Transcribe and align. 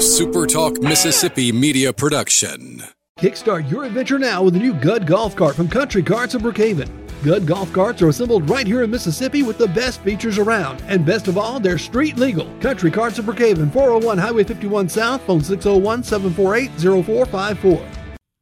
SuperTalk 0.00 0.82
Mississippi 0.82 1.52
media 1.52 1.92
production. 1.92 2.82
Kickstart 3.18 3.70
your 3.70 3.84
adventure 3.84 4.18
now 4.18 4.42
with 4.42 4.54
the 4.54 4.58
new 4.58 4.72
Gud 4.72 5.06
Golf 5.06 5.36
Cart 5.36 5.54
from 5.54 5.68
Country 5.68 6.02
Carts 6.02 6.34
of 6.34 6.40
Brookhaven. 6.40 6.88
Gud 7.22 7.46
Golf 7.46 7.70
Carts 7.74 8.00
are 8.00 8.08
assembled 8.08 8.48
right 8.48 8.66
here 8.66 8.82
in 8.82 8.90
Mississippi 8.90 9.42
with 9.42 9.58
the 9.58 9.68
best 9.68 10.00
features 10.00 10.38
around. 10.38 10.82
And 10.86 11.04
best 11.04 11.28
of 11.28 11.36
all, 11.36 11.60
they're 11.60 11.76
street 11.76 12.16
legal. 12.16 12.50
Country 12.60 12.90
Carts 12.90 13.18
of 13.18 13.26
Brookhaven, 13.26 13.70
401 13.70 14.16
Highway 14.16 14.42
51 14.42 14.88
South, 14.88 15.20
phone 15.26 15.44
601 15.44 16.02
748 16.02 17.04
0454. 17.04 17.86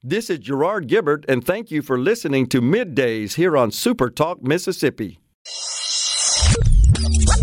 This 0.04 0.30
is 0.30 0.38
Gerard 0.38 0.86
Gibbert, 0.86 1.24
and 1.26 1.44
thank 1.44 1.72
you 1.72 1.82
for 1.82 1.98
listening 1.98 2.46
to 2.50 2.60
Middays 2.62 3.34
here 3.34 3.56
on 3.56 3.72
Super 3.72 4.10
Talk 4.10 4.44
Mississippi. 4.44 5.18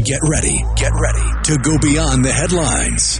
Get 0.06 0.22
ready, 0.24 0.64
get 0.78 0.94
ready 1.02 1.44
to 1.44 1.58
go 1.62 1.78
beyond 1.80 2.24
the 2.24 2.32
headlines 2.32 3.20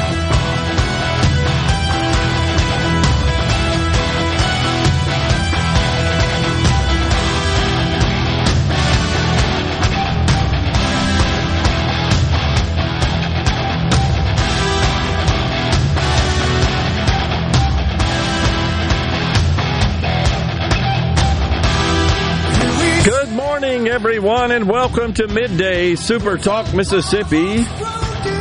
Everyone, 24.01 24.49
and 24.49 24.67
welcome 24.67 25.13
to 25.13 25.27
Midday 25.27 25.93
Super 25.93 26.35
Talk 26.35 26.73
Mississippi. 26.73 27.59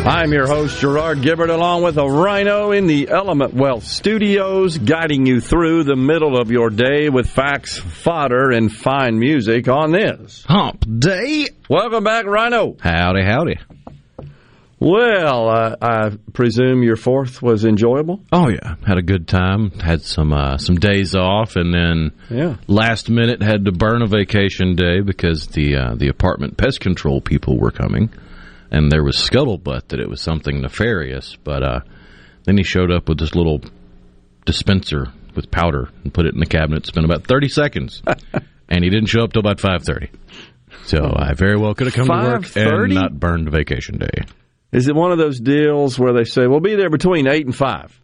I'm 0.07 0.33
your 0.33 0.47
host, 0.47 0.81
Gerard 0.81 1.19
Gibbert, 1.19 1.51
along 1.51 1.83
with 1.83 1.99
a 1.99 2.07
rhino 2.07 2.71
in 2.73 2.87
the 2.87 3.11
Element 3.11 3.53
Wealth 3.53 3.85
studios, 3.85 4.79
guiding 4.79 5.27
you 5.27 5.43
through 5.43 5.85
the 5.85 5.97
middle 5.97 6.41
of 6.41 6.51
your 6.51 6.71
day 6.71 7.11
with 7.11 7.29
facts, 7.29 7.77
fodder, 7.77 8.51
and 8.51 8.73
fine 8.73 9.19
music 9.19 9.69
on 9.69 9.93
this. 9.93 10.47
Hump 10.49 10.87
Day. 10.99 11.49
Welcome 11.69 12.05
back, 12.05 12.25
Rhino. 12.25 12.79
Howdy, 12.81 13.23
howdy. 13.23 13.59
Well, 14.81 15.51
uh, 15.51 15.77
I 15.83 16.11
presume 16.33 16.83
your 16.83 16.97
fourth 16.97 17.43
was 17.43 17.67
enjoyable? 17.67 18.23
Oh 18.33 18.49
yeah, 18.49 18.77
had 18.87 18.97
a 18.97 19.03
good 19.03 19.29
time. 19.29 19.71
Had 19.73 20.01
some 20.01 20.33
uh, 20.33 20.57
some 20.57 20.77
days 20.77 21.15
off, 21.15 21.57
and 21.57 21.75
then 21.75 22.13
Yeah. 22.31 22.57
last 22.67 23.11
minute 23.11 23.43
had 23.43 23.67
to 23.67 23.73
burn 23.73 24.01
a 24.01 24.07
vacation 24.07 24.77
day 24.77 25.01
because 25.03 25.49
the 25.49 25.77
uh, 25.77 25.95
the 25.97 26.09
apartment 26.09 26.57
pest 26.57 26.81
control 26.81 27.21
people 27.21 27.59
were 27.61 27.71
coming, 27.71 28.09
and 28.71 28.91
there 28.91 29.05
was 29.05 29.17
scuttlebutt 29.17 29.89
that 29.89 30.01
it 30.01 30.09
was 30.09 30.23
something 30.23 30.63
nefarious. 30.63 31.37
But 31.45 31.63
uh, 31.63 31.81
then 32.45 32.57
he 32.57 32.65
showed 32.65 32.91
up 32.91 33.07
with 33.07 33.19
this 33.19 33.35
little 33.35 33.61
dispenser 34.47 35.09
with 35.37 35.51
powder 35.51 35.91
and 36.05 36.15
put 36.15 36.25
it 36.25 36.33
in 36.33 36.41
the 36.41 36.47
cabinet. 36.47 36.87
Spent 36.87 37.05
about 37.05 37.25
thirty 37.27 37.49
seconds, 37.49 38.03
and 38.71 38.83
he 38.83 38.89
didn't 38.89 39.09
show 39.11 39.25
up 39.25 39.35
till 39.35 39.41
about 39.41 39.61
five 39.61 39.83
thirty. 39.83 40.09
So 40.85 41.13
I 41.15 41.35
very 41.35 41.59
well 41.59 41.75
could 41.75 41.89
have 41.89 41.95
come 41.95 42.07
to 42.07 42.13
work 42.15 42.57
and 42.57 42.95
not 42.95 43.21
burned 43.21 43.51
vacation 43.51 43.99
day. 43.99 44.23
Is 44.73 44.89
it 44.89 44.95
one 44.95 45.13
of 45.13 45.19
those 45.19 45.41
deals 45.41 45.99
where 45.99 46.13
they 46.13 46.25
say, 46.25 46.47
we'll 46.47 46.61
be 46.61 46.77
there 46.77 46.91
between 46.91 47.27
8 47.27 47.47
and 47.47 47.57
5? 47.57 48.01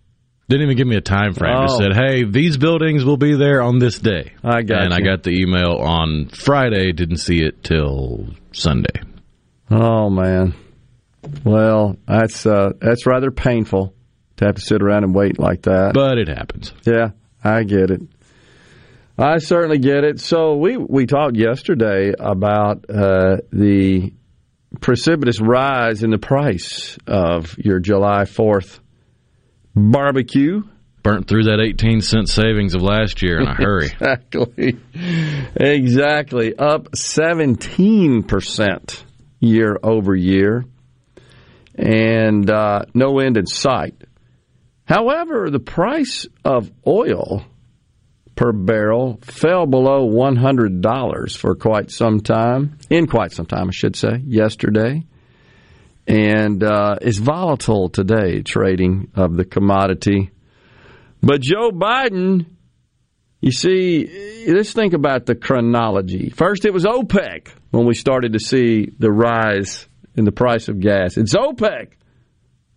Didn't 0.49 0.63
even 0.63 0.77
give 0.77 0.87
me 0.87 0.97
a 0.97 1.01
time 1.01 1.33
frame. 1.35 1.57
Oh. 1.57 1.63
Just 1.63 1.79
said, 1.79 1.93
"Hey, 1.93 2.23
these 2.23 2.57
buildings 2.57 3.05
will 3.05 3.17
be 3.17 3.35
there 3.35 3.61
on 3.63 3.81
this 3.81 3.99
day." 3.99 4.33
I 4.45 4.63
got 4.63 4.85
and 4.85 4.95
I 4.95 5.01
got 5.01 5.25
the 5.25 5.31
email 5.31 5.79
on 5.81 6.29
Friday. 6.29 6.93
Didn't 6.93 7.17
see 7.17 7.43
it 7.43 7.65
till 7.65 8.29
Sunday. 8.53 9.01
Oh 9.73 10.09
man. 10.09 10.55
Well, 11.45 11.97
that's 12.07 12.47
uh, 12.47 12.75
that's 12.81 13.07
rather 13.07 13.33
painful 13.33 13.93
to 14.37 14.45
have 14.45 14.55
to 14.55 14.61
sit 14.61 14.83
around 14.83 15.03
and 15.03 15.13
wait 15.17 15.41
like 15.41 15.63
that. 15.63 15.95
But 15.95 16.19
it 16.19 16.29
happens. 16.29 16.73
yeah, 16.85 17.11
I 17.43 17.65
get 17.65 17.91
it. 17.91 18.03
I 19.19 19.39
certainly 19.39 19.79
get 19.79 20.05
it. 20.05 20.21
So 20.21 20.55
we 20.57 20.77
we 20.77 21.07
talked 21.07 21.37
yesterday 21.37 22.15
about 22.17 22.85
uh, 22.89 23.39
the 23.53 24.13
precipitous 24.81 25.41
rise 25.41 26.03
in 26.03 26.11
the 26.11 26.19
price 26.19 26.99
of 27.07 27.57
your 27.59 27.79
July 27.81 28.25
Fourth 28.25 28.81
barbecue. 29.75 30.63
Burnt 31.03 31.29
through 31.29 31.45
that 31.45 31.61
eighteen 31.61 32.01
cent 32.01 32.29
savings 32.29 32.75
of 32.75 32.83
last 32.83 33.23
year 33.23 33.41
in 33.41 33.47
a 33.47 33.55
hurry. 33.55 33.87
Exactly. 34.01 34.77
Exactly. 35.55 36.57
Up 36.57 36.91
17% 36.93 39.03
year 39.39 39.79
over 39.83 40.17
year. 40.17 40.65
And 41.77 42.51
uh, 42.51 42.87
no 42.95 43.19
end 43.21 43.37
in 43.37 43.47
sight. 43.47 43.95
However, 44.85 45.49
the 45.51 45.61
price 45.61 46.27
of 46.45 46.73
oil 46.87 47.45
per 48.37 48.53
barrel 48.53 49.19
fell 49.23 49.67
below 49.67 50.09
$100 50.09 51.37
for 51.37 51.55
quite 51.57 51.91
some 51.91 52.21
time, 52.21 52.79
in 52.89 53.07
quite 53.07 53.33
some 53.33 53.47
time, 53.47 53.69
I 53.69 53.73
should 53.73 53.97
say, 53.97 54.23
yesterday. 54.25 55.05
And 56.07 56.63
uh, 56.63 56.99
volatile 57.19 57.89
today, 57.89 58.43
trading 58.43 59.11
of 59.17 59.37
the 59.37 59.45
commodity. 59.45 60.31
But 61.21 61.41
Joe 61.41 61.71
Biden 61.73 62.47
you 63.41 63.53
see, 63.53 64.47
let's 64.49 64.73
think 64.73 64.93
about 64.93 65.27
the 65.27 65.35
chronology. 65.35 66.31
First, 66.31 66.65
it 66.65 66.73
was 66.73 66.85
OPEC 66.85 67.49
when 67.71 67.87
we 67.87 67.95
started 67.95 68.33
to 68.33 68.41
see 68.41 68.91
the 68.99 69.13
rise 69.13 69.87
in 70.15 70.25
the 70.25 70.33
price 70.33 70.69
of 70.69 70.81
gas. 70.81 71.17
It's 71.17 71.35
OPEC. 71.35 71.93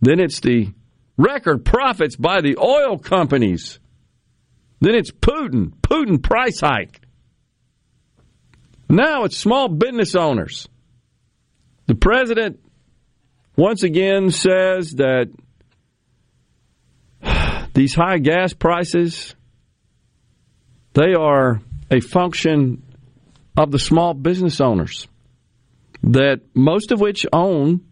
Then 0.00 0.20
it's 0.20 0.40
the 0.40 0.72
record 1.16 1.64
profits 1.64 2.16
by 2.16 2.40
the 2.40 2.56
oil 2.58 2.98
companies. 2.98 3.80
Then 4.80 4.94
it's 4.94 5.10
Putin, 5.10 5.72
Putin 5.82 6.22
price 6.22 6.60
hike. 6.60 7.00
Now 8.88 9.24
it's 9.24 9.36
small 9.36 9.68
business 9.68 10.14
owners. 10.14 10.68
The 11.86 11.94
president 11.94 12.60
once 13.56 13.82
again 13.82 14.30
says 14.30 14.92
that 14.92 15.30
these 17.74 17.94
high 17.94 18.18
gas 18.18 18.52
prices 18.52 19.34
they 20.92 21.14
are 21.14 21.60
a 21.90 22.00
function 22.00 22.82
of 23.56 23.70
the 23.70 23.78
small 23.78 24.14
business 24.14 24.60
owners 24.60 25.06
that 26.02 26.40
most 26.54 26.92
of 26.92 27.00
which 27.00 27.26
own 27.32 27.82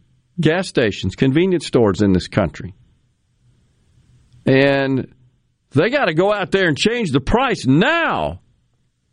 gas 0.40 0.68
stations, 0.68 1.14
convenience 1.14 1.66
stores 1.66 2.00
in 2.00 2.12
this 2.12 2.28
country. 2.28 2.74
And 4.46 5.12
they 5.78 5.90
got 5.90 6.06
to 6.06 6.14
go 6.14 6.32
out 6.32 6.50
there 6.50 6.68
and 6.68 6.76
change 6.76 7.10
the 7.10 7.20
price 7.20 7.66
now. 7.66 8.40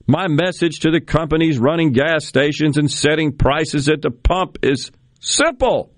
My 0.07 0.27
message 0.27 0.79
to 0.81 0.91
the 0.91 1.01
companies 1.01 1.57
running 1.57 1.91
gas 1.91 2.25
stations 2.25 2.77
and 2.77 2.91
setting 2.91 3.33
prices 3.33 3.89
at 3.89 4.01
the 4.01 4.11
pump 4.11 4.59
is 4.61 4.91
simple. 5.19 5.91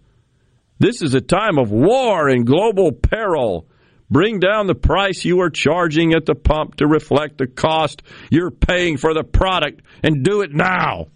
This 0.79 1.01
is 1.01 1.13
a 1.13 1.22
time 1.22 1.57
of 1.57 1.72
war 1.72 2.29
and 2.29 2.45
global 2.45 2.91
peril. 2.91 3.67
Bring 4.09 4.39
down 4.39 4.67
the 4.67 4.75
price 4.75 5.25
you 5.25 5.41
are 5.41 5.50
charging 5.50 6.13
at 6.13 6.25
the 6.25 6.35
pump 6.35 6.75
to 6.75 6.88
reflect 6.88 7.38
the 7.38 7.47
cost 7.47 8.03
you're 8.29 8.51
paying 8.51 8.97
for 8.97 9.13
the 9.13 9.23
product 9.23 9.81
and 10.01 10.23
do 10.23 10.41
it 10.41 10.53
now. 10.53 11.07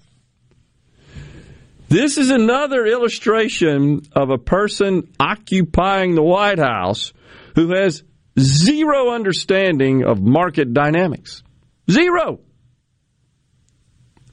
This 1.87 2.17
is 2.17 2.29
another 2.29 2.85
illustration 2.85 4.01
of 4.13 4.29
a 4.29 4.37
person 4.37 5.11
occupying 5.19 6.15
the 6.15 6.23
White 6.23 6.59
House 6.59 7.13
who 7.55 7.73
has 7.73 8.03
zero 8.39 9.11
understanding 9.11 10.03
of 10.03 10.21
market 10.21 10.73
dynamics. 10.73 11.43
Zero. 11.89 12.39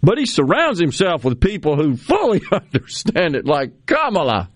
But 0.03 0.19
he 0.19 0.27
surrounds 0.27 0.79
himself 0.79 1.25
with 1.25 1.41
people 1.41 1.77
who 1.77 1.97
fully 1.97 2.41
understand 2.53 3.35
it, 3.35 3.45
like 3.47 3.87
Kamala 3.87 4.51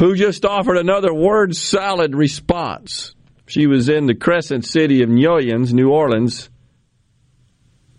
who 0.00 0.16
just 0.16 0.46
offered 0.46 0.78
another 0.78 1.12
word 1.12 1.54
salad 1.54 2.14
response. 2.14 3.14
She 3.46 3.66
was 3.66 3.90
in 3.90 4.06
the 4.06 4.14
crescent 4.14 4.64
city 4.64 5.02
of 5.02 5.10
New 5.10 5.28
Orleans, 5.28 5.74
New 5.74 5.90
Orleans. 5.90 6.48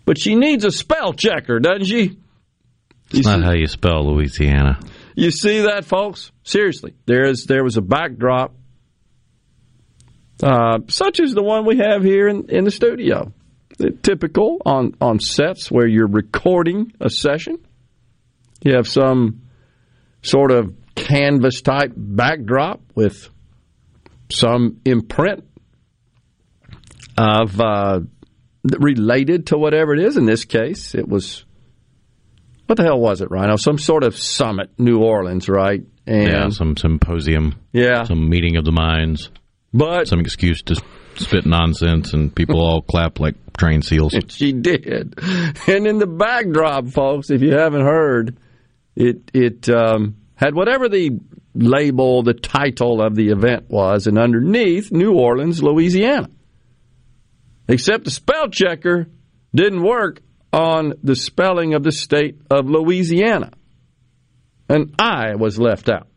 But 0.04 0.18
she 0.18 0.34
needs 0.34 0.64
a 0.64 0.72
spell 0.72 1.12
checker, 1.12 1.60
doesn't 1.60 1.84
she? 1.84 2.02
You 2.02 2.16
It's 3.12 3.24
not 3.24 3.38
see, 3.38 3.44
how 3.44 3.52
you 3.52 3.68
spell 3.68 4.12
Louisiana. 4.12 4.80
you 5.14 5.30
see 5.30 5.60
that, 5.60 5.84
folks? 5.84 6.32
Seriously, 6.42 6.94
there 7.06 7.24
is 7.24 7.44
there 7.46 7.62
was 7.62 7.76
a 7.76 7.82
backdrop, 7.82 8.52
uh, 10.42 10.78
such 10.88 11.20
as 11.20 11.32
the 11.32 11.42
one 11.42 11.64
we 11.64 11.78
have 11.78 12.02
here 12.02 12.28
in, 12.28 12.48
in 12.48 12.64
the 12.64 12.70
studio. 12.70 13.32
Typical 14.02 14.58
on 14.64 14.94
on 15.00 15.18
sets 15.18 15.70
where 15.70 15.86
you're 15.86 16.06
recording 16.06 16.92
a 17.00 17.08
session. 17.08 17.58
You 18.62 18.74
have 18.74 18.86
some 18.86 19.42
sort 20.22 20.52
of 20.52 20.74
canvas 20.94 21.62
type 21.62 21.92
backdrop 21.96 22.80
with 22.94 23.28
some 24.30 24.80
imprint 24.84 25.44
of 27.16 27.60
uh, 27.60 28.00
related 28.62 29.48
to 29.48 29.58
whatever 29.58 29.94
it 29.94 30.00
is. 30.00 30.16
In 30.16 30.26
this 30.26 30.44
case, 30.44 30.94
it 30.94 31.08
was 31.08 31.44
what 32.66 32.76
the 32.76 32.84
hell 32.84 33.00
was 33.00 33.20
it, 33.20 33.30
Rhino? 33.30 33.56
Some 33.56 33.78
sort 33.78 34.04
of 34.04 34.16
summit, 34.16 34.70
New 34.78 35.00
Orleans, 35.00 35.48
right? 35.48 35.82
And 36.06 36.28
yeah, 36.28 36.48
some 36.50 36.76
symposium. 36.76 37.54
Yeah, 37.72 38.04
some 38.04 38.28
meeting 38.28 38.56
of 38.56 38.64
the 38.64 38.72
minds. 38.72 39.30
But 39.74 40.08
some 40.08 40.20
excuse 40.20 40.62
to 40.62 40.82
spit 41.16 41.46
nonsense, 41.46 42.12
and 42.12 42.34
people 42.34 42.60
all 42.60 42.82
clap 42.90 43.20
like 43.20 43.34
train 43.56 43.82
seals. 43.82 44.14
She 44.28 44.52
did. 44.52 45.18
And 45.66 45.86
in 45.86 45.98
the 45.98 46.06
backdrop, 46.06 46.88
folks, 46.88 47.30
if 47.30 47.42
you 47.42 47.52
haven't 47.52 47.82
heard, 47.82 48.36
it 48.96 49.30
it 49.32 49.68
um, 49.68 50.16
had 50.34 50.54
whatever 50.54 50.88
the 50.88 51.18
label, 51.54 52.22
the 52.22 52.34
title 52.34 53.02
of 53.02 53.14
the 53.14 53.28
event 53.28 53.68
was, 53.68 54.06
and 54.06 54.18
underneath 54.18 54.90
New 54.90 55.14
Orleans, 55.14 55.62
Louisiana. 55.62 56.30
Except 57.68 58.04
the 58.04 58.10
spell 58.10 58.48
checker 58.48 59.06
didn't 59.54 59.82
work 59.82 60.20
on 60.52 60.94
the 61.02 61.16
spelling 61.16 61.74
of 61.74 61.82
the 61.82 61.92
state 61.92 62.40
of 62.50 62.68
Louisiana. 62.68 63.50
And 64.68 64.94
I 64.98 65.36
was 65.36 65.58
left 65.58 65.88
out. 65.88 66.08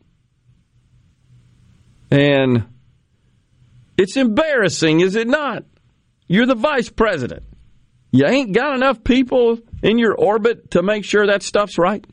And 2.12 2.66
it's 3.98 4.18
embarrassing, 4.18 5.02
is 5.02 5.16
it 5.16 5.28
not? 5.28 5.64
You're 6.28 6.46
the 6.46 6.56
vice 6.56 6.90
president. 6.90 7.44
You 8.12 8.26
ain't 8.26 8.54
got 8.54 8.76
enough 8.76 9.04
people 9.04 9.60
in 9.84 9.98
your 9.98 10.16
orbit 10.16 10.72
to 10.72 10.84
make 10.84 11.06
sure 11.06 11.28
that 11.28 11.44
stuff's 11.44 11.78
right. 11.78 12.06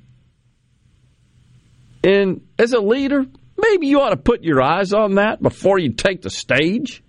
And 2.05 2.47
as 2.59 2.73
a 2.73 2.81
leader, 2.81 3.25
maybe 3.57 3.87
you 3.87 4.01
ought 4.01 4.11
to 4.11 4.17
put 4.17 4.43
your 4.43 4.61
eyes 4.61 4.93
on 4.93 5.15
that 5.15 5.41
before 5.41 5.79
you 5.79 5.93
take 5.93 6.23
the 6.23 6.31
stage. 6.31 7.03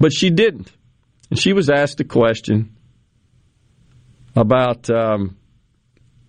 But 0.00 0.12
she 0.12 0.30
didn't. 0.30 0.70
And 1.30 1.38
she 1.38 1.52
was 1.52 1.70
asked 1.70 2.00
a 2.00 2.04
question 2.04 2.74
about 4.34 4.90
um, 4.90 5.36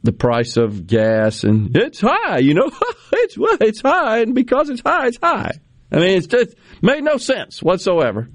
the 0.04 0.12
price 0.12 0.58
of 0.58 0.86
gas, 0.88 1.44
and 1.44 1.76
it's 1.76 2.00
high, 2.02 2.38
you 2.38 2.54
know, 2.54 2.72
it's 3.14 3.36
it's 3.40 3.82
high, 3.82 4.20
and 4.20 4.36
because 4.36 4.70
it's 4.70 4.82
high, 4.82 5.08
it's 5.08 5.18
high. 5.22 5.60
I 5.92 5.98
mean, 5.98 6.18
it's 6.18 6.28
just 6.28 6.56
made 6.82 7.04
no 7.04 7.18
sense 7.18 7.62
whatsoever. 7.62 8.28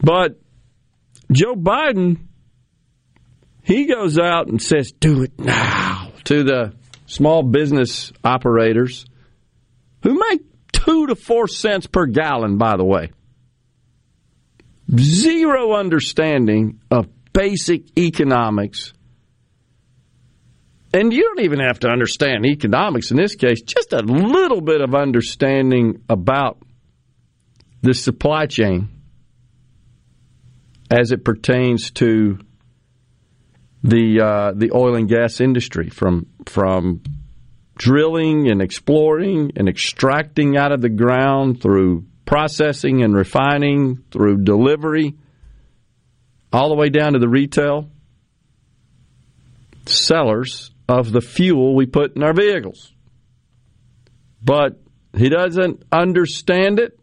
But 0.00 0.40
Joe 1.30 1.54
Biden, 1.54 2.28
he 3.62 3.86
goes 3.86 4.18
out 4.18 4.48
and 4.48 4.60
says, 4.62 4.92
"Do 4.92 5.22
it 5.22 5.38
now." 5.38 6.12
To 6.24 6.42
the 6.42 6.74
small 7.06 7.42
business 7.42 8.12
operators 8.22 9.06
who 10.02 10.18
make 10.30 10.42
two 10.72 11.06
to 11.06 11.14
four 11.16 11.48
cents 11.48 11.86
per 11.86 12.06
gallon, 12.06 12.58
by 12.58 12.76
the 12.76 12.84
way. 12.84 13.10
Zero 14.94 15.74
understanding 15.74 16.80
of 16.90 17.08
basic 17.32 17.98
economics. 17.98 18.92
And 20.92 21.12
you 21.12 21.22
don't 21.22 21.44
even 21.44 21.60
have 21.60 21.80
to 21.80 21.88
understand 21.88 22.46
economics 22.46 23.10
in 23.10 23.18
this 23.18 23.34
case, 23.34 23.60
just 23.60 23.92
a 23.92 24.00
little 24.00 24.60
bit 24.60 24.80
of 24.80 24.94
understanding 24.94 26.02
about 26.08 26.58
the 27.82 27.92
supply 27.92 28.46
chain 28.46 28.88
as 30.90 31.12
it 31.12 31.24
pertains 31.24 31.90
to 31.90 32.38
the 33.82 34.20
uh, 34.20 34.52
the 34.56 34.72
oil 34.74 34.96
and 34.96 35.08
gas 35.08 35.40
industry 35.40 35.90
from 35.90 36.26
from 36.46 37.02
drilling 37.76 38.50
and 38.50 38.60
exploring 38.60 39.52
and 39.56 39.68
extracting 39.68 40.56
out 40.56 40.72
of 40.72 40.80
the 40.80 40.88
ground 40.88 41.62
through 41.62 42.04
processing 42.24 43.02
and 43.02 43.14
refining 43.14 44.02
through 44.10 44.42
delivery 44.42 45.14
all 46.52 46.70
the 46.70 46.74
way 46.74 46.88
down 46.88 47.12
to 47.12 47.18
the 47.18 47.28
retail 47.28 47.88
sellers 49.86 50.72
of 50.88 51.12
the 51.12 51.20
fuel 51.20 51.74
we 51.74 51.86
put 51.86 52.16
in 52.16 52.22
our 52.22 52.32
vehicles. 52.32 52.92
But 54.42 54.80
he 55.16 55.28
doesn't 55.28 55.82
understand 55.92 56.78
it. 56.78 56.98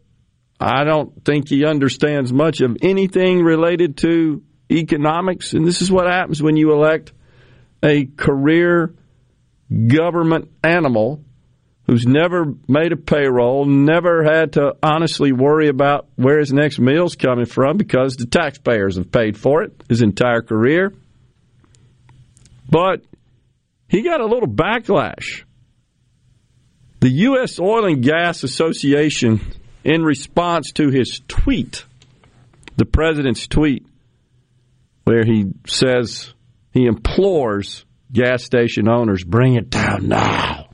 I 0.58 0.84
don't 0.84 1.24
think 1.24 1.48
he 1.48 1.64
understands 1.64 2.32
much 2.32 2.60
of 2.60 2.78
anything 2.82 3.42
related 3.42 3.98
to 3.98 4.42
economics. 4.70 5.52
And 5.52 5.66
this 5.66 5.82
is 5.82 5.92
what 5.92 6.06
happens 6.06 6.42
when 6.42 6.56
you 6.56 6.72
elect 6.72 7.12
a 7.82 8.06
career 8.06 8.94
government 9.86 10.50
animal 10.64 11.22
who's 11.86 12.06
never 12.06 12.52
made 12.66 12.92
a 12.92 12.96
payroll, 12.96 13.64
never 13.64 14.24
had 14.24 14.54
to 14.54 14.74
honestly 14.82 15.30
worry 15.30 15.68
about 15.68 16.08
where 16.16 16.38
his 16.38 16.52
next 16.52 16.80
meal's 16.80 17.14
coming 17.14 17.46
from 17.46 17.76
because 17.76 18.16
the 18.16 18.26
taxpayers 18.26 18.96
have 18.96 19.12
paid 19.12 19.36
for 19.36 19.62
it 19.62 19.84
his 19.88 20.02
entire 20.02 20.42
career. 20.42 20.92
But 22.68 23.04
he 23.88 24.02
got 24.02 24.20
a 24.20 24.26
little 24.26 24.48
backlash. 24.48 25.44
The 27.00 27.10
U.S. 27.10 27.60
Oil 27.60 27.86
and 27.86 28.02
Gas 28.02 28.42
Association, 28.42 29.40
in 29.84 30.02
response 30.02 30.72
to 30.72 30.88
his 30.90 31.20
tweet, 31.28 31.84
the 32.76 32.86
president's 32.86 33.46
tweet, 33.46 33.86
where 35.04 35.24
he 35.24 35.52
says 35.66 36.32
he 36.72 36.86
implores 36.86 37.84
gas 38.12 38.44
station 38.44 38.88
owners, 38.88 39.22
bring 39.24 39.54
it 39.54 39.70
down 39.70 40.08
now 40.08 40.66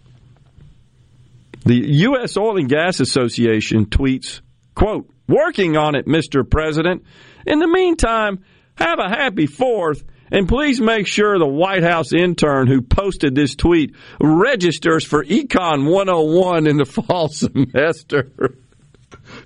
the 1.64 1.74
U.S. 1.74 2.36
Oil 2.36 2.58
and 2.58 2.68
Gas 2.68 3.00
Association 3.00 3.86
tweets, 3.86 4.40
quote, 4.74 5.08
working 5.28 5.76
on 5.76 5.94
it, 5.94 6.06
Mr. 6.06 6.48
President. 6.48 7.04
In 7.46 7.58
the 7.58 7.68
meantime, 7.68 8.44
have 8.74 8.98
a 8.98 9.08
happy 9.08 9.46
fourth 9.46 10.04
and 10.32 10.48
please 10.48 10.80
make 10.80 11.06
sure 11.06 11.38
the 11.38 11.46
White 11.46 11.82
House 11.82 12.14
intern 12.14 12.66
who 12.66 12.80
posted 12.80 13.34
this 13.34 13.54
tweet 13.54 13.94
registers 14.18 15.04
for 15.04 15.22
Econ 15.22 15.84
101 15.92 16.66
in 16.66 16.78
the 16.78 16.84
fall 16.86 17.28
semester. 17.28 18.32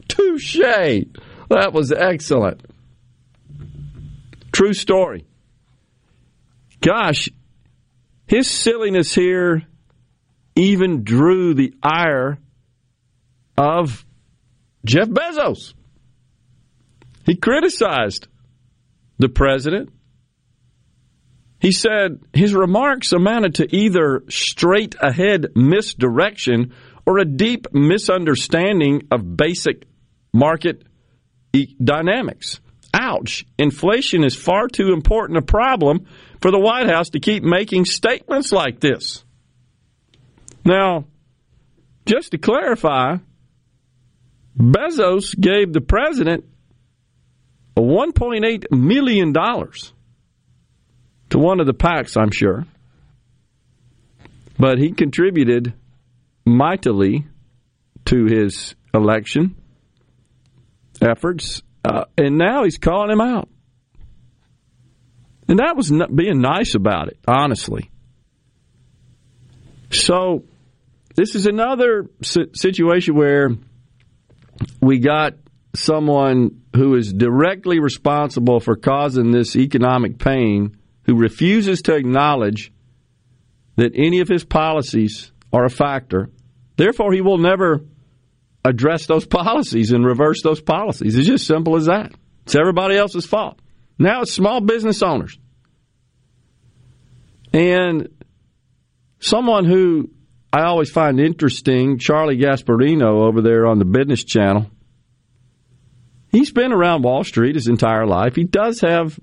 Touche. 0.09 0.59
That 0.59 1.73
was 1.73 1.93
excellent. 1.93 2.63
True 4.53 4.73
story. 4.73 5.27
Gosh, 6.81 7.29
his 8.29 8.49
silliness 8.49 9.13
here 9.13 9.63
even 10.55 11.03
drew 11.03 11.55
the 11.55 11.75
ire 11.83 12.39
of 13.59 14.07
Jeff 14.85 15.09
Bezos. 15.09 15.75
He 17.25 17.35
criticized 17.35 18.29
the 19.19 19.29
president. 19.29 19.91
He 21.59 21.73
said 21.73 22.21
his 22.33 22.55
remarks 22.55 23.13
amounted 23.13 23.57
to 23.57 23.77
either 23.77 24.25
straight 24.29 24.95
ahead 25.01 25.47
misdirection 25.55 26.75
or 27.07 27.19
a 27.19 27.25
deep 27.25 27.73
misunderstanding 27.73 29.09
of 29.11 29.37
basic 29.37 29.87
market 30.33 30.83
dynamics. 31.83 32.61
Ouch. 32.93 33.47
Inflation 33.59 34.25
is 34.25 34.35
far 34.35 34.69
too 34.69 34.93
important 34.93 35.39
a 35.39 35.43
problem 35.43 36.07
for 36.41 36.51
the 36.51 36.59
White 36.59 36.89
House 36.89 37.11
to 37.11 37.21
keep 37.21 37.43
making 37.43 37.85
statements 37.85 38.53
like 38.53 38.81
this. 38.81 39.25
Now, 40.65 41.07
just 42.07 42.33
to 42.33 42.39
clarify, 42.39 43.17
Bezos 44.59 45.39
gave 45.39 45.73
the 45.73 45.81
president 45.81 46.45
$1.8 47.77 48.65
million 48.71 49.33
to 51.31 51.39
one 51.39 51.61
of 51.61 51.67
the 51.67 51.75
PACs, 51.75 52.21
I'm 52.21 52.31
sure. 52.31 52.65
But 54.59 54.79
he 54.79 54.93
contributed 54.93 55.75
mightily 56.45 57.27
to 58.07 58.25
his 58.25 58.75
election 58.95 59.57
efforts, 61.01 61.63
uh, 61.85 62.05
and 62.17 62.39
now 62.39 62.65
he's 62.65 62.79
calling 62.79 63.11
him 63.11 63.21
out. 63.21 63.49
And 65.49 65.59
that 65.59 65.77
was 65.77 65.93
being 66.15 66.41
nice 66.41 66.75
about 66.75 67.09
it, 67.09 67.19
honestly. 67.27 67.91
So 69.91 70.45
this 71.15 71.35
is 71.35 71.47
another 71.47 72.11
situation 72.23 73.15
where 73.15 73.51
we 74.81 74.99
got 74.99 75.35
someone 75.75 76.63
who 76.75 76.95
is 76.97 77.13
directly 77.13 77.79
responsible 77.79 78.61
for 78.61 78.77
causing 78.77 79.31
this 79.31 79.55
economic 79.57 80.19
pain 80.19 80.77
who 81.07 81.17
refuses 81.17 81.83
to 81.83 81.95
acknowledge 81.95 82.73
that 83.77 83.93
any 83.95 84.21
of 84.21 84.29
his 84.29 84.45
policies 84.45 85.33
are 85.53 85.65
a 85.65 85.71
factor. 85.71 86.31
Therefore, 86.77 87.13
he 87.13 87.21
will 87.21 87.39
never 87.39 87.85
address 88.65 89.07
those 89.07 89.27
policies 89.27 89.93
and 89.93 90.05
reverse 90.05 90.43
those 90.43 90.61
policies. 90.61 91.17
It's 91.17 91.29
just 91.29 91.47
simple 91.47 91.77
as 91.77 91.87
that. 91.87 92.13
It's 92.45 92.57
everybody 92.57 92.97
else's 92.97 93.25
fault. 93.27 93.61
Now 93.99 94.23
it's 94.23 94.33
small 94.33 94.61
business 94.61 95.03
owners. 95.03 95.39
And 97.53 98.09
someone 99.21 99.65
who 99.65 100.11
I 100.53 100.65
always 100.65 100.91
find 100.91 101.21
interesting 101.21 101.99
Charlie 101.99 102.39
Gasparino 102.39 103.27
over 103.27 103.43
there 103.43 103.67
on 103.67 103.79
the 103.79 103.85
Business 103.85 104.25
Channel. 104.25 104.71
he's 106.31 106.51
been 106.51 106.73
around 106.73 107.03
Wall 107.03 107.25
Street 107.25 107.55
his 107.55 107.69
entire 107.69 108.07
life. 108.07 108.35
He 108.35 108.45
does 108.45 108.81
have 108.81 109.19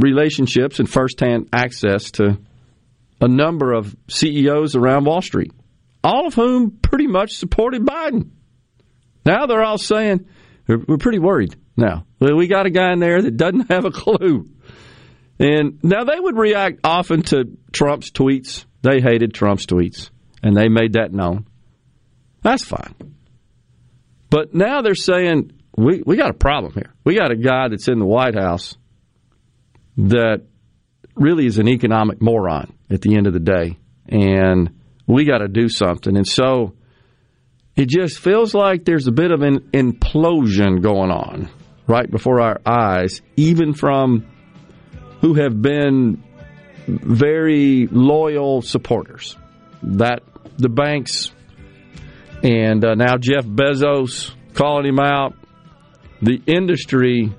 relationships 0.00 0.78
and 0.78 0.88
firsthand 0.88 1.48
access 1.52 2.10
to 2.12 2.38
a 3.20 3.28
number 3.28 3.72
of 3.72 3.94
CEOs 4.08 4.74
around 4.74 5.04
Wall 5.04 5.22
Street, 5.22 5.52
all 6.02 6.26
of 6.26 6.34
whom 6.34 6.70
pretty 6.70 7.06
much 7.06 7.36
supported 7.36 7.84
Biden. 7.84 8.30
Now 9.24 9.46
they're 9.46 9.62
all 9.62 9.78
saying, 9.78 10.26
we're 10.66 10.96
pretty 10.96 11.18
worried 11.18 11.56
now. 11.76 12.06
We 12.18 12.46
got 12.46 12.66
a 12.66 12.70
guy 12.70 12.92
in 12.92 13.00
there 13.00 13.20
that 13.20 13.36
doesn't 13.36 13.70
have 13.70 13.84
a 13.84 13.90
clue. 13.90 14.48
And 15.38 15.82
now 15.82 16.04
they 16.04 16.18
would 16.18 16.36
react 16.36 16.80
often 16.84 17.22
to 17.24 17.56
Trump's 17.72 18.10
tweets. 18.10 18.64
They 18.82 19.00
hated 19.00 19.34
Trump's 19.34 19.66
tweets, 19.66 20.10
and 20.42 20.56
they 20.56 20.68
made 20.68 20.94
that 20.94 21.12
known. 21.12 21.46
That's 22.42 22.64
fine. 22.64 22.94
But 24.30 24.54
now 24.54 24.80
they're 24.80 24.94
saying, 24.94 25.52
we, 25.76 26.02
we 26.04 26.16
got 26.16 26.30
a 26.30 26.34
problem 26.34 26.72
here. 26.72 26.94
We 27.04 27.16
got 27.16 27.30
a 27.30 27.36
guy 27.36 27.68
that's 27.68 27.88
in 27.88 27.98
the 27.98 28.06
White 28.06 28.34
House 28.34 28.76
that 29.96 30.42
really 31.14 31.46
is 31.46 31.58
an 31.58 31.68
economic 31.68 32.20
moron 32.20 32.72
at 32.90 33.00
the 33.02 33.16
end 33.16 33.26
of 33.26 33.32
the 33.32 33.40
day. 33.40 33.78
And 34.08 34.70
we 35.06 35.24
got 35.24 35.38
to 35.38 35.48
do 35.48 35.68
something. 35.68 36.16
And 36.16 36.26
so 36.26 36.74
it 37.76 37.88
just 37.88 38.18
feels 38.18 38.54
like 38.54 38.84
there's 38.84 39.06
a 39.06 39.12
bit 39.12 39.30
of 39.30 39.42
an 39.42 39.70
implosion 39.72 40.82
going 40.82 41.10
on 41.10 41.50
right 41.86 42.10
before 42.10 42.40
our 42.40 42.60
eyes, 42.64 43.20
even 43.36 43.74
from 43.74 44.26
who 45.20 45.34
have 45.34 45.60
been 45.60 46.22
very 46.86 47.86
loyal 47.90 48.62
supporters. 48.62 49.36
That 49.82 50.22
the 50.58 50.68
banks 50.68 51.32
and 52.42 52.84
uh, 52.84 52.94
now 52.94 53.16
Jeff 53.16 53.44
Bezos 53.44 54.32
calling 54.54 54.86
him 54.86 54.98
out. 54.98 55.34
The 56.22 56.40
industry, 56.46 57.32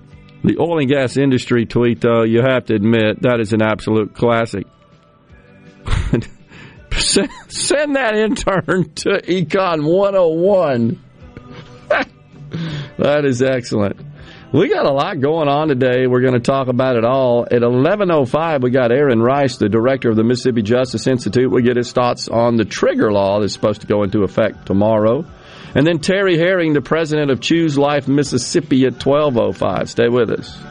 the 0.44 0.58
oil 0.60 0.80
and 0.80 0.90
gas 0.90 1.18
industry 1.18 1.66
tweet, 1.66 2.02
though, 2.02 2.24
you 2.24 2.42
have 2.42 2.66
to 2.66 2.76
admit 2.76 3.22
that 3.22 3.40
is 3.40 3.54
an 3.54 3.62
absolute 3.62 4.16
classic. 4.16 4.66
send, 6.98 7.96
that 7.96 8.16
intern 8.16 8.92
to 8.96 9.22
Econ 9.22 9.84
101. 9.84 11.00
that 12.98 13.26
is 13.26 13.42
excellent. 13.42 14.00
We 14.52 14.68
got 14.68 14.86
a 14.86 14.92
lot 14.92 15.22
going 15.22 15.48
on 15.48 15.70
today. 15.70 16.08
We're 16.08 16.20
going 16.22 16.34
to 16.34 16.42
talk 16.42 16.68
about 16.68 16.98
it 16.98 17.06
all. 17.06 17.46
At 17.46 17.62
11.05, 17.62 18.62
we 18.62 18.70
got 18.70 18.92
Aaron 18.92 19.22
Rice, 19.22 19.56
the 19.56 19.70
director 19.70 20.10
of 20.10 20.18
the 20.18 20.26
Mississippi 20.26 20.62
Justice 20.62 21.08
Institute. 21.08 21.50
We 21.50 21.62
get 21.62 21.78
his 21.78 21.94
thoughts 21.94 22.28
on 22.28 22.58
the 22.58 22.66
trigger 22.66 23.14
law 23.14 23.40
that's 23.40 23.54
supposed 23.54 23.82
to 23.82 23.88
go 23.88 24.04
into 24.04 24.24
effect 24.24 24.66
tomorrow. 24.66 25.26
And 25.74 25.88
then 25.88 26.00
Terry 26.00 26.38
Herring, 26.38 26.74
the 26.74 26.82
president 26.82 27.32
of 27.32 27.40
Choose 27.40 27.78
Life 27.78 28.08
Mississippi 28.08 28.86
at 28.86 28.94
12.05. 28.94 29.88
Stay 29.88 30.10
with 30.10 30.30
us. 30.32 30.71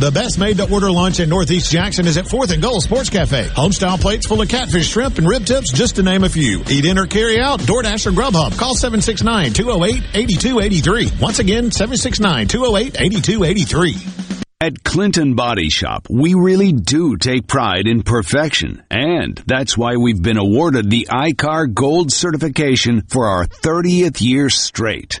The 0.00 0.10
best 0.10 0.38
made 0.38 0.56
to 0.56 0.72
order 0.72 0.90
lunch 0.90 1.20
in 1.20 1.28
Northeast 1.28 1.70
Jackson 1.70 2.06
is 2.06 2.16
at 2.16 2.24
4th 2.24 2.54
and 2.54 2.62
Goal 2.62 2.80
Sports 2.80 3.10
Cafe. 3.10 3.48
Homestyle 3.48 4.00
plates 4.00 4.26
full 4.26 4.40
of 4.40 4.48
catfish, 4.48 4.88
shrimp, 4.88 5.18
and 5.18 5.28
rib 5.28 5.44
tips, 5.44 5.70
just 5.70 5.96
to 5.96 6.02
name 6.02 6.24
a 6.24 6.28
few. 6.30 6.62
Eat 6.70 6.86
in 6.86 6.96
or 6.96 7.04
carry 7.04 7.38
out, 7.38 7.60
DoorDash 7.60 8.06
or 8.06 8.12
Grubhub. 8.12 8.58
Call 8.58 8.74
769-208-8283. 8.76 11.20
Once 11.20 11.38
again, 11.38 11.68
769-208-8283. 11.68 14.30
At 14.62 14.84
Clinton 14.84 15.36
Body 15.36 15.70
Shop, 15.70 16.06
we 16.10 16.34
really 16.34 16.72
do 16.72 17.16
take 17.16 17.46
pride 17.46 17.86
in 17.86 18.02
perfection, 18.02 18.82
and 18.90 19.42
that's 19.46 19.76
why 19.76 19.96
we've 19.96 20.20
been 20.20 20.36
awarded 20.36 20.90
the 20.90 21.08
ICAR 21.10 21.72
Gold 21.72 22.12
certification 22.12 23.04
for 23.08 23.26
our 23.26 23.46
30th 23.46 24.20
year 24.20 24.50
straight. 24.50 25.20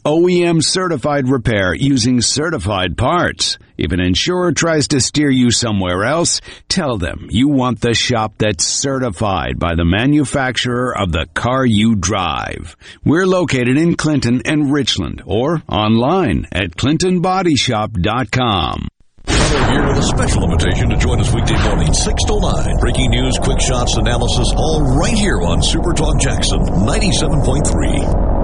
OEM 0.03 0.63
certified 0.63 1.27
repair 1.27 1.75
using 1.75 2.21
certified 2.21 2.97
parts? 2.97 3.59
If 3.77 3.91
an 3.91 3.99
insurer 3.99 4.51
tries 4.51 4.87
to 4.87 4.99
steer 4.99 5.29
you 5.29 5.51
somewhere 5.51 6.03
else, 6.03 6.41
tell 6.67 6.97
them 6.97 7.27
you 7.29 7.49
want 7.49 7.81
the 7.81 7.93
shop 7.93 8.33
that's 8.39 8.65
certified 8.65 9.59
by 9.59 9.75
the 9.75 9.85
manufacturer 9.85 10.97
of 10.97 11.11
the 11.11 11.27
car 11.35 11.67
you 11.67 11.95
drive. 11.95 12.75
We're 13.05 13.27
located 13.27 13.77
in 13.77 13.93
Clinton 13.95 14.41
and 14.45 14.73
Richland 14.73 15.21
or 15.23 15.61
online 15.69 16.47
at 16.51 16.71
clintonbodyshop.com. 16.71 18.87
Here 19.27 19.87
with 19.87 19.99
a 19.99 20.03
special 20.03 20.45
invitation 20.45 20.89
to 20.89 20.97
join 20.97 21.19
us 21.19 21.31
weekday 21.31 21.63
morning, 21.63 21.93
6 21.93 22.23
to 22.23 22.39
9. 22.39 22.77
Breaking 22.79 23.11
news, 23.11 23.37
quick 23.37 23.61
shots, 23.61 23.97
analysis, 23.97 24.51
all 24.57 24.81
right 24.97 25.13
here 25.13 25.43
on 25.43 25.61
Super 25.61 25.93
Talk 25.93 26.19
Jackson 26.19 26.57
97.3. 26.59 28.40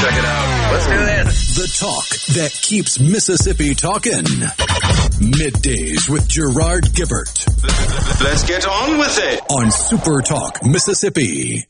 Check 0.00 0.14
it 0.14 0.24
out. 0.24 0.72
Let's 0.72 0.86
do 0.86 0.96
this. 0.96 1.56
The 1.56 1.84
talk 1.84 2.08
that 2.36 2.52
keeps 2.62 2.98
Mississippi 2.98 3.74
talking. 3.74 4.24
Middays 5.20 6.08
with 6.08 6.26
Gerard 6.26 6.84
Gibbert. 6.84 7.46
Let's 8.24 8.44
get 8.44 8.66
on 8.66 8.98
with 8.98 9.18
it. 9.18 9.40
On 9.50 9.70
Super 9.70 10.22
Talk, 10.22 10.64
Mississippi. 10.64 11.69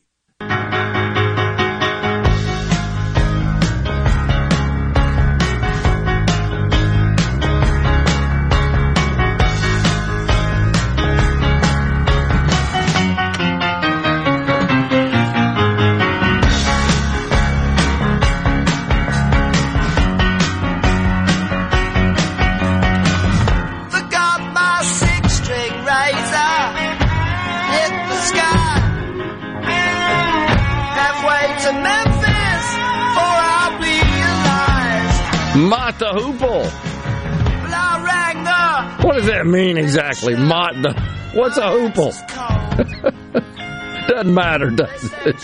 The 36.00 36.06
Hoople. 36.06 36.62
Well, 36.64 37.72
I 37.72 38.02
rang 38.04 38.42
the 38.44 39.06
What 39.06 39.14
does 39.16 39.26
that 39.26 39.46
mean 39.46 39.76
exactly? 39.76 40.34
Mott 40.34 40.74
the. 40.82 40.92
What's 41.34 41.56
a 41.58 41.60
hoople? 41.62 42.10
Doesn't 44.08 44.34
matter, 44.34 44.70
does 44.70 45.04
it? 45.24 45.36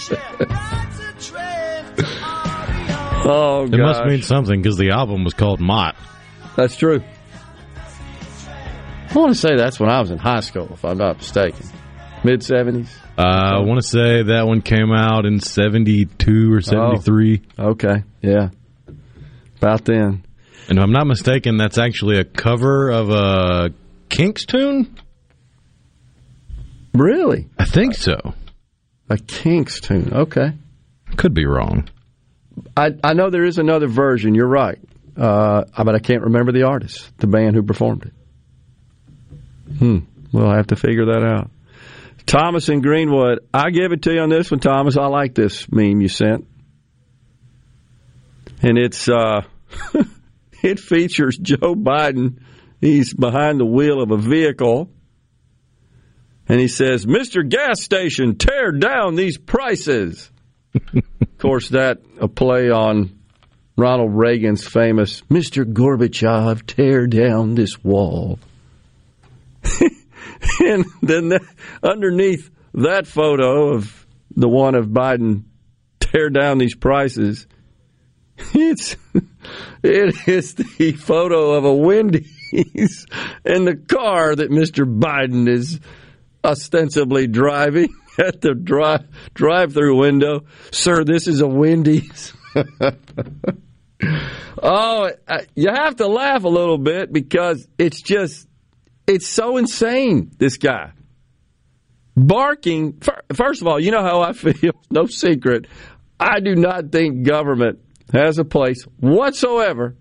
oh, 3.25 3.69
It 3.71 3.79
must 3.79 4.05
mean 4.05 4.23
something 4.23 4.61
because 4.61 4.77
the 4.77 4.91
album 4.91 5.23
was 5.23 5.35
called 5.35 5.61
Mott. 5.61 5.95
That's 6.57 6.77
true. 6.77 7.03
I 9.11 9.15
want 9.19 9.33
to 9.35 9.39
say 9.39 9.57
that's 9.57 9.79
when 9.79 9.89
I 9.89 10.01
was 10.01 10.11
in 10.11 10.19
high 10.19 10.41
school, 10.41 10.69
if 10.73 10.85
I'm 10.85 10.99
not 10.99 11.19
mistaken. 11.19 11.65
Mid 12.25 12.41
70s? 12.41 12.89
Uh, 13.17 13.23
I 13.23 13.61
want 13.61 13.81
to 13.81 13.87
say 13.87 14.25
that 14.25 14.47
one 14.47 14.61
came 14.61 14.91
out 14.93 15.25
in 15.25 15.39
72 15.39 16.53
or 16.53 16.61
73. 16.61 17.43
okay, 17.59 18.03
yeah. 18.21 18.49
About 19.59 19.85
then. 19.85 20.26
And 20.69 20.79
if 20.79 20.83
I'm 20.83 20.93
not 20.93 21.07
mistaken, 21.07 21.57
that's 21.57 21.79
actually 21.79 22.19
a 22.19 22.25
cover 22.25 22.91
of 22.91 23.11
a 23.11 23.71
Kinks 24.09 24.45
tune? 24.47 24.99
Really? 26.93 27.49
I 27.59 27.65
think 27.65 27.95
so. 27.95 28.35
A 29.09 29.19
Kinks 29.19 29.81
tune. 29.81 30.13
Okay. 30.13 30.53
Could 31.17 31.35
be 31.35 31.47
wrong. 31.47 31.89
I, 32.77 32.91
I 33.05 33.15
know 33.15 33.31
there 33.31 33.45
is 33.45 33.59
another 33.59 33.87
version. 33.87 34.35
You're 34.35 34.49
right. 34.49 34.79
Uh, 35.17 35.65
but 35.77 35.95
I 35.95 35.99
can't 35.99 36.23
remember 36.23 36.53
the 36.53 36.65
artist, 36.65 37.11
the 37.19 37.27
band 37.27 37.55
who 37.55 37.63
performed 37.63 38.05
it. 38.07 38.13
Hmm. 39.79 39.99
We'll 40.33 40.51
have 40.51 40.67
to 40.69 40.77
figure 40.77 41.07
that 41.07 41.23
out. 41.23 41.51
Thomas 42.27 42.69
in 42.69 42.81
Greenwood. 42.81 43.39
I 43.55 43.71
give 43.71 43.93
it 43.93 44.03
to 44.03 44.13
you 44.13 44.21
on 44.21 44.29
this 44.29 44.51
one, 44.51 44.61
Thomas. 44.61 44.97
I 44.97 45.07
like 45.07 45.35
this 45.35 45.71
meme 45.71 46.01
you 46.01 46.09
sent. 46.09 46.47
And 48.63 48.79
it's 48.79 49.09
uh 49.09 49.43
it 50.63 50.81
features 50.81 51.39
Joe 51.39 51.75
Biden. 51.75 52.41
He's 52.81 53.15
behind 53.15 53.61
the 53.61 53.67
wheel 53.67 54.03
of 54.03 54.11
a 54.11 54.17
vehicle. 54.17 54.91
And 56.49 56.61
he 56.61 56.69
says, 56.69 57.07
Mr. 57.07 57.49
Gas 57.49 57.83
Station, 57.83 58.37
tear 58.37 58.71
down 58.73 59.17
these 59.17 59.37
prices. 59.37 60.31
of 60.75 61.39
course, 61.39 61.71
that 61.71 61.99
a 62.21 62.29
play 62.29 62.71
on 62.71 63.19
Ronald 63.77 64.15
Reagan's 64.15 64.67
famous 64.67 65.23
Mr. 65.23 65.71
Gorbachev, 65.71 66.67
tear 66.67 67.07
down 67.07 67.55
this 67.55 67.83
wall. 67.83 68.39
and 70.61 70.85
then 71.03 71.29
the, 71.29 71.47
underneath 71.83 72.51
that 72.75 73.07
photo 73.07 73.75
of 73.75 74.07
the 74.31 74.49
one 74.49 74.75
of 74.75 74.87
Biden 74.87 75.45
tear 75.99 76.31
down 76.31 76.59
these 76.59 76.75
prices, 76.75 77.47
it's 78.55 78.97
it 79.83 80.29
is 80.29 80.55
the 80.55 80.93
photo 80.93 81.53
of 81.53 81.65
a 81.65 81.75
Wendy's 81.75 83.07
and 83.45 83.67
the 83.67 83.77
car 83.77 84.35
that 84.35 84.51
Mr. 84.51 84.85
Biden 84.85 85.49
is 85.49 85.81
ostensibly 86.45 87.27
driving 87.27 87.89
at 88.19 88.41
the 88.41 88.55
drive 88.55 89.07
drive-through 89.35 89.97
window. 89.99 90.45
Sir, 90.73 91.05
this 91.05 91.27
is 91.27 91.41
a 91.41 91.47
Wendy's. 91.47 92.33
oh, 94.63 95.11
you 95.55 95.69
have 95.69 95.97
to 95.97 96.07
laugh 96.07 96.45
a 96.45 96.49
little 96.49 96.79
bit 96.79 97.13
because 97.13 97.67
it's 97.79 98.01
just 98.01 98.49
it's 99.07 99.27
so 99.27 99.57
insane. 99.57 100.31
This 100.39 100.57
guy 100.57 100.93
barking. 102.17 103.01
First 103.35 103.61
of 103.61 103.69
all, 103.69 103.79
you 103.79 103.91
know 103.91 104.03
how 104.03 104.23
I 104.23 104.33
feel. 104.35 104.73
No 104.91 105.07
secret. 105.07 105.67
I 106.19 106.41
do 106.41 106.55
not 106.57 106.91
think 106.91 107.27
government 107.27 107.81
has 108.13 108.39
a 108.39 108.45
place 108.45 108.85
whatsoever 108.99 109.97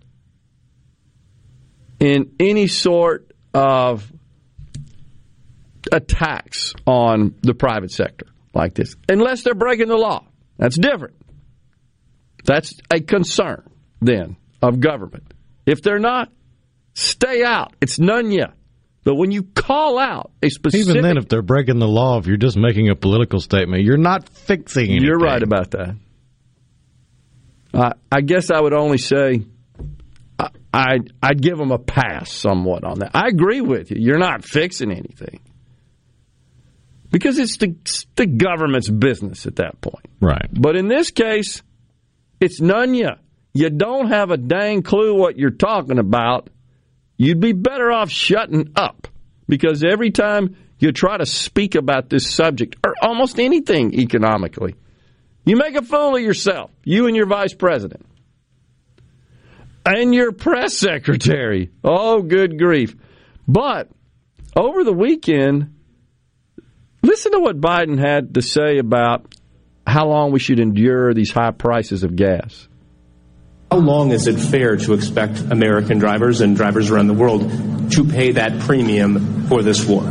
in 2.00 2.36
any 2.39 2.68
sort 2.68 3.32
of 3.54 4.12
attacks 5.91 6.74
on 6.86 7.36
the 7.41 7.54
private 7.54 7.91
sector 7.91 8.28
like 8.54 8.74
this, 8.74 8.96
unless 9.10 9.44
they're 9.44 9.54
breaking 9.56 9.88
the 9.88 9.98
law. 9.98 10.26
That's 10.58 10.78
different. 10.78 11.15
That's 12.46 12.74
a 12.91 13.00
concern 13.02 13.70
then 14.02 14.38
of 14.62 14.80
government. 14.80 15.34
If 15.65 15.82
they're 15.82 16.00
not, 16.00 16.32
stay 16.94 17.44
out. 17.44 17.74
It's 17.82 18.00
none 18.00 18.32
yet. 18.32 18.54
But 19.04 19.15
when 19.15 19.32
you 19.32 19.44
call 19.44 20.00
out 20.00 20.32
a 20.41 20.50
specific, 20.50 20.89
Even 20.89 21.04
then, 21.04 21.18
if 21.18 21.28
they're 21.28 21.44
breaking 21.44 21.80
the 21.80 21.88
law, 21.88 22.18
if 22.18 22.26
you're 22.26 22.38
just 22.38 22.58
making 22.58 22.89
a 22.89 22.96
political 22.96 23.39
statement, 23.39 23.84
you're 23.84 23.98
not 23.98 24.28
fixing 24.30 24.86
anything. 24.86 25.06
You're 25.06 25.20
right 25.20 25.44
about 25.44 25.72
that. 25.72 25.96
I, 27.76 27.94
I 28.12 28.22
guess 28.22 28.52
I 28.52 28.60
would 28.60 28.74
only 28.74 28.98
say 28.98 29.44
I, 30.40 30.50
I'd, 30.74 31.14
I'd 31.22 31.42
give 31.42 31.58
them 31.58 31.72
a 31.72 31.78
pass 31.78 32.32
somewhat 32.32 32.84
on 32.84 33.00
that. 33.00 33.12
I 33.14 33.28
agree 33.28 33.62
with 33.62 33.92
you. 33.92 33.98
You're 34.00 34.20
not 34.20 34.46
fixing 34.46 34.92
anything 34.92 35.42
because 37.12 37.38
it's 37.38 37.58
the, 37.58 37.76
it's 37.82 38.06
the 38.16 38.26
government's 38.26 38.90
business 38.90 39.46
at 39.46 39.58
that 39.58 39.82
point. 39.82 40.06
Right. 40.20 40.50
But 40.52 40.76
in 40.76 40.88
this 40.88 41.12
case, 41.12 41.62
it's 42.40 42.62
none 42.62 42.94
ya. 42.94 43.16
You 43.54 43.70
don't 43.70 44.10
have 44.10 44.32
a 44.32 44.38
dang 44.38 44.82
clue 44.82 45.16
what 45.18 45.38
you're 45.38 45.50
talking 45.50 46.00
about. 46.00 46.50
You'd 47.18 47.40
be 47.40 47.54
better 47.54 47.92
off 47.92 48.10
shutting 48.10 48.74
up 48.76 49.08
because 49.48 49.84
every 49.84 50.12
time 50.12 50.58
you 50.80 50.92
try 50.92 51.18
to 51.18 51.26
speak 51.26 51.76
about 51.76 52.10
this 52.10 52.30
subject 52.30 52.76
or 52.86 52.94
almost 53.02 53.40
anything 53.40 53.94
economically, 53.94 54.76
you 55.45 55.55
make 55.55 55.75
a 55.75 55.81
fool 55.81 56.15
of 56.15 56.21
yourself, 56.21 56.71
you 56.84 57.08
and 57.08 57.15
your 57.15 57.27
vice 57.27 57.53
president. 57.53 58.05
And 59.86 60.13
your 60.13 60.31
press 60.31 60.75
secretary. 60.75 61.69
Oh, 61.84 62.23
good 62.23 62.58
grief. 62.58 62.95
But 63.47 63.89
over 64.55 64.84
the 64.84 64.93
weekend, 64.93 65.75
listen 67.03 67.34
to 67.34 67.39
what 67.39 67.62
Biden 67.62 67.99
had 67.99 68.34
to 68.34 68.41
say 68.41 68.79
about 68.79 69.36
how 69.86 70.08
long 70.08 70.31
we 70.31 70.39
should 70.39 70.60
endure 70.60 71.13
these 71.13 71.31
high 71.31 71.51
prices 71.51 72.03
of 72.03 72.15
gas. 72.15 72.67
How 73.71 73.77
long 73.77 74.12
is 74.12 74.25
it 74.25 74.39
fair 74.39 74.77
to 74.77 74.93
expect 74.93 75.39
American 75.39 75.99
drivers 75.99 76.41
and 76.41 76.55
drivers 76.55 76.89
around 76.89 77.08
the 77.08 77.13
world 77.13 77.41
to 77.91 78.03
pay 78.03 78.31
that 78.31 78.62
premium 78.62 79.47
for 79.47 79.62
this 79.62 79.86
war? 79.86 80.03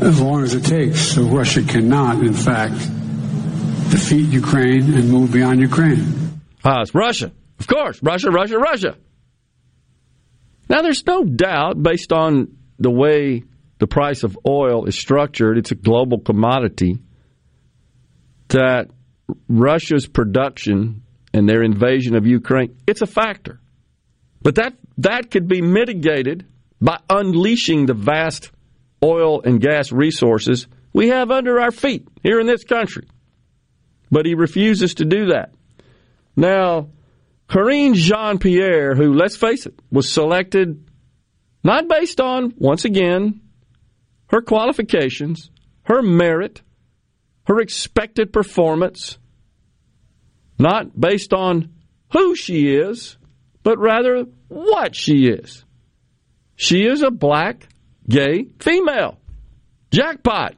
As 0.00 0.20
long 0.20 0.44
as 0.44 0.54
it 0.54 0.64
takes. 0.64 1.00
So 1.00 1.22
Russia 1.22 1.62
cannot, 1.62 2.24
in 2.24 2.34
fact, 2.34 2.74
defeat 3.92 4.28
Ukraine 4.30 4.94
and 4.94 5.10
move 5.10 5.32
beyond 5.32 5.60
Ukraine. 5.60 6.40
Ah, 6.64 6.80
it's 6.80 6.94
Russia. 6.94 7.30
Of 7.60 7.66
course, 7.66 8.02
Russia, 8.02 8.30
Russia, 8.30 8.58
Russia. 8.58 8.96
Now, 10.70 10.80
there's 10.80 11.06
no 11.06 11.24
doubt, 11.24 11.80
based 11.82 12.10
on 12.10 12.56
the 12.78 12.90
way 12.90 13.44
the 13.78 13.86
price 13.86 14.22
of 14.22 14.38
oil 14.48 14.86
is 14.86 14.98
structured, 14.98 15.58
it's 15.58 15.72
a 15.72 15.74
global 15.74 16.20
commodity, 16.20 17.00
that 18.48 18.88
Russia's 19.48 20.06
production 20.06 21.02
and 21.34 21.46
their 21.46 21.62
invasion 21.62 22.16
of 22.16 22.26
Ukraine, 22.26 22.74
it's 22.86 23.02
a 23.02 23.06
factor. 23.06 23.60
But 24.40 24.54
that, 24.54 24.72
that 24.98 25.30
could 25.30 25.48
be 25.48 25.60
mitigated 25.60 26.46
by 26.80 26.98
unleashing 27.10 27.84
the 27.84 27.94
vast 27.94 28.50
oil 29.04 29.42
and 29.42 29.60
gas 29.60 29.92
resources 29.92 30.66
we 30.94 31.08
have 31.08 31.30
under 31.30 31.60
our 31.60 31.70
feet 31.70 32.08
here 32.22 32.40
in 32.40 32.46
this 32.46 32.64
country. 32.64 33.06
But 34.12 34.26
he 34.26 34.34
refuses 34.34 34.94
to 34.94 35.04
do 35.04 35.26
that. 35.26 35.52
Now, 36.36 36.90
Karine 37.48 37.94
Jean 37.94 38.38
Pierre, 38.38 38.94
who, 38.94 39.12
let's 39.14 39.36
face 39.36 39.66
it, 39.66 39.74
was 39.90 40.12
selected 40.12 40.88
not 41.64 41.88
based 41.88 42.20
on, 42.20 42.54
once 42.56 42.84
again, 42.84 43.40
her 44.26 44.42
qualifications, 44.42 45.50
her 45.82 46.02
merit, 46.02 46.62
her 47.48 47.58
expected 47.58 48.32
performance, 48.32 49.18
not 50.58 50.98
based 50.98 51.32
on 51.32 51.72
who 52.12 52.36
she 52.36 52.76
is 52.76 53.16
but 53.62 53.78
rather 53.78 54.26
what 54.48 54.94
she 54.94 55.26
is. 55.26 55.64
She 56.56 56.84
is 56.84 57.02
a 57.02 57.10
black, 57.10 57.68
gay 58.08 58.46
female. 58.60 59.18
Jackpot. 59.90 60.54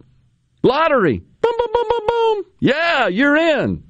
Lottery. 0.63 1.23
Boom, 1.45 1.53
boom, 1.59 1.69
boom, 1.75 1.85
boom, 1.91 2.07
boom. 2.07 2.45
Yeah, 2.59 3.09
you're 3.09 3.37
in. 3.37 3.83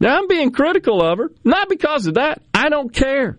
Now, 0.00 0.16
I'm 0.16 0.28
being 0.28 0.50
critical 0.50 1.02
of 1.02 1.18
her, 1.18 1.30
not 1.44 1.68
because 1.68 2.06
of 2.06 2.14
that. 2.14 2.40
I 2.54 2.70
don't 2.70 2.90
care. 2.90 3.36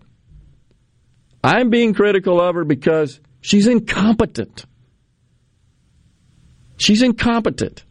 I'm 1.42 1.68
being 1.68 1.92
critical 1.92 2.40
of 2.40 2.54
her 2.54 2.64
because 2.64 3.18
she's 3.40 3.66
incompetent. 3.66 4.64
She's 6.76 7.02
incompetent. 7.02 7.84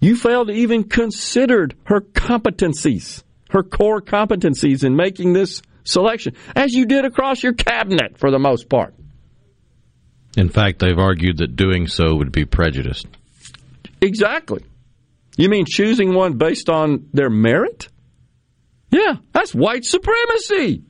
You 0.00 0.16
failed 0.16 0.48
to 0.48 0.54
even 0.54 0.84
consider 0.84 1.68
her 1.84 2.00
competencies, 2.00 3.22
her 3.50 3.62
core 3.62 4.00
competencies 4.00 4.82
in 4.82 4.96
making 4.96 5.34
this 5.34 5.62
selection, 5.84 6.34
as 6.56 6.72
you 6.72 6.86
did 6.86 7.04
across 7.04 7.44
your 7.44 7.52
cabinet 7.52 8.18
for 8.18 8.32
the 8.32 8.40
most 8.40 8.68
part. 8.68 8.94
In 10.36 10.48
fact, 10.48 10.80
they've 10.80 10.98
argued 10.98 11.38
that 11.38 11.54
doing 11.54 11.86
so 11.86 12.16
would 12.16 12.32
be 12.32 12.44
prejudiced. 12.44 13.06
Exactly. 14.02 14.64
You 15.36 15.48
mean 15.48 15.64
choosing 15.66 16.12
one 16.12 16.36
based 16.36 16.68
on 16.68 17.08
their 17.12 17.30
merit? 17.30 17.88
Yeah, 18.90 19.14
that's 19.32 19.54
white 19.54 19.84
supremacy. 19.84 20.82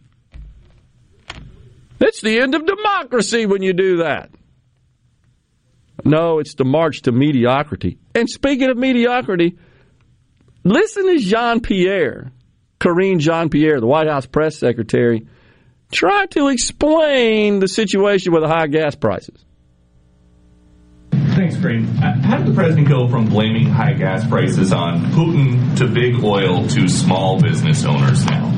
It's 2.01 2.21
the 2.21 2.41
end 2.41 2.57
of 2.57 2.67
democracy 2.67 3.47
when 3.47 3.63
you 3.63 3.75
do 3.75 3.99
that. 3.99 4.31
No, 6.05 6.41
it's 6.41 6.55
the 6.55 6.65
march 6.65 7.03
to 7.03 7.13
mediocrity. 7.13 7.99
And 8.15 8.29
speaking 8.29 8.69
of 8.71 8.77
mediocrity, 8.77 9.57
listen 10.65 11.07
to 11.07 11.19
Jean 11.21 11.61
Pierre, 11.61 12.33
Karine 12.81 13.21
Jean 13.21 13.51
Pierre, 13.51 13.79
the 13.79 13.87
White 13.87 14.09
House 14.09 14.27
press 14.27 14.59
secretary, 14.59 15.29
try 15.93 16.27
to 16.27 16.49
explain 16.49 17.61
the 17.61 17.69
situation 17.69 18.33
with 18.33 18.43
the 18.43 18.49
high 18.49 18.67
gas 18.67 18.97
prices. 18.97 19.45
Thanks, 21.35 21.57
Karine. 21.57 21.89
Uh, 22.03 22.21
how 22.21 22.37
did 22.39 22.47
the 22.47 22.55
president 22.55 22.89
go 22.89 23.09
from 23.09 23.27
blaming 23.27 23.67
high 23.67 23.95
gas 23.95 24.27
prices 24.27 24.71
on 24.73 25.01
Putin 25.13 25.77
to 25.79 25.87
big 25.87 26.23
oil 26.23 26.67
to 26.69 26.89
small 26.89 27.41
business 27.41 27.87
owners 27.87 28.25
now? 28.27 28.51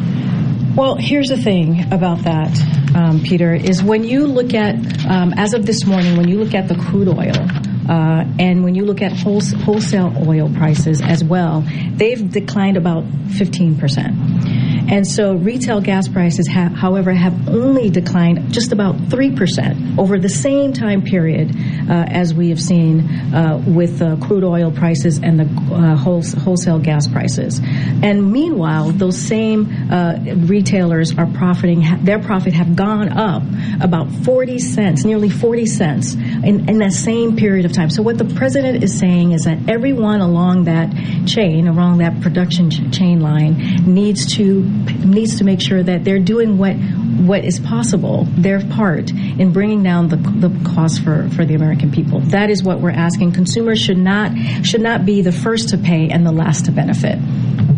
Well, 0.76 0.96
here's 0.96 1.28
the 1.28 1.36
thing 1.36 1.92
about 1.92 2.24
that, 2.24 2.96
um, 2.96 3.20
Peter, 3.22 3.54
is 3.54 3.80
when 3.80 4.02
you 4.02 4.26
look 4.26 4.54
at, 4.54 4.74
um, 5.06 5.32
as 5.36 5.54
of 5.54 5.66
this 5.66 5.86
morning, 5.86 6.16
when 6.16 6.26
you 6.26 6.42
look 6.42 6.52
at 6.52 6.66
the 6.66 6.74
crude 6.74 7.06
oil, 7.06 7.48
uh, 7.88 8.24
and 8.40 8.64
when 8.64 8.74
you 8.74 8.84
look 8.84 9.00
at 9.00 9.12
wholesale 9.12 10.12
oil 10.26 10.50
prices 10.52 11.00
as 11.00 11.22
well, 11.22 11.64
they've 11.94 12.28
declined 12.28 12.76
about 12.76 13.04
15%. 13.28 14.63
And 14.94 15.04
so 15.04 15.34
retail 15.34 15.80
gas 15.80 16.06
prices, 16.06 16.46
have, 16.46 16.70
however, 16.70 17.12
have 17.12 17.48
only 17.48 17.90
declined 17.90 18.52
just 18.52 18.70
about 18.70 18.94
3% 18.94 19.98
over 19.98 20.20
the 20.20 20.28
same 20.28 20.72
time 20.72 21.02
period 21.02 21.50
uh, 21.90 22.04
as 22.06 22.32
we 22.32 22.50
have 22.50 22.60
seen 22.60 23.00
uh, 23.34 23.60
with 23.66 24.00
uh, 24.00 24.14
crude 24.24 24.44
oil 24.44 24.70
prices 24.70 25.18
and 25.18 25.40
the 25.40 25.74
uh, 25.74 25.96
wholesale 25.96 26.78
gas 26.78 27.08
prices. 27.08 27.60
And 28.04 28.30
meanwhile, 28.30 28.92
those 28.92 29.18
same 29.18 29.66
uh, 29.90 30.16
retailers 30.46 31.18
are 31.18 31.26
profiting, 31.26 32.04
their 32.04 32.20
profit 32.20 32.52
have 32.52 32.76
gone 32.76 33.08
up 33.08 33.42
about 33.80 34.08
40 34.24 34.60
cents, 34.60 35.04
nearly 35.04 35.28
40 35.28 35.66
cents 35.66 36.14
in, 36.14 36.68
in 36.68 36.78
that 36.78 36.92
same 36.92 37.34
period 37.34 37.66
of 37.66 37.72
time. 37.72 37.90
So 37.90 38.04
what 38.04 38.16
the 38.16 38.32
president 38.36 38.84
is 38.84 38.96
saying 38.96 39.32
is 39.32 39.42
that 39.42 39.58
everyone 39.68 40.20
along 40.20 40.66
that 40.66 40.94
chain, 41.26 41.66
along 41.66 41.98
that 41.98 42.20
production 42.20 42.70
chain 42.92 43.18
line, 43.18 43.56
needs 43.92 44.36
to 44.36 44.83
needs 45.04 45.38
to 45.38 45.44
make 45.44 45.60
sure 45.60 45.82
that 45.82 46.04
they're 46.04 46.18
doing 46.18 46.58
what 46.58 46.74
what 46.74 47.44
is 47.44 47.60
possible, 47.60 48.26
their 48.32 48.60
part 48.68 49.10
in 49.10 49.52
bringing 49.52 49.82
down 49.82 50.08
the, 50.08 50.16
the 50.16 50.50
cost 50.74 51.02
for, 51.02 51.28
for 51.30 51.44
the 51.44 51.54
American 51.54 51.90
people. 51.90 52.20
That 52.20 52.50
is 52.50 52.62
what 52.62 52.80
we're 52.80 52.90
asking. 52.90 53.32
Consumers 53.32 53.80
should 53.80 53.98
not 53.98 54.32
should 54.62 54.82
not 54.82 55.06
be 55.06 55.22
the 55.22 55.32
first 55.32 55.70
to 55.70 55.78
pay 55.78 56.10
and 56.10 56.26
the 56.26 56.32
last 56.32 56.66
to 56.66 56.72
benefit. 56.72 57.18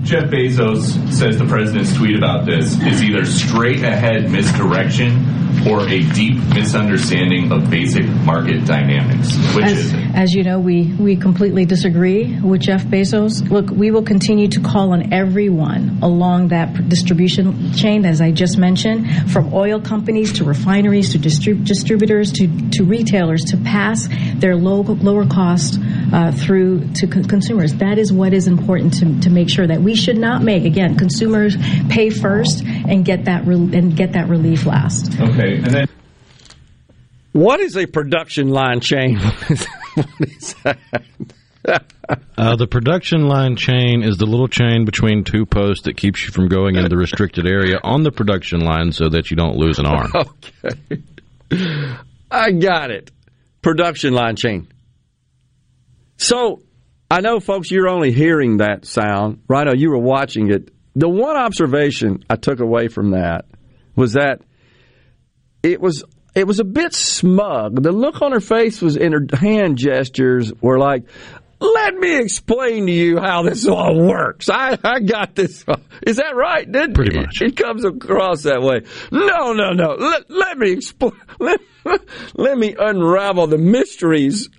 Jeff 0.02 0.30
Bezos 0.30 1.12
says 1.12 1.38
the 1.38 1.46
president's 1.46 1.94
tweet 1.94 2.16
about 2.16 2.46
this 2.46 2.80
is 2.82 3.02
either 3.02 3.24
straight 3.24 3.82
ahead 3.82 4.30
misdirection 4.30 5.45
or 5.66 5.86
a 5.88 6.00
deep 6.12 6.36
misunderstanding 6.54 7.52
of 7.52 7.70
basic 7.70 8.06
market 8.24 8.64
dynamics. 8.64 9.36
Which 9.54 9.64
as, 9.64 9.78
is 9.78 9.92
it? 9.94 10.14
As 10.14 10.34
you 10.34 10.42
know, 10.42 10.58
we, 10.58 10.92
we 10.94 11.16
completely 11.16 11.64
disagree 11.64 12.38
with 12.40 12.62
Jeff 12.62 12.84
Bezos. 12.84 13.48
Look, 13.48 13.70
we 13.70 13.90
will 13.90 14.02
continue 14.02 14.48
to 14.48 14.60
call 14.60 14.92
on 14.92 15.12
everyone 15.12 15.98
along 16.02 16.48
that 16.48 16.88
distribution 16.88 17.72
chain, 17.72 18.04
as 18.04 18.20
I 18.20 18.30
just 18.32 18.58
mentioned, 18.58 19.30
from 19.30 19.52
oil 19.52 19.80
companies 19.80 20.32
to 20.34 20.44
refineries 20.44 21.12
to 21.12 21.18
distrib- 21.18 21.64
distributors 21.64 22.32
to, 22.32 22.48
to 22.70 22.84
retailers 22.84 23.44
to 23.46 23.56
pass 23.56 24.08
their 24.36 24.56
low, 24.56 24.82
lower 24.82 25.26
cost 25.26 25.78
uh, 26.12 26.32
through 26.32 26.86
to 26.94 27.06
con- 27.06 27.24
consumers. 27.24 27.74
That 27.74 27.98
is 27.98 28.12
what 28.12 28.32
is 28.32 28.46
important 28.46 28.94
to, 28.94 29.20
to 29.20 29.30
make 29.30 29.50
sure 29.50 29.66
that 29.66 29.80
we 29.80 29.94
should 29.94 30.18
not 30.18 30.42
make, 30.42 30.64
again, 30.64 30.96
consumers 30.96 31.56
pay 31.88 32.10
first 32.10 32.64
and 32.64 33.04
get 33.04 33.24
that, 33.24 33.46
re- 33.46 33.54
and 33.56 33.96
get 33.96 34.12
that 34.12 34.28
relief 34.28 34.66
last. 34.66 35.18
Okay. 35.20 35.45
And 35.54 35.74
then, 35.74 35.88
what 37.32 37.60
is 37.60 37.76
a 37.76 37.86
production 37.86 38.48
line 38.48 38.80
chain? 38.80 39.18
what 39.94 40.08
is 40.20 40.54
that? 40.64 40.78
uh, 42.38 42.56
the 42.56 42.66
production 42.66 43.26
line 43.26 43.56
chain 43.56 44.02
is 44.02 44.16
the 44.16 44.26
little 44.26 44.48
chain 44.48 44.84
between 44.84 45.24
two 45.24 45.46
posts 45.46 45.84
that 45.84 45.96
keeps 45.96 46.24
you 46.24 46.30
from 46.32 46.48
going 46.48 46.76
into 46.76 46.88
the 46.88 46.96
restricted 46.96 47.46
area 47.46 47.78
on 47.82 48.02
the 48.02 48.12
production 48.12 48.60
line 48.60 48.92
so 48.92 49.08
that 49.08 49.30
you 49.30 49.36
don't 49.36 49.56
lose 49.56 49.78
an 49.78 49.86
arm. 49.86 50.12
Okay. 50.14 51.02
I 52.30 52.50
got 52.52 52.90
it. 52.90 53.10
Production 53.62 54.14
line 54.14 54.36
chain. 54.36 54.68
So, 56.16 56.62
I 57.10 57.20
know, 57.20 57.40
folks, 57.40 57.70
you're 57.70 57.88
only 57.88 58.12
hearing 58.12 58.58
that 58.58 58.84
sound. 58.84 59.42
Right? 59.48 59.76
You 59.76 59.90
were 59.90 59.98
watching 59.98 60.50
it. 60.50 60.72
The 60.94 61.08
one 61.08 61.36
observation 61.36 62.24
I 62.28 62.36
took 62.36 62.60
away 62.60 62.88
from 62.88 63.10
that 63.10 63.44
was 63.94 64.14
that 64.14 64.40
it 65.72 65.80
was 65.80 66.04
it 66.34 66.46
was 66.46 66.60
a 66.60 66.64
bit 66.64 66.92
smug. 66.94 67.82
The 67.82 67.92
look 67.92 68.20
on 68.20 68.32
her 68.32 68.40
face 68.40 68.82
was 68.82 68.96
in 68.96 69.12
her 69.12 69.26
hand 69.32 69.78
gestures 69.78 70.52
were 70.60 70.78
like, 70.78 71.04
let 71.58 71.94
me 71.94 72.20
explain 72.20 72.86
to 72.86 72.92
you 72.92 73.18
how 73.18 73.42
this 73.42 73.66
all 73.66 73.98
works. 74.06 74.50
I, 74.50 74.76
I 74.84 75.00
got 75.00 75.34
this. 75.34 75.64
Is 76.06 76.16
that 76.16 76.36
right? 76.36 76.70
Did, 76.70 76.94
Pretty 76.94 77.18
much. 77.18 77.40
It, 77.40 77.52
it 77.52 77.56
comes 77.56 77.84
across 77.84 78.42
that 78.42 78.60
way. 78.60 78.82
No, 79.10 79.54
no, 79.54 79.72
no. 79.72 79.94
Let, 79.94 80.30
let 80.30 80.58
me 80.58 80.72
explain. 80.72 81.12
Let, 81.38 81.60
let 82.34 82.58
me 82.58 82.74
unravel 82.78 83.46
the 83.46 83.58
mysteries 83.58 84.50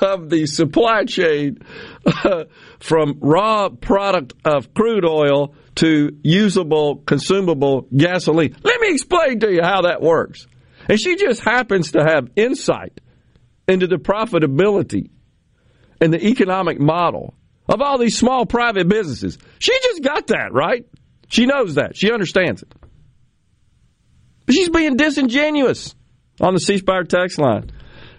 of 0.00 0.28
the 0.30 0.46
supply 0.46 1.04
chain 1.04 1.58
uh, 2.06 2.44
from 2.80 3.18
raw 3.20 3.70
product 3.70 4.34
of 4.44 4.74
crude 4.74 5.04
oil 5.04 5.54
to 5.76 6.18
usable, 6.22 6.96
consumable 6.96 7.86
gasoline. 7.96 8.56
Let 8.62 8.80
me 8.80 8.92
explain 8.92 9.40
to 9.40 9.52
you 9.52 9.62
how 9.62 9.82
that 9.82 10.00
works. 10.02 10.46
And 10.88 10.98
she 11.00 11.16
just 11.16 11.42
happens 11.42 11.92
to 11.92 12.02
have 12.02 12.28
insight 12.36 13.00
into 13.68 13.86
the 13.86 13.96
profitability 13.96 15.10
and 16.00 16.12
the 16.12 16.24
economic 16.26 16.80
model 16.80 17.34
of 17.68 17.80
all 17.80 17.98
these 17.98 18.16
small 18.16 18.46
private 18.46 18.88
businesses. 18.88 19.38
She 19.58 19.72
just 19.82 20.02
got 20.02 20.28
that, 20.28 20.52
right? 20.52 20.86
She 21.28 21.46
knows 21.46 21.74
that. 21.74 21.96
She 21.96 22.12
understands 22.12 22.62
it. 22.62 22.72
But 24.46 24.54
she's 24.54 24.68
being 24.68 24.96
disingenuous 24.96 25.94
on 26.40 26.54
the 26.54 26.60
C 26.60 26.78
Spire 26.78 27.04
text 27.04 27.38
line. 27.38 27.70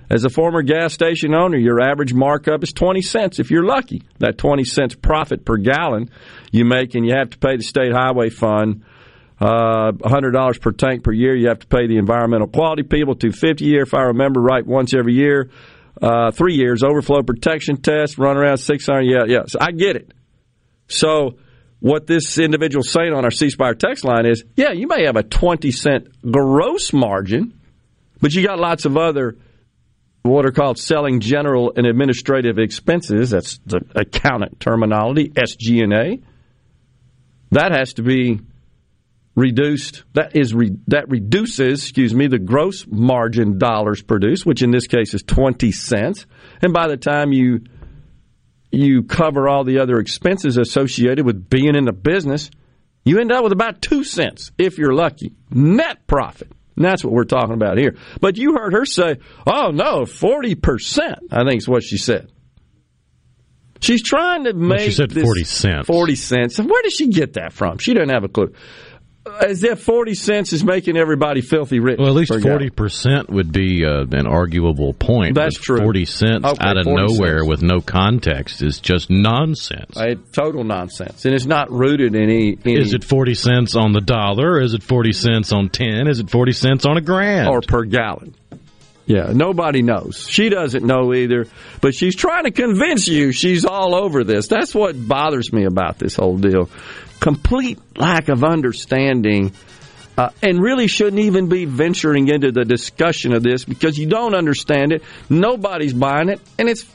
As 0.10 0.24
a 0.24 0.30
former 0.30 0.62
gas 0.62 0.93
station 0.93 1.34
owner, 1.34 1.58
your 1.58 1.82
average 1.82 2.13
markup 2.13 2.63
is 2.63 2.72
20 2.72 3.02
cents 3.02 3.39
if 3.39 3.52
you're 3.52 3.65
lucky. 3.65 4.04
That 4.20 4.38
20 4.38 4.63
cents 4.63 4.96
profit 4.96 5.43
per 5.43 5.58
gallon 5.58 6.10
you 6.52 6.63
make, 6.63 6.96
and 6.96 7.06
you 7.06 7.13
have 7.17 7.32
to 7.32 7.38
pay 7.38 7.58
the 7.58 7.63
state 7.63 7.91
highway 7.91 8.30
fund 8.30 8.84
uh, 9.39 9.91
$100 9.91 10.62
per 10.62 10.72
tank 10.72 11.04
per 11.04 11.12
year. 11.12 11.36
You 11.36 11.50
have 11.50 11.60
to 11.60 11.67
pay 11.67 11.88
the 11.88 11.98
environmental 11.98 12.48
quality 12.48 12.84
people 12.84 13.15
250 13.15 13.65
a 13.65 13.67
year, 13.67 13.82
if 13.84 13.93
I 13.93 14.04
remember 14.04 14.41
right, 14.41 14.65
once 14.65 14.93
every 14.93 15.13
year. 15.13 15.50
Uh, 16.02 16.32
three 16.32 16.56
years 16.56 16.84
overflow 16.84 17.24
protection 17.24 17.78
test, 17.78 18.17
run 18.17 18.38
around 18.38 18.58
600. 18.58 19.02
Yeah, 19.02 19.24
yeah. 19.28 19.46
So 19.48 19.58
I 19.60 19.72
get 19.72 19.96
it. 19.96 20.12
So 20.88 21.38
what 21.80 22.08
this 22.08 22.38
individual 22.38 22.84
saying 22.84 23.13
on 23.13 23.26
our 23.26 23.32
C 23.32 23.50
Spire 23.50 23.74
text 23.74 24.06
line 24.06 24.26
is, 24.26 24.43
yeah, 24.56 24.72
you 24.72 24.88
may 24.88 25.06
have 25.06 25.15
a 25.15 25.24
20 25.24 25.72
cent 25.72 26.08
gross 26.32 26.93
margin, 26.93 27.60
but 28.22 28.34
you 28.34 28.46
got 28.46 28.60
lots 28.60 28.86
of 28.86 28.96
other 28.96 29.38
what 30.28 30.46
are 30.46 30.52
called 30.52 30.78
selling 30.78 31.20
general 31.20 31.74
and 31.76 31.86
administrative 31.86 32.60
expenses. 32.60 33.30
That's 33.32 33.60
the 33.66 33.82
accountant 33.96 34.60
terminology, 34.60 35.30
SG&A. 35.30 36.20
That 37.52 37.72
has 37.72 37.94
to 37.94 38.04
be 38.04 38.42
reduced. 39.36 40.04
That 40.13 40.36
is 40.36 40.54
re, 40.54 40.72
that 40.88 41.10
reduces, 41.10 41.82
excuse 41.84 42.13
me, 42.13 42.28
the 42.28 42.40
gross 42.40 42.86
margin 42.88 43.58
dollars 43.58 44.02
produced, 44.02 44.46
which 44.46 44.62
in 44.62 44.72
this 44.72 44.88
case 44.88 45.13
is 45.13 45.24
twenty 45.24 45.72
cents. 45.72 46.26
And 46.62 46.74
by 46.74 46.88
the 46.88 46.98
time 46.98 47.32
you 47.32 47.62
you 48.72 49.04
cover 49.04 49.48
all 49.48 49.63
the 49.63 49.80
other 49.80 49.98
expenses 50.00 50.58
associated 50.58 51.26
with 51.26 51.50
being 51.50 51.76
in 51.76 51.86
the 51.86 51.94
business, 51.94 52.52
You 53.08 53.20
end 53.22 53.32
up 53.32 53.42
with 53.42 53.54
about 53.54 53.82
two 53.82 54.04
cents 54.04 54.52
if 54.58 54.78
you're 54.78 54.94
lucky. 54.94 55.32
Net 55.50 56.06
profit. 56.08 56.52
And 56.78 56.86
that's 56.86 57.04
what 57.04 57.12
we're 57.12 57.26
talking 57.26 57.56
about 57.56 57.78
here. 57.78 57.96
But 58.22 58.38
you 58.38 58.54
heard 58.54 58.74
her 58.74 58.86
say, 58.86 59.18
oh 59.46 59.72
no, 59.72 60.04
40%, 60.04 61.16
I 61.32 61.44
think 61.44 61.58
is 61.58 61.68
what 61.68 61.84
she 61.84 61.98
said. 61.98 62.32
She's 63.80 64.02
trying 64.02 64.46
to 64.46 64.54
make. 64.54 64.70
Well, 64.78 64.86
she 64.86 64.92
said 64.92 65.10
this- 65.12 65.24
40 65.24 65.44
cents. 65.44 65.88
40 65.88 66.16
cents. 66.16 66.60
Where 66.60 66.82
did 66.84 66.94
she 66.94 67.08
get 67.10 67.34
that 67.34 67.52
from? 67.54 67.78
She 67.80 67.94
doesn't 67.94 68.10
have 68.10 68.24
a 68.24 68.28
clue. 68.28 68.54
As 69.42 69.63
if 69.63 69.82
40 69.82 70.13
cents 70.16 70.54
is 70.54 70.63
making 70.63 70.98
everybody 70.98 71.42
filthy 71.42 71.80
rich. 71.80 71.98
Well, 72.00 72.08
at 72.10 72.13
least 72.13 72.34
forty 72.42 72.70
percent 72.70 73.30
would 73.30 73.52
be 73.52 73.86
uh, 73.86 74.06
an 74.12 74.28
arguable 74.28 74.94
point. 74.94 75.36
That's 75.36 75.58
true. 75.58 75.78
Forty 75.80 76.06
cents 76.06 76.46
Okay, 76.46 76.58
out 76.68 76.78
of 76.78 76.86
nowhere 76.86 77.40
cents. 77.40 77.48
with 77.50 77.62
no 77.63 77.80
context 77.82 78.62
is 78.62 78.80
just 78.80 79.10
nonsense. 79.10 79.96
A 79.98 80.16
total 80.16 80.63
nonsense. 80.63 81.26
And 81.26 81.34
it's 81.34 81.46
not 81.46 81.72
rooted 81.72 82.16
in 82.16 82.22
any. 82.24 82.58
any 82.66 82.80
Is 82.80 82.94
it 82.94 83.04
forty 83.04 83.36
cents 83.36 83.76
on 83.76 83.94
the 83.94 84.02
dollar? 84.02 84.62
Is 84.62 84.74
it 84.74 84.84
forty 84.84 85.13
cents 85.13 85.52
on 85.52 85.70
ten? 85.70 86.08
Is 86.08 86.20
it 86.20 86.30
forty 86.30 86.52
cents 86.54 86.86
on 86.86 86.98
a 86.98 87.02
grand? 87.02 87.48
or 87.50 87.62
per 87.62 87.84
gallon. 87.84 88.36
Yeah, 89.06 89.32
nobody 89.34 89.84
knows. 89.84 90.28
She 90.30 90.50
doesn't 90.50 90.84
know 90.86 91.13
either, 91.13 91.48
but 91.80 91.96
she's 91.96 92.13
trying 92.13 92.44
to 92.44 92.52
convince 92.52 93.08
you 93.08 93.32
she's 93.32 93.63
all 93.63 93.96
over 93.96 94.26
this. 94.26 94.50
That's 94.50 94.76
what 94.76 94.96
bothers 95.08 95.54
me 95.54 95.63
about 95.63 95.98
this 95.98 96.16
whole 96.18 96.36
deal. 96.38 96.70
Complete 97.19 97.80
lack 97.97 98.30
of 98.30 98.43
understanding. 98.43 99.53
Uh, 100.17 100.30
and 100.41 100.60
really 100.60 100.88
shouldn't 100.88 101.19
even 101.19 101.47
be 101.47 101.65
venturing 101.65 102.27
into 102.27 102.51
the 102.51 102.65
discussion 102.65 103.34
of 103.34 103.43
this 103.43 103.63
because 103.65 103.97
you 103.97 104.08
don't 104.08 104.34
understand 104.34 104.91
it. 104.91 105.03
Nobody's 105.30 105.93
buying 105.93 106.30
it, 106.30 106.41
and 106.58 106.67
it's 106.67 106.86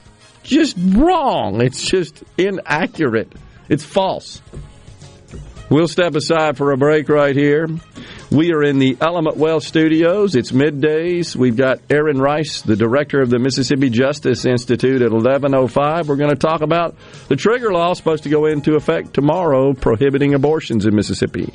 just 0.42 0.76
wrong. 0.76 1.60
It's 1.60 1.84
just 1.88 2.24
inaccurate. 2.36 3.32
It's 3.68 3.84
false. 3.84 4.42
We'll 5.70 5.88
step 5.88 6.16
aside 6.16 6.56
for 6.56 6.72
a 6.72 6.76
break 6.76 7.08
right 7.08 7.34
here. 7.34 7.68
We 8.32 8.54
are 8.54 8.62
in 8.62 8.78
the 8.78 8.96
Element 8.98 9.36
Wealth 9.36 9.62
Studios. 9.62 10.36
It's 10.36 10.52
middays. 10.52 11.36
We've 11.36 11.54
got 11.56 11.80
Aaron 11.90 12.18
Rice, 12.18 12.62
the 12.62 12.76
director 12.76 13.20
of 13.20 13.28
the 13.28 13.38
Mississippi 13.38 13.90
Justice 13.90 14.46
Institute 14.46 15.02
at 15.02 15.12
1105. 15.12 16.08
We're 16.08 16.16
going 16.16 16.30
to 16.30 16.36
talk 16.36 16.62
about 16.62 16.96
the 17.28 17.36
trigger 17.36 17.70
law 17.74 17.92
supposed 17.92 18.22
to 18.22 18.30
go 18.30 18.46
into 18.46 18.74
effect 18.74 19.12
tomorrow 19.12 19.74
prohibiting 19.74 20.32
abortions 20.32 20.86
in 20.86 20.96
Mississippi. 20.96 21.52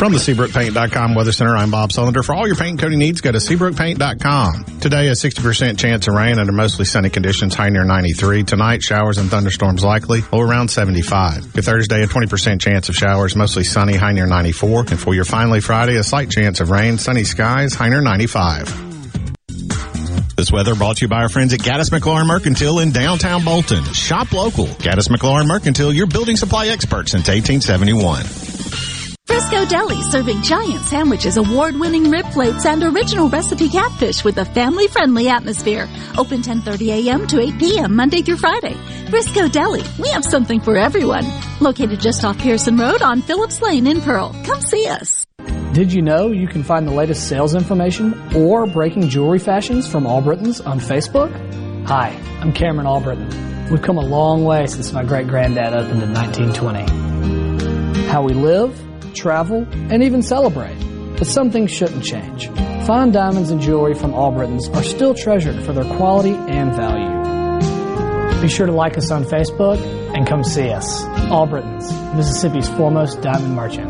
From 0.00 0.12
the 0.12 0.18
SeabrookPaint.com 0.18 1.14
Weather 1.14 1.30
Center, 1.30 1.54
I'm 1.54 1.70
Bob 1.70 1.90
Sullender. 1.90 2.24
For 2.24 2.34
all 2.34 2.46
your 2.46 2.56
paint 2.56 2.70
and 2.70 2.80
coating 2.80 3.00
needs, 3.00 3.20
go 3.20 3.32
to 3.32 3.36
SeabrookPaint.com. 3.36 4.80
Today, 4.80 5.08
a 5.08 5.10
60% 5.10 5.78
chance 5.78 6.08
of 6.08 6.14
rain 6.14 6.38
under 6.38 6.52
mostly 6.52 6.86
sunny 6.86 7.10
conditions, 7.10 7.54
high 7.54 7.68
near 7.68 7.84
93. 7.84 8.44
Tonight, 8.44 8.82
showers 8.82 9.18
and 9.18 9.28
thunderstorms 9.28 9.84
likely, 9.84 10.22
low 10.32 10.40
around 10.40 10.68
75. 10.68 11.54
Your 11.54 11.62
Thursday, 11.62 12.02
a 12.02 12.06
20% 12.06 12.62
chance 12.62 12.88
of 12.88 12.94
showers, 12.96 13.36
mostly 13.36 13.62
sunny, 13.62 13.94
high 13.94 14.12
near 14.12 14.24
94. 14.24 14.86
And 14.88 14.98
for 14.98 15.14
your 15.14 15.26
finally 15.26 15.60
Friday, 15.60 15.96
a 15.96 16.02
slight 16.02 16.30
chance 16.30 16.60
of 16.60 16.70
rain, 16.70 16.96
sunny 16.96 17.24
skies, 17.24 17.74
high 17.74 17.90
near 17.90 18.00
95. 18.00 18.72
This 20.34 20.50
weather 20.50 20.74
brought 20.76 20.96
to 20.96 21.02
you 21.02 21.08
by 21.08 21.20
our 21.20 21.28
friends 21.28 21.52
at 21.52 21.60
Gaddis 21.60 21.90
McLaurin 21.90 22.26
Mercantile 22.26 22.78
in 22.78 22.92
downtown 22.92 23.44
Bolton. 23.44 23.84
Shop 23.92 24.32
local. 24.32 24.64
Gaddis 24.64 25.10
McLaurin 25.10 25.46
Mercantile, 25.46 25.92
your 25.92 26.06
building 26.06 26.36
supply 26.36 26.68
expert 26.68 27.10
since 27.10 27.28
1871. 27.28 28.59
Frisco 29.40 29.64
Deli 29.64 30.02
serving 30.02 30.42
giant 30.42 30.84
sandwiches, 30.84 31.38
award-winning 31.38 32.10
rib 32.10 32.26
plates, 32.26 32.66
and 32.66 32.82
original 32.82 33.26
recipe 33.30 33.70
catfish 33.70 34.22
with 34.22 34.36
a 34.36 34.44
family-friendly 34.44 35.28
atmosphere. 35.28 35.88
Open 36.18 36.42
10:30 36.42 37.06
a.m. 37.06 37.26
to 37.26 37.40
8 37.40 37.58
p.m. 37.58 37.96
Monday 37.96 38.20
through 38.20 38.36
Friday. 38.36 38.74
Frisco 39.08 39.48
Deli, 39.48 39.82
we 39.98 40.10
have 40.10 40.26
something 40.26 40.60
for 40.60 40.76
everyone. 40.76 41.24
Located 41.58 42.00
just 42.00 42.22
off 42.22 42.36
Pearson 42.36 42.76
Road 42.76 43.00
on 43.00 43.22
Phillips 43.22 43.62
Lane 43.62 43.86
in 43.86 44.02
Pearl. 44.02 44.36
Come 44.44 44.60
see 44.60 44.86
us. 44.86 45.24
Did 45.72 45.90
you 45.90 46.02
know 46.02 46.30
you 46.30 46.46
can 46.46 46.62
find 46.62 46.86
the 46.86 46.92
latest 46.92 47.26
sales 47.26 47.54
information 47.54 48.12
or 48.36 48.66
breaking 48.66 49.08
jewelry 49.08 49.38
fashions 49.38 49.88
from 49.88 50.04
Albritton's 50.04 50.60
on 50.60 50.80
Facebook? 50.80 51.32
Hi, 51.86 52.08
I'm 52.42 52.52
Cameron 52.52 52.86
Albritton. 52.86 53.70
We've 53.70 53.80
come 53.80 53.96
a 53.96 54.04
long 54.04 54.44
way 54.44 54.66
since 54.66 54.92
my 54.92 55.02
great 55.02 55.28
granddad 55.28 55.72
opened 55.72 56.02
in 56.02 56.12
1920. 56.12 58.06
How 58.08 58.22
we 58.22 58.34
live, 58.34 58.78
travel, 59.14 59.66
and 59.72 60.02
even 60.02 60.22
celebrate. 60.22 60.78
But 61.16 61.26
some 61.26 61.50
things 61.50 61.70
shouldn't 61.70 62.04
change. 62.04 62.48
Fine 62.86 63.12
diamonds 63.12 63.50
and 63.50 63.60
jewelry 63.60 63.94
from 63.94 64.14
Albritton's 64.14 64.68
are 64.70 64.82
still 64.82 65.14
treasured 65.14 65.62
for 65.64 65.72
their 65.72 65.84
quality 65.96 66.32
and 66.32 66.74
value. 66.74 67.20
Be 68.40 68.48
sure 68.48 68.66
to 68.66 68.72
like 68.72 68.96
us 68.96 69.10
on 69.10 69.24
Facebook 69.24 69.78
and 70.16 70.26
come 70.26 70.42
see 70.42 70.70
us. 70.70 71.04
Albritton's, 71.30 71.92
Mississippi's 72.14 72.68
foremost 72.70 73.20
diamond 73.20 73.54
merchant. 73.54 73.89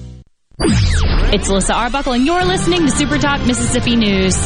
It's 0.63 1.49
Alyssa 1.49 1.73
Arbuckle, 1.73 2.13
and 2.13 2.25
you're 2.25 2.45
listening 2.45 2.81
to 2.81 2.91
Super 2.91 3.17
Talk 3.17 3.45
Mississippi 3.47 3.95
News. 3.95 4.37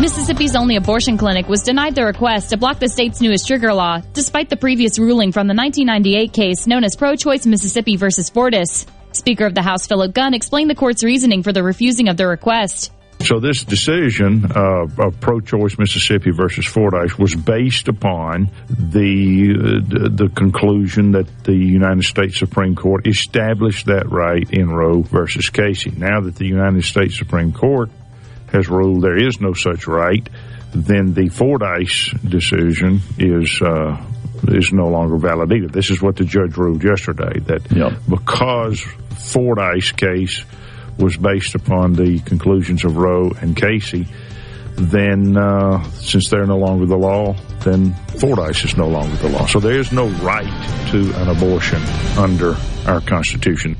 Mississippi's 0.00 0.54
only 0.54 0.76
abortion 0.76 1.18
clinic 1.18 1.48
was 1.48 1.62
denied 1.62 1.96
the 1.96 2.04
request 2.04 2.50
to 2.50 2.56
block 2.56 2.78
the 2.78 2.88
state's 2.88 3.20
newest 3.20 3.46
trigger 3.46 3.74
law, 3.74 4.00
despite 4.12 4.50
the 4.50 4.56
previous 4.56 5.00
ruling 5.00 5.32
from 5.32 5.48
the 5.48 5.54
1998 5.54 6.32
case 6.32 6.66
known 6.68 6.84
as 6.84 6.94
Pro 6.94 7.16
Choice 7.16 7.44
Mississippi 7.44 7.96
versus 7.96 8.30
Fordice. 8.30 8.86
Speaker 9.12 9.46
of 9.46 9.54
the 9.54 9.62
House 9.62 9.88
Philip 9.88 10.14
Gunn 10.14 10.32
explained 10.32 10.70
the 10.70 10.76
court's 10.76 11.02
reasoning 11.02 11.42
for 11.42 11.52
the 11.52 11.62
refusing 11.62 12.08
of 12.08 12.16
the 12.16 12.28
request. 12.28 12.92
So 13.26 13.40
this 13.40 13.64
decision 13.64 14.44
uh, 14.54 14.86
of 14.98 15.18
pro-choice 15.18 15.80
Mississippi 15.80 16.30
versus 16.30 16.64
Fordice 16.64 17.18
was 17.18 17.34
based 17.34 17.88
upon 17.88 18.48
the 18.68 19.50
uh, 19.50 20.08
the 20.14 20.28
conclusion 20.28 21.10
that 21.10 21.26
the 21.42 21.56
United 21.56 22.04
States 22.04 22.38
Supreme 22.38 22.76
Court 22.76 23.04
established 23.04 23.86
that 23.86 24.08
right 24.12 24.48
in 24.52 24.70
Roe 24.70 25.02
versus 25.02 25.50
Casey. 25.50 25.90
Now 25.90 26.20
that 26.20 26.36
the 26.36 26.46
United 26.46 26.84
States 26.84 27.18
Supreme 27.18 27.52
Court 27.52 27.90
has 28.52 28.68
ruled 28.68 29.02
there 29.02 29.16
is 29.16 29.40
no 29.40 29.54
such 29.54 29.88
right, 29.88 30.28
then 30.72 31.12
the 31.12 31.28
Fordice 31.28 32.14
decision 32.22 33.00
is 33.18 33.60
uh, 33.60 34.00
is 34.46 34.72
no 34.72 34.86
longer 34.86 35.16
valid 35.16 35.50
either. 35.50 35.66
This 35.66 35.90
is 35.90 36.00
what 36.00 36.14
the 36.14 36.24
judge 36.24 36.56
ruled 36.56 36.84
yesterday 36.84 37.40
that 37.46 37.74
because 38.08 38.80
Fordice 39.16 39.90
case 39.96 40.44
was 40.98 41.16
based 41.16 41.54
upon 41.54 41.94
the 41.94 42.20
conclusions 42.20 42.84
of 42.84 42.96
Roe 42.96 43.30
and 43.40 43.56
Casey, 43.56 44.06
then 44.76 45.36
uh, 45.36 45.82
since 45.92 46.28
they're 46.28 46.46
no 46.46 46.58
longer 46.58 46.86
the 46.86 46.96
law, 46.96 47.34
then 47.60 47.94
Fordice 48.18 48.64
is 48.64 48.76
no 48.76 48.88
longer 48.88 49.16
the 49.16 49.28
law. 49.28 49.46
So 49.46 49.58
there 49.60 49.78
is 49.78 49.92
no 49.92 50.06
right 50.06 50.88
to 50.90 51.12
an 51.20 51.28
abortion 51.28 51.82
under 52.18 52.56
our 52.86 53.00
Constitution. 53.00 53.76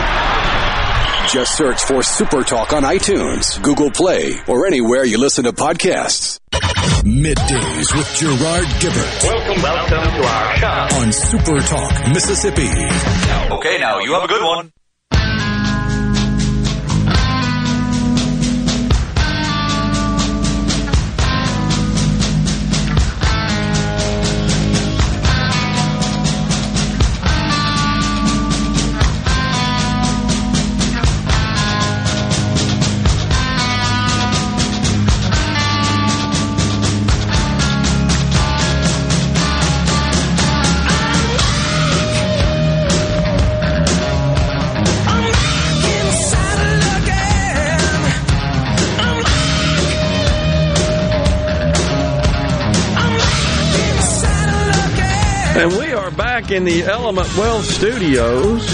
Just 1.31 1.55
search 1.55 1.81
for 1.83 2.03
Super 2.03 2.43
Talk 2.43 2.73
on 2.73 2.83
iTunes, 2.83 3.61
Google 3.63 3.89
Play, 3.89 4.33
or 4.47 4.67
anywhere 4.67 5.05
you 5.05 5.17
listen 5.17 5.45
to 5.45 5.53
podcasts. 5.53 6.41
Middays 6.51 7.95
with 7.95 8.13
Gerard 8.15 8.65
Gibbert. 8.81 9.23
Welcome, 9.23 9.63
welcome 9.63 10.21
to 10.21 10.27
our 10.27 10.57
show. 10.57 10.97
On 10.97 11.13
Super 11.13 11.59
Talk, 11.59 12.09
Mississippi. 12.09 12.67
Okay, 12.67 13.77
now 13.79 13.99
you 13.99 14.13
have 14.13 14.25
a 14.25 14.27
good 14.27 14.43
one. 14.43 14.73
Back 56.41 56.51
in 56.51 56.63
the 56.63 56.83
Element 56.83 57.27
Wealth 57.37 57.65
Studios. 57.65 58.67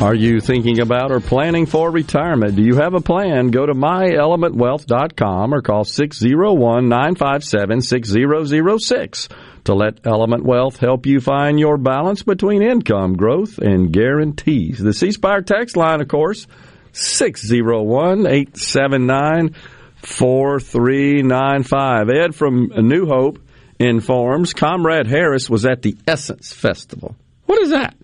Are 0.00 0.14
you 0.14 0.40
thinking 0.40 0.78
about 0.80 1.12
or 1.12 1.20
planning 1.20 1.66
for 1.66 1.90
retirement? 1.90 2.56
Do 2.56 2.62
you 2.62 2.76
have 2.76 2.94
a 2.94 3.00
plan? 3.00 3.50
Go 3.50 3.66
to 3.66 3.74
myelementwealth.com 3.74 5.54
or 5.54 5.62
call 5.62 5.84
601 5.84 6.88
957 6.88 7.82
6006 7.82 9.28
to 9.64 9.74
let 9.74 10.06
Element 10.06 10.44
Wealth 10.44 10.78
help 10.78 11.06
you 11.06 11.20
find 11.20 11.60
your 11.60 11.76
balance 11.76 12.22
between 12.22 12.62
income 12.62 13.14
growth 13.14 13.58
and 13.58 13.92
guarantees. 13.92 14.78
The 14.78 14.94
C 14.94 15.12
Spire 15.12 15.42
text 15.42 15.76
line, 15.76 16.00
of 16.00 16.08
course, 16.08 16.46
601 16.92 18.26
879 18.26 19.54
4395. 19.96 22.08
Ed 22.08 22.34
from 22.34 22.72
New 22.76 23.06
Hope 23.06 23.38
informs 23.82 24.54
Comrade 24.54 25.06
Harris 25.06 25.48
was 25.48 25.64
at 25.64 25.82
the 25.82 25.96
Essence 26.06 26.52
Festival. 26.52 27.16
What 27.46 27.62
is 27.62 27.70
that? 27.70 27.94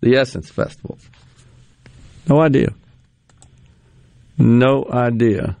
The 0.00 0.16
Essence 0.16 0.50
Festival. 0.50 0.98
No 2.28 2.40
idea. 2.40 2.68
No 4.36 4.86
idea. 4.90 5.56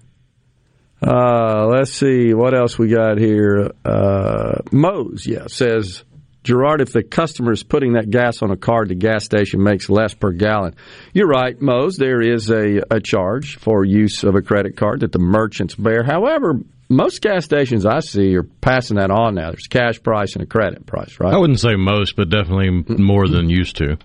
Uh, 1.00 1.66
let's 1.66 1.92
see 1.92 2.34
what 2.34 2.54
else 2.54 2.78
we 2.78 2.88
got 2.88 3.18
here. 3.18 3.70
Uh, 3.84 4.58
Mose, 4.72 5.26
yeah, 5.26 5.46
says 5.46 6.04
Gerard, 6.44 6.80
if 6.80 6.92
the 6.92 7.02
customer 7.02 7.52
is 7.52 7.62
putting 7.62 7.92
that 7.92 8.10
gas 8.10 8.42
on 8.42 8.50
a 8.50 8.56
card, 8.56 8.88
the 8.88 8.94
gas 8.94 9.24
station 9.24 9.62
makes 9.62 9.88
less 9.88 10.14
per 10.14 10.32
gallon. 10.32 10.74
You're 11.12 11.28
right, 11.28 11.60
Mose. 11.60 11.96
There 11.96 12.20
is 12.20 12.50
a, 12.50 12.82
a 12.90 13.00
charge 13.00 13.58
for 13.58 13.84
use 13.84 14.24
of 14.24 14.34
a 14.34 14.42
credit 14.42 14.76
card 14.76 15.00
that 15.00 15.12
the 15.12 15.18
merchants 15.18 15.74
bear. 15.74 16.02
However, 16.02 16.60
most 16.88 17.20
gas 17.20 17.44
stations 17.44 17.84
I 17.84 18.00
see 18.00 18.34
are 18.36 18.42
passing 18.42 18.96
that 18.96 19.10
on 19.10 19.34
now. 19.34 19.50
There's 19.50 19.66
a 19.66 19.68
cash 19.68 20.02
price 20.02 20.34
and 20.34 20.42
a 20.42 20.46
credit 20.46 20.86
price, 20.86 21.18
right? 21.20 21.32
I 21.32 21.38
wouldn't 21.38 21.60
say 21.60 21.76
most, 21.76 22.16
but 22.16 22.30
definitely 22.30 22.84
more 22.96 23.28
than 23.28 23.50
used 23.50 23.76
to. 23.76 23.98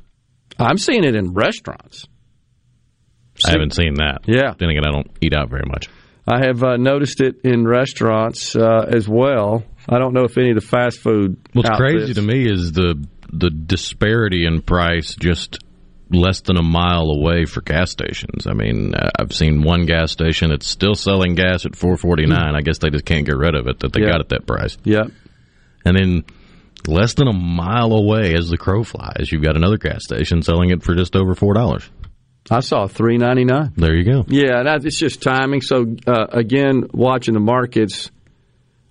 I'm 0.60 0.78
seeing 0.78 1.04
it 1.04 1.16
in 1.16 1.34
restaurants. 1.34 2.08
I 3.46 3.52
haven't 3.52 3.74
seen 3.74 3.96
that. 3.96 4.22
Yeah. 4.26 4.54
Then 4.58 4.70
again, 4.70 4.86
I 4.86 4.92
don't 4.92 5.10
eat 5.22 5.34
out 5.34 5.50
very 5.50 5.66
much. 5.66 5.90
I 6.28 6.46
have 6.46 6.64
uh, 6.64 6.78
noticed 6.78 7.20
it 7.20 7.42
in 7.44 7.68
restaurants 7.68 8.56
uh, 8.56 8.86
as 8.88 9.08
well. 9.10 9.64
I 9.90 10.00
don't 10.00 10.14
know 10.14 10.24
if 10.24 10.38
any 10.38 10.52
of 10.52 10.56
the 10.56 10.62
fast 10.62 11.00
food. 11.00 11.38
What's 11.52 11.70
outfits- 11.70 11.80
crazy 11.80 12.14
to 12.14 12.22
me 12.22 12.50
is 12.50 12.72
the 12.72 13.06
the 13.36 13.50
disparity 13.50 14.46
in 14.46 14.62
price 14.62 15.16
just 15.16 15.58
less 16.10 16.42
than 16.42 16.58
a 16.58 16.62
mile 16.64 17.10
away 17.10 17.46
for 17.46 17.62
gas 17.62 17.92
stations. 17.92 18.46
I 18.48 18.54
mean, 18.54 18.94
uh, 18.96 19.10
I've 19.20 19.34
seen 19.34 19.64
one 19.64 19.86
gas 19.86 20.12
station 20.12 20.50
that's 20.50 20.68
still 20.68 20.96
selling 20.96 21.36
gas 21.36 21.66
at 21.66 21.72
4.49. 21.74 22.32
I 22.56 22.62
guess 22.62 22.78
they 22.80 22.90
just 22.90 23.06
can't 23.06 23.26
get 23.26 23.36
rid 23.38 23.56
of 23.56 23.68
it 23.68 23.80
that 23.80 23.94
they 23.94 24.02
Yeah. 24.02 24.12
got 24.12 24.20
at 24.20 24.30
that 24.30 24.46
price. 24.46 24.78
Yep. 24.84 25.12
And 25.86 25.98
then 25.98 26.24
less 26.88 27.14
than 27.16 27.28
a 27.28 27.34
mile 27.34 27.94
away 27.94 28.36
as 28.36 28.50
the 28.50 28.58
crow 28.58 28.84
flies, 28.84 29.30
you've 29.32 29.44
got 29.44 29.56
another 29.56 29.78
gas 29.78 30.04
station 30.04 30.42
selling 30.44 30.70
it 30.70 30.84
for 30.84 30.94
just 30.96 31.16
over 31.16 31.34
$4. 31.36 31.90
I 32.52 32.60
saw 32.60 32.88
three 32.88 33.18
ninety 33.18 33.46
nine. 33.46 33.72
There 33.78 33.96
you 33.96 34.04
go. 34.04 34.26
Yeah, 34.28 34.64
that, 34.64 34.84
it's 34.84 35.00
just 35.00 35.22
timing. 35.22 35.62
So 35.62 35.96
uh, 36.06 36.26
again, 36.30 36.90
watching 36.92 37.36
the 37.36 37.40
markets, 37.40 38.12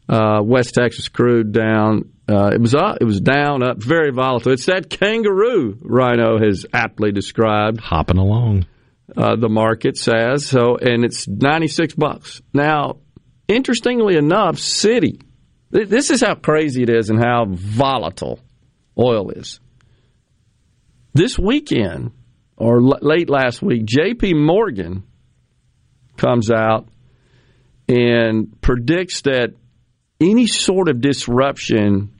uh, 0.08 0.40
West 0.42 0.74
Texas 0.74 1.08
crude 1.08 1.52
down. 1.52 2.11
Uh, 2.28 2.50
it 2.54 2.60
was 2.60 2.74
up. 2.74 2.98
It 3.00 3.04
was 3.04 3.20
down, 3.20 3.62
up, 3.62 3.82
very 3.82 4.12
volatile. 4.12 4.52
It's 4.52 4.66
that 4.66 4.88
kangaroo. 4.88 5.76
Rhino 5.82 6.38
has 6.38 6.64
aptly 6.72 7.10
described 7.12 7.80
hopping 7.80 8.18
along. 8.18 8.66
Uh, 9.16 9.36
the 9.36 9.48
market 9.48 9.96
says 9.96 10.46
so, 10.46 10.76
and 10.76 11.04
it's 11.04 11.26
ninety 11.28 11.68
six 11.68 11.94
bucks 11.94 12.40
now. 12.54 12.98
Interestingly 13.48 14.16
enough, 14.16 14.58
City. 14.58 15.20
th- 15.74 15.88
This 15.88 16.10
is 16.10 16.22
how 16.22 16.34
crazy 16.36 16.84
it 16.84 16.88
is 16.88 17.10
and 17.10 17.18
how 17.22 17.44
volatile 17.48 18.38
oil 18.96 19.30
is. 19.30 19.60
This 21.12 21.38
weekend, 21.38 22.12
or 22.56 22.76
l- 22.80 22.98
late 23.02 23.28
last 23.28 23.60
week, 23.60 23.84
J.P. 23.84 24.32
Morgan 24.34 25.02
comes 26.16 26.50
out 26.50 26.88
and 27.88 28.58
predicts 28.62 29.22
that 29.22 29.54
any 30.22 30.46
sort 30.46 30.88
of 30.88 31.00
disruption 31.00 32.12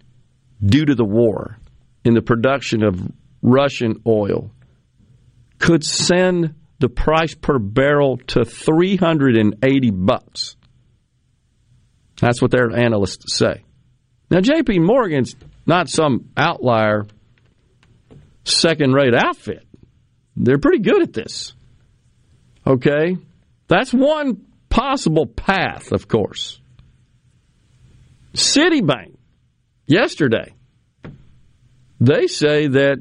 due 0.65 0.85
to 0.85 0.95
the 0.95 1.05
war 1.05 1.59
in 2.05 2.15
the 2.15 2.23
production 2.23 2.85
of 2.85 3.01
Russian 3.43 4.03
oil 4.07 4.51
could 5.59 5.85
send 5.85 6.55
the 6.79 6.89
price 6.89 7.35
per 7.35 7.59
barrel 7.59 8.19
to 8.19 8.45
380 8.45 9.91
bucks. 9.93 10.57
That's 12.21 12.43
what 12.43 12.51
their 12.51 12.77
analysts 12.77 13.37
say. 13.37 13.65
Now, 14.31 14.41
JP 14.41 14.85
Morgan's 14.85 15.37
not 15.67 15.89
some 15.89 16.31
outlier, 16.37 17.07
second 18.45 18.93
rate 18.93 19.15
outfit. 19.15 19.67
They're 20.37 20.59
pretty 20.59 20.81
good 20.81 21.03
at 21.03 21.13
this. 21.13 21.53
Okay? 22.67 23.17
That's 23.69 23.93
one 23.93 24.47
possible 24.69 25.27
path, 25.27 25.93
of 25.93 26.09
course. 26.09 26.61
Citibank, 28.35 29.17
yesterday, 29.87 30.55
they 32.01 32.27
say 32.27 32.67
that 32.69 32.99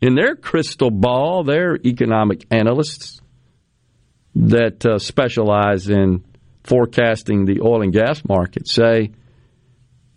in 0.00 0.14
their 0.14 0.34
crystal 0.34 0.90
ball, 0.90 1.44
their 1.44 1.76
economic 1.76 2.44
analysts 2.50 3.20
that 4.34 4.84
uh, 4.84 4.98
specialize 4.98 5.88
in 5.88 6.24
forecasting 6.64 7.44
the 7.44 7.60
oil 7.60 7.82
and 7.82 7.92
gas 7.92 8.22
market 8.28 8.68
say 8.68 9.10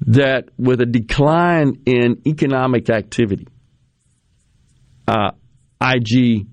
that 0.02 0.50
with 0.58 0.82
a 0.82 0.86
decline 0.86 1.82
in 1.86 2.22
economic 2.26 2.90
activity, 2.90 3.48
uh, 5.08 5.32
IG, 5.82 6.48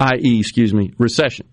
IE, 0.00 0.38
excuse 0.38 0.72
me, 0.72 0.92
recession, 0.98 1.46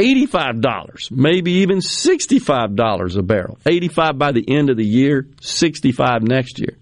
$85, 0.00 1.10
maybe 1.10 1.52
even 1.52 1.78
$65 1.78 3.16
a 3.16 3.22
barrel. 3.22 3.58
85 3.66 4.18
by 4.18 4.32
the 4.32 4.44
end 4.48 4.70
of 4.70 4.76
the 4.76 4.84
year, 4.84 5.28
65 5.40 6.22
next 6.22 6.58
year. 6.58 6.78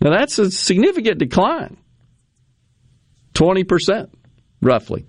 Now 0.00 0.10
that's 0.10 0.38
a 0.38 0.50
significant 0.50 1.18
decline. 1.18 1.76
20%, 3.34 4.10
roughly. 4.60 5.06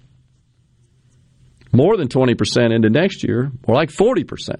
More 1.73 1.97
than 1.97 2.09
20% 2.09 2.75
into 2.75 2.89
next 2.89 3.23
year, 3.23 3.51
more 3.67 3.75
like 3.75 3.89
40%. 3.89 4.59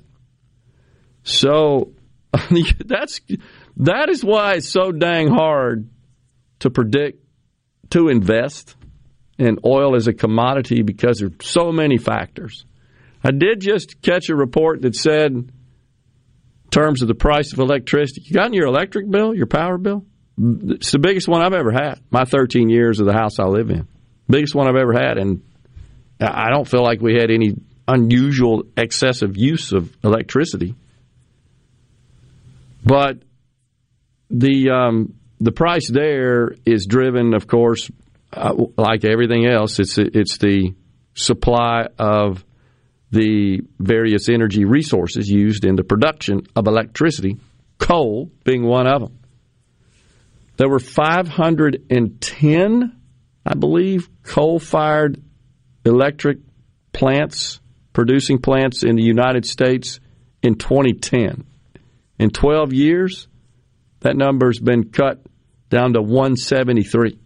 So 1.24 1.94
that's 2.86 3.22
that 3.78 4.10
is 4.10 4.24
why 4.24 4.54
it's 4.54 4.70
so 4.70 4.92
dang 4.92 5.28
hard 5.28 5.90
to 6.60 6.70
predict 6.70 7.24
to 7.92 8.08
invest 8.08 8.76
in 9.42 9.60
oil 9.66 9.96
as 9.96 10.08
a 10.08 10.14
commodity 10.14 10.84
because 10.84 11.20
there's 11.20 11.34
so 11.42 11.72
many 11.72 11.98
factors. 11.98 12.66
I 13.24 13.32
did 13.32 13.60
just 13.60 14.02
catch 14.02 14.30
a 14.30 14.36
report 14.36 14.82
that 14.82 14.96
said 14.96 15.32
in 15.32 15.52
terms 16.70 17.02
of 17.02 17.08
the 17.08 17.16
price 17.16 17.54
of 17.54 17.60
electricity, 17.60 18.22
you 18.26 18.34
got 18.34 18.48
in 18.48 18.54
your 18.54 18.68
electric 18.68 19.10
bill, 19.10 19.36
your 19.36 19.48
power 19.48 19.78
bill? 19.78 20.06
It's 20.38 20.92
the 20.92 21.00
biggest 21.00 21.28
one 21.28 21.42
I've 21.42 21.54
ever 21.54 21.72
had. 21.72 22.00
My 22.10 22.24
13 22.24 22.70
years 22.70 23.00
of 23.00 23.06
the 23.06 23.14
house 23.14 23.40
I 23.40 23.46
live 23.46 23.70
in. 23.70 23.88
Biggest 24.30 24.56
one 24.56 24.68
I've 24.68 24.76
ever 24.76 24.94
had 24.94 25.18
and 25.18 25.44
I 26.20 26.50
don't 26.52 26.68
feel 26.68 26.84
like 26.84 27.02
we 27.02 27.16
had 27.16 27.32
any 27.32 27.56
unusual 27.88 28.64
excessive 28.78 29.38
use 29.38 29.72
of 29.72 29.92
electricity. 30.04 30.76
But 32.86 33.24
the 34.30 34.70
um, 34.70 35.16
the 35.40 35.52
price 35.52 35.90
there 35.90 36.56
is 36.66 36.86
driven, 36.86 37.34
of 37.34 37.48
course, 37.48 37.90
uh, 38.34 38.54
like 38.78 39.06
everything 39.06 39.46
else. 39.46 39.80
It's 39.80 39.98
it's 39.98 40.38
the 40.38 40.74
supply 41.14 41.88
of 41.98 42.44
the 43.12 43.62
various 43.78 44.30
energy 44.30 44.66
resources 44.66 45.30
used 45.30 45.66
in 45.66 45.76
the 45.76 45.84
production 45.84 46.48
of 46.56 46.66
electricity, 46.68 47.38
coal 47.78 48.32
being 48.44 48.64
one 48.64 48.88
of 48.88 49.02
them. 49.02 49.20
There 50.56 50.70
were 50.70 50.80
510, 50.80 53.02
I 53.46 53.54
believe, 53.56 54.10
coal 54.24 54.60
fired 54.60 55.22
electric 55.84 56.38
plants, 56.94 57.60
producing 57.94 58.40
plants 58.40 58.84
in 58.84 58.96
the 58.96 59.04
United 59.04 59.46
States 59.46 60.00
in 60.42 60.56
2010. 60.56 61.44
In 62.20 62.30
12 62.30 62.74
years, 62.74 63.28
that 64.02 64.16
number's 64.16 64.60
been 64.60 64.90
cut 64.90 65.22
down 65.70 65.94
to 65.94 66.02
173 66.02 67.18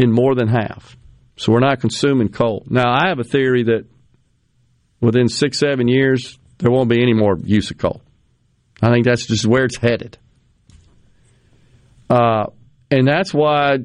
in 0.00 0.10
more 0.10 0.34
than 0.34 0.48
half. 0.48 0.96
So 1.36 1.52
we're 1.52 1.60
not 1.60 1.80
consuming 1.80 2.30
coal. 2.30 2.64
Now, 2.68 2.90
I 2.90 3.08
have 3.08 3.18
a 3.18 3.24
theory 3.24 3.64
that 3.64 3.84
within 4.98 5.28
six, 5.28 5.58
seven 5.58 5.88
years, 5.88 6.38
there 6.58 6.70
won't 6.70 6.88
be 6.88 7.02
any 7.02 7.12
more 7.12 7.36
use 7.38 7.70
of 7.70 7.76
coal. 7.76 8.00
I 8.80 8.90
think 8.90 9.04
that's 9.04 9.26
just 9.26 9.46
where 9.46 9.64
it's 9.64 9.76
headed. 9.76 10.16
Uh, 12.08 12.46
and 12.90 13.06
that's 13.06 13.34
why, 13.34 13.76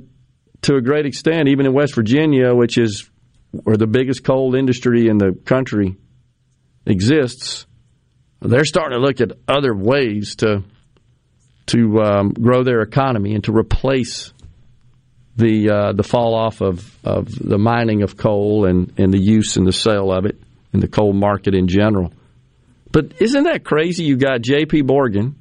to 0.61 0.76
a 0.76 0.82
great 0.82 1.05
extent, 1.05 1.49
even 1.49 1.66
in 1.66 1.74
West 1.74 1.95
Virginia, 1.95 2.55
which 2.55 2.78
is 2.78 3.09
where 3.51 3.76
the 3.76 3.88
biggest 3.88 4.24
coal 4.24 4.55
industry 4.55 5.09
in 5.09 5.18
the 5.18 5.38
country 5.43 5.97
exists, 6.86 7.66
they're 8.41 8.63
starting 8.63 8.97
to 8.97 9.05
look 9.05 9.20
at 9.20 9.34
other 9.49 9.76
ways 9.76 10.38
to 10.38 10.63
to 11.68 11.99
um, 11.99 12.30
grow 12.30 12.63
their 12.63 12.82
economy 12.82 13.34
and 13.34 13.43
to 13.43 13.51
replace 13.51 14.32
the 15.36 15.69
uh, 15.69 15.93
the 15.93 16.03
fall 16.03 16.33
off 16.33 16.61
of, 16.61 16.97
of 17.03 17.27
the 17.27 17.57
mining 17.57 18.03
of 18.03 18.15
coal 18.15 18.65
and, 18.65 18.93
and 18.97 19.13
the 19.13 19.21
use 19.21 19.57
and 19.57 19.67
the 19.67 19.73
sale 19.73 20.11
of 20.11 20.25
it 20.25 20.39
in 20.73 20.79
the 20.79 20.88
coal 20.88 21.13
market 21.13 21.53
in 21.53 21.67
general. 21.67 22.13
But 22.91 23.21
isn't 23.21 23.43
that 23.43 23.65
crazy? 23.65 24.05
You 24.05 24.15
got 24.15 24.41
J.P. 24.41 24.83
Morgan 24.83 25.36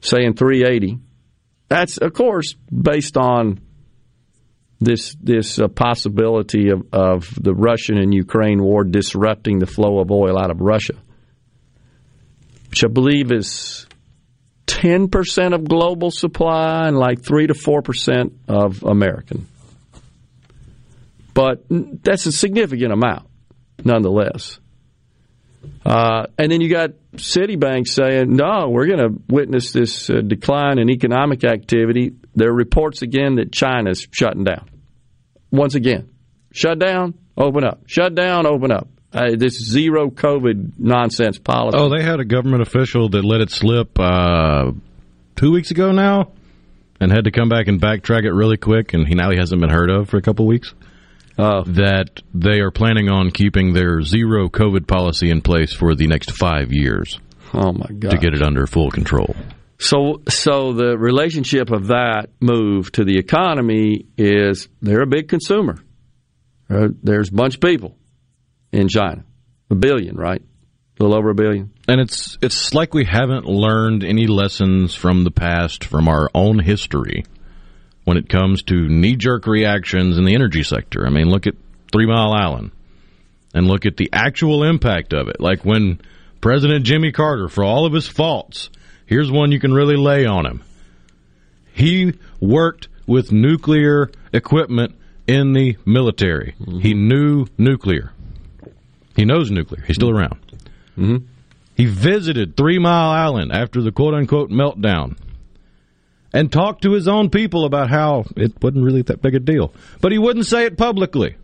saying 0.00 0.34
380. 0.34 0.98
That's 1.68 1.98
of 1.98 2.12
course 2.12 2.54
based 2.70 3.16
on 3.16 3.60
this 4.80 5.16
this 5.20 5.58
uh, 5.58 5.68
possibility 5.68 6.70
of, 6.70 6.86
of 6.92 7.34
the 7.40 7.54
Russian 7.54 7.98
and 7.98 8.14
Ukraine 8.14 8.62
war 8.62 8.84
disrupting 8.84 9.58
the 9.58 9.66
flow 9.66 9.98
of 9.98 10.10
oil 10.10 10.38
out 10.38 10.50
of 10.50 10.60
Russia, 10.60 10.94
which 12.70 12.84
I 12.84 12.88
believe 12.88 13.32
is 13.32 13.86
10% 14.66 15.54
of 15.54 15.68
global 15.68 16.10
supply 16.10 16.88
and 16.88 16.96
like 16.96 17.24
3 17.24 17.48
to 17.48 17.54
4% 17.54 18.32
of 18.48 18.82
American. 18.82 19.46
But 21.34 21.64
that's 21.68 22.26
a 22.26 22.32
significant 22.32 22.92
amount, 22.92 23.28
nonetheless. 23.84 24.58
Uh, 25.84 26.26
and 26.38 26.50
then 26.50 26.60
you 26.60 26.70
got 26.70 26.90
Citibank 27.16 27.88
saying, 27.88 28.34
no, 28.34 28.68
we're 28.70 28.86
going 28.86 28.98
to 28.98 29.22
witness 29.28 29.72
this 29.72 30.08
uh, 30.08 30.20
decline 30.20 30.78
in 30.78 30.90
economic 30.90 31.44
activity. 31.44 32.14
There 32.34 32.50
are 32.50 32.54
reports 32.54 33.02
again 33.02 33.36
that 33.36 33.52
China's 33.52 34.06
shutting 34.10 34.44
down. 34.44 34.68
Once 35.50 35.74
again, 35.74 36.10
shut 36.52 36.78
down, 36.78 37.14
open 37.36 37.64
up. 37.64 37.82
Shut 37.86 38.14
down, 38.14 38.46
open 38.46 38.70
up. 38.70 38.88
Uh, 39.14 39.36
this 39.36 39.62
zero 39.62 40.10
COVID 40.10 40.72
nonsense 40.78 41.38
policy. 41.38 41.78
Oh, 41.78 41.88
they 41.88 42.02
had 42.02 42.18
a 42.18 42.24
government 42.24 42.62
official 42.62 43.08
that 43.10 43.24
let 43.24 43.40
it 43.40 43.50
slip 43.50 43.96
uh, 44.00 44.72
two 45.36 45.52
weeks 45.52 45.70
ago 45.70 45.92
now, 45.92 46.32
and 47.00 47.12
had 47.12 47.24
to 47.24 47.30
come 47.30 47.48
back 47.48 47.68
and 47.68 47.80
backtrack 47.80 48.24
it 48.24 48.32
really 48.32 48.56
quick. 48.56 48.92
And 48.92 49.06
he 49.06 49.14
now 49.14 49.30
he 49.30 49.36
hasn't 49.36 49.60
been 49.60 49.70
heard 49.70 49.88
of 49.88 50.08
for 50.08 50.16
a 50.16 50.22
couple 50.22 50.46
weeks. 50.46 50.74
Uh, 51.38 51.62
that 51.66 52.22
they 52.32 52.60
are 52.60 52.70
planning 52.70 53.08
on 53.08 53.30
keeping 53.30 53.72
their 53.72 54.02
zero 54.02 54.48
COVID 54.48 54.86
policy 54.86 55.30
in 55.30 55.42
place 55.42 55.72
for 55.72 55.94
the 55.94 56.06
next 56.06 56.32
five 56.32 56.72
years. 56.72 57.18
Oh 57.52 57.72
my 57.72 57.86
god! 57.96 58.10
To 58.10 58.18
get 58.18 58.34
it 58.34 58.42
under 58.42 58.66
full 58.66 58.90
control. 58.90 59.36
So, 59.78 60.22
so 60.28 60.72
the 60.72 60.96
relationship 60.96 61.70
of 61.70 61.88
that 61.88 62.30
move 62.40 62.90
to 62.92 63.04
the 63.04 63.18
economy 63.18 64.06
is 64.16 64.68
they're 64.80 65.02
a 65.02 65.06
big 65.06 65.28
consumer. 65.28 65.76
Uh, 66.70 66.88
there's 67.02 67.28
a 67.28 67.34
bunch 67.34 67.56
of 67.56 67.60
people 67.60 67.96
in 68.74 68.88
China, 68.88 69.24
a 69.70 69.74
billion, 69.74 70.16
right? 70.16 70.42
A 70.98 71.02
little 71.02 71.16
over 71.16 71.30
a 71.30 71.34
billion. 71.34 71.72
And 71.88 72.00
it's 72.00 72.38
it's 72.40 72.74
like 72.74 72.94
we 72.94 73.04
haven't 73.04 73.46
learned 73.46 74.04
any 74.04 74.26
lessons 74.26 74.94
from 74.94 75.24
the 75.24 75.30
past, 75.30 75.84
from 75.84 76.08
our 76.08 76.30
own 76.34 76.58
history, 76.58 77.24
when 78.04 78.16
it 78.16 78.28
comes 78.28 78.62
to 78.64 78.88
knee 78.88 79.16
jerk 79.16 79.46
reactions 79.46 80.18
in 80.18 80.24
the 80.24 80.34
energy 80.34 80.62
sector. 80.62 81.06
I 81.06 81.10
mean, 81.10 81.30
look 81.30 81.46
at 81.46 81.54
Three 81.92 82.06
Mile 82.06 82.32
Island, 82.32 82.72
and 83.54 83.66
look 83.66 83.86
at 83.86 83.96
the 83.96 84.10
actual 84.12 84.64
impact 84.64 85.12
of 85.12 85.28
it. 85.28 85.40
Like 85.40 85.64
when 85.64 86.00
President 86.40 86.84
Jimmy 86.84 87.12
Carter, 87.12 87.48
for 87.48 87.64
all 87.64 87.86
of 87.86 87.92
his 87.92 88.06
faults, 88.06 88.70
here's 89.06 89.30
one 89.30 89.52
you 89.52 89.60
can 89.60 89.72
really 89.72 89.96
lay 89.96 90.26
on 90.26 90.46
him. 90.46 90.62
He 91.72 92.14
worked 92.40 92.88
with 93.06 93.32
nuclear 93.32 94.10
equipment 94.32 94.94
in 95.26 95.52
the 95.52 95.76
military. 95.84 96.54
Mm-hmm. 96.60 96.78
He 96.80 96.94
knew 96.94 97.46
nuclear. 97.58 98.12
He 99.16 99.24
knows 99.24 99.50
nuclear. 99.50 99.82
He's 99.86 99.96
still 99.96 100.10
around. 100.10 100.40
Mm-hmm. 100.98 101.26
He 101.76 101.86
visited 101.86 102.56
Three 102.56 102.78
Mile 102.78 103.10
Island 103.10 103.52
after 103.52 103.82
the 103.82 103.92
quote 103.92 104.14
unquote 104.14 104.50
meltdown 104.50 105.16
and 106.32 106.50
talked 106.50 106.82
to 106.82 106.92
his 106.92 107.08
own 107.08 107.30
people 107.30 107.64
about 107.64 107.90
how 107.90 108.24
it 108.36 108.60
wasn't 108.62 108.84
really 108.84 109.02
that 109.02 109.22
big 109.22 109.34
a 109.34 109.40
deal. 109.40 109.72
But 110.00 110.12
he 110.12 110.18
wouldn't 110.18 110.46
say 110.46 110.64
it 110.66 110.76
publicly. 110.76 111.36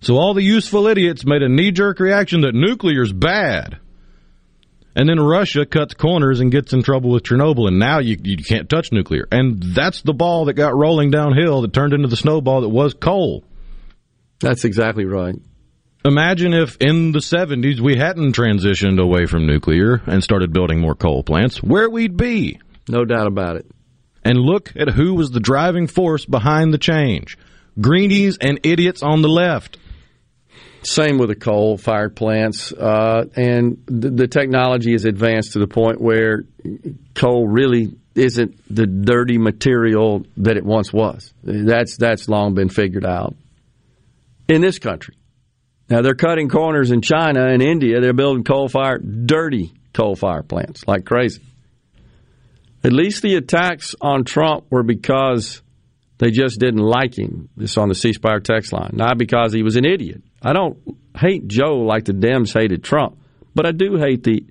So 0.00 0.16
all 0.16 0.34
the 0.34 0.42
useful 0.42 0.86
idiots 0.88 1.24
made 1.24 1.42
a 1.42 1.48
knee 1.48 1.70
jerk 1.70 2.00
reaction 2.00 2.42
that 2.42 2.54
nuclear's 2.54 3.12
bad. 3.12 3.78
And 4.94 5.08
then 5.08 5.18
Russia 5.18 5.64
cuts 5.64 5.94
corners 5.94 6.40
and 6.40 6.52
gets 6.52 6.72
in 6.72 6.82
trouble 6.82 7.10
with 7.10 7.22
Chernobyl, 7.22 7.66
and 7.66 7.78
now 7.78 7.98
you, 8.00 8.18
you 8.22 8.36
can't 8.36 8.68
touch 8.68 8.92
nuclear. 8.92 9.26
And 9.32 9.62
that's 9.62 10.02
the 10.02 10.12
ball 10.12 10.46
that 10.46 10.52
got 10.52 10.76
rolling 10.76 11.10
downhill 11.10 11.62
that 11.62 11.72
turned 11.72 11.94
into 11.94 12.08
the 12.08 12.16
snowball 12.16 12.60
that 12.60 12.68
was 12.68 12.92
coal. 12.92 13.42
That's 14.40 14.64
exactly 14.64 15.04
right. 15.04 15.36
Imagine 16.04 16.52
if 16.52 16.76
in 16.78 17.12
the 17.12 17.20
70s 17.20 17.80
we 17.80 17.96
hadn't 17.96 18.34
transitioned 18.34 19.00
away 19.00 19.26
from 19.26 19.46
nuclear 19.46 20.02
and 20.06 20.22
started 20.22 20.52
building 20.52 20.80
more 20.80 20.96
coal 20.96 21.22
plants, 21.22 21.62
where 21.62 21.88
we'd 21.88 22.16
be. 22.16 22.58
No 22.88 23.04
doubt 23.04 23.28
about 23.28 23.56
it. 23.56 23.66
And 24.24 24.38
look 24.38 24.72
at 24.74 24.88
who 24.88 25.14
was 25.14 25.30
the 25.30 25.40
driving 25.40 25.86
force 25.86 26.24
behind 26.24 26.72
the 26.72 26.78
change 26.78 27.38
greenies 27.80 28.36
and 28.38 28.60
idiots 28.64 29.02
on 29.02 29.22
the 29.22 29.28
left. 29.28 29.78
Same 30.82 31.18
with 31.18 31.28
the 31.28 31.36
coal 31.36 31.78
fired 31.78 32.16
plants. 32.16 32.72
Uh, 32.72 33.26
and 33.36 33.82
the, 33.86 34.10
the 34.10 34.28
technology 34.28 34.92
has 34.92 35.04
advanced 35.04 35.52
to 35.52 35.58
the 35.58 35.68
point 35.68 36.00
where 36.00 36.44
coal 37.14 37.46
really 37.46 37.96
isn't 38.14 38.60
the 38.68 38.86
dirty 38.86 39.38
material 39.38 40.26
that 40.38 40.56
it 40.56 40.64
once 40.64 40.92
was. 40.92 41.32
That's, 41.42 41.96
that's 41.96 42.28
long 42.28 42.54
been 42.54 42.68
figured 42.68 43.06
out 43.06 43.36
in 44.48 44.60
this 44.60 44.78
country. 44.78 45.14
Now 45.92 46.00
they're 46.00 46.14
cutting 46.14 46.48
corners 46.48 46.90
in 46.90 47.02
China 47.02 47.44
and 47.46 47.60
India. 47.60 48.00
They're 48.00 48.14
building 48.14 48.44
coal 48.44 48.66
fired, 48.66 49.26
dirty 49.26 49.74
coal 49.92 50.16
fire 50.16 50.42
plants 50.42 50.84
like 50.86 51.04
crazy. 51.04 51.42
At 52.82 52.94
least 52.94 53.20
the 53.20 53.34
attacks 53.34 53.94
on 54.00 54.24
Trump 54.24 54.64
were 54.70 54.84
because 54.84 55.60
they 56.16 56.30
just 56.30 56.58
didn't 56.58 56.80
like 56.80 57.18
him. 57.18 57.50
This 57.58 57.76
on 57.76 57.90
the 57.90 57.94
C 57.94 58.14
Spire 58.14 58.40
text 58.40 58.72
line, 58.72 58.92
not 58.94 59.18
because 59.18 59.52
he 59.52 59.62
was 59.62 59.76
an 59.76 59.84
idiot. 59.84 60.22
I 60.40 60.54
don't 60.54 60.78
hate 61.14 61.46
Joe 61.46 61.80
like 61.80 62.06
the 62.06 62.14
Dems 62.14 62.58
hated 62.58 62.82
Trump, 62.82 63.18
but 63.54 63.66
I 63.66 63.72
do 63.72 63.98
hate 63.98 64.22
the 64.22 64.46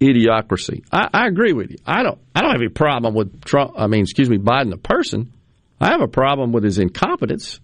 idiocracy. 0.00 0.82
I, 0.90 1.08
I 1.14 1.28
agree 1.28 1.52
with 1.52 1.70
you. 1.70 1.76
I 1.86 2.02
don't. 2.02 2.18
I 2.34 2.40
don't 2.40 2.50
have 2.50 2.60
any 2.60 2.68
problem 2.68 3.14
with 3.14 3.44
Trump. 3.44 3.74
I 3.76 3.86
mean, 3.86 4.00
excuse 4.00 4.28
me, 4.28 4.38
Biden 4.38 4.70
the 4.70 4.76
person. 4.76 5.32
I 5.80 5.90
have 5.90 6.00
a 6.00 6.08
problem 6.08 6.50
with 6.50 6.64
his 6.64 6.80
incompetence. 6.80 7.60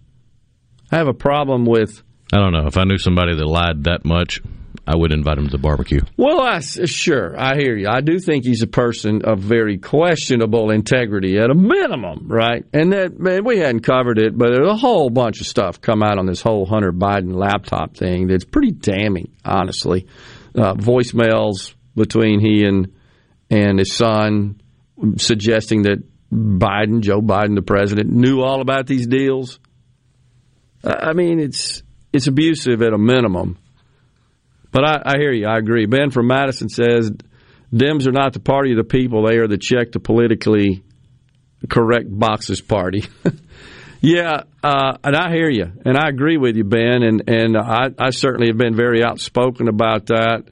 I 0.89 0.95
have 0.95 1.09
a 1.09 1.13
problem 1.13 1.65
with. 1.65 2.03
I 2.33 2.37
don't 2.37 2.51
know 2.51 2.67
if 2.67 2.77
I 2.77 2.83
knew 2.83 2.97
somebody 2.97 3.35
that 3.35 3.45
lied 3.45 3.85
that 3.85 4.05
much. 4.05 4.41
I 4.85 4.95
would 4.95 5.11
invite 5.11 5.37
him 5.37 5.45
to 5.45 5.51
the 5.51 5.57
barbecue. 5.57 5.99
Well, 6.15 6.39
I, 6.39 6.61
sure, 6.61 7.37
I 7.37 7.55
hear 7.55 7.75
you. 7.75 7.89
I 7.89 7.99
do 7.99 8.19
think 8.19 8.45
he's 8.45 8.61
a 8.61 8.67
person 8.67 9.23
of 9.25 9.39
very 9.39 9.77
questionable 9.79 10.71
integrity 10.71 11.37
at 11.37 11.49
a 11.49 11.53
minimum, 11.53 12.27
right? 12.29 12.63
And 12.71 12.93
that 12.93 13.19
man, 13.19 13.43
we 13.43 13.57
hadn't 13.57 13.81
covered 13.81 14.17
it, 14.17 14.37
but 14.37 14.53
there's 14.53 14.69
a 14.69 14.77
whole 14.77 15.09
bunch 15.09 15.41
of 15.41 15.47
stuff 15.47 15.81
come 15.81 16.03
out 16.03 16.17
on 16.19 16.25
this 16.25 16.41
whole 16.41 16.65
Hunter 16.65 16.93
Biden 16.93 17.33
laptop 17.33 17.97
thing 17.97 18.27
that's 18.27 18.45
pretty 18.45 18.71
damning, 18.71 19.33
honestly. 19.43 20.07
Uh, 20.55 20.73
voicemails 20.73 21.73
between 21.93 22.39
he 22.39 22.63
and 22.63 22.93
and 23.49 23.79
his 23.79 23.93
son 23.93 24.61
suggesting 25.17 25.83
that 25.83 26.01
Biden, 26.31 27.01
Joe 27.01 27.21
Biden, 27.21 27.55
the 27.55 27.61
president, 27.61 28.09
knew 28.09 28.41
all 28.41 28.61
about 28.61 28.87
these 28.87 29.07
deals. 29.07 29.59
I 30.83 31.13
mean, 31.13 31.39
it's 31.39 31.83
it's 32.13 32.27
abusive 32.27 32.81
at 32.81 32.93
a 32.93 32.97
minimum. 32.97 33.57
But 34.71 34.83
I, 34.83 35.13
I 35.13 35.17
hear 35.17 35.31
you. 35.31 35.47
I 35.47 35.57
agree. 35.57 35.85
Ben 35.85 36.11
from 36.11 36.27
Madison 36.27 36.69
says 36.69 37.11
Dems 37.73 38.07
are 38.07 38.11
not 38.11 38.33
the 38.33 38.39
party 38.39 38.71
of 38.71 38.77
the 38.77 38.83
people. 38.83 39.25
They 39.25 39.37
are 39.37 39.47
the 39.47 39.57
check 39.57 39.91
the 39.91 39.99
politically 39.99 40.83
correct 41.69 42.07
boxes 42.09 42.61
party. 42.61 43.05
yeah, 44.01 44.43
uh, 44.63 44.97
and 45.03 45.15
I 45.15 45.31
hear 45.31 45.49
you, 45.49 45.71
and 45.85 45.97
I 45.97 46.09
agree 46.09 46.37
with 46.37 46.55
you, 46.55 46.63
Ben. 46.63 47.03
And 47.03 47.23
and 47.27 47.57
I, 47.57 47.89
I 47.97 48.09
certainly 48.11 48.47
have 48.47 48.57
been 48.57 48.75
very 48.75 49.03
outspoken 49.03 49.67
about 49.67 50.07
that 50.07 50.45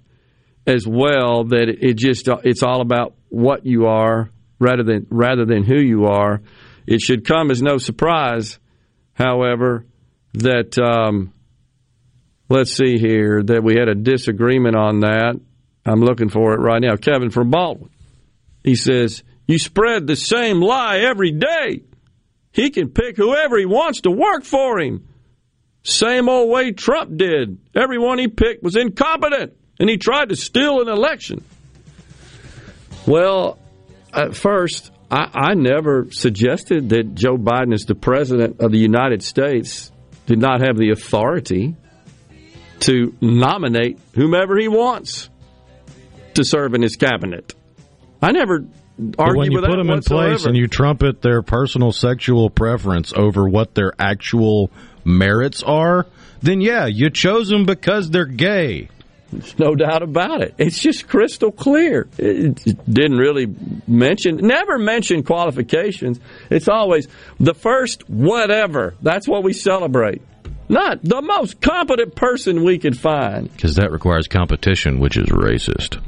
as 0.68 0.86
well. 0.88 1.46
That 1.46 1.70
it 1.70 1.98
just 1.98 2.28
it's 2.44 2.64
all 2.64 2.82
about 2.82 3.16
what 3.30 3.66
you 3.66 3.86
are 3.86 4.30
rather 4.60 4.84
than 4.84 5.08
rather 5.10 5.46
than 5.46 5.64
who 5.64 5.80
you 5.80 6.06
are. 6.06 6.42
It 6.86 7.02
should 7.02 7.26
come 7.26 7.50
as 7.50 7.62
no 7.62 7.78
surprise, 7.78 8.60
however, 9.14 9.86
that 10.34 10.78
um, 10.78 11.34
let's 12.50 12.72
see 12.72 12.98
here 12.98 13.44
that 13.44 13.64
we 13.64 13.76
had 13.76 13.88
a 13.88 13.96
disagreement 13.96 14.76
on 14.76 15.02
that. 15.02 15.40
I'm 15.86 16.02
looking 16.02 16.30
for 16.30 16.54
it 16.54 16.60
right 16.60 16.82
now. 16.82 16.96
Kevin 16.96 17.30
from 17.30 17.52
Baldwin. 17.52 17.92
He 18.64 18.76
says, 18.76 19.24
You 19.46 19.60
spread 19.60 20.08
the 20.08 20.16
same 20.16 20.62
lie 20.62 21.00
every 21.00 21.32
day. 21.32 21.84
He 22.52 22.72
can 22.72 22.90
pick 22.90 23.18
whoever 23.18 23.58
he 23.58 23.66
wants 23.66 24.02
to 24.02 24.12
work 24.12 24.44
for 24.44 24.80
him. 24.80 25.08
Same 25.84 26.30
old 26.30 26.50
way 26.50 26.72
Trump 26.72 27.16
did. 27.16 27.60
Everyone 27.76 28.18
he 28.18 28.28
picked 28.28 28.64
was 28.64 28.76
incompetent, 28.76 29.54
and 29.80 29.88
he 29.88 29.98
tried 29.98 30.30
to 30.30 30.36
steal 30.36 30.82
an 30.82 30.88
election. 30.88 31.44
Well, 33.06 33.60
at 34.12 34.36
first, 34.36 34.92
I, 35.12 35.30
I 35.34 35.54
never 35.54 36.08
suggested 36.10 36.90
that 36.90 37.14
Joe 37.14 37.38
Biden, 37.38 37.74
as 37.74 37.86
the 37.86 37.94
president 37.94 38.62
of 38.62 38.72
the 38.72 38.80
United 38.80 39.22
States, 39.22 39.92
did 40.26 40.40
not 40.40 40.62
have 40.62 40.78
the 40.78 40.90
authority 40.90 41.76
to 42.86 43.16
nominate 43.22 44.00
whomever 44.14 44.58
he 44.58 44.68
wants 44.68 45.30
to 46.36 46.44
serve 46.44 46.74
in 46.74 46.82
his 46.82 46.96
cabinet. 46.96 47.54
I 48.22 48.32
never 48.32 48.66
argue 49.18 49.40
when 49.40 49.52
you 49.52 49.62
with 49.62 49.70
put 49.70 49.78
them 49.78 49.90
in 49.90 50.02
place 50.02 50.46
and 50.46 50.56
you 50.56 50.68
trumpet 50.68 51.22
their 51.22 51.42
personal 51.42 51.92
sexual 51.92 52.50
preference 52.50 53.14
over 53.14 53.48
what 53.48 53.76
their 53.76 53.94
actual 54.00 54.72
merits 55.04 55.64
are, 55.64 56.06
then 56.42 56.62
yeah, 56.62 56.86
you 56.86 57.10
chose 57.10 57.50
them 57.50 57.66
because 57.66 58.10
they're 58.10 58.26
gay. 58.26 58.90
There's 59.32 59.58
no 59.60 59.76
doubt 59.76 60.04
about 60.04 60.42
it. 60.42 60.54
It's 60.58 60.80
just 60.80 61.08
crystal 61.08 61.52
clear. 61.52 62.08
It 62.18 62.64
didn't 62.90 63.18
really 63.18 63.48
mention, 63.88 64.38
never 64.38 64.78
mention 64.78 65.24
qualifications. 65.24 66.20
It's 66.50 66.68
always 66.68 67.08
the 67.40 67.54
first 67.54 68.10
whatever. 68.10 68.96
That's 69.02 69.28
what 69.28 69.44
we 69.44 69.54
celebrate. 69.54 70.22
Not 70.68 71.04
the 71.04 71.22
most 71.22 71.62
competent 71.62 72.16
person 72.16 72.64
we 72.64 72.80
could 72.80 72.98
find. 72.98 73.52
Because 73.52 73.76
that 73.76 73.92
requires 73.92 74.28
competition, 74.28 75.00
which 75.00 75.18
is 75.18 75.28
racist. 75.28 76.02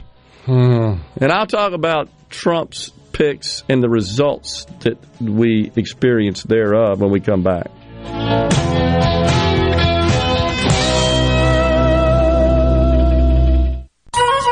Hmm. 0.45 1.01
And 1.21 1.31
I'll 1.31 1.47
talk 1.47 1.73
about 1.73 2.09
Trump's 2.29 2.91
picks 3.11 3.63
and 3.69 3.81
the 3.81 3.89
results 3.89 4.65
that 4.81 4.97
we 5.19 5.71
experience 5.75 6.43
thereof 6.43 7.01
when 7.01 7.11
we 7.11 7.19
come 7.19 7.43
back. 7.43 7.67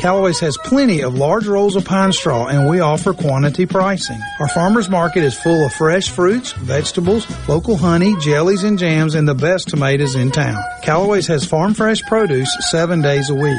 Callaway's 0.00 0.40
has 0.40 0.56
plenty 0.56 1.02
of 1.02 1.14
large 1.14 1.46
rolls 1.46 1.76
of 1.76 1.84
pine 1.84 2.10
straw 2.10 2.46
and 2.46 2.70
we 2.70 2.80
offer 2.80 3.12
quantity 3.12 3.66
pricing. 3.66 4.18
Our 4.40 4.48
farmer's 4.48 4.88
market 4.88 5.22
is 5.22 5.34
full 5.34 5.66
of 5.66 5.74
fresh 5.74 6.08
fruits, 6.08 6.52
vegetables, 6.52 7.26
local 7.46 7.76
honey, 7.76 8.16
jellies 8.18 8.62
and 8.62 8.78
jams, 8.78 9.14
and 9.14 9.28
the 9.28 9.34
best 9.34 9.68
tomatoes 9.68 10.14
in 10.14 10.30
town. 10.30 10.56
Callaway's 10.80 11.26
has 11.26 11.44
farm 11.44 11.74
fresh 11.74 12.00
produce 12.04 12.48
seven 12.70 13.02
days 13.02 13.28
a 13.28 13.34
week. 13.34 13.58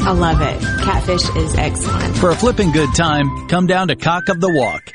I 0.00 0.12
love 0.12 0.40
it. 0.40 0.60
Catfish 0.82 1.28
is 1.36 1.54
excellent. 1.56 2.16
For 2.18 2.30
a 2.30 2.34
flipping 2.36 2.72
good 2.72 2.94
time, 2.94 3.48
come 3.48 3.66
down 3.66 3.88
to 3.88 3.96
Cock 3.96 4.28
of 4.28 4.40
the 4.40 4.50
Walk. 4.50 4.92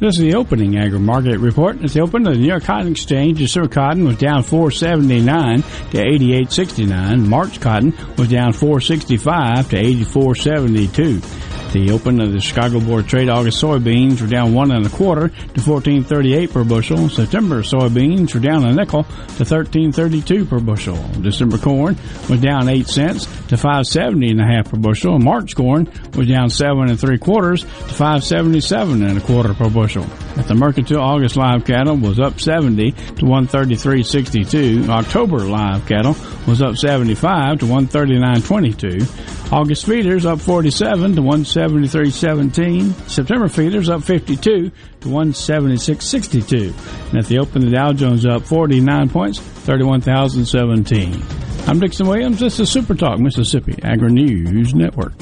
This 0.00 0.16
is 0.16 0.22
the 0.22 0.34
opening 0.34 0.78
agri-market 0.78 1.38
report. 1.38 1.82
At 1.82 1.90
the 1.90 2.00
open 2.00 2.26
of 2.26 2.32
the 2.32 2.40
New 2.40 2.46
York 2.46 2.64
Cotton 2.64 2.90
Exchange, 2.92 3.38
December 3.38 3.68
cotton 3.68 4.04
was 4.04 4.16
down 4.16 4.42
479 4.42 5.62
to 5.62 5.98
88.69. 5.98 7.26
March 7.26 7.60
cotton 7.60 7.94
was 8.16 8.28
down 8.28 8.54
465 8.54 9.68
to 9.70 9.76
84.72. 9.76 11.49
The 11.72 11.92
open 11.92 12.20
of 12.20 12.32
the 12.32 12.40
Chicago 12.40 12.80
Board 12.80 13.06
Trade 13.06 13.28
August 13.28 13.62
soybeans 13.62 14.20
were 14.20 14.26
down 14.26 14.52
one 14.52 14.72
and 14.72 14.84
a 14.84 14.88
quarter 14.88 15.28
to 15.28 15.60
14.38 15.60 16.52
per 16.52 16.64
bushel. 16.64 17.08
September 17.08 17.62
soybeans 17.62 18.34
were 18.34 18.40
down 18.40 18.64
a 18.64 18.72
nickel 18.74 19.04
to 19.04 19.44
13.32 19.44 20.48
per 20.48 20.58
bushel. 20.58 20.96
December 21.20 21.58
corn 21.58 21.96
was 22.28 22.40
down 22.40 22.68
eight 22.68 22.88
cents 22.88 23.26
to 23.46 23.54
5.70 23.54 24.32
and 24.32 24.40
a 24.40 24.44
half 24.44 24.68
per 24.68 24.78
bushel. 24.78 25.20
March 25.20 25.54
corn 25.54 25.88
was 26.16 26.26
down 26.26 26.50
seven 26.50 26.90
and 26.90 26.98
three 26.98 27.18
quarters 27.18 27.62
to 27.62 27.68
5.77 27.68 29.08
and 29.08 29.18
a 29.18 29.20
quarter 29.20 29.54
per 29.54 29.70
bushel. 29.70 30.04
At 30.36 30.48
the 30.48 30.56
Mercantile, 30.56 31.00
August 31.00 31.36
live 31.36 31.64
cattle 31.64 31.96
was 31.96 32.18
up 32.18 32.40
70 32.40 32.90
to 32.90 33.24
133.62. 33.26 34.88
October 34.88 35.38
live 35.38 35.86
cattle 35.86 36.16
was 36.48 36.62
up 36.62 36.76
75 36.76 37.60
to 37.60 37.66
139.22. 37.66 39.52
August 39.52 39.84
feeders 39.84 40.26
up 40.26 40.40
47 40.40 41.16
to 41.16 41.22
173.17. 41.68 43.08
September 43.08 43.48
feeders 43.48 43.90
up 43.90 44.02
52 44.02 44.70
to 44.70 45.08
176.62. 45.08 47.10
And 47.10 47.18
at 47.18 47.26
the 47.26 47.38
open, 47.38 47.64
the 47.64 47.70
Dow 47.70 47.92
Jones 47.92 48.24
up 48.24 48.42
49 48.42 49.10
points, 49.10 49.38
31,017. 49.38 51.22
I'm 51.66 51.78
Dixon 51.78 52.06
Williams. 52.06 52.40
This 52.40 52.58
is 52.60 52.70
Super 52.70 52.94
Talk 52.94 53.18
Mississippi 53.18 53.78
Agri 53.82 54.10
News 54.10 54.74
Network. 54.74 55.12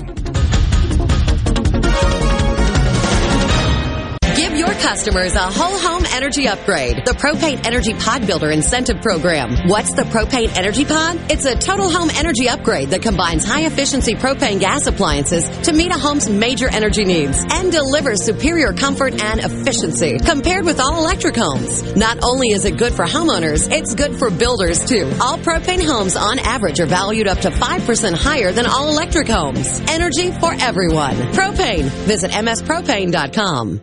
Customers 4.88 5.34
a 5.34 5.40
whole 5.40 5.78
home 5.78 6.02
energy 6.12 6.48
upgrade. 6.48 7.04
The 7.04 7.12
Propane 7.12 7.66
Energy 7.66 7.92
Pod 7.92 8.26
Builder 8.26 8.50
Incentive 8.50 9.02
Program. 9.02 9.68
What's 9.68 9.92
the 9.92 10.04
Propane 10.04 10.56
Energy 10.56 10.86
Pod? 10.86 11.18
It's 11.30 11.44
a 11.44 11.54
total 11.54 11.90
home 11.90 12.08
energy 12.08 12.48
upgrade 12.48 12.88
that 12.90 13.02
combines 13.02 13.44
high 13.44 13.66
efficiency 13.66 14.14
propane 14.14 14.60
gas 14.60 14.86
appliances 14.86 15.46
to 15.66 15.74
meet 15.74 15.94
a 15.94 15.98
home's 15.98 16.30
major 16.30 16.70
energy 16.70 17.04
needs 17.04 17.44
and 17.50 17.70
delivers 17.70 18.24
superior 18.24 18.72
comfort 18.72 19.12
and 19.22 19.40
efficiency 19.40 20.18
compared 20.20 20.64
with 20.64 20.80
all 20.80 20.96
electric 21.04 21.36
homes. 21.36 21.94
Not 21.94 22.20
only 22.22 22.48
is 22.48 22.64
it 22.64 22.78
good 22.78 22.94
for 22.94 23.04
homeowners, 23.04 23.70
it's 23.70 23.94
good 23.94 24.18
for 24.18 24.30
builders 24.30 24.86
too. 24.86 25.04
All 25.20 25.36
propane 25.36 25.84
homes 25.84 26.16
on 26.16 26.38
average 26.38 26.80
are 26.80 26.86
valued 26.86 27.28
up 27.28 27.40
to 27.40 27.50
5% 27.50 28.14
higher 28.14 28.52
than 28.52 28.64
all 28.64 28.88
electric 28.88 29.28
homes. 29.28 29.82
Energy 29.86 30.32
for 30.32 30.54
everyone. 30.54 31.14
Propane. 31.34 31.84
Visit 32.08 32.30
mspropane.com. 32.30 33.82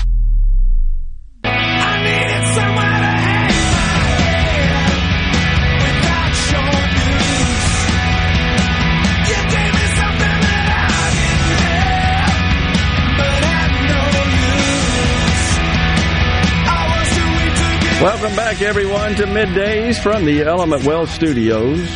Welcome 18.01 18.35
back, 18.35 18.63
everyone, 18.63 19.13
to 19.17 19.25
middays 19.25 20.01
from 20.01 20.25
the 20.25 20.41
Element 20.41 20.83
Wealth 20.85 21.11
Studios. 21.11 21.87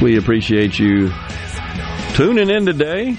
We 0.00 0.16
appreciate 0.16 0.78
you 0.78 1.12
tuning 2.14 2.48
in 2.48 2.64
today. 2.64 3.14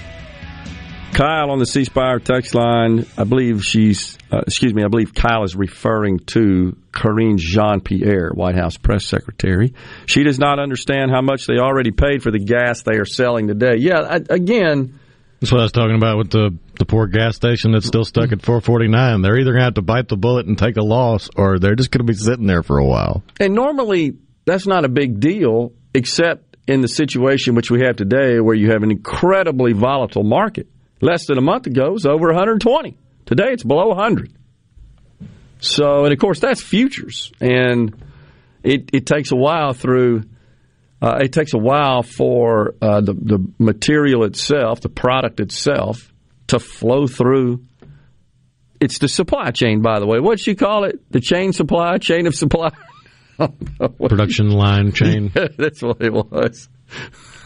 Kyle 1.12 1.52
on 1.52 1.60
the 1.60 1.66
C 1.66 1.84
Spire 1.84 2.18
text 2.18 2.56
line, 2.56 3.06
I 3.16 3.22
believe 3.22 3.62
she's, 3.64 4.18
uh, 4.32 4.40
excuse 4.44 4.74
me, 4.74 4.82
I 4.82 4.88
believe 4.88 5.14
Kyle 5.14 5.44
is 5.44 5.54
referring 5.54 6.18
to 6.30 6.76
Karine 6.90 7.38
Jean 7.38 7.80
Pierre, 7.80 8.32
White 8.34 8.56
House 8.56 8.76
press 8.76 9.04
secretary. 9.04 9.72
She 10.06 10.24
does 10.24 10.40
not 10.40 10.58
understand 10.58 11.12
how 11.12 11.20
much 11.20 11.46
they 11.46 11.58
already 11.58 11.92
paid 11.92 12.24
for 12.24 12.32
the 12.32 12.40
gas 12.40 12.82
they 12.82 12.96
are 12.96 13.04
selling 13.04 13.46
today. 13.46 13.76
Yeah, 13.76 14.00
I, 14.00 14.16
again, 14.16 14.98
That's 15.42 15.50
what 15.50 15.58
I 15.58 15.64
was 15.64 15.72
talking 15.72 15.96
about 15.96 16.18
with 16.18 16.30
the 16.30 16.56
the 16.78 16.84
poor 16.84 17.08
gas 17.08 17.34
station 17.34 17.72
that's 17.72 17.88
still 17.88 18.04
stuck 18.04 18.30
at 18.30 18.42
449. 18.42 19.22
They're 19.22 19.36
either 19.38 19.50
going 19.50 19.60
to 19.60 19.64
have 19.64 19.74
to 19.74 19.82
bite 19.82 20.06
the 20.06 20.16
bullet 20.16 20.46
and 20.46 20.56
take 20.56 20.76
a 20.76 20.82
loss, 20.82 21.30
or 21.34 21.58
they're 21.58 21.74
just 21.74 21.90
going 21.90 22.06
to 22.06 22.12
be 22.12 22.16
sitting 22.16 22.46
there 22.46 22.62
for 22.62 22.78
a 22.78 22.84
while. 22.84 23.24
And 23.40 23.52
normally 23.52 24.14
that's 24.44 24.68
not 24.68 24.84
a 24.84 24.88
big 24.88 25.18
deal, 25.18 25.72
except 25.94 26.56
in 26.68 26.80
the 26.80 26.86
situation 26.86 27.56
which 27.56 27.72
we 27.72 27.80
have 27.80 27.96
today, 27.96 28.38
where 28.38 28.54
you 28.54 28.70
have 28.70 28.84
an 28.84 28.92
incredibly 28.92 29.72
volatile 29.72 30.22
market. 30.22 30.68
Less 31.00 31.26
than 31.26 31.38
a 31.38 31.42
month 31.42 31.66
ago, 31.66 31.86
it 31.86 31.92
was 31.92 32.06
over 32.06 32.28
120. 32.28 32.96
Today, 33.26 33.48
it's 33.48 33.64
below 33.64 33.88
100. 33.88 34.32
So, 35.58 36.04
and 36.04 36.12
of 36.12 36.20
course, 36.20 36.38
that's 36.38 36.62
futures, 36.62 37.32
and 37.40 38.00
it, 38.62 38.90
it 38.92 39.06
takes 39.06 39.32
a 39.32 39.36
while 39.36 39.72
through. 39.72 40.22
Uh, 41.02 41.18
it 41.20 41.32
takes 41.32 41.52
a 41.52 41.58
while 41.58 42.04
for 42.04 42.76
uh, 42.80 43.00
the 43.00 43.14
the 43.14 43.44
material 43.58 44.22
itself, 44.22 44.80
the 44.80 44.88
product 44.88 45.40
itself, 45.40 46.12
to 46.46 46.60
flow 46.60 47.08
through. 47.08 47.64
It's 48.80 48.98
the 48.98 49.08
supply 49.08 49.50
chain, 49.50 49.82
by 49.82 49.98
the 49.98 50.06
way. 50.06 50.20
What'd 50.20 50.38
she 50.38 50.54
call 50.54 50.84
it? 50.84 51.00
The 51.10 51.20
chain 51.20 51.52
supply, 51.52 51.98
chain 51.98 52.28
of 52.28 52.36
supply. 52.36 52.70
Production 53.98 54.50
line 54.50 54.92
chain. 54.92 55.32
That's 55.58 55.82
what 55.82 56.00
it 56.00 56.12
was. 56.12 56.68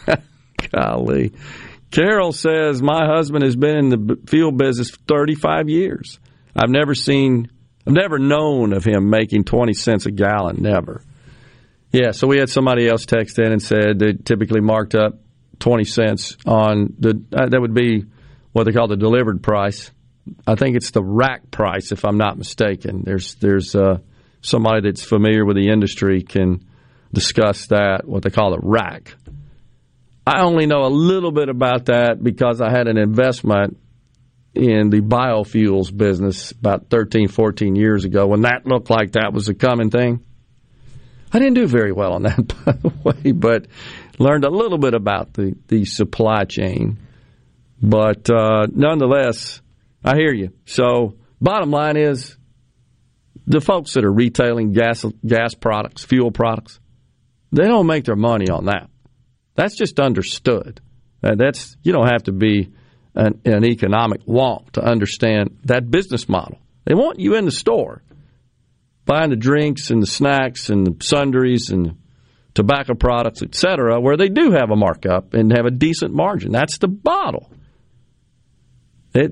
Golly. 0.71 1.33
Carol 1.89 2.33
says, 2.33 2.81
My 2.81 3.07
husband 3.07 3.43
has 3.43 3.55
been 3.55 3.77
in 3.77 3.89
the 3.89 4.19
field 4.27 4.57
business 4.57 4.91
for 4.91 4.99
35 5.07 5.69
years. 5.69 6.19
I've 6.55 6.69
never 6.69 6.93
seen, 6.93 7.49
I've 7.87 7.93
never 7.93 8.19
known 8.19 8.73
of 8.73 8.83
him 8.83 9.09
making 9.09 9.45
20 9.45 9.73
cents 9.73 10.05
a 10.05 10.11
gallon. 10.11 10.61
Never. 10.61 11.01
Yeah, 11.97 12.11
so 12.11 12.27
we 12.27 12.37
had 12.37 12.47
somebody 12.47 12.87
else 12.87 13.07
text 13.07 13.39
in 13.39 13.51
and 13.51 13.59
said 13.59 13.97
they 13.97 14.13
typically 14.13 14.61
marked 14.61 14.93
up 14.93 15.15
20 15.57 15.83
cents 15.83 16.37
on 16.45 16.93
the, 16.99 17.19
uh, 17.35 17.49
that 17.49 17.59
would 17.59 17.73
be 17.73 18.05
what 18.51 18.65
they 18.65 18.71
call 18.71 18.87
the 18.87 18.95
delivered 18.95 19.41
price. 19.41 19.89
I 20.45 20.53
think 20.53 20.75
it's 20.75 20.91
the 20.91 21.01
rack 21.01 21.49
price, 21.49 21.91
if 21.91 22.05
I'm 22.05 22.19
not 22.19 22.37
mistaken. 22.37 23.01
There's, 23.03 23.33
there's, 23.35 23.73
uh, 23.73 23.97
somebody 24.41 24.81
that's 24.81 25.03
familiar 25.03 25.43
with 25.43 25.55
the 25.55 25.69
industry 25.69 26.21
can 26.21 26.67
discuss 27.11 27.65
that, 27.67 28.07
what 28.07 28.21
they 28.21 28.29
call 28.29 28.53
a 28.53 28.59
rack. 28.61 29.15
I 30.27 30.43
only 30.43 30.67
know 30.67 30.85
a 30.85 30.93
little 30.93 31.31
bit 31.31 31.49
about 31.49 31.85
that 31.85 32.23
because 32.23 32.61
I 32.61 32.69
had 32.69 32.87
an 32.87 32.99
investment 32.99 33.75
in 34.53 34.91
the 34.91 35.01
biofuels 35.01 35.95
business 35.95 36.51
about 36.51 36.91
13, 36.91 37.27
14 37.27 37.75
years 37.75 38.05
ago 38.05 38.27
when 38.27 38.41
that 38.41 38.67
looked 38.67 38.91
like 38.91 39.13
that 39.13 39.33
was 39.33 39.49
a 39.49 39.55
common 39.55 39.89
thing. 39.89 40.23
I 41.31 41.39
didn't 41.39 41.55
do 41.55 41.67
very 41.67 41.91
well 41.91 42.13
on 42.13 42.23
that, 42.23 42.47
by 42.65 42.71
the 42.73 42.91
way, 43.03 43.31
but 43.31 43.67
learned 44.17 44.45
a 44.45 44.49
little 44.49 44.77
bit 44.77 44.93
about 44.93 45.33
the, 45.33 45.55
the 45.67 45.85
supply 45.85 46.45
chain. 46.45 46.99
But 47.81 48.29
uh, 48.29 48.67
nonetheless, 48.71 49.61
I 50.03 50.15
hear 50.15 50.33
you. 50.33 50.51
So, 50.65 51.15
bottom 51.39 51.69
line 51.69 51.97
is 51.97 52.37
the 53.45 53.61
folks 53.61 53.93
that 53.93 54.03
are 54.03 54.11
retailing 54.11 54.73
gas 54.73 55.05
gas 55.25 55.53
products, 55.53 56.03
fuel 56.03 56.31
products, 56.31 56.79
they 57.51 57.65
don't 57.65 57.87
make 57.87 58.05
their 58.05 58.15
money 58.15 58.49
on 58.49 58.65
that. 58.65 58.89
That's 59.55 59.75
just 59.75 59.99
understood. 59.99 60.81
Uh, 61.23 61.35
that's 61.35 61.77
you 61.83 61.93
don't 61.93 62.07
have 62.07 62.23
to 62.23 62.31
be 62.31 62.71
an, 63.15 63.41
an 63.45 63.65
economic 63.65 64.25
wonk 64.25 64.71
to 64.71 64.81
understand 64.83 65.59
that 65.65 65.89
business 65.89 66.29
model. 66.29 66.59
They 66.85 66.93
want 66.93 67.19
you 67.19 67.35
in 67.35 67.45
the 67.45 67.51
store 67.51 68.01
buying 69.07 69.31
the 69.31 69.35
drinks 69.35 69.89
and 69.89 70.03
the 70.03 70.07
snacks 70.07 70.69
and 70.69 70.85
the 70.85 71.03
sundries 71.03 71.71
and 71.71 71.97
tobacco 72.53 72.93
products, 72.93 73.41
etc., 73.41 73.99
where 73.99 74.17
they 74.17 74.29
do 74.29 74.51
have 74.51 74.69
a 74.69 74.75
markup 74.75 75.33
and 75.33 75.51
have 75.51 75.65
a 75.65 75.71
decent 75.71 76.13
margin. 76.13 76.51
That's 76.51 76.77
the 76.77 76.87
bottle. 76.87 77.51
It, 79.15 79.31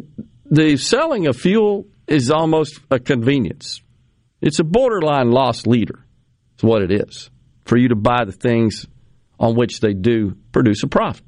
the 0.49 0.77
selling 0.77 1.27
of 1.27 1.35
fuel 1.35 1.85
is 2.07 2.31
almost 2.31 2.79
a 2.89 2.99
convenience. 2.99 3.81
It's 4.41 4.59
a 4.59 4.63
borderline 4.63 5.31
loss 5.31 5.67
leader. 5.67 6.05
It's 6.53 6.63
what 6.63 6.81
it 6.81 6.91
is 6.91 7.29
for 7.65 7.77
you 7.77 7.89
to 7.89 7.95
buy 7.95 8.25
the 8.25 8.31
things 8.31 8.87
on 9.39 9.55
which 9.55 9.79
they 9.81 9.93
do 9.93 10.37
produce 10.51 10.83
a 10.83 10.87
profit. 10.87 11.25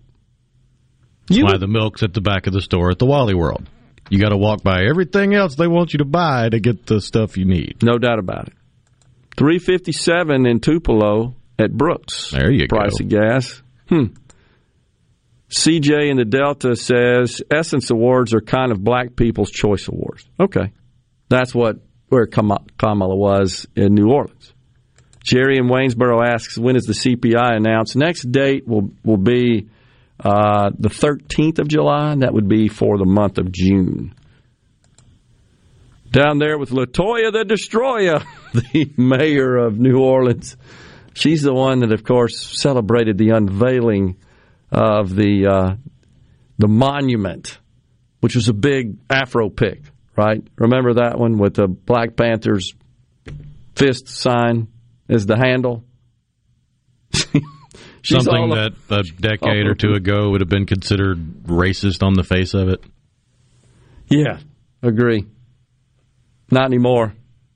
You 1.30 1.44
why 1.44 1.58
the 1.58 1.68
milk's 1.68 2.04
at 2.04 2.14
the 2.14 2.22
back 2.22 2.48
of 2.48 2.54
the 2.54 2.62
store 2.62 2.90
at 2.92 3.00
the 3.00 3.06
Wally 3.06 3.34
World. 3.34 3.68
You 4.10 4.20
got 4.20 4.30
to 4.30 4.38
walk 4.38 4.64
by 4.64 4.84
everything 4.90 5.34
else 5.36 5.56
they 5.56 5.68
want 5.68 5.94
you 5.94 6.00
to 6.00 6.06
buy 6.06 6.50
to 6.50 6.60
get 6.60 6.86
the 6.86 7.02
stuff 7.02 7.38
you 7.38 7.46
need. 7.46 7.84
No 7.84 7.98
doubt 7.98 8.20
about 8.20 8.48
it. 8.48 8.54
Three 9.36 9.60
fifty 9.60 9.92
seven 9.92 10.46
in 10.48 10.60
Tupelo 10.60 11.36
at 11.60 11.72
Brooks. 11.72 12.32
There 12.32 12.52
you 12.52 12.68
Price 12.68 12.98
go. 13.00 13.04
of 13.04 13.10
gas. 13.10 13.62
Hmm. 13.90 14.06
CJ 15.50 16.10
in 16.10 16.18
the 16.18 16.26
Delta 16.26 16.76
says 16.76 17.42
Essence 17.50 17.90
Awards 17.90 18.34
are 18.34 18.42
kind 18.42 18.72
of 18.72 18.84
black 18.84 19.16
people's 19.16 19.50
choice 19.52 19.88
awards. 19.88 20.26
Okay. 20.40 20.74
That's 21.30 21.54
what 21.56 21.78
where 22.10 22.26
Kamala 22.26 23.16
was 23.16 23.66
in 23.76 23.94
New 23.94 24.10
Orleans. 24.12 24.54
Jerry 25.24 25.58
in 25.58 25.66
Waynesboro 25.68 26.26
asks, 26.26 26.58
when 26.58 26.78
is 26.78 26.84
the 26.86 26.94
CPI 26.94 27.58
announced? 27.58 27.96
Next 27.96 28.24
date 28.32 28.68
will 28.68 28.92
will 29.04 29.18
be 29.18 29.68
uh, 30.20 30.72
the 30.78 30.90
13th 30.90 31.60
of 31.60 31.68
July, 31.68 32.16
that 32.16 32.34
would 32.34 32.48
be 32.48 32.68
for 32.68 32.98
the 32.98 33.06
month 33.06 33.38
of 33.38 33.52
June. 33.52 34.16
Down 36.10 36.40
there 36.40 36.58
with 36.58 36.72
Latoya 36.72 37.32
the 37.32 37.46
Destroyer, 37.46 38.20
the 38.54 38.92
mayor 38.98 39.58
of 39.58 39.78
New 39.78 40.00
Orleans. 40.00 40.58
She's 41.14 41.42
the 41.42 41.54
one 41.54 41.80
that, 41.80 41.92
of 41.92 42.04
course, 42.04 42.60
celebrated 42.60 43.18
the 43.18 43.32
unveiling 43.32 44.18
of 44.72 45.16
the 45.16 45.48
uh, 45.48 45.76
the 46.58 46.68
monument, 46.68 47.60
which 48.20 48.36
was 48.36 48.50
a 48.50 48.54
big 48.54 48.98
Afro 49.10 49.50
pick, 49.50 49.82
right? 50.16 50.46
Remember 50.58 50.96
that 50.96 51.20
one 51.20 51.38
with 51.38 51.56
the 51.56 51.68
Black 51.68 52.16
Panthers 52.16 52.74
fist 53.76 54.08
sign 54.08 54.68
as 55.10 55.26
the 55.26 55.38
handle? 55.38 55.84
Something 58.08 58.50
that 58.50 58.74
a 58.90 59.04
decade 59.04 59.66
or 59.66 59.76
two 59.76 59.94
ago 59.94 60.32
would 60.32 60.42
have 60.42 60.50
been 60.50 60.66
considered 60.66 61.18
racist 61.44 62.04
on 62.04 62.14
the 62.14 62.24
face 62.24 62.54
of 62.54 62.70
it. 62.70 62.84
Yeah, 64.08 64.40
agree. 64.82 65.26
Not 66.52 66.66
anymore. 66.66 67.14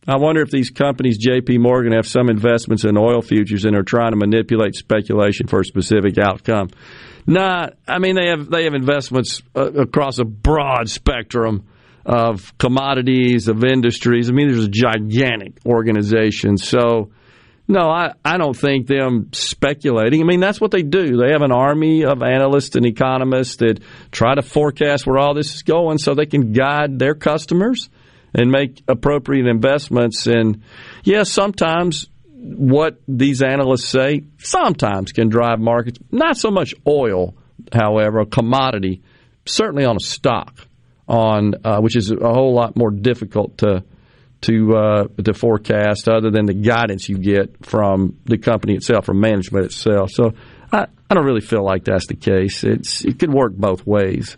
I 0.07 0.17
wonder 0.17 0.41
if 0.41 0.49
these 0.49 0.71
companies, 0.71 1.17
J.P. 1.19 1.59
Morgan, 1.59 1.93
have 1.93 2.07
some 2.07 2.29
investments 2.29 2.83
in 2.83 2.97
oil 2.97 3.21
futures 3.21 3.65
and 3.65 3.75
are 3.75 3.83
trying 3.83 4.11
to 4.11 4.17
manipulate 4.17 4.75
speculation 4.75 5.47
for 5.47 5.61
a 5.61 5.65
specific 5.65 6.17
outcome. 6.17 6.69
Nah, 7.27 7.69
I 7.87 7.99
mean 7.99 8.15
they 8.15 8.29
have 8.29 8.49
they 8.49 8.63
have 8.63 8.73
investments 8.73 9.43
uh, 9.55 9.71
across 9.73 10.17
a 10.17 10.25
broad 10.25 10.89
spectrum 10.89 11.67
of 12.03 12.57
commodities, 12.57 13.47
of 13.47 13.63
industries. 13.63 14.29
I 14.29 14.33
mean, 14.33 14.47
there's 14.47 14.65
a 14.65 14.69
gigantic 14.69 15.59
organization. 15.65 16.57
So 16.57 17.11
no, 17.71 17.89
I, 17.89 18.11
I 18.25 18.37
don't 18.37 18.55
think 18.55 18.87
them 18.87 19.29
speculating. 19.31 20.21
I 20.21 20.25
mean, 20.25 20.41
that's 20.41 20.59
what 20.59 20.71
they 20.71 20.81
do. 20.81 21.15
They 21.15 21.31
have 21.31 21.41
an 21.41 21.53
army 21.53 22.03
of 22.03 22.21
analysts 22.21 22.75
and 22.75 22.85
economists 22.85 23.55
that 23.57 23.79
try 24.11 24.35
to 24.35 24.41
forecast 24.41 25.07
where 25.07 25.17
all 25.17 25.33
this 25.33 25.55
is 25.55 25.63
going 25.63 25.97
so 25.97 26.13
they 26.13 26.25
can 26.25 26.51
guide 26.51 26.99
their 26.99 27.15
customers 27.15 27.89
and 28.33 28.51
make 28.51 28.83
appropriate 28.89 29.47
investments. 29.47 30.27
And 30.27 30.63
yes, 31.05 31.31
sometimes 31.31 32.09
what 32.33 32.99
these 33.07 33.41
analysts 33.41 33.87
say 33.87 34.25
sometimes 34.37 35.13
can 35.13 35.29
drive 35.29 35.59
markets. 35.59 35.97
Not 36.11 36.35
so 36.35 36.51
much 36.51 36.75
oil, 36.85 37.35
however, 37.71 38.19
a 38.19 38.25
commodity, 38.25 39.01
certainly 39.45 39.85
on 39.85 39.95
a 39.95 40.03
stock, 40.03 40.67
on 41.07 41.53
uh, 41.63 41.79
which 41.79 41.95
is 41.95 42.11
a 42.11 42.33
whole 42.33 42.53
lot 42.53 42.75
more 42.75 42.91
difficult 42.91 43.59
to 43.59 43.85
to 44.41 44.75
uh, 44.75 45.07
to 45.23 45.33
forecast 45.33 46.07
other 46.09 46.31
than 46.31 46.45
the 46.45 46.53
guidance 46.53 47.07
you 47.09 47.17
get 47.17 47.65
from 47.65 48.17
the 48.25 48.37
company 48.37 48.75
itself, 48.75 49.05
from 49.05 49.19
management 49.19 49.65
itself. 49.65 50.09
So 50.11 50.33
I, 50.71 50.87
I 51.09 51.13
don't 51.13 51.25
really 51.25 51.41
feel 51.41 51.63
like 51.63 51.83
that's 51.85 52.07
the 52.07 52.15
case. 52.15 52.63
It's 52.63 53.05
it 53.05 53.19
could 53.19 53.31
work 53.33 53.53
both 53.53 53.85
ways. 53.85 54.37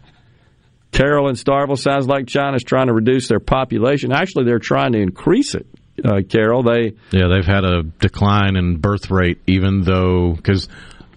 Carol 0.92 1.28
in 1.28 1.36
Starkville 1.36 1.80
sounds 1.80 2.08
like 2.08 2.28
China's 2.28 2.64
trying 2.64 2.88
to 2.88 2.94
reduce 2.94 3.28
their 3.28 3.40
population. 3.40 4.12
Actually, 4.12 4.46
they're 4.46 4.60
trying 4.60 4.92
to 4.92 5.00
increase 5.00 5.56
it. 5.56 5.66
Uh, 6.04 6.22
Carol, 6.28 6.64
they 6.64 6.94
yeah 7.12 7.28
they've 7.28 7.46
had 7.46 7.64
a 7.64 7.84
decline 7.84 8.56
in 8.56 8.78
birth 8.78 9.10
rate, 9.12 9.40
even 9.48 9.82
though 9.84 10.34
because. 10.34 10.68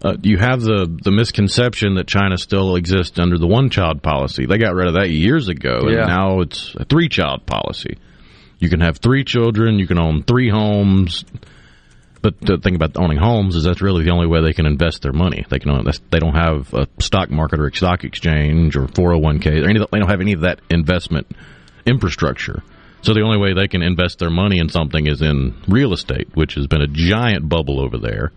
Uh, 0.04 0.14
you 0.22 0.36
have 0.36 0.60
the, 0.60 0.86
the 1.04 1.10
misconception 1.10 1.94
that 1.94 2.06
China 2.06 2.36
still 2.36 2.76
exists 2.76 3.18
under 3.18 3.38
the 3.38 3.46
one 3.46 3.70
child 3.70 4.02
policy. 4.02 4.44
They 4.44 4.58
got 4.58 4.74
rid 4.74 4.88
of 4.88 4.94
that 4.94 5.08
years 5.08 5.48
ago, 5.48 5.78
and 5.84 5.90
Yeah. 5.96 6.04
now 6.04 6.40
it's 6.42 6.74
a 6.78 6.84
three 6.84 7.08
child 7.08 7.46
policy. 7.46 7.96
You 8.58 8.68
can 8.68 8.80
have 8.80 8.98
three 8.98 9.24
children. 9.24 9.78
You 9.78 9.86
can 9.86 9.98
own 9.98 10.22
three 10.22 10.48
homes. 10.48 11.24
But 12.22 12.40
the 12.40 12.58
thing 12.58 12.74
about 12.74 12.96
owning 12.96 13.18
homes 13.18 13.54
is 13.54 13.64
that's 13.64 13.82
really 13.82 14.02
the 14.04 14.10
only 14.10 14.26
way 14.26 14.42
they 14.42 14.52
can 14.52 14.66
invest 14.66 15.02
their 15.02 15.12
money. 15.12 15.44
They 15.48 15.58
can 15.58 15.70
own, 15.70 15.86
they 16.10 16.18
don't 16.18 16.34
have 16.34 16.74
a 16.74 16.88
stock 16.98 17.30
market 17.30 17.60
or 17.60 17.66
a 17.66 17.74
stock 17.74 18.04
exchange 18.04 18.76
or 18.76 18.86
401k 18.86 19.62
or 19.62 19.68
any. 19.68 19.78
They 19.78 19.98
don't 19.98 20.10
have 20.10 20.20
any 20.20 20.32
of 20.32 20.40
that 20.40 20.60
investment 20.70 21.28
infrastructure. 21.86 22.62
So 23.02 23.14
the 23.14 23.20
only 23.20 23.38
way 23.38 23.54
they 23.54 23.68
can 23.68 23.82
invest 23.82 24.18
their 24.18 24.30
money 24.30 24.58
in 24.58 24.68
something 24.68 25.06
is 25.06 25.22
in 25.22 25.54
real 25.68 25.92
estate, 25.92 26.28
which 26.34 26.54
has 26.54 26.66
been 26.66 26.80
a 26.82 26.88
giant 26.88 27.48
bubble 27.48 27.80
over 27.80 27.98
there. 27.98 28.32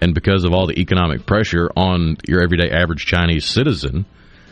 And 0.00 0.14
because 0.14 0.44
of 0.44 0.54
all 0.54 0.66
the 0.66 0.80
economic 0.80 1.26
pressure 1.26 1.70
on 1.76 2.16
your 2.26 2.40
everyday 2.40 2.70
average 2.70 3.04
Chinese 3.04 3.44
citizen, 3.44 4.06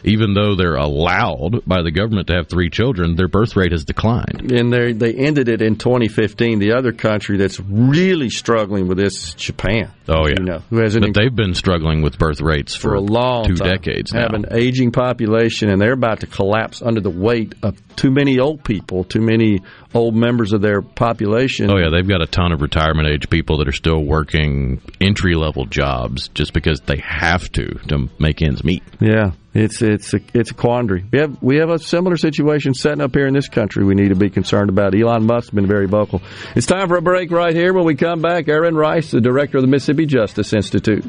even 0.06 0.32
though 0.34 0.54
they're 0.54 0.76
allowed 0.76 1.64
by 1.66 1.82
the 1.82 1.90
government 1.90 2.28
to 2.28 2.34
have 2.36 2.48
three 2.48 2.70
children, 2.70 3.16
their 3.16 3.28
birth 3.28 3.56
rate 3.56 3.72
has 3.72 3.84
declined. 3.84 4.50
and 4.52 4.72
they 4.72 4.92
they 4.92 5.12
ended 5.14 5.48
it 5.48 5.60
in 5.60 5.76
2015. 5.76 6.58
The 6.58 6.72
other 6.72 6.92
country 6.92 7.36
that's 7.36 7.60
really 7.60 8.30
struggling 8.30 8.88
with 8.88 8.96
this 8.98 9.28
is 9.28 9.34
Japan. 9.34 9.90
Oh 10.08 10.26
yeah, 10.28 10.34
You 10.38 10.44
know, 10.44 10.58
who 10.70 10.78
has 10.78 10.94
an 10.94 11.02
but 11.02 11.14
they've 11.14 11.34
been 11.34 11.54
struggling 11.54 12.00
with 12.02 12.18
birth 12.18 12.40
rates 12.40 12.74
for, 12.74 12.90
for 12.90 12.94
a 12.94 13.00
long 13.00 13.44
two 13.48 13.56
time. 13.56 13.68
decades 13.72 14.12
now. 14.12 14.22
Have 14.22 14.34
an 14.34 14.46
aging 14.52 14.92
population, 14.92 15.68
and 15.68 15.80
they're 15.82 15.92
about 15.92 16.20
to 16.20 16.26
collapse 16.26 16.80
under 16.80 17.00
the 17.00 17.10
weight 17.10 17.54
of 17.62 17.76
too 17.96 18.10
many 18.12 18.38
old 18.38 18.62
people, 18.64 19.02
too 19.04 19.20
many 19.20 19.60
old 19.94 20.14
members 20.14 20.52
of 20.52 20.62
their 20.62 20.80
population. 20.82 21.70
Oh 21.70 21.76
yeah, 21.78 21.88
they've 21.90 22.06
got 22.06 22.22
a 22.22 22.26
ton 22.26 22.52
of 22.52 22.62
retirement 22.62 23.08
age 23.08 23.28
people 23.30 23.58
that 23.58 23.68
are 23.68 23.72
still 23.72 24.04
working 24.04 24.80
entry 25.00 25.34
level 25.34 25.64
jobs 25.66 26.28
just 26.28 26.52
because 26.52 26.80
they 26.82 26.98
have 26.98 27.50
to 27.52 27.66
to 27.88 28.08
make 28.20 28.42
ends 28.42 28.62
meet. 28.62 28.82
Yeah, 29.00 29.32
it's 29.58 29.82
it's 29.82 30.14
a, 30.14 30.20
it's 30.34 30.50
a 30.50 30.54
quandary. 30.54 31.04
We 31.10 31.18
have 31.20 31.42
we 31.42 31.56
have 31.56 31.70
a 31.70 31.78
similar 31.78 32.16
situation 32.16 32.74
setting 32.74 33.00
up 33.00 33.14
here 33.14 33.26
in 33.26 33.34
this 33.34 33.48
country. 33.48 33.84
We 33.84 33.94
need 33.94 34.08
to 34.08 34.16
be 34.16 34.30
concerned 34.30 34.70
about. 34.70 34.94
Elon 34.94 35.26
Musk's 35.26 35.50
been 35.50 35.66
very 35.66 35.86
vocal. 35.86 36.22
It's 36.54 36.66
time 36.66 36.88
for 36.88 36.96
a 36.96 37.02
break 37.02 37.30
right 37.30 37.54
here. 37.54 37.72
When 37.72 37.84
we 37.84 37.94
come 37.94 38.20
back, 38.20 38.48
Aaron 38.48 38.74
Rice, 38.74 39.10
the 39.10 39.20
director 39.20 39.58
of 39.58 39.62
the 39.62 39.68
Mississippi 39.68 40.06
Justice 40.06 40.52
Institute. 40.52 41.04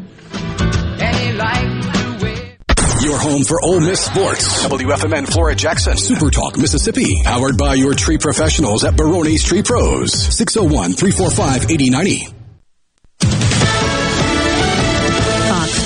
Your 3.07 3.17
home 3.17 3.43
for 3.43 3.61
Ole 3.63 3.79
Miss 3.79 4.03
sports. 4.03 4.65
WFMN 4.65 5.31
Flora 5.31 5.55
Jackson. 5.55 5.95
Super 5.95 6.29
Talk 6.29 6.57
Mississippi. 6.57 7.21
Powered 7.23 7.57
by 7.57 7.75
your 7.75 7.93
tree 7.93 8.17
professionals 8.17 8.83
at 8.83 8.97
Barone's 8.97 9.43
Tree 9.43 9.63
Pros. 9.63 10.11
601 10.11 10.93
345 10.93 11.71
8090. 11.71 13.56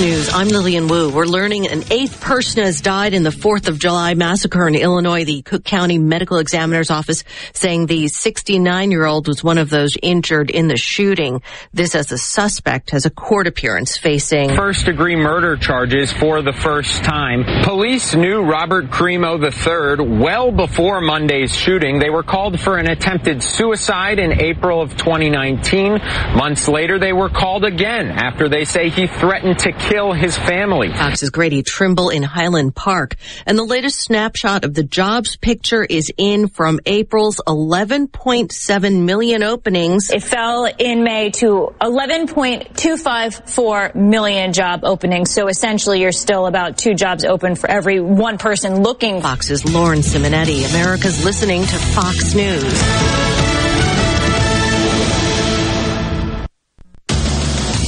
News. 0.01 0.33
I'm 0.33 0.47
Lillian 0.47 0.87
Wu. 0.87 1.11
We're 1.11 1.27
learning 1.27 1.67
an 1.67 1.83
eighth 1.91 2.21
person 2.21 2.63
has 2.63 2.81
died 2.81 3.13
in 3.13 3.21
the 3.21 3.29
4th 3.29 3.67
of 3.67 3.77
July 3.77 4.15
massacre 4.15 4.67
in 4.67 4.73
Illinois. 4.73 5.25
The 5.25 5.43
Cook 5.43 5.63
County 5.63 5.99
Medical 5.99 6.39
Examiner's 6.39 6.89
Office 6.89 7.23
saying 7.53 7.85
the 7.85 8.07
69 8.07 8.89
year 8.89 9.05
old 9.05 9.27
was 9.27 9.43
one 9.43 9.59
of 9.59 9.69
those 9.69 9.95
injured 10.01 10.49
in 10.49 10.67
the 10.67 10.75
shooting. 10.75 11.43
This 11.71 11.93
as 11.93 12.11
a 12.11 12.17
suspect 12.17 12.89
has 12.89 13.05
a 13.05 13.11
court 13.11 13.45
appearance 13.45 13.95
facing 13.95 14.55
first 14.55 14.85
degree 14.85 15.15
murder 15.15 15.55
charges 15.55 16.11
for 16.11 16.41
the 16.41 16.51
first 16.51 17.03
time. 17.03 17.45
Police 17.63 18.15
knew 18.15 18.41
Robert 18.41 18.89
Crimo 18.89 19.37
III 19.37 20.17
well 20.17 20.51
before 20.51 20.99
Monday's 21.01 21.55
shooting. 21.55 21.99
They 21.99 22.09
were 22.09 22.23
called 22.23 22.59
for 22.59 22.77
an 22.77 22.89
attempted 22.89 23.43
suicide 23.43 24.17
in 24.17 24.41
April 24.41 24.81
of 24.81 24.97
2019. 24.97 25.99
Months 26.35 26.67
later, 26.67 26.97
they 26.97 27.13
were 27.13 27.29
called 27.29 27.65
again 27.65 28.09
after 28.09 28.49
they 28.49 28.65
say 28.65 28.89
he 28.89 29.05
threatened 29.05 29.59
to 29.59 29.71
kill 29.71 29.90
his 29.91 30.37
family. 30.37 30.87
Fox's 30.89 31.31
Grady 31.31 31.63
Trimble 31.63 32.09
in 32.09 32.23
Highland 32.23 32.73
Park. 32.73 33.17
And 33.45 33.57
the 33.57 33.65
latest 33.65 33.99
snapshot 33.99 34.63
of 34.63 34.73
the 34.73 34.83
jobs 34.83 35.35
picture 35.35 35.83
is 35.83 36.09
in 36.15 36.47
from 36.47 36.79
April's 36.85 37.41
11.7 37.45 39.03
million 39.03 39.43
openings. 39.43 40.09
It 40.09 40.23
fell 40.23 40.63
in 40.65 41.03
May 41.03 41.31
to 41.31 41.75
11.254 41.81 43.95
million 43.95 44.53
job 44.53 44.79
openings. 44.83 45.31
So 45.31 45.49
essentially, 45.49 45.99
you're 45.99 46.13
still 46.13 46.47
about 46.47 46.77
two 46.77 46.93
jobs 46.93 47.25
open 47.25 47.55
for 47.55 47.69
every 47.69 47.99
one 47.99 48.37
person 48.37 48.83
looking. 48.83 49.21
Fox's 49.21 49.69
Lauren 49.73 49.99
Simonetti. 49.99 50.69
America's 50.69 51.25
listening 51.25 51.63
to 51.63 51.75
Fox 51.75 52.33
News. 52.33 53.70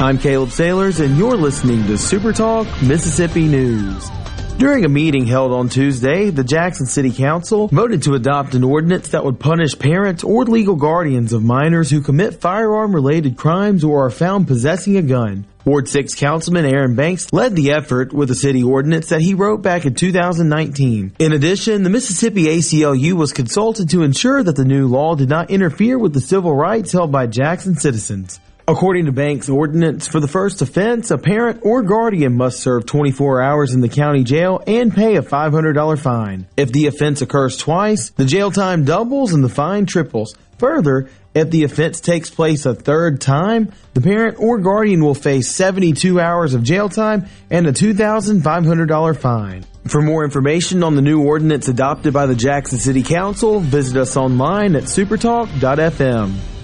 I'm 0.00 0.16
Caleb 0.16 0.52
Sailors, 0.52 1.00
and 1.00 1.18
you're 1.18 1.36
listening 1.36 1.84
to 1.88 1.98
Super 1.98 2.32
Talk 2.32 2.68
Mississippi 2.82 3.48
News. 3.48 4.08
During 4.56 4.84
a 4.84 4.88
meeting 4.88 5.26
held 5.26 5.50
on 5.50 5.68
Tuesday, 5.68 6.30
the 6.30 6.44
Jackson 6.44 6.86
City 6.86 7.10
Council 7.10 7.66
voted 7.66 8.04
to 8.04 8.14
adopt 8.14 8.54
an 8.54 8.62
ordinance 8.62 9.08
that 9.08 9.24
would 9.24 9.40
punish 9.40 9.76
parents 9.76 10.22
or 10.22 10.44
legal 10.44 10.76
guardians 10.76 11.32
of 11.32 11.42
minors 11.42 11.90
who 11.90 12.00
commit 12.00 12.40
firearm 12.40 12.94
related 12.94 13.36
crimes 13.36 13.82
or 13.82 14.06
are 14.06 14.10
found 14.10 14.46
possessing 14.46 14.96
a 14.96 15.02
gun. 15.02 15.46
Ward 15.64 15.88
6 15.88 16.14
Councilman 16.14 16.64
Aaron 16.64 16.94
Banks 16.94 17.32
led 17.32 17.56
the 17.56 17.72
effort 17.72 18.12
with 18.12 18.30
a 18.30 18.36
city 18.36 18.62
ordinance 18.62 19.08
that 19.08 19.20
he 19.20 19.34
wrote 19.34 19.62
back 19.62 19.84
in 19.84 19.96
2019. 19.96 21.16
In 21.18 21.32
addition, 21.32 21.82
the 21.82 21.90
Mississippi 21.90 22.44
ACLU 22.44 23.14
was 23.14 23.32
consulted 23.32 23.90
to 23.90 24.04
ensure 24.04 24.44
that 24.44 24.54
the 24.54 24.64
new 24.64 24.86
law 24.86 25.16
did 25.16 25.28
not 25.28 25.50
interfere 25.50 25.98
with 25.98 26.14
the 26.14 26.20
civil 26.20 26.54
rights 26.54 26.92
held 26.92 27.10
by 27.10 27.26
Jackson 27.26 27.74
citizens. 27.74 28.38
According 28.68 29.06
to 29.06 29.12
Banks' 29.12 29.48
ordinance, 29.48 30.06
for 30.06 30.20
the 30.20 30.28
first 30.28 30.60
offense, 30.60 31.10
a 31.10 31.16
parent 31.16 31.60
or 31.62 31.82
guardian 31.82 32.36
must 32.36 32.60
serve 32.60 32.84
24 32.84 33.40
hours 33.40 33.72
in 33.72 33.80
the 33.80 33.88
county 33.88 34.24
jail 34.24 34.62
and 34.66 34.94
pay 34.94 35.16
a 35.16 35.22
$500 35.22 35.98
fine. 35.98 36.46
If 36.54 36.70
the 36.70 36.86
offense 36.86 37.22
occurs 37.22 37.56
twice, 37.56 38.10
the 38.10 38.26
jail 38.26 38.50
time 38.50 38.84
doubles 38.84 39.32
and 39.32 39.42
the 39.42 39.48
fine 39.48 39.86
triples. 39.86 40.34
Further, 40.58 41.08
if 41.34 41.48
the 41.48 41.64
offense 41.64 42.02
takes 42.02 42.28
place 42.28 42.66
a 42.66 42.74
third 42.74 43.22
time, 43.22 43.72
the 43.94 44.02
parent 44.02 44.36
or 44.38 44.58
guardian 44.58 45.02
will 45.02 45.14
face 45.14 45.50
72 45.50 46.20
hours 46.20 46.52
of 46.52 46.62
jail 46.62 46.90
time 46.90 47.26
and 47.48 47.66
a 47.66 47.72
$2,500 47.72 49.16
fine. 49.16 49.64
For 49.86 50.02
more 50.02 50.24
information 50.24 50.82
on 50.82 50.94
the 50.94 51.00
new 51.00 51.24
ordinance 51.24 51.68
adopted 51.68 52.12
by 52.12 52.26
the 52.26 52.34
Jackson 52.34 52.76
City 52.76 53.02
Council, 53.02 53.60
visit 53.60 53.96
us 53.96 54.14
online 54.14 54.76
at 54.76 54.82
supertalk.fm. 54.82 56.57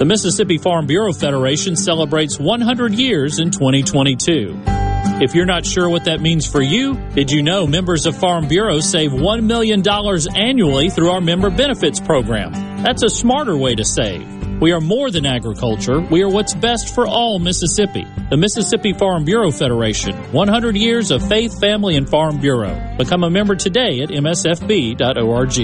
The 0.00 0.06
Mississippi 0.06 0.56
Farm 0.56 0.86
Bureau 0.86 1.12
Federation 1.12 1.76
celebrates 1.76 2.38
100 2.40 2.94
years 2.94 3.38
in 3.38 3.50
2022. 3.50 4.58
If 5.20 5.34
you're 5.34 5.44
not 5.44 5.66
sure 5.66 5.90
what 5.90 6.06
that 6.06 6.22
means 6.22 6.46
for 6.46 6.62
you, 6.62 6.94
did 7.10 7.30
you 7.30 7.42
know 7.42 7.66
members 7.66 8.06
of 8.06 8.16
Farm 8.16 8.48
Bureau 8.48 8.80
save 8.80 9.10
$1 9.10 9.42
million 9.42 9.86
annually 10.34 10.88
through 10.88 11.10
our 11.10 11.20
member 11.20 11.50
benefits 11.50 12.00
program? 12.00 12.52
That's 12.82 13.02
a 13.02 13.10
smarter 13.10 13.58
way 13.58 13.74
to 13.74 13.84
save. 13.84 14.26
We 14.62 14.72
are 14.72 14.80
more 14.80 15.10
than 15.10 15.26
agriculture. 15.26 16.00
We 16.00 16.22
are 16.22 16.30
what's 16.30 16.54
best 16.54 16.94
for 16.94 17.06
all 17.06 17.38
Mississippi. 17.38 18.06
The 18.30 18.38
Mississippi 18.38 18.94
Farm 18.94 19.26
Bureau 19.26 19.50
Federation. 19.50 20.14
100 20.32 20.76
years 20.78 21.10
of 21.10 21.28
faith, 21.28 21.60
family, 21.60 21.96
and 21.96 22.08
Farm 22.08 22.40
Bureau. 22.40 22.96
Become 22.96 23.24
a 23.24 23.30
member 23.30 23.54
today 23.54 24.00
at 24.00 24.08
msfb.org. 24.08 25.60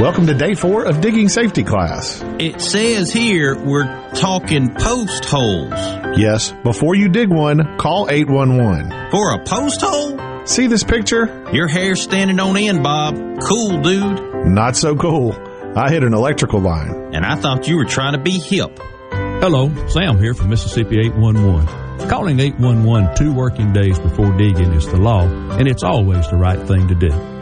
Welcome 0.00 0.28
to 0.28 0.34
day 0.34 0.54
four 0.54 0.84
of 0.84 1.00
digging 1.00 1.28
safety 1.28 1.64
class. 1.64 2.22
It 2.38 2.60
says 2.60 3.12
here 3.12 3.56
we're 3.58 4.12
talking 4.12 4.72
post 4.72 5.24
holes. 5.24 5.72
Yes, 6.16 6.52
before 6.62 6.94
you 6.94 7.08
dig 7.08 7.28
one, 7.28 7.78
call 7.78 8.08
811. 8.08 9.10
For 9.10 9.34
a 9.34 9.44
post 9.44 9.80
hole? 9.82 10.46
See 10.46 10.68
this 10.68 10.84
picture? 10.84 11.50
Your 11.52 11.66
hair's 11.66 12.00
standing 12.00 12.38
on 12.38 12.56
end, 12.56 12.84
Bob. 12.84 13.16
Cool, 13.40 13.80
dude. 13.82 14.46
Not 14.46 14.76
so 14.76 14.94
cool. 14.94 15.32
I 15.76 15.90
hit 15.90 16.04
an 16.04 16.14
electrical 16.14 16.60
line. 16.60 17.10
And 17.12 17.26
I 17.26 17.34
thought 17.34 17.66
you 17.66 17.76
were 17.76 17.84
trying 17.84 18.12
to 18.12 18.20
be 18.20 18.38
hip. 18.38 18.78
Hello, 19.10 19.68
Sam 19.88 20.20
here 20.20 20.32
from 20.32 20.50
Mississippi 20.50 21.00
811. 21.00 22.08
Calling 22.08 22.38
811 22.38 23.16
two 23.16 23.32
working 23.32 23.72
days 23.72 23.98
before 23.98 24.30
digging 24.38 24.72
is 24.74 24.86
the 24.86 24.96
law, 24.96 25.24
and 25.58 25.66
it's 25.66 25.82
always 25.82 26.30
the 26.30 26.36
right 26.36 26.64
thing 26.68 26.86
to 26.86 26.94
do. 26.94 27.37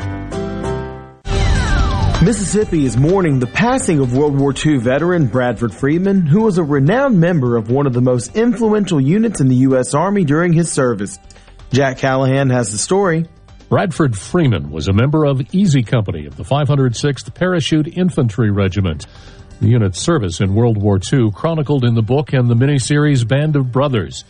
Mississippi 2.22 2.86
is 2.86 2.96
mourning 2.96 3.38
the 3.38 3.46
passing 3.46 4.00
of 4.00 4.16
World 4.16 4.38
War 4.38 4.54
II 4.54 4.78
veteran 4.78 5.26
Bradford 5.26 5.74
Freeman, 5.74 6.22
who 6.22 6.44
was 6.44 6.56
a 6.56 6.64
renowned 6.64 7.20
member 7.20 7.58
of 7.58 7.70
one 7.70 7.86
of 7.86 7.92
the 7.92 8.00
most 8.00 8.34
influential 8.34 8.98
units 8.98 9.42
in 9.42 9.48
the 9.48 9.56
U.S. 9.56 9.92
Army 9.92 10.24
during 10.24 10.54
his 10.54 10.72
service. 10.72 11.18
Jack 11.70 11.98
Callahan 11.98 12.48
has 12.48 12.72
the 12.72 12.78
story. 12.78 13.26
Bradford 13.68 14.16
Freeman 14.16 14.70
was 14.70 14.88
a 14.88 14.94
member 14.94 15.26
of 15.26 15.54
Easy 15.54 15.82
Company 15.82 16.24
of 16.24 16.36
the 16.36 16.42
506th 16.42 17.34
Parachute 17.34 17.98
Infantry 17.98 18.50
Regiment. 18.50 19.06
The 19.60 19.68
unit's 19.68 20.00
service 20.00 20.40
in 20.40 20.54
World 20.54 20.80
War 20.80 20.98
II 20.98 21.30
chronicled 21.32 21.84
in 21.84 21.94
the 21.94 22.02
book 22.02 22.32
and 22.32 22.48
the 22.48 22.54
miniseries 22.56 23.28
Band 23.28 23.56
of 23.56 23.70
Brothers. 23.70 24.24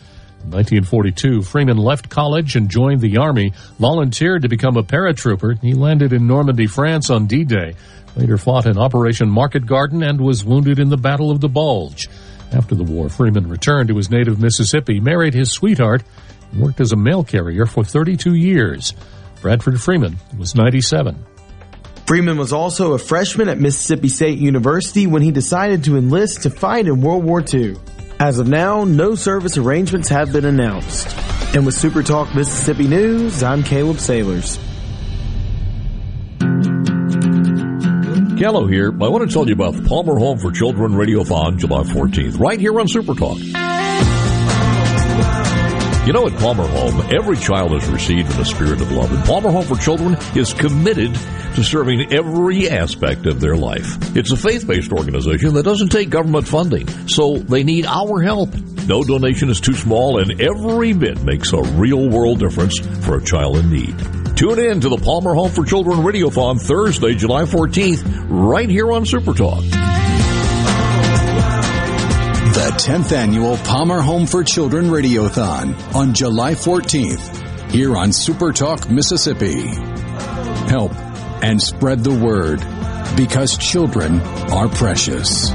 In 0.47 0.53
1942, 0.53 1.43
Freeman 1.43 1.77
left 1.77 2.09
college 2.09 2.55
and 2.55 2.69
joined 2.69 3.01
the 3.01 3.17
Army, 3.17 3.53
volunteered 3.81 4.43
to 4.43 4.49
become 4.49 4.77
a 4.77 4.83
paratrooper. 4.85 5.61
He 5.61 5.75
landed 5.75 6.13
in 6.13 6.29
Normandy, 6.29 6.69
France 6.69 7.11
on 7.11 7.27
D-Day, 7.27 7.75
later 8.15 8.39
fought 8.39 8.67
in 8.67 8.79
Operation 8.79 9.29
Market 9.29 9.67
Garden 9.67 10.05
and 10.05 10.21
was 10.21 10.45
wounded 10.45 10.79
in 10.79 10.89
the 10.89 10.97
Battle 10.97 11.33
of 11.33 11.41
the 11.41 11.49
Bulge. 11.49 12.09
After 12.53 12.77
the 12.77 12.85
war, 12.85 13.09
Freeman 13.09 13.49
returned 13.49 13.89
to 13.89 13.97
his 13.97 14.09
native 14.09 14.41
Mississippi, 14.41 15.01
married 15.01 15.35
his 15.35 15.51
sweetheart, 15.51 16.05
and 16.53 16.63
worked 16.63 16.81
as 16.81 16.93
a 16.93 16.97
mail 16.97 17.25
carrier 17.25 17.67
for 17.67 17.83
32 17.83 18.37
years. 18.37 18.95
Bradford 19.43 19.81
Freeman 19.81 20.17
was 20.39 20.55
97. 20.55 21.27
Freeman 22.07 22.39
was 22.39 22.53
also 22.53 22.93
a 22.93 22.99
freshman 23.01 23.49
at 23.49 23.59
Mississippi 23.59 24.09
State 24.09 24.39
University 24.39 25.09
when 25.09 25.23
he 25.23 25.33
decided 25.33 25.83
to 25.83 25.97
enlist 25.97 26.45
to 26.45 26.51
fight 26.51 26.87
in 26.87 27.01
World 27.01 27.25
War 27.25 27.43
II. 27.53 27.75
As 28.19 28.39
of 28.39 28.49
now, 28.49 28.85
no 28.85 29.15
service 29.15 29.59
arrangements 29.59 30.09
have 30.09 30.33
been 30.33 30.47
announced. 30.47 31.15
And 31.55 31.67
with 31.67 31.75
Super 31.75 32.03
Talk 32.03 32.35
Mississippi 32.35 32.89
News, 32.89 33.43
I'm 33.43 33.63
Caleb 33.63 33.99
Sailors. 33.99 34.59
Gallo 38.39 38.67
here. 38.67 38.89
I 38.89 39.09
want 39.09 39.29
to 39.29 39.33
tell 39.33 39.47
you 39.47 39.53
about 39.53 39.75
the 39.75 39.83
Palmer 39.83 40.19
Home 40.19 40.39
for 40.39 40.51
Children 40.51 40.93
Radiothon 40.93 41.59
July 41.59 41.83
14th, 41.83 42.39
right 42.41 42.59
here 42.59 42.81
on 42.81 42.89
Super 42.89 43.15
Talk. 43.15 43.37
You 46.07 46.13
know, 46.13 46.29
at 46.29 46.39
Palmer 46.39 46.69
Home, 46.69 47.03
every 47.13 47.37
child 47.37 47.75
is 47.75 47.89
received 47.89 48.33
in 48.33 48.41
a 48.41 48.45
spirit 48.45 48.81
of 48.81 48.93
love, 48.93 49.11
and 49.11 49.25
Palmer 49.25 49.51
Home 49.51 49.65
for 49.65 49.75
Children 49.75 50.17
is 50.37 50.55
committed 50.55 51.13
to 51.57 51.65
serving 51.65 52.13
every 52.13 52.69
aspect 52.69 53.27
of 53.27 53.41
their 53.41 53.57
life. 53.57 54.17
It's 54.17 54.31
a 54.31 54.37
faith-based 54.37 54.93
organization 54.93 55.55
that 55.55 55.65
doesn't 55.65 55.89
take 55.89 56.09
government 56.09 56.47
funding, 56.47 56.87
so 57.09 57.39
they 57.39 57.65
need 57.65 57.87
our 57.87 58.23
help. 58.23 58.55
No 58.87 59.03
donation 59.03 59.51
is 59.51 59.61
too 59.61 59.73
small, 59.73 60.21
and 60.21 60.41
every 60.41 60.93
bit 60.93 61.25
makes 61.25 61.53
a 61.53 61.61
real-world 61.61 62.39
difference 62.39 62.79
for 63.05 63.17
a 63.17 63.25
child 63.25 63.57
in 63.57 63.69
need. 63.69 63.99
Tune 64.37 64.61
in 64.61 64.81
to 64.83 64.89
the 64.89 64.99
Palmer 64.99 65.35
Home 65.35 65.51
for 65.51 65.65
Children 65.65 66.05
Radiothon 66.05 66.61
Thursday, 66.61 67.17
July 67.17 67.43
14th, 67.47 68.29
right 68.29 68.71
here 68.71 68.93
on 68.93 69.07
Super 69.07 69.35
Talk. 69.35 69.65
The 72.67 72.73
10th 72.73 73.13
annual 73.13 73.57
Palmer 73.59 74.01
Home 74.01 74.27
for 74.27 74.43
Children 74.43 74.87
Radiothon 74.87 75.95
on 75.95 76.13
July 76.13 76.55
14th, 76.55 77.71
here 77.71 77.97
on 77.97 78.13
Super 78.13 78.53
Talk, 78.53 78.91
Mississippi. 78.91 79.69
Help 80.67 80.93
and 81.45 81.63
spread 81.63 82.03
the 82.03 82.11
word 82.11 82.59
because 83.17 83.57
children 83.57 84.21
are 84.51 84.69
precious. 84.69 85.53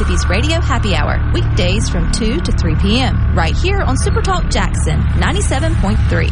Mississippi's 0.00 0.30
Radio 0.30 0.60
Happy 0.62 0.94
Hour, 0.94 1.30
weekdays 1.34 1.90
from 1.90 2.10
2 2.12 2.40
to 2.40 2.52
3 2.52 2.74
p.m., 2.76 3.34
right 3.34 3.54
here 3.54 3.82
on 3.82 3.98
Super 3.98 4.22
Talk 4.22 4.48
Jackson 4.48 4.98
97.3. 4.98 6.30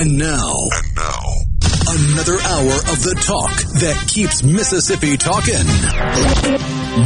And 0.00 0.18
now, 0.18 0.52
and 0.72 0.96
now, 0.96 1.22
another 1.86 2.40
hour 2.42 2.74
of 2.90 3.02
the 3.04 3.14
talk 3.22 3.54
that 3.78 4.04
keeps 4.08 4.42
Mississippi 4.42 5.16
talking. 5.16 5.64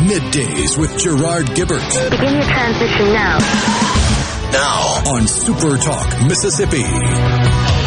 Middays 0.09 0.79
with 0.79 0.97
Gerard 0.99 1.45
Gibbert. 1.49 2.11
Begin 2.11 2.37
your 2.37 2.45
transition 2.45 3.13
now. 3.13 3.37
Now 4.51 5.13
on 5.13 5.29
Super 5.29 5.77
Talk 5.77 6.27
Mississippi. 6.27 7.80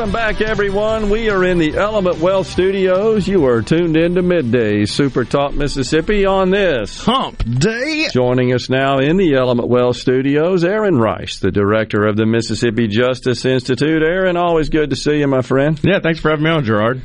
Welcome 0.00 0.14
back, 0.14 0.40
everyone. 0.40 1.10
We 1.10 1.28
are 1.28 1.44
in 1.44 1.58
the 1.58 1.76
Element 1.76 2.20
Wealth 2.20 2.46
Studios. 2.46 3.28
You 3.28 3.44
are 3.44 3.60
tuned 3.60 3.98
in 3.98 4.14
to 4.14 4.22
Midday 4.22 4.86
Super 4.86 5.26
Talk 5.26 5.52
Mississippi 5.52 6.24
on 6.24 6.48
this 6.48 7.04
Hump 7.04 7.44
Day. 7.44 8.08
Joining 8.10 8.54
us 8.54 8.70
now 8.70 8.96
in 8.96 9.18
the 9.18 9.34
Element 9.34 9.68
Wealth 9.68 9.98
Studios, 9.98 10.64
Aaron 10.64 10.96
Rice, 10.96 11.40
the 11.40 11.50
director 11.50 12.06
of 12.06 12.16
the 12.16 12.24
Mississippi 12.24 12.88
Justice 12.88 13.44
Institute. 13.44 14.02
Aaron, 14.02 14.38
always 14.38 14.70
good 14.70 14.88
to 14.88 14.96
see 14.96 15.18
you, 15.18 15.26
my 15.26 15.42
friend. 15.42 15.78
Yeah, 15.82 16.00
thanks 16.02 16.18
for 16.18 16.30
having 16.30 16.44
me 16.46 16.50
on, 16.50 16.64
Gerard. 16.64 17.02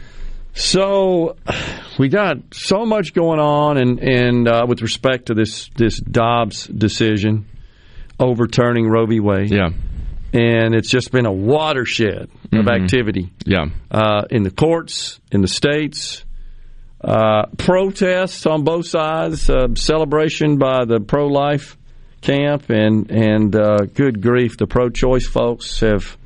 So, 0.53 1.35
we 1.99 2.07
got 2.07 2.37
so 2.53 2.85
much 2.85 3.13
going 3.13 3.41
on, 3.41 3.77
and 3.77 3.99
and 3.99 4.47
uh, 4.47 4.65
with 4.69 4.81
respect 4.81 5.25
to 5.25 5.33
this 5.33 5.69
this 5.75 5.99
Dobbs 5.99 6.65
decision 6.67 7.45
overturning 8.21 8.87
Roe 8.87 9.05
v. 9.05 9.19
Wade. 9.19 9.51
Yeah 9.51 9.71
and 10.35 10.75
it's 10.75 10.89
just 10.89 11.11
been 11.11 11.25
a 11.25 11.31
watershed 11.31 12.29
of 12.51 12.65
Mhm. 12.65 12.83
activity. 12.83 13.29
Yeah. 13.45 13.67
Uh, 13.89 14.23
in 14.29 14.43
the 14.43 14.51
courts, 14.51 15.19
in 15.31 15.41
the 15.41 15.47
states, 15.47 16.25
uh, 17.01 17.45
protests 17.57 18.45
on 18.45 18.63
both 18.63 18.85
sides, 18.87 19.49
uh, 19.49 19.67
celebration 19.75 20.57
by 20.57 20.85
the 20.85 20.99
pro-life 20.99 21.77
camp, 22.21 22.69
and 22.69 23.09
and 23.11 23.55
uh, 23.55 23.77
good 23.93 24.21
grief, 24.21 24.57
the 24.57 24.67
pro-choice 24.67 25.27
folks 25.27 25.79
have 25.79 26.17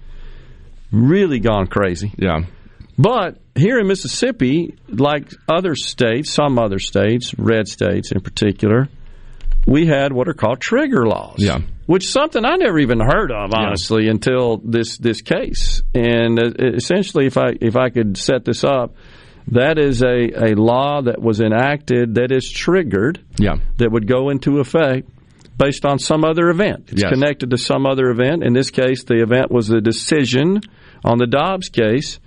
really 0.92 1.40
gone 1.40 1.68
crazy. 1.68 2.12
Yeah. 2.18 2.40
But 2.98 3.38
here 3.56 3.80
in 3.80 3.88
Mississippi, 3.88 4.76
like 4.90 5.32
other 5.48 5.76
states, 5.76 6.32
some 6.32 6.58
other 6.58 6.80
states, 6.80 7.34
red 7.38 7.68
states 7.68 8.12
in 8.12 8.22
particular, 8.22 8.90
we 9.68 9.86
had 9.86 10.12
what 10.14 10.28
are 10.28 10.34
called 10.34 10.60
trigger 10.60 11.06
laws. 11.08 11.36
Yeah. 11.38 11.60
Which 11.90 12.06
is 12.06 12.12
something 12.12 12.46
I 12.46 12.56
never 12.58 12.78
even 12.78 13.00
heard 13.00 13.32
of, 13.32 13.52
honestly, 13.52 14.10
until 14.10 14.58
this 14.58 15.00
this 15.00 15.22
case. 15.24 15.82
And 15.96 16.40
uh, 16.40 16.52
essentially, 16.76 17.26
if 17.26 17.36
I 17.36 17.54
if 17.60 17.76
I 17.76 17.90
could 17.90 18.16
set 18.16 18.46
this 18.46 18.64
up, 18.64 18.94
that 19.48 19.80
is 19.80 20.04
a, 20.04 20.52
a 20.52 20.56
law 20.56 21.02
that 21.02 21.20
was 21.20 21.40
enacted 21.42 22.14
that 22.14 22.32
is 22.32 22.48
triggered. 22.48 23.20
Yeah. 23.40 23.56
That 23.78 23.92
would 23.92 24.08
go 24.08 24.30
into 24.30 24.60
effect 24.60 25.10
based 25.58 25.84
on 25.84 25.98
some 25.98 26.24
other 26.24 26.50
event. 26.52 26.90
It's 26.90 27.02
Yes. 27.02 27.12
connected 27.12 27.50
to 27.50 27.58
some 27.58 27.88
other 27.88 28.12
event. 28.12 28.44
In 28.44 28.54
this 28.54 28.70
case, 28.70 29.04
the 29.06 29.24
event 29.24 29.50
was 29.50 29.68
the 29.68 29.82
decision 29.82 30.62
on 31.04 31.18
the 31.18 31.26
Dobbs 31.26 31.70
case. 31.70 32.20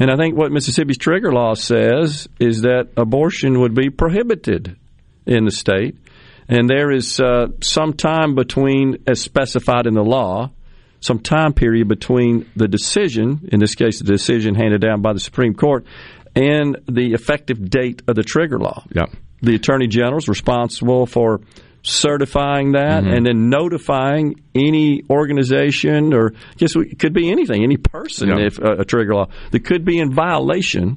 And 0.00 0.10
I 0.10 0.16
think 0.16 0.36
what 0.36 0.50
Mississippi's 0.50 0.98
trigger 0.98 1.32
law 1.32 1.54
says 1.54 2.28
is 2.40 2.62
that 2.62 2.88
abortion 2.96 3.60
would 3.60 3.74
be 3.76 3.88
prohibited 3.88 4.74
in 5.26 5.44
the 5.44 5.52
state. 5.52 5.94
And 6.48 6.68
there 6.68 6.92
is 6.92 7.18
uh, 7.18 7.48
some 7.60 7.92
time 7.92 8.34
between, 8.34 8.98
as 9.06 9.20
specified 9.20 9.86
in 9.86 9.94
the 9.94 10.04
law, 10.04 10.50
some 11.00 11.18
time 11.18 11.52
period 11.52 11.88
between 11.88 12.46
the 12.56 12.68
decision, 12.68 13.48
in 13.52 13.60
this 13.60 13.74
case, 13.74 13.98
the 13.98 14.04
decision 14.12 14.54
handed 14.54 14.80
down 14.80 15.02
by 15.02 15.12
the 15.12 15.20
Supreme 15.20 15.54
Court, 15.54 15.84
and 16.34 16.78
the 16.88 17.12
effective 17.14 17.68
date 17.68 18.02
of 18.06 18.14
the 18.14 18.22
trigger 18.22 18.58
law. 18.58 18.84
Yeah. 18.94 19.06
The 19.42 19.54
Attorney 19.54 19.86
General 19.86 20.18
is 20.18 20.28
responsible 20.28 21.06
for 21.06 21.40
certifying 21.82 22.72
that 22.72 23.04
Mhm. 23.04 23.16
and 23.16 23.26
then 23.26 23.48
notifying 23.48 24.40
any 24.54 25.02
organization 25.08 26.12
or 26.12 26.32
I 26.34 26.54
guess 26.58 26.74
it 26.74 26.98
could 26.98 27.12
be 27.12 27.30
anything, 27.30 27.62
any 27.62 27.76
person, 27.76 28.28
if 28.40 28.60
uh, 28.60 28.76
a 28.78 28.84
trigger 28.84 29.14
law 29.14 29.28
that 29.52 29.60
could 29.64 29.84
be 29.84 29.98
in 29.98 30.12
violation 30.12 30.96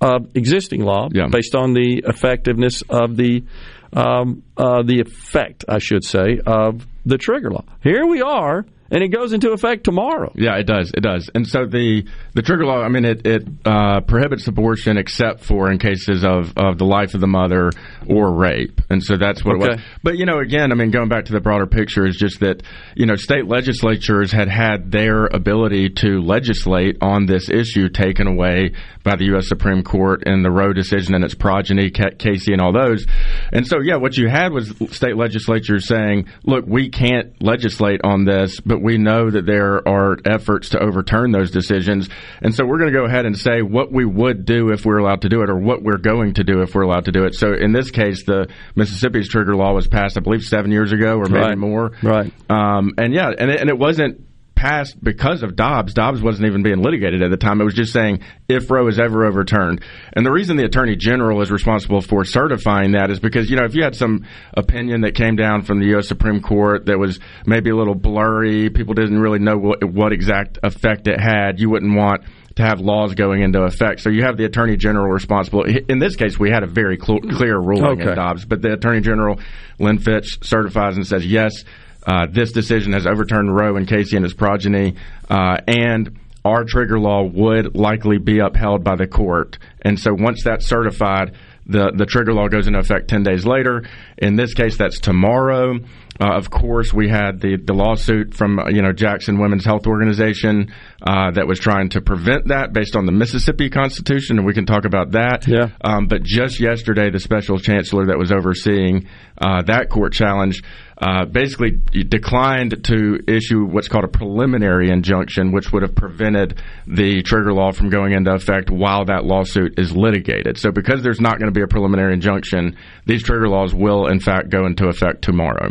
of 0.00 0.26
existing 0.34 0.82
law 0.82 1.08
based 1.30 1.54
on 1.54 1.72
the 1.74 2.02
effectiveness 2.04 2.82
of 2.88 3.16
the 3.16 3.44
um, 3.92 4.42
uh, 4.56 4.82
the 4.82 5.00
effect, 5.00 5.64
I 5.68 5.78
should 5.78 6.04
say, 6.04 6.40
of 6.44 6.86
the 7.04 7.18
trigger 7.18 7.50
law. 7.50 7.64
Here 7.82 8.06
we 8.06 8.22
are, 8.22 8.64
and 8.92 9.02
it 9.02 9.08
goes 9.08 9.32
into 9.32 9.50
effect 9.52 9.82
tomorrow. 9.84 10.30
Yeah, 10.36 10.56
it 10.58 10.64
does. 10.66 10.92
It 10.94 11.00
does. 11.00 11.28
And 11.34 11.46
so 11.46 11.66
the 11.66 12.04
the 12.34 12.42
trigger 12.42 12.64
law, 12.66 12.80
I 12.82 12.88
mean, 12.88 13.04
it, 13.04 13.26
it 13.26 13.42
uh, 13.64 14.02
prohibits 14.02 14.46
abortion 14.46 14.98
except 14.98 15.44
for 15.44 15.70
in 15.72 15.78
cases 15.78 16.24
of, 16.24 16.52
of 16.56 16.78
the 16.78 16.84
life 16.84 17.14
of 17.14 17.20
the 17.20 17.26
mother 17.26 17.70
or 18.08 18.32
rape. 18.32 18.80
And 18.90 19.02
so 19.02 19.16
that's 19.16 19.44
what 19.44 19.56
it 19.56 19.62
Okay. 19.62 19.72
was. 19.76 19.80
But, 20.02 20.18
you 20.18 20.26
know, 20.26 20.38
again, 20.38 20.70
I 20.72 20.74
mean, 20.74 20.90
going 20.90 21.08
back 21.08 21.24
to 21.26 21.32
the 21.32 21.40
broader 21.40 21.66
picture 21.66 22.06
is 22.06 22.16
just 22.16 22.40
that, 22.40 22.62
you 22.94 23.06
know, 23.06 23.16
state 23.16 23.46
legislatures 23.46 24.30
had 24.30 24.48
had 24.48 24.90
their 24.92 25.26
ability 25.26 25.90
to 25.90 26.20
legislate 26.20 26.98
on 27.00 27.26
this 27.26 27.48
issue 27.48 27.88
taken 27.88 28.26
away 28.26 28.72
by 29.04 29.16
the 29.16 29.24
U.S. 29.26 29.48
Supreme 29.48 29.82
Court 29.82 30.24
in 30.26 30.42
the 30.42 30.50
Roe 30.50 30.72
decision 30.72 31.14
and 31.14 31.24
its 31.24 31.34
progeny, 31.34 31.90
Casey 31.90 32.52
and 32.52 32.60
all 32.60 32.72
those. 32.72 33.06
And 33.52 33.66
so, 33.66 33.80
yeah, 33.80 33.96
what 33.96 34.16
you 34.16 34.28
had 34.28 34.52
was 34.52 34.72
state 34.90 35.16
legislatures 35.16 35.88
saying, 35.88 36.26
look, 36.44 36.64
we 36.66 36.90
can't 36.90 37.40
legislate 37.42 38.00
on 38.04 38.24
this, 38.24 38.60
but 38.60 38.81
we 38.82 38.98
know 38.98 39.30
that 39.30 39.46
there 39.46 39.86
are 39.88 40.16
efforts 40.24 40.70
to 40.70 40.80
overturn 40.82 41.30
those 41.30 41.50
decisions. 41.50 42.08
And 42.40 42.54
so 42.54 42.64
we're 42.66 42.78
going 42.78 42.92
to 42.92 42.98
go 42.98 43.04
ahead 43.04 43.24
and 43.26 43.38
say 43.38 43.62
what 43.62 43.92
we 43.92 44.04
would 44.04 44.44
do 44.44 44.70
if 44.70 44.84
we're 44.84 44.98
allowed 44.98 45.22
to 45.22 45.28
do 45.28 45.42
it 45.42 45.50
or 45.50 45.56
what 45.56 45.82
we're 45.82 45.98
going 45.98 46.34
to 46.34 46.44
do 46.44 46.60
if 46.62 46.74
we're 46.74 46.82
allowed 46.82 47.04
to 47.06 47.12
do 47.12 47.24
it. 47.24 47.34
So 47.34 47.52
in 47.54 47.72
this 47.72 47.90
case, 47.90 48.24
the 48.24 48.48
Mississippi's 48.74 49.28
trigger 49.28 49.54
law 49.54 49.72
was 49.74 49.86
passed, 49.88 50.16
I 50.16 50.20
believe, 50.20 50.42
seven 50.42 50.70
years 50.70 50.92
ago 50.92 51.18
or 51.18 51.24
maybe 51.28 51.40
Right. 51.46 51.58
more. 51.58 51.92
Right. 52.02 52.32
Um, 52.50 52.92
and 52.98 53.14
yeah, 53.14 53.30
and 53.36 53.50
it, 53.50 53.60
and 53.60 53.68
it 53.70 53.78
wasn't 53.78 54.26
passed 54.62 55.02
because 55.02 55.42
of 55.42 55.56
Dobbs. 55.56 55.92
Dobbs 55.92 56.22
wasn't 56.22 56.46
even 56.46 56.62
being 56.62 56.80
litigated 56.82 57.20
at 57.20 57.30
the 57.32 57.36
time. 57.36 57.60
It 57.60 57.64
was 57.64 57.74
just 57.74 57.92
saying 57.92 58.20
if 58.48 58.70
Roe 58.70 58.86
is 58.86 59.00
ever 59.00 59.26
overturned. 59.26 59.82
And 60.12 60.24
the 60.24 60.30
reason 60.30 60.56
the 60.56 60.64
Attorney 60.64 60.94
General 60.94 61.42
is 61.42 61.50
responsible 61.50 62.00
for 62.00 62.24
certifying 62.24 62.92
that 62.92 63.10
is 63.10 63.18
because, 63.18 63.50
you 63.50 63.56
know, 63.56 63.64
if 63.64 63.74
you 63.74 63.82
had 63.82 63.96
some 63.96 64.24
opinion 64.54 65.00
that 65.00 65.16
came 65.16 65.34
down 65.34 65.62
from 65.62 65.80
the 65.80 65.86
U.S. 65.88 66.06
Supreme 66.06 66.40
Court 66.40 66.86
that 66.86 66.96
was 66.96 67.18
maybe 67.44 67.70
a 67.70 67.76
little 67.76 67.96
blurry, 67.96 68.70
people 68.70 68.94
didn't 68.94 69.18
really 69.18 69.40
know 69.40 69.56
what, 69.58 69.82
what 69.82 70.12
exact 70.12 70.60
effect 70.62 71.08
it 71.08 71.18
had, 71.18 71.58
you 71.58 71.68
wouldn't 71.68 71.96
want 71.96 72.22
to 72.54 72.62
have 72.62 72.80
laws 72.80 73.14
going 73.14 73.42
into 73.42 73.62
effect. 73.62 73.98
So 74.00 74.10
you 74.10 74.22
have 74.22 74.36
the 74.36 74.44
Attorney 74.44 74.76
General 74.76 75.08
responsible. 75.10 75.64
In 75.64 75.98
this 75.98 76.14
case, 76.14 76.38
we 76.38 76.50
had 76.50 76.62
a 76.62 76.66
very 76.68 76.98
cl- 77.04 77.18
clear 77.18 77.58
ruling 77.58 78.00
Okay. 78.00 78.10
in 78.10 78.14
Dobbs, 78.14 78.44
but 78.44 78.62
the 78.62 78.74
Attorney 78.74 79.00
General, 79.00 79.40
Lynn 79.80 79.98
Fitch, 79.98 80.38
certifies 80.44 80.96
and 80.96 81.04
says, 81.06 81.26
yes, 81.26 81.64
uh, 82.06 82.26
this 82.30 82.52
decision 82.52 82.92
has 82.92 83.06
overturned 83.06 83.54
Roe 83.54 83.76
and 83.76 83.86
Casey 83.86 84.16
and 84.16 84.24
his 84.24 84.34
progeny, 84.34 84.96
uh, 85.30 85.58
and 85.66 86.18
our 86.44 86.64
trigger 86.64 86.98
law 86.98 87.22
would 87.22 87.76
likely 87.76 88.18
be 88.18 88.40
upheld 88.40 88.82
by 88.82 88.96
the 88.96 89.06
court. 89.06 89.58
And 89.82 89.98
so 89.98 90.12
once 90.12 90.42
that's 90.42 90.66
certified, 90.66 91.36
the, 91.66 91.92
the 91.94 92.06
trigger 92.06 92.32
law 92.32 92.48
goes 92.48 92.66
into 92.66 92.80
effect 92.80 93.08
10 93.08 93.22
days 93.22 93.46
later. 93.46 93.84
In 94.18 94.34
this 94.36 94.52
case, 94.54 94.76
that's 94.76 94.98
tomorrow. 94.98 95.78
Uh, 96.20 96.36
of 96.36 96.50
course, 96.50 96.92
we 96.92 97.08
had 97.08 97.40
the, 97.40 97.56
the 97.56 97.72
lawsuit 97.72 98.34
from 98.34 98.58
uh, 98.58 98.68
you 98.68 98.82
know 98.82 98.92
Jackson 98.92 99.40
Women's 99.40 99.64
Health 99.64 99.86
Organization 99.86 100.72
uh, 101.02 101.30
that 101.30 101.46
was 101.46 101.58
trying 101.58 101.88
to 101.90 102.02
prevent 102.02 102.48
that 102.48 102.72
based 102.72 102.96
on 102.96 103.06
the 103.06 103.12
Mississippi 103.12 103.70
Constitution, 103.70 104.38
and 104.38 104.46
we 104.46 104.52
can 104.52 104.66
talk 104.66 104.84
about 104.84 105.12
that. 105.12 105.48
Yeah. 105.48 105.70
Um, 105.82 106.06
but 106.06 106.22
just 106.22 106.60
yesterday, 106.60 107.10
the 107.10 107.18
special 107.18 107.58
chancellor 107.58 108.06
that 108.06 108.18
was 108.18 108.30
overseeing 108.30 109.08
uh, 109.38 109.62
that 109.62 109.88
court 109.88 110.12
challenge 110.12 110.62
uh, 110.98 111.24
basically 111.24 111.70
declined 111.70 112.84
to 112.84 113.18
issue 113.26 113.64
what's 113.64 113.88
called 113.88 114.04
a 114.04 114.08
preliminary 114.08 114.90
injunction, 114.90 115.50
which 115.50 115.72
would 115.72 115.82
have 115.82 115.94
prevented 115.96 116.60
the 116.86 117.22
trigger 117.22 117.52
law 117.52 117.72
from 117.72 117.88
going 117.88 118.12
into 118.12 118.32
effect 118.32 118.70
while 118.70 119.06
that 119.06 119.24
lawsuit 119.24 119.78
is 119.78 119.96
litigated. 119.96 120.58
So, 120.58 120.70
because 120.70 121.02
there's 121.02 121.20
not 121.20 121.38
going 121.38 121.52
to 121.52 121.58
be 121.58 121.62
a 121.62 121.66
preliminary 121.66 122.12
injunction, 122.12 122.76
these 123.06 123.24
trigger 123.24 123.48
laws 123.48 123.74
will, 123.74 124.06
in 124.06 124.20
fact, 124.20 124.50
go 124.50 124.66
into 124.66 124.86
effect 124.86 125.22
tomorrow. 125.22 125.70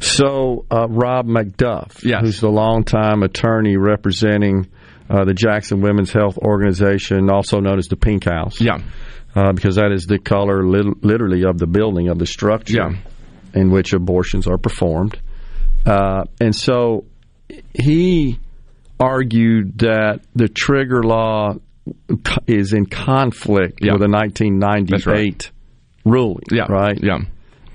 So, 0.00 0.66
uh, 0.70 0.86
Rob 0.88 1.26
McDuff, 1.26 2.04
Yes. 2.04 2.20
who's 2.22 2.40
the 2.40 2.50
longtime 2.50 3.22
attorney 3.22 3.76
representing 3.76 4.68
uh, 5.08 5.24
the 5.24 5.34
Jackson 5.34 5.80
Women's 5.80 6.12
Health 6.12 6.36
Organization, 6.38 7.30
also 7.30 7.60
known 7.60 7.78
as 7.78 7.86
the 7.86 7.96
Pink 7.96 8.24
House. 8.24 8.60
Yeah. 8.60 8.78
Uh, 9.34 9.52
because 9.52 9.76
that 9.76 9.92
is 9.92 10.06
the 10.06 10.18
color 10.18 10.66
lit- 10.66 11.04
literally 11.04 11.44
of 11.44 11.58
the 11.58 11.66
building, 11.66 12.08
of 12.08 12.18
the 12.18 12.26
structure 12.26 12.76
Yeah. 12.76 12.92
in 13.54 13.70
which 13.70 13.92
abortions 13.92 14.46
are 14.46 14.58
performed. 14.58 15.20
Uh, 15.84 16.24
and 16.40 16.54
so 16.54 17.04
he 17.74 18.40
argued 18.98 19.78
that 19.78 20.20
the 20.34 20.48
trigger 20.48 21.02
law 21.02 21.54
is 22.46 22.72
in 22.72 22.86
conflict 22.86 23.78
with 23.82 24.00
the 24.00 24.08
1998 24.08 25.50
ruling. 26.04 26.42
Yeah. 26.50 26.64
Right? 26.68 26.98
Yeah. 27.00 27.18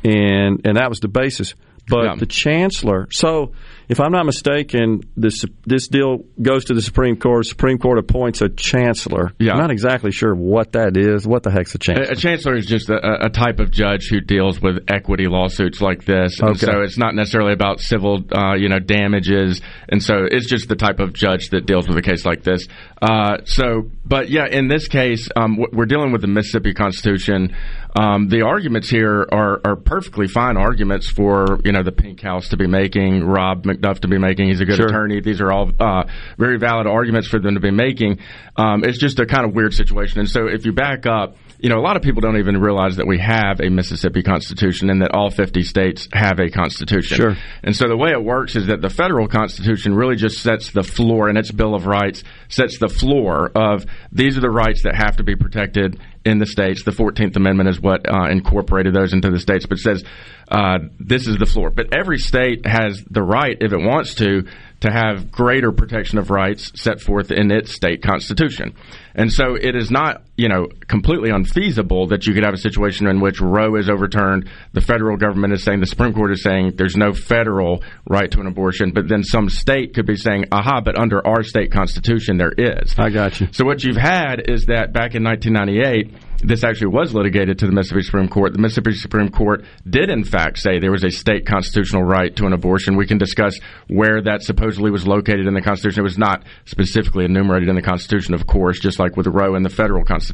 And, 0.03 0.61
and 0.65 0.77
that 0.77 0.89
was 0.89 0.99
the 0.99 1.07
basis. 1.07 1.53
But 1.91 2.03
Yeah. 2.05 2.15
the 2.15 2.25
chancellor, 2.25 3.07
so 3.11 3.51
if 3.91 3.99
I'm 3.99 4.13
not 4.13 4.25
mistaken, 4.25 5.01
this 5.17 5.43
this 5.65 5.89
deal 5.89 6.19
goes 6.41 6.63
to 6.65 6.73
the 6.73 6.81
Supreme 6.81 7.17
Court. 7.17 7.45
Supreme 7.45 7.77
Court 7.77 7.99
appoints 7.99 8.41
a 8.41 8.47
chancellor. 8.47 9.33
Yeah. 9.37 9.51
I'm 9.51 9.59
not 9.59 9.69
exactly 9.69 10.13
sure 10.13 10.33
what 10.33 10.71
that 10.71 10.95
is. 10.95 11.27
What 11.27 11.43
the 11.43 11.51
heck's 11.51 11.75
a 11.75 11.77
chancellor? 11.77 12.05
A, 12.05 12.11
a 12.13 12.15
chancellor 12.15 12.55
is 12.55 12.65
just 12.65 12.89
a, 12.89 13.25
a 13.25 13.29
type 13.29 13.59
of 13.59 13.69
judge 13.69 14.07
who 14.09 14.21
deals 14.21 14.61
with 14.61 14.85
equity 14.87 15.27
lawsuits 15.27 15.81
like 15.81 16.05
this, 16.05 16.39
and 16.39 16.51
Okay. 16.51 16.67
so 16.67 16.81
it's 16.83 16.97
not 16.97 17.15
necessarily 17.15 17.51
about 17.51 17.81
civil, 17.81 18.23
uh, 18.31 18.53
you 18.55 18.69
know, 18.69 18.79
damages, 18.79 19.59
and 19.89 20.01
so 20.01 20.23
it's 20.23 20.47
just 20.47 20.69
the 20.69 20.77
type 20.77 21.01
of 21.01 21.11
judge 21.11 21.49
that 21.49 21.65
deals 21.65 21.89
with 21.89 21.97
a 21.97 22.01
case 22.01 22.25
like 22.25 22.43
this. 22.43 22.69
Uh, 23.01 23.39
so, 23.43 23.91
but 24.05 24.29
yeah, 24.29 24.45
in 24.49 24.69
this 24.69 24.87
case, 24.87 25.27
um, 25.35 25.57
we're 25.73 25.85
dealing 25.85 26.13
with 26.13 26.21
the 26.21 26.27
Mississippi 26.27 26.73
Constitution. 26.73 27.53
Um, 27.99 28.29
the 28.29 28.43
arguments 28.43 28.89
here 28.89 29.27
are, 29.33 29.59
are 29.65 29.75
perfectly 29.75 30.27
fine 30.29 30.55
arguments 30.55 31.09
for 31.09 31.59
you 31.65 31.73
know 31.73 31.83
the 31.83 31.91
Pink 31.91 32.21
House 32.21 32.47
to 32.49 32.57
be 32.57 32.67
making, 32.67 33.25
Rob 33.25 33.65
McDuff 33.81 33.99
to 34.01 34.07
be 34.07 34.17
making. 34.17 34.47
He's 34.47 34.61
a 34.61 34.65
good 34.65 34.75
Sure. 34.77 34.87
attorney. 34.87 35.21
These 35.21 35.41
are 35.41 35.51
all 35.51 35.71
uh, 35.79 36.03
very 36.37 36.57
valid 36.57 36.87
arguments 36.87 37.27
for 37.27 37.39
them 37.39 37.55
to 37.55 37.59
be 37.59 37.71
making. 37.71 38.19
Um, 38.55 38.83
it's 38.83 38.97
just 38.99 39.19
a 39.19 39.25
kind 39.25 39.45
of 39.45 39.53
weird 39.55 39.73
situation. 39.73 40.19
And 40.19 40.29
so 40.29 40.47
if 40.47 40.65
you 40.65 40.71
back 40.73 41.05
up, 41.05 41.35
you 41.61 41.69
know, 41.69 41.77
a 41.77 41.81
lot 41.81 41.95
of 41.95 42.01
people 42.01 42.21
don't 42.21 42.37
even 42.37 42.57
realize 42.57 42.95
that 42.95 43.05
we 43.05 43.19
have 43.19 43.59
a 43.59 43.69
Mississippi 43.69 44.23
Constitution 44.23 44.89
and 44.89 45.01
that 45.03 45.13
all 45.13 45.29
50 45.29 45.61
states 45.61 46.07
have 46.11 46.39
a 46.39 46.49
Constitution. 46.49 47.17
Sure. 47.17 47.37
And 47.63 47.75
so 47.75 47.87
the 47.87 47.95
way 47.95 48.09
it 48.09 48.23
works 48.23 48.55
is 48.55 48.67
that 48.67 48.81
the 48.81 48.89
federal 48.89 49.27
Constitution 49.27 49.93
really 49.93 50.15
just 50.15 50.41
sets 50.41 50.71
the 50.71 50.81
floor, 50.81 51.29
and 51.29 51.37
its 51.37 51.51
Bill 51.51 51.75
of 51.75 51.85
Rights 51.85 52.23
sets 52.49 52.79
the 52.79 52.87
floor 52.89 53.51
of 53.55 53.85
these 54.11 54.37
are 54.37 54.41
the 54.41 54.49
rights 54.49 54.83
that 54.83 54.95
have 54.95 55.17
to 55.17 55.23
be 55.23 55.35
protected 55.35 55.99
in 56.25 56.39
the 56.39 56.45
states. 56.45 56.83
The 56.83 56.91
14th 56.91 57.35
Amendment 57.35 57.69
is 57.69 57.79
what 57.79 58.11
uh, 58.11 58.29
incorporated 58.29 58.93
those 58.93 59.13
into 59.13 59.29
the 59.29 59.39
states, 59.39 59.65
but 59.65 59.77
says 59.77 60.03
uh, 60.49 60.79
this 60.99 61.27
is 61.27 61.37
the 61.37 61.45
floor. 61.45 61.69
But 61.69 61.93
every 61.93 62.17
state 62.17 62.65
has 62.65 63.03
the 63.09 63.23
right, 63.23 63.57
if 63.59 63.71
it 63.71 63.79
wants 63.79 64.15
to, 64.15 64.43
to 64.81 64.91
have 64.91 65.31
greater 65.31 65.71
protection 65.71 66.17
of 66.17 66.29
rights 66.29 66.71
set 66.75 67.01
forth 67.01 67.31
in 67.31 67.51
its 67.51 67.73
state 67.73 68.03
constitution. 68.03 68.75
And 69.15 69.31
so 69.31 69.55
it 69.55 69.75
is 69.75 69.89
not, 69.89 70.23
you 70.41 70.49
know, 70.49 70.67
completely 70.87 71.29
unfeasible 71.29 72.07
that 72.07 72.25
you 72.25 72.33
could 72.33 72.43
have 72.43 72.55
a 72.55 72.57
situation 72.57 73.05
in 73.05 73.21
which 73.21 73.39
Roe 73.39 73.75
is 73.75 73.87
overturned, 73.87 74.49
the 74.73 74.81
federal 74.81 75.15
government 75.15 75.53
is 75.53 75.63
saying, 75.63 75.81
the 75.81 75.85
Supreme 75.85 76.13
Court 76.13 76.31
is 76.31 76.41
saying 76.41 76.77
there's 76.77 76.97
no 76.97 77.13
federal 77.13 77.83
right 78.09 78.29
to 78.31 78.39
an 78.39 78.47
abortion, 78.47 78.91
but 78.91 79.07
then 79.07 79.23
some 79.23 79.49
state 79.49 79.93
could 79.93 80.07
be 80.07 80.15
saying, 80.15 80.45
aha, 80.51 80.81
but 80.81 80.97
under 80.97 81.25
our 81.27 81.43
state 81.43 81.71
constitution 81.71 82.37
there 82.37 82.53
is. 82.57 82.95
I 82.97 83.11
got 83.11 83.39
you. 83.39 83.49
So 83.51 83.65
what 83.65 83.83
you've 83.83 83.97
had 83.97 84.49
is 84.49 84.65
that 84.65 84.93
back 84.93 85.13
in 85.13 85.23
1998, 85.23 86.11
this 86.43 86.63
actually 86.63 86.87
was 86.87 87.13
litigated 87.13 87.59
to 87.59 87.67
the 87.67 87.71
Mississippi 87.71 88.01
Supreme 88.01 88.27
Court. 88.27 88.53
The 88.53 88.59
Mississippi 88.59 88.93
Supreme 88.93 89.29
Court 89.29 89.63
did, 89.87 90.09
in 90.09 90.23
fact, 90.23 90.57
say 90.57 90.79
there 90.79 90.91
was 90.91 91.03
a 91.03 91.11
state 91.11 91.45
constitutional 91.45 92.03
right 92.03 92.35
to 92.35 92.45
an 92.45 92.53
abortion. 92.53 92.97
We 92.97 93.05
can 93.05 93.19
discuss 93.19 93.59
where 93.87 94.21
that 94.23 94.41
supposedly 94.41 94.89
was 94.89 95.05
located 95.05 95.45
in 95.45 95.53
the 95.53 95.61
Constitution. 95.61 96.01
It 96.01 96.03
was 96.03 96.17
not 96.17 96.43
specifically 96.65 97.25
enumerated 97.25 97.69
in 97.69 97.75
the 97.75 97.81
Constitution, 97.81 98.33
of 98.33 98.47
course, 98.47 98.79
just 98.79 98.97
like 98.99 99.15
with 99.15 99.27
Roe 99.27 99.55
in 99.55 99.63
the 99.63 99.69
federal 99.69 100.03
Constitution. 100.03 100.30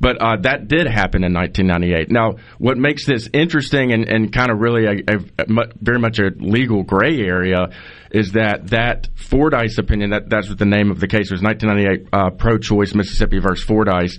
But 0.00 0.20
uh, 0.20 0.36
that 0.42 0.68
did 0.68 0.86
happen 0.86 1.24
in 1.24 1.32
1998. 1.32 2.10
Now, 2.10 2.36
what 2.58 2.78
makes 2.78 3.06
this 3.06 3.28
interesting 3.32 3.92
and, 3.92 4.08
and 4.08 4.32
kind 4.32 4.50
of 4.50 4.58
really 4.58 4.86
a, 4.86 5.14
a, 5.14 5.42
a 5.42 5.66
very 5.80 5.98
much 5.98 6.18
a 6.18 6.30
legal 6.38 6.82
gray 6.82 7.20
area 7.20 7.68
is 8.10 8.32
that 8.32 8.68
that 8.68 9.08
Fordice 9.14 9.78
opinion, 9.78 10.10
that, 10.10 10.28
that's 10.28 10.48
what 10.48 10.58
the 10.58 10.66
name 10.66 10.90
of 10.90 11.00
the 11.00 11.06
case 11.06 11.30
was, 11.30 11.42
1998 11.42 12.08
uh, 12.12 12.30
pro-choice 12.30 12.94
Mississippi 12.94 13.38
versus 13.38 13.64
Fordice 13.64 14.18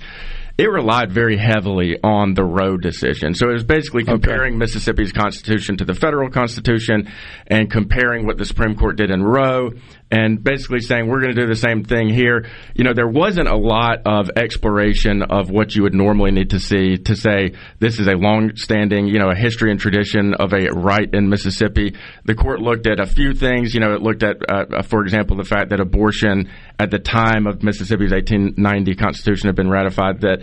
it 0.58 0.70
relied 0.70 1.12
very 1.12 1.38
heavily 1.38 1.98
on 2.04 2.34
the 2.34 2.44
Roe 2.44 2.78
decision. 2.78 3.34
So 3.34 3.50
it 3.50 3.54
was 3.54 3.64
basically 3.64 4.04
comparing 4.04 4.58
Mississippi's 4.58 5.12
constitution 5.12 5.78
to 5.78 5.86
the 5.86 5.96
federal 5.96 6.30
constitution 6.30 7.12
and 7.48 7.72
comparing 7.72 8.28
what 8.28 8.38
the 8.38 8.46
Supreme 8.46 8.76
Court 8.76 8.96
did 8.96 9.10
in 9.10 9.24
Roe 9.24 9.72
and 10.12 10.44
basically 10.44 10.82
saying 10.82 11.08
we're 11.08 11.22
going 11.22 11.34
to 11.34 11.42
do 11.42 11.48
the 11.48 11.56
same 11.56 11.84
thing 11.84 12.10
here. 12.10 12.46
You 12.76 12.84
know, 12.84 12.94
there 12.94 13.08
wasn't 13.08 13.48
a 13.48 13.56
lot 13.56 14.00
of 14.06 14.30
exploration 14.36 15.24
of 15.24 15.50
what 15.50 15.74
you 15.74 15.84
would 15.84 15.94
normally 15.94 16.32
need 16.32 16.50
to 16.50 16.60
see 16.60 16.98
to 16.98 17.16
say 17.16 17.54
this 17.80 18.00
is 18.00 18.08
a 18.08 18.16
long-standing, 18.16 19.08
you 19.08 19.20
know, 19.20 19.30
a 19.30 19.36
history 19.36 19.72
and 19.72 19.80
tradition 19.80 20.34
of 20.34 20.52
a 20.54 20.70
right 20.74 21.10
in 21.14 21.30
Mississippi. 21.30 21.96
The 22.26 22.36
court 22.36 22.60
looked 22.60 22.88
at 22.88 23.00
a 23.00 23.06
few 23.06 23.34
things. 23.34 23.74
You 23.74 23.80
know, 23.80 23.94
it 23.94 24.02
looked 24.02 24.24
at, 24.24 24.38
uh, 24.50 24.82
for 24.84 25.02
example, 25.02 25.38
the 25.38 25.46
fact 25.46 25.70
that 25.70 25.80
abortion 25.80 26.50
at 26.78 26.92
the 26.92 27.00
time 27.00 27.48
of 27.48 27.64
Mississippi's 27.64 28.12
1890 28.12 28.96
Constitution 28.96 29.48
had 29.48 29.56
been 29.56 29.70
ratified 29.70 30.22
that 30.22 30.40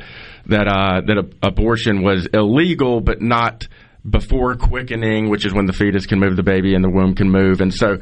that 0.46 0.66
uh, 0.66 1.02
that 1.02 1.32
abortion 1.42 2.02
was 2.02 2.26
illegal, 2.32 3.00
but 3.02 3.20
not 3.20 3.68
before 4.08 4.54
quickening, 4.54 5.28
which 5.28 5.44
is 5.44 5.52
when 5.52 5.66
the 5.66 5.72
fetus 5.74 6.06
can 6.06 6.18
move 6.18 6.36
the 6.36 6.42
baby 6.42 6.74
and 6.74 6.82
the 6.82 6.88
womb 6.88 7.14
can 7.14 7.30
move, 7.30 7.60
and 7.60 7.74
so. 7.74 7.98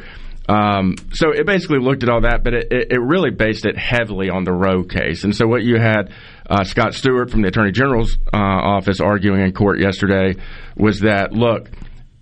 Um, 0.49 0.95
so 1.13 1.33
it 1.33 1.45
basically 1.45 1.81
looked 1.81 2.03
at 2.03 2.09
all 2.09 2.21
that, 2.21 2.45
but 2.45 2.55
it, 2.55 2.69
it, 2.71 3.01
really 3.01 3.31
based 3.31 3.67
it 3.67 3.77
heavily 3.77 4.31
on 4.31 4.45
the 4.45 4.53
Roe 4.53 4.85
case. 4.85 5.25
And 5.25 5.35
so 5.35 5.47
what 5.47 5.63
you 5.63 5.77
had 5.81 6.13
uh, 6.49 6.63
Scott 6.63 6.95
Stewart 6.95 7.31
from 7.31 7.43
the 7.43 7.49
Attorney 7.49 7.73
General's 7.73 8.17
uh, 8.33 8.37
office 8.37 9.01
arguing 9.01 9.41
in 9.41 9.53
court 9.53 9.81
yesterday 9.81 10.35
was 10.77 11.01
that 11.01 11.33
look, 11.33 11.69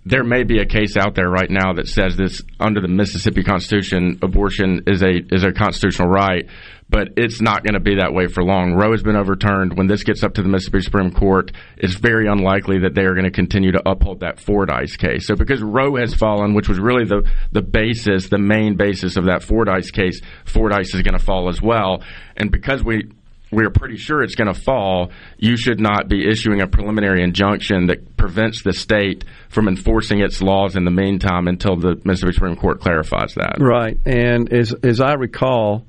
there 0.05 0.23
may 0.23 0.43
be 0.43 0.59
a 0.59 0.65
case 0.65 0.97
out 0.97 1.15
there 1.15 1.29
right 1.29 1.49
now 1.49 1.73
that 1.73 1.87
says 1.87 2.15
this 2.15 2.41
under 2.59 2.79
the 2.79 2.87
Mississippi 2.87 3.43
Constitution, 3.43 4.19
abortion 4.21 4.83
is 4.87 5.01
a 5.01 5.21
is 5.31 5.43
a 5.43 5.51
constitutional 5.51 6.07
right, 6.07 6.47
but 6.89 7.09
it's 7.17 7.41
not 7.41 7.63
going 7.63 7.73
to 7.73 7.79
be 7.79 7.95
that 7.95 8.13
way 8.13 8.27
for 8.27 8.43
long. 8.43 8.73
Roe 8.73 8.91
has 8.91 9.01
been 9.01 9.15
overturned. 9.15 9.77
When 9.77 9.87
this 9.87 10.03
gets 10.03 10.23
up 10.23 10.35
to 10.35 10.43
the 10.43 10.47
Mississippi 10.47 10.81
Supreme 10.81 11.11
Court, 11.11 11.51
it's 11.77 11.95
very 11.95 12.27
unlikely 12.27 12.79
that 12.79 12.93
they 12.93 13.03
are 13.03 13.13
going 13.13 13.25
to 13.25 13.31
continue 13.31 13.71
to 13.71 13.81
uphold 13.89 14.19
that 14.19 14.37
Fordice 14.37 14.97
case. 14.97 15.27
So 15.27 15.35
because 15.35 15.61
Roe 15.61 15.95
has 15.95 16.13
fallen, 16.13 16.53
which 16.53 16.69
was 16.69 16.79
really 16.79 17.05
the 17.05 17.29
the 17.51 17.61
basis, 17.61 18.29
the 18.29 18.37
main 18.37 18.75
basis 18.75 19.17
of 19.17 19.25
that 19.25 19.41
Fordice 19.41 19.91
case, 19.91 20.21
Fordice 20.45 20.93
is 20.93 21.01
going 21.01 21.17
to 21.17 21.23
fall 21.23 21.49
as 21.49 21.61
well. 21.61 22.03
And 22.37 22.51
because 22.51 22.83
we 22.83 23.09
we're 23.51 23.69
pretty 23.69 23.97
sure 23.97 24.21
it's 24.21 24.35
going 24.35 24.53
to 24.53 24.59
fall, 24.59 25.11
you 25.37 25.55
should 25.57 25.79
not 25.79 26.07
be 26.07 26.27
issuing 26.27 26.61
a 26.61 26.67
preliminary 26.67 27.23
injunction 27.23 27.87
that 27.87 28.17
prevents 28.17 28.63
the 28.63 28.73
state 28.73 29.23
from 29.49 29.67
enforcing 29.67 30.19
its 30.19 30.41
laws 30.41 30.75
in 30.75 30.83
the 30.83 30.91
meantime 30.91 31.47
until 31.47 31.75
the 31.75 31.99
Mississippi 32.03 32.33
Supreme 32.33 32.55
Court 32.55 32.79
clarifies 32.79 33.33
that. 33.35 33.57
Right, 33.59 33.97
and 34.05 34.51
as 34.51 34.73
as 34.83 34.99
I 34.99 35.13
recall, 35.13 35.85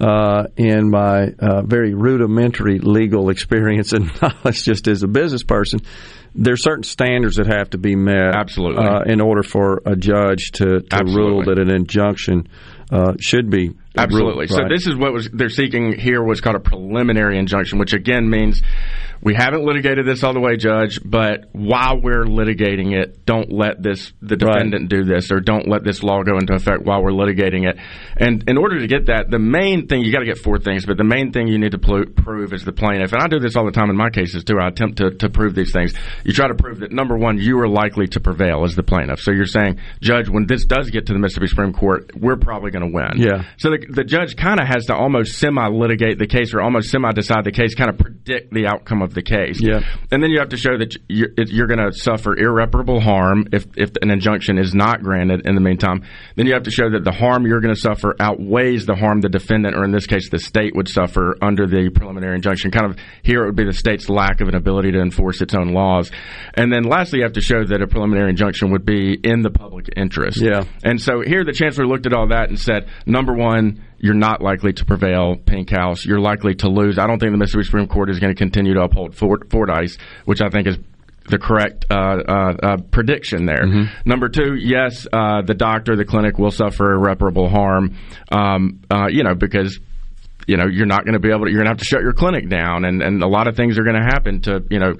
uh, 0.00 0.46
in 0.56 0.90
my 0.90 1.28
uh, 1.38 1.62
very 1.62 1.94
rudimentary 1.94 2.78
legal 2.78 3.30
experience 3.30 3.92
and 3.92 4.10
knowledge, 4.22 4.64
just 4.64 4.88
as 4.88 5.02
a 5.02 5.08
business 5.08 5.42
person, 5.42 5.80
there's 6.34 6.62
certain 6.62 6.82
standards 6.82 7.36
that 7.36 7.46
have 7.46 7.70
to 7.70 7.78
be 7.78 7.94
met. 7.94 8.34
Absolutely. 8.34 8.84
Uh, 8.84 9.02
in 9.06 9.20
order 9.20 9.42
for 9.42 9.82
a 9.86 9.94
judge 9.94 10.50
to, 10.52 10.80
to 10.80 11.04
rule 11.04 11.44
that 11.44 11.58
an 11.58 11.70
injunction 11.70 12.48
uh, 12.90 13.14
should 13.20 13.50
be 13.50 13.70
Absolutely. 13.96 14.46
ruled, 14.46 14.50
So 14.50 14.68
this 14.68 14.86
is 14.86 14.96
what 14.96 15.12
was 15.12 15.28
they're 15.32 15.48
seeking 15.48 15.98
here 15.98 16.22
was 16.22 16.40
called 16.40 16.56
a 16.56 16.60
preliminary 16.60 17.38
injunction, 17.38 17.78
which 17.78 17.92
again 17.92 18.28
means 18.28 18.60
we 19.24 19.34
haven't 19.34 19.64
litigated 19.64 20.06
this 20.06 20.22
all 20.22 20.34
the 20.34 20.40
way, 20.40 20.56
Judge, 20.56 21.00
but 21.02 21.46
while 21.52 21.98
we're 21.98 22.24
litigating 22.24 22.94
it, 22.94 23.24
don't 23.24 23.50
let 23.50 23.82
this 23.82 24.12
the 24.20 24.36
defendant 24.36 24.90
do 24.90 25.02
this 25.02 25.32
or 25.32 25.40
don't 25.40 25.66
let 25.66 25.82
this 25.82 26.02
law 26.02 26.22
go 26.22 26.36
into 26.36 26.52
effect 26.52 26.82
while 26.84 27.02
we're 27.02 27.10
litigating 27.10 27.66
it. 27.66 27.78
And 28.18 28.44
in 28.48 28.58
order 28.58 28.80
to 28.80 28.86
get 28.86 29.06
that, 29.06 29.30
the 29.30 29.38
main 29.38 29.86
thing 29.86 30.02
you 30.02 30.12
got 30.12 30.18
to 30.18 30.26
get 30.26 30.36
four 30.38 30.58
things, 30.58 30.84
but 30.84 30.98
the 30.98 31.04
main 31.04 31.32
thing 31.32 31.48
you 31.48 31.58
need 31.58 31.72
to 31.72 31.78
pl- 31.78 32.04
prove 32.14 32.52
is 32.52 32.64
the 32.64 32.72
plaintiff. 32.72 33.14
And 33.14 33.22
I 33.22 33.28
do 33.28 33.38
this 33.38 33.56
all 33.56 33.64
the 33.64 33.72
time 33.72 33.88
in 33.88 33.96
my 33.96 34.10
cases 34.10 34.44
too. 34.44 34.58
I 34.60 34.68
attempt 34.68 34.98
to, 34.98 35.12
to 35.12 35.30
prove 35.30 35.54
these 35.54 35.72
things. 35.72 35.94
You 36.24 36.34
try 36.34 36.48
to 36.48 36.54
prove 36.54 36.80
that 36.80 36.92
number 36.92 37.16
one, 37.16 37.38
you 37.38 37.58
are 37.60 37.68
likely 37.68 38.08
to 38.08 38.20
prevail 38.20 38.62
as 38.64 38.74
the 38.74 38.82
plaintiff. 38.82 39.20
So 39.20 39.32
you're 39.32 39.46
saying, 39.46 39.80
Judge, 40.02 40.28
when 40.28 40.46
this 40.46 40.66
does 40.66 40.90
get 40.90 41.06
to 41.06 41.14
the 41.14 41.18
Mississippi 41.18 41.46
Supreme 41.46 41.72
Court, 41.72 42.10
we're 42.14 42.36
probably 42.36 42.72
going 42.72 42.84
to 42.84 42.94
win. 42.94 43.16
Yeah. 43.16 43.44
So 43.56 43.70
the, 43.70 43.83
the 43.88 44.04
judge 44.04 44.36
kind 44.36 44.60
of 44.60 44.66
has 44.66 44.86
to 44.86 44.94
almost 44.94 45.38
semi 45.38 45.68
litigate 45.68 46.18
the 46.18 46.26
case 46.26 46.54
or 46.54 46.60
almost 46.60 46.90
semi 46.90 47.12
decide 47.12 47.44
the 47.44 47.52
case, 47.52 47.74
kind 47.74 47.90
of 47.90 47.98
predict 47.98 48.52
the 48.52 48.66
outcome 48.66 49.02
of 49.02 49.14
the 49.14 49.22
case. 49.22 49.60
Yeah. 49.60 49.80
And 50.10 50.22
then 50.22 50.30
you 50.30 50.38
have 50.38 50.50
to 50.50 50.56
show 50.56 50.76
that 50.78 50.96
you're, 51.08 51.30
you're 51.36 51.66
going 51.66 51.84
to 51.84 51.92
suffer 51.92 52.36
irreparable 52.36 53.00
harm 53.00 53.46
if, 53.52 53.66
if 53.76 53.90
an 54.02 54.10
injunction 54.10 54.58
is 54.58 54.74
not 54.74 55.02
granted 55.02 55.46
in 55.46 55.54
the 55.54 55.60
meantime. 55.60 56.02
Then 56.36 56.46
you 56.46 56.54
have 56.54 56.64
to 56.64 56.70
show 56.70 56.90
that 56.90 57.04
the 57.04 57.12
harm 57.12 57.46
you're 57.46 57.60
going 57.60 57.74
to 57.74 57.80
suffer 57.80 58.14
outweighs 58.20 58.86
the 58.86 58.94
harm 58.94 59.20
the 59.20 59.28
defendant, 59.28 59.76
or 59.76 59.84
in 59.84 59.92
this 59.92 60.06
case, 60.06 60.30
the 60.30 60.38
state, 60.38 60.74
would 60.74 60.88
suffer 60.88 61.36
under 61.42 61.66
the 61.66 61.90
preliminary 61.94 62.36
injunction. 62.36 62.70
Kind 62.70 62.90
of 62.90 62.98
here 63.22 63.42
it 63.42 63.46
would 63.46 63.56
be 63.56 63.64
the 63.64 63.72
state's 63.72 64.08
lack 64.08 64.40
of 64.40 64.48
an 64.48 64.54
ability 64.54 64.92
to 64.92 65.00
enforce 65.00 65.40
its 65.40 65.54
own 65.54 65.72
laws. 65.72 66.10
And 66.54 66.72
then 66.72 66.84
lastly, 66.84 67.18
you 67.18 67.24
have 67.24 67.34
to 67.34 67.40
show 67.40 67.64
that 67.64 67.82
a 67.82 67.86
preliminary 67.86 68.30
injunction 68.30 68.72
would 68.72 68.84
be 68.84 69.18
in 69.22 69.42
the 69.42 69.50
public 69.50 69.90
interest. 69.96 70.40
Yeah. 70.40 70.64
And 70.82 71.00
so 71.00 71.20
here 71.20 71.44
the 71.44 71.52
chancellor 71.52 71.86
looked 71.86 72.06
at 72.06 72.12
all 72.12 72.28
that 72.28 72.48
and 72.48 72.58
said, 72.58 72.88
number 73.06 73.34
one, 73.34 73.73
you're 73.98 74.14
not 74.14 74.42
likely 74.42 74.72
to 74.72 74.84
prevail, 74.84 75.36
Pink 75.36 75.70
House. 75.70 76.04
You're 76.04 76.20
likely 76.20 76.54
to 76.56 76.68
lose. 76.68 76.98
I 76.98 77.06
don't 77.06 77.18
think 77.18 77.32
the 77.32 77.38
Mississippi 77.38 77.64
Supreme 77.64 77.88
Court 77.88 78.10
is 78.10 78.20
going 78.20 78.34
to 78.34 78.38
continue 78.38 78.74
to 78.74 78.82
uphold 78.82 79.14
Fort, 79.16 79.48
Fordice, 79.48 79.98
which 80.24 80.40
I 80.42 80.50
think 80.50 80.66
is 80.66 80.78
the 81.26 81.38
correct 81.38 81.86
uh, 81.90 81.94
uh, 81.94 82.56
uh, 82.62 82.76
prediction 82.90 83.46
there. 83.46 83.64
Number 84.04 84.28
two, 84.28 84.54
yes, 84.54 85.06
uh, 85.10 85.42
the 85.42 85.54
doctor, 85.54 85.96
the 85.96 86.04
clinic 86.04 86.38
will 86.38 86.50
suffer 86.50 86.92
irreparable 86.92 87.48
harm, 87.48 87.96
um, 88.30 88.82
uh, 88.90 89.06
you 89.08 89.24
know, 89.24 89.34
because 89.34 89.80
you 90.46 90.56
know 90.56 90.66
you're 90.66 90.86
not 90.86 91.04
going 91.04 91.14
to 91.14 91.18
be 91.18 91.30
able 91.30 91.46
to 91.46 91.50
you're 91.50 91.60
going 91.60 91.66
to 91.66 91.70
have 91.70 91.78
to 91.78 91.84
shut 91.84 92.02
your 92.02 92.12
clinic 92.12 92.48
down 92.50 92.84
and 92.84 93.02
and 93.02 93.22
a 93.22 93.26
lot 93.26 93.48
of 93.48 93.56
things 93.56 93.78
are 93.78 93.82
going 93.82 93.96
to 93.96 94.02
happen 94.02 94.42
to 94.42 94.62
you 94.70 94.78
know 94.78 94.94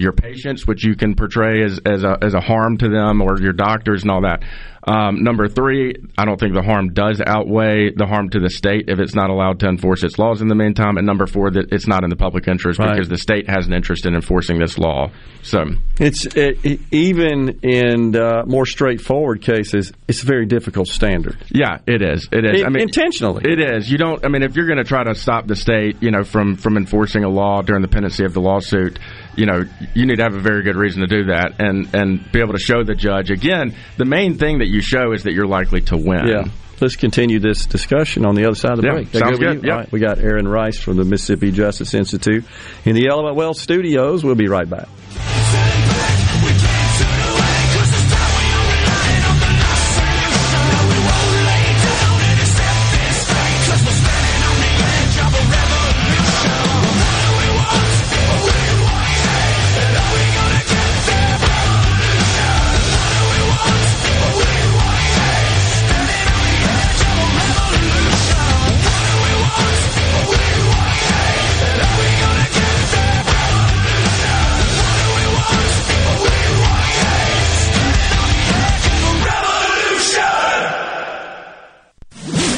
your 0.00 0.12
patients 0.12 0.66
which 0.66 0.84
you 0.84 0.96
can 0.96 1.14
portray 1.14 1.62
as 1.62 1.78
as 1.84 2.02
a 2.04 2.16
as 2.22 2.34
a 2.34 2.40
harm 2.40 2.76
to 2.78 2.88
them 2.88 3.20
or 3.20 3.38
your 3.40 3.52
doctors 3.52 4.02
and 4.02 4.10
all 4.10 4.22
that 4.22 4.42
um, 4.82 5.22
number 5.22 5.46
three, 5.46 5.94
I 6.16 6.24
don't 6.24 6.40
think 6.40 6.54
the 6.54 6.62
harm 6.62 6.94
does 6.94 7.20
outweigh 7.20 7.90
the 7.94 8.06
harm 8.06 8.30
to 8.30 8.40
the 8.40 8.48
state 8.48 8.86
if 8.88 8.98
it's 8.98 9.14
not 9.14 9.28
allowed 9.28 9.60
to 9.60 9.68
enforce 9.68 10.02
its 10.02 10.18
laws 10.18 10.40
in 10.40 10.48
the 10.48 10.54
meantime. 10.54 10.96
And 10.96 11.06
number 11.06 11.26
four, 11.26 11.50
that 11.50 11.70
it's 11.70 11.86
not 11.86 12.02
in 12.02 12.08
the 12.08 12.16
public 12.16 12.48
interest 12.48 12.78
Right. 12.78 12.94
because 12.94 13.08
the 13.10 13.18
state 13.18 13.48
has 13.48 13.66
an 13.66 13.74
interest 13.74 14.06
in 14.06 14.14
enforcing 14.14 14.58
this 14.58 14.78
law. 14.78 15.10
So 15.42 15.64
It's 15.98 16.24
it, 16.34 16.64
it- 16.64 16.80
even 16.90 17.60
in 17.62 18.16
uh, 18.16 18.44
more 18.46 18.64
straightforward 18.64 19.42
cases, 19.42 19.92
it's 20.08 20.22
a 20.22 20.26
very 20.26 20.46
difficult 20.46 20.88
standard. 20.88 21.36
Yeah, 21.50 21.78
it 21.86 22.00
is. 22.00 22.28
It 22.32 22.46
is. 22.46 22.60
In- 22.60 22.66
I 22.66 22.70
mean, 22.70 22.82
intentionally. 22.82 23.42
It 23.52 23.60
is. 23.60 23.90
You 23.90 23.98
don't. 23.98 24.24
I 24.24 24.28
mean, 24.28 24.42
if 24.42 24.56
you're 24.56 24.66
going 24.66 24.78
to 24.78 24.84
try 24.84 25.04
to 25.04 25.14
stop 25.14 25.46
the 25.46 25.56
state, 25.56 26.02
you 26.02 26.10
know, 26.10 26.24
from 26.24 26.56
from 26.56 26.78
enforcing 26.78 27.22
a 27.24 27.28
law 27.28 27.60
during 27.60 27.82
the 27.82 27.88
pendency 27.88 28.24
of 28.24 28.32
the 28.32 28.40
lawsuit, 28.40 28.98
you 29.36 29.44
know, 29.44 29.62
you 29.94 30.06
need 30.06 30.16
to 30.16 30.22
have 30.22 30.34
a 30.34 30.40
very 30.40 30.62
good 30.62 30.76
reason 30.76 31.00
to 31.00 31.06
do 31.06 31.24
that, 31.26 31.54
and 31.58 31.88
and 31.94 32.30
be 32.32 32.40
able 32.40 32.52
to 32.54 32.60
show 32.60 32.82
the 32.84 32.94
judge. 32.94 33.30
Again, 33.30 33.74
the 33.96 34.04
main 34.04 34.36
thing 34.38 34.58
that 34.58 34.68
you 34.68 34.80
show 34.80 35.12
is 35.12 35.24
that 35.24 35.32
you're 35.32 35.46
likely 35.46 35.80
to 35.82 35.96
win. 35.96 36.26
Yeah. 36.26 36.44
Let's 36.80 36.96
continue 36.96 37.40
this 37.40 37.66
discussion 37.66 38.24
on 38.24 38.34
the 38.34 38.46
other 38.46 38.54
side 38.54 38.72
of 38.72 38.80
the 38.80 38.86
Yeah, 38.86 38.92
break. 38.94 39.12
That 39.12 39.18
sounds 39.18 39.38
with 39.38 39.40
good. 39.40 39.62
you? 39.64 39.68
Yeah. 39.68 39.84
We 39.90 40.00
got 40.00 40.18
Aaron 40.18 40.48
Rice 40.48 40.78
from 40.78 40.96
the 40.96 41.04
Mississippi 41.04 41.50
Justice 41.50 41.92
Institute 41.92 42.44
in 42.86 42.94
the 42.94 43.08
Element 43.08 43.36
Wealth 43.36 43.58
Studios. 43.58 44.24
We'll 44.24 44.34
be 44.34 44.48
right 44.48 44.68
back. 44.68 44.88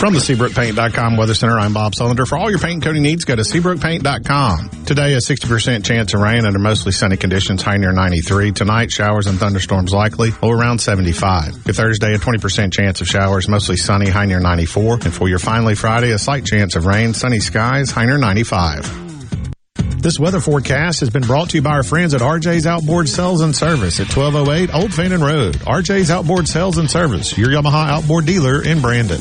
From 0.02 0.14
the 0.14 0.18
SeabrookPaint.com 0.18 1.16
Weather 1.16 1.32
Center, 1.32 1.60
I'm 1.60 1.72
Bob 1.72 1.92
Sullender. 1.92 2.26
For 2.26 2.36
all 2.36 2.50
your 2.50 2.58
paint 2.58 2.72
and 2.72 2.82
coating 2.82 3.04
needs, 3.04 3.24
go 3.24 3.36
to 3.36 3.42
SeabrookPaint.com. 3.42 4.84
Today, 4.84 5.14
a 5.14 5.18
60% 5.18 5.84
chance 5.84 6.12
of 6.12 6.20
rain 6.20 6.44
under 6.44 6.58
mostly 6.58 6.90
sunny 6.90 7.16
conditions, 7.16 7.62
high 7.62 7.76
near 7.76 7.92
93. 7.92 8.50
Tonight, 8.50 8.90
showers 8.90 9.28
and 9.28 9.38
thunderstorms 9.38 9.92
likely, 9.92 10.32
low 10.42 10.50
around 10.50 10.80
75. 10.80 11.62
For 11.62 11.72
Thursday, 11.72 12.14
a 12.14 12.18
20% 12.18 12.72
chance 12.72 13.00
of 13.00 13.06
showers, 13.06 13.46
mostly 13.46 13.76
sunny, 13.76 14.10
high 14.10 14.26
near 14.26 14.40
94. 14.40 14.94
And 15.04 15.14
for 15.14 15.28
your 15.28 15.38
finally 15.38 15.76
Friday, 15.76 16.10
a 16.10 16.18
slight 16.18 16.44
chance 16.44 16.74
of 16.74 16.84
rain, 16.84 17.14
sunny 17.14 17.38
skies, 17.38 17.92
high 17.92 18.06
near 18.06 18.18
95. 18.18 20.02
This 20.02 20.18
weather 20.18 20.40
forecast 20.40 20.98
has 20.98 21.10
been 21.10 21.22
brought 21.22 21.50
to 21.50 21.58
you 21.58 21.62
by 21.62 21.74
our 21.74 21.84
friends 21.84 22.12
at 22.12 22.22
RJ's 22.22 22.66
Outboard 22.66 23.08
Sales 23.08 23.40
and 23.40 23.54
Service 23.54 24.00
at 24.00 24.08
1208 24.08 24.74
Old 24.74 24.92
Fannin 24.92 25.22
Road. 25.22 25.54
RJ's 25.58 26.10
Outboard 26.10 26.48
Sales 26.48 26.78
and 26.78 26.90
Service, 26.90 27.38
your 27.38 27.50
Yamaha 27.50 27.88
outboard 27.88 28.26
dealer 28.26 28.64
in 28.64 28.80
Brandon. 28.80 29.20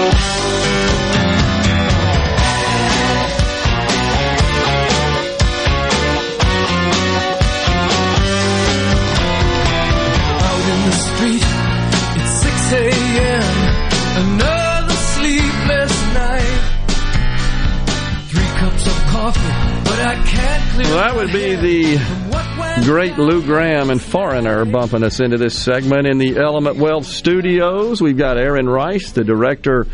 Well, 20.77 20.97
that 20.97 21.15
would 21.15 21.31
be 21.31 21.55
the 21.55 22.83
great 22.85 23.17
Lou 23.17 23.43
Gramm 23.43 23.89
and 23.89 24.01
Foreigner 24.01 24.65
bumping 24.65 25.03
us 25.03 25.19
into 25.19 25.37
this 25.37 25.57
segment 25.57 26.07
in 26.07 26.17
the 26.17 26.37
Element 26.37 26.77
Wealth 26.77 27.05
Studios. 27.05 28.01
We've 28.01 28.17
got 28.17 28.37
Aaron 28.37 28.67
Rice, 28.67 29.11
the 29.11 29.23
director 29.23 29.87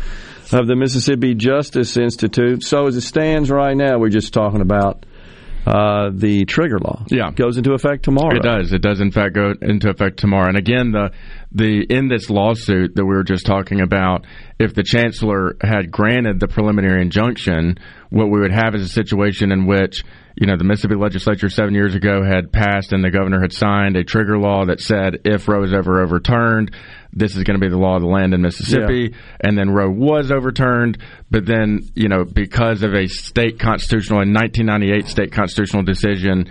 of 0.52 0.66
the 0.66 0.74
Mississippi 0.76 1.34
Justice 1.34 1.96
Institute. 1.96 2.62
So 2.64 2.86
as 2.86 2.96
it 2.96 3.02
stands 3.02 3.50
right 3.50 3.76
now, 3.76 3.98
we're 3.98 4.08
just 4.08 4.32
talking 4.32 4.60
about 4.60 5.04
uh, 5.68 6.10
the 6.14 6.46
trigger 6.46 6.78
law. 6.78 7.04
Yeah, 7.08 7.30
goes 7.30 7.58
into 7.58 7.74
effect 7.74 8.02
tomorrow. 8.02 8.36
It 8.36 8.42
does. 8.42 8.72
It 8.72 8.80
does 8.80 9.00
in 9.00 9.10
fact 9.10 9.34
go 9.34 9.52
into 9.60 9.90
effect 9.90 10.18
tomorrow. 10.18 10.48
And 10.48 10.56
again, 10.56 10.92
the 10.92 11.10
the 11.52 11.84
in 11.90 12.08
this 12.08 12.30
lawsuit 12.30 12.94
that 12.94 13.04
we 13.04 13.14
were 13.14 13.24
just 13.24 13.44
talking 13.44 13.82
about, 13.82 14.26
if 14.58 14.72
the 14.74 14.82
chancellor 14.82 15.56
had 15.60 15.90
granted 15.90 16.40
the 16.40 16.48
preliminary 16.48 17.02
injunction, 17.02 17.76
what 18.08 18.30
we 18.30 18.40
would 18.40 18.52
have 18.52 18.74
is 18.74 18.82
a 18.82 18.88
situation 18.88 19.52
in 19.52 19.66
which 19.66 20.04
you 20.36 20.46
know 20.46 20.56
the 20.56 20.64
Mississippi 20.64 20.94
legislature 20.94 21.50
seven 21.50 21.74
years 21.74 21.94
ago 21.94 22.22
had 22.24 22.50
passed 22.50 22.94
and 22.94 23.04
the 23.04 23.10
governor 23.10 23.40
had 23.42 23.52
signed 23.52 23.96
a 23.96 24.04
trigger 24.04 24.38
law 24.38 24.64
that 24.64 24.80
said 24.80 25.18
if 25.26 25.48
Roe 25.48 25.64
is 25.64 25.74
ever 25.74 26.00
overturned, 26.00 26.74
this 27.12 27.36
is 27.36 27.44
going 27.44 27.58
to 27.58 27.64
be 27.64 27.70
the 27.70 27.78
law 27.78 27.96
of 27.96 28.02
the 28.02 28.08
land 28.08 28.34
in 28.34 28.42
Mississippi. 28.42 29.14
And 29.40 29.56
then 29.58 29.70
Roe 29.70 29.90
was 29.90 30.30
overturned, 30.30 30.98
but 31.30 31.46
then 31.46 31.80
you 31.94 32.08
know 32.08 32.24
because 32.24 32.82
of 32.82 32.94
a 32.94 33.06
state 33.06 33.58
constitutional 33.58 34.20
in 34.22 34.32
1998 34.32 35.08
state 35.08 35.32
constitutional 35.32 35.82
decision 35.82 36.50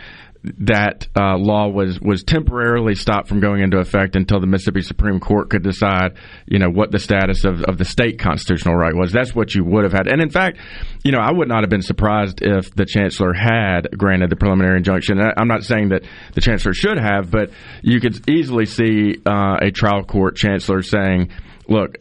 that 0.59 1.07
uh, 1.15 1.37
law 1.37 1.67
was 1.67 1.99
was 1.99 2.23
temporarily 2.23 2.95
stopped 2.95 3.27
from 3.27 3.39
going 3.39 3.61
into 3.61 3.77
effect 3.77 4.15
until 4.15 4.39
the 4.39 4.47
Mississippi 4.47 4.81
Supreme 4.81 5.19
Court 5.19 5.49
could 5.49 5.63
decide, 5.63 6.17
you 6.45 6.59
know, 6.59 6.69
what 6.69 6.91
the 6.91 6.99
status 6.99 7.45
of, 7.45 7.61
of 7.63 7.77
the 7.77 7.85
state 7.85 8.19
constitutional 8.19 8.75
right 8.75 8.93
was. 8.95 9.11
That's 9.11 9.33
what 9.35 9.53
you 9.53 9.63
would 9.63 9.83
have 9.83 9.93
had. 9.93 10.07
And 10.07 10.21
in 10.21 10.29
fact, 10.29 10.57
you 11.03 11.11
know, 11.11 11.19
I 11.19 11.31
would 11.31 11.47
not 11.47 11.61
have 11.61 11.69
been 11.69 11.81
surprised 11.81 12.41
if 12.41 12.73
the 12.75 12.85
chancellor 12.85 13.33
had 13.33 13.87
granted 13.97 14.29
the 14.29 14.35
preliminary 14.35 14.77
injunction. 14.77 15.19
I'm 15.19 15.47
not 15.47 15.63
saying 15.63 15.89
that 15.89 16.03
the 16.33 16.41
chancellor 16.41 16.73
should 16.73 16.99
have, 16.99 17.31
but 17.31 17.51
you 17.81 17.99
could 17.99 18.29
easily 18.29 18.65
see 18.65 19.15
uh, 19.25 19.57
a 19.61 19.71
trial 19.71 20.03
court 20.03 20.35
chancellor 20.35 20.81
saying, 20.81 21.29
"Look." 21.67 21.97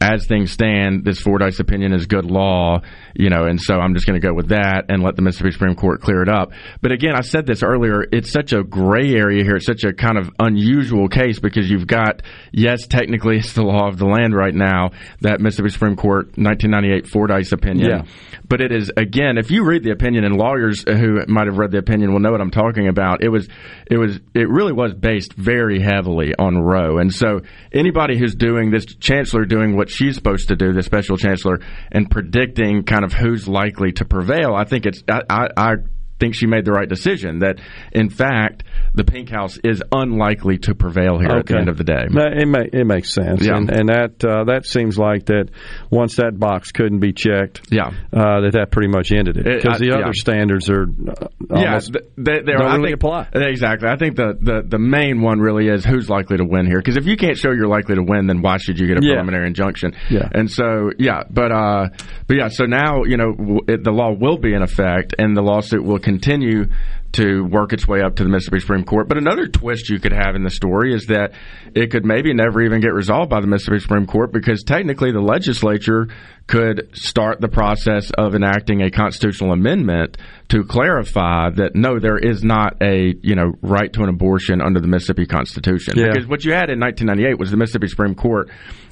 as 0.00 0.26
things 0.26 0.52
stand, 0.52 1.04
this 1.04 1.20
Fordice 1.20 1.58
opinion 1.58 1.92
is 1.92 2.06
good 2.06 2.24
law, 2.24 2.82
you 3.14 3.30
know, 3.30 3.44
and 3.44 3.60
so 3.60 3.74
I'm 3.74 3.94
just 3.94 4.06
going 4.06 4.20
to 4.20 4.26
go 4.26 4.34
with 4.34 4.48
that 4.48 4.86
and 4.88 5.02
let 5.02 5.16
the 5.16 5.22
Mississippi 5.22 5.52
Supreme 5.52 5.74
Court 5.74 6.00
clear 6.00 6.22
it 6.22 6.28
up. 6.28 6.52
But 6.80 6.92
again, 6.92 7.14
I 7.14 7.22
said 7.22 7.46
this 7.46 7.62
earlier, 7.62 8.04
it's 8.12 8.30
such 8.30 8.52
a 8.52 8.62
gray 8.62 9.14
area 9.14 9.44
here. 9.44 9.56
It's 9.56 9.66
such 9.66 9.84
a 9.84 9.92
kind 9.92 10.18
of 10.18 10.30
unusual 10.38 11.08
case 11.08 11.38
because 11.40 11.70
you've 11.70 11.86
got, 11.86 12.22
yes, 12.52 12.86
technically 12.86 13.38
it's 13.38 13.52
the 13.52 13.62
law 13.62 13.88
of 13.88 13.98
the 13.98 14.06
land 14.06 14.34
right 14.34 14.54
now, 14.54 14.90
that 15.20 15.40
Mississippi 15.40 15.70
Supreme 15.70 15.96
Court 15.96 16.36
1998 16.36 17.06
Fordice 17.06 17.52
opinion. 17.52 17.88
Yeah. 17.90 18.02
But 18.48 18.60
it 18.60 18.72
is 18.72 18.90
again, 18.96 19.36
if 19.36 19.50
you 19.50 19.64
read 19.64 19.82
the 19.84 19.90
opinion, 19.90 20.24
and 20.24 20.36
lawyers 20.36 20.82
who 20.82 21.24
might 21.26 21.46
have 21.46 21.58
read 21.58 21.70
the 21.70 21.78
opinion 21.78 22.12
will 22.12 22.20
know 22.20 22.32
what 22.32 22.40
I'm 22.40 22.50
talking 22.50 22.88
about. 22.88 23.22
It 23.22 23.28
was, 23.28 23.48
it 23.90 23.98
was, 23.98 24.18
it 24.34 24.48
really 24.48 24.72
was 24.72 24.94
based 24.94 25.34
very 25.34 25.80
heavily 25.80 26.34
on 26.38 26.56
Roe, 26.56 26.98
and 26.98 27.12
so 27.12 27.40
anybody 27.72 28.18
who's 28.18 28.34
doing 28.34 28.70
this, 28.70 28.86
chancellor 28.86 29.44
doing 29.44 29.76
what 29.76 29.90
she's 29.90 30.14
supposed 30.14 30.48
to 30.48 30.56
do, 30.56 30.72
the 30.72 30.82
special 30.82 31.16
chancellor, 31.16 31.60
and 31.92 32.10
predicting 32.10 32.84
kind 32.84 32.97
of 33.04 33.12
who's 33.12 33.46
likely 33.48 33.92
to 33.92 34.04
prevail, 34.04 34.54
I 34.54 34.64
think 34.64 34.86
it's, 34.86 35.02
I, 35.08 35.22
I, 35.28 35.48
I 35.56 35.74
think 36.18 36.34
she 36.34 36.46
made 36.46 36.64
the 36.64 36.72
right 36.72 36.88
decision. 36.88 37.40
That 37.40 37.60
in 37.92 38.10
fact, 38.10 38.64
the 38.94 39.04
Pink 39.04 39.28
House 39.30 39.58
is 39.64 39.82
unlikely 39.92 40.58
to 40.58 40.74
prevail 40.74 41.18
here 41.18 41.30
at 41.30 41.46
the 41.46 41.56
end 41.58 41.68
of 41.68 41.76
the 41.78 41.84
day. 41.84 42.06
It, 42.08 42.48
ma- 42.48 42.58
it 42.72 42.86
makes 42.86 43.12
sense, 43.14 43.44
Yeah. 43.44 43.56
and, 43.56 43.70
and 43.70 43.88
that 43.88 44.24
uh, 44.24 44.44
that 44.44 44.66
seems 44.66 44.98
like 44.98 45.26
that 45.26 45.50
once 45.90 46.16
that 46.16 46.38
box 46.38 46.72
couldn't 46.72 47.00
be 47.00 47.12
checked, 47.12 47.62
yeah, 47.70 47.88
uh, 48.12 48.40
that 48.42 48.52
that 48.54 48.70
pretty 48.70 48.88
much 48.88 49.12
ended 49.12 49.36
it 49.36 49.44
because 49.44 49.78
the 49.78 49.92
other 49.92 50.06
yeah. 50.06 50.12
standards 50.14 50.68
are 50.70 50.82
uh, 50.84 51.28
yeah, 51.60 51.78
they, 52.16 52.40
they 52.40 52.52
don't 52.52 52.62
I 52.62 52.76
really 52.76 52.88
think, 52.90 52.94
apply. 52.96 53.28
Exactly. 53.34 53.88
I 53.88 53.96
think 53.96 54.16
the, 54.16 54.36
the, 54.40 54.62
the 54.66 54.78
main 54.78 55.22
one 55.22 55.38
really 55.40 55.68
is 55.68 55.84
who's 55.84 56.08
likely 56.10 56.36
to 56.38 56.44
win 56.44 56.66
here. 56.66 56.78
Because 56.78 56.96
if 56.96 57.06
you 57.06 57.16
can't 57.16 57.36
show 57.36 57.50
you're 57.52 57.68
likely 57.68 57.94
to 57.94 58.02
win, 58.02 58.26
then 58.26 58.42
why 58.42 58.58
should 58.58 58.78
you 58.78 58.86
get 58.86 58.98
a 58.98 59.00
Yeah. 59.02 59.14
preliminary 59.14 59.46
injunction? 59.46 59.94
Yeah. 60.10 60.28
And 60.32 60.50
so, 60.50 60.90
yeah, 60.98 61.22
but 61.30 61.52
uh, 61.52 61.88
but 62.26 62.36
yeah, 62.36 62.48
so 62.48 62.64
now 62.66 63.04
you 63.04 63.16
know 63.16 63.32
w- 63.32 63.60
it, 63.68 63.84
the 63.84 63.92
law 63.92 64.12
will 64.12 64.36
be 64.38 64.52
in 64.54 64.62
effect, 64.62 65.14
and 65.18 65.36
the 65.36 65.42
lawsuit 65.42 65.82
will 65.84 65.98
continue 66.08 66.64
to 67.12 67.44
work 67.44 67.74
its 67.74 67.86
way 67.86 68.00
up 68.00 68.16
to 68.16 68.22
the 68.22 68.30
Mississippi 68.30 68.60
Supreme 68.60 68.84
Court. 68.84 69.08
But 69.08 69.18
another 69.18 69.46
twist 69.46 69.90
you 69.90 70.00
could 70.00 70.12
have 70.12 70.34
in 70.34 70.42
the 70.42 70.50
story 70.50 70.94
is 70.94 71.06
that 71.06 71.32
it 71.74 71.90
could 71.90 72.04
maybe 72.04 72.32
never 72.32 72.62
even 72.62 72.80
get 72.80 72.94
resolved 72.94 73.28
by 73.28 73.40
the 73.40 73.46
Mississippi 73.46 73.80
Supreme 73.80 74.06
Court 74.06 74.32
because 74.32 74.62
technically 74.62 75.12
the 75.12 75.20
legislature 75.20 76.08
could 76.46 76.88
start 76.96 77.42
the 77.42 77.48
process 77.48 78.10
of 78.16 78.34
enacting 78.34 78.82
a 78.82 78.90
constitutional 78.90 79.52
amendment 79.52 80.16
to 80.48 80.64
clarify 80.64 81.50
that 81.50 81.74
no, 81.74 81.98
there 81.98 82.16
is 82.16 82.42
not 82.42 82.82
a 82.82 83.14
you 83.22 83.34
know 83.34 83.52
right 83.60 83.92
to 83.92 84.02
an 84.02 84.08
abortion 84.08 84.62
under 84.62 84.80
the 84.80 84.88
Mississippi 84.88 85.26
Constitution. 85.26 85.98
Yeah. 85.98 86.08
Because 86.08 86.26
what 86.26 86.44
you 86.44 86.52
had 86.52 86.70
in 86.70 86.80
1998 86.80 87.38
was 87.38 87.50
the 87.50 87.58
Mississippi 87.58 87.88
Supreme 87.88 88.14
Court, 88.14 88.48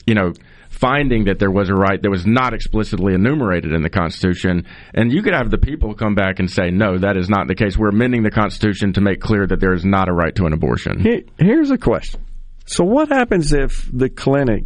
you 0.06 0.14
know. 0.14 0.32
Finding 0.78 1.24
that 1.24 1.38
there 1.38 1.50
was 1.50 1.70
a 1.70 1.74
right 1.74 2.00
that 2.02 2.10
was 2.10 2.26
not 2.26 2.52
explicitly 2.52 3.14
enumerated 3.14 3.72
in 3.72 3.82
the 3.82 3.88
Constitution, 3.88 4.66
and 4.92 5.10
you 5.10 5.22
could 5.22 5.32
have 5.32 5.50
the 5.50 5.56
people 5.56 5.94
come 5.94 6.14
back 6.14 6.38
and 6.38 6.50
say, 6.50 6.70
"No, 6.70 6.98
that 6.98 7.16
is 7.16 7.30
not 7.30 7.48
the 7.48 7.54
case. 7.54 7.78
We're 7.78 7.88
amending 7.88 8.24
the 8.24 8.30
Constitution 8.30 8.92
to 8.92 9.00
make 9.00 9.20
clear 9.20 9.46
that 9.46 9.58
there 9.58 9.72
is 9.72 9.86
not 9.86 10.08
a 10.08 10.12
right 10.12 10.34
to 10.34 10.44
an 10.44 10.52
abortion." 10.52 11.00
Here's 11.38 11.70
a 11.70 11.78
question. 11.78 12.20
So, 12.66 12.84
what 12.84 13.08
happens 13.08 13.54
if 13.54 13.88
the 13.90 14.10
clinic 14.10 14.64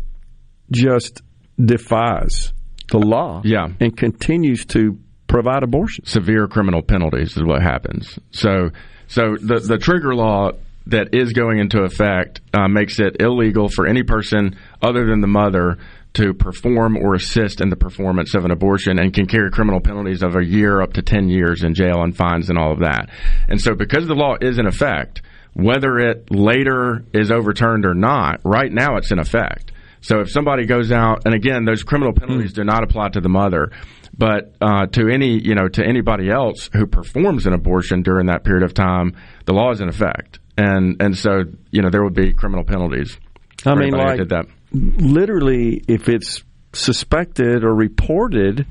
just 0.73 1.23
defies 1.65 2.53
the 2.91 2.99
law 2.99 3.43
yeah. 3.45 3.69
and 3.79 3.97
continues 3.97 4.65
to 4.67 4.99
provide 5.29 5.63
abortion? 5.63 6.07
Severe 6.07 6.49
criminal 6.49 6.83
penalties 6.83 7.37
is 7.37 7.45
what 7.45 7.63
happens. 7.63 8.19
So, 8.33 8.71
so 9.07 9.37
the 9.41 9.61
the 9.61 9.79
trigger 9.79 10.15
law 10.15 10.53
that 10.87 11.15
is 11.15 11.33
going 11.33 11.59
into 11.59 11.83
effect 11.83 12.41
uh, 12.55 12.69
makes 12.69 12.99
it 12.99 13.21
illegal 13.21 13.69
for 13.69 13.87
any 13.87 14.03
person 14.03 14.57
other 14.83 15.07
than 15.07 15.21
the 15.21 15.27
mother 15.27 15.79
to 16.15 16.35
perform 16.35 16.97
or 16.97 17.15
assist 17.15 17.61
in 17.61 17.69
the 17.69 17.77
performance 17.77 18.35
of 18.35 18.45
an 18.45 18.51
abortion 18.51 18.99
and 18.99 19.15
can 19.15 19.27
carry 19.27 19.51
criminal 19.51 19.81
penalties 19.81 20.23
of 20.23 20.35
a 20.35 20.45
year 20.45 20.81
up 20.81 20.93
to 20.95 21.03
10 21.03 21.29
years 21.29 21.63
in 21.63 21.75
jail 21.75 22.03
and 22.03 22.17
fines 22.17 22.49
and 22.49 22.59
all 22.59 22.73
of 22.73 22.81
that. 22.81 23.11
And 23.49 23.61
so 23.61 23.75
because 23.75 24.07
the 24.07 24.15
law 24.15 24.35
is 24.41 24.59
in 24.59 24.67
effect, 24.67 25.23
whether 25.55 25.99
it 25.99 26.31
later 26.31 27.05
is 27.13 27.31
overturned 27.31 27.85
or 27.87 27.95
not, 27.95 28.41
right 28.45 28.73
now 28.73 28.97
it's 28.97 29.13
in 29.13 29.19
effect. 29.19 29.73
So 30.01 30.21
if 30.21 30.31
somebody 30.31 30.67
goes 30.67 30.91
out, 30.91 31.23
and 31.27 31.35
again, 31.35 31.65
those 31.65 31.83
criminal 31.83 32.13
penalties 32.13 32.53
do 32.55 32.65
not 32.65 32.83
apply 32.83 33.11
to 33.11 33.21
the 33.21 33.29
mother, 33.29 33.71
but 34.17 34.55
uh, 34.61 34.87
to 34.87 35.09
any 35.09 35.39
you 35.39 35.55
know 35.55 35.69
to 35.69 35.85
anybody 35.85 36.31
else 36.31 36.71
who 36.73 36.87
performs 36.87 37.47
an 37.47 37.53
abortion 37.53 38.03
during 38.03 38.27
that 38.27 38.45
period 38.45 38.65
of 38.65 38.75
time, 38.75 39.15
the 39.45 39.53
law 39.53 39.71
is 39.73 39.81
in 39.81 39.89
effect, 39.89 40.39
and 40.57 41.01
and 41.01 41.17
so 41.17 41.45
you 41.71 41.83
know 41.83 41.91
there 41.91 42.03
would 42.03 42.15
be 42.15 42.33
criminal 42.33 42.65
penalties. 42.65 43.19
I 43.67 43.75
mean, 43.75 43.93
like 43.93 44.19
did 44.19 44.31
that. 44.31 44.47
Literally, 44.73 45.83
if 45.89 46.09
it's 46.09 46.43
suspected 46.73 47.65
or 47.65 47.75
reported, 47.75 48.67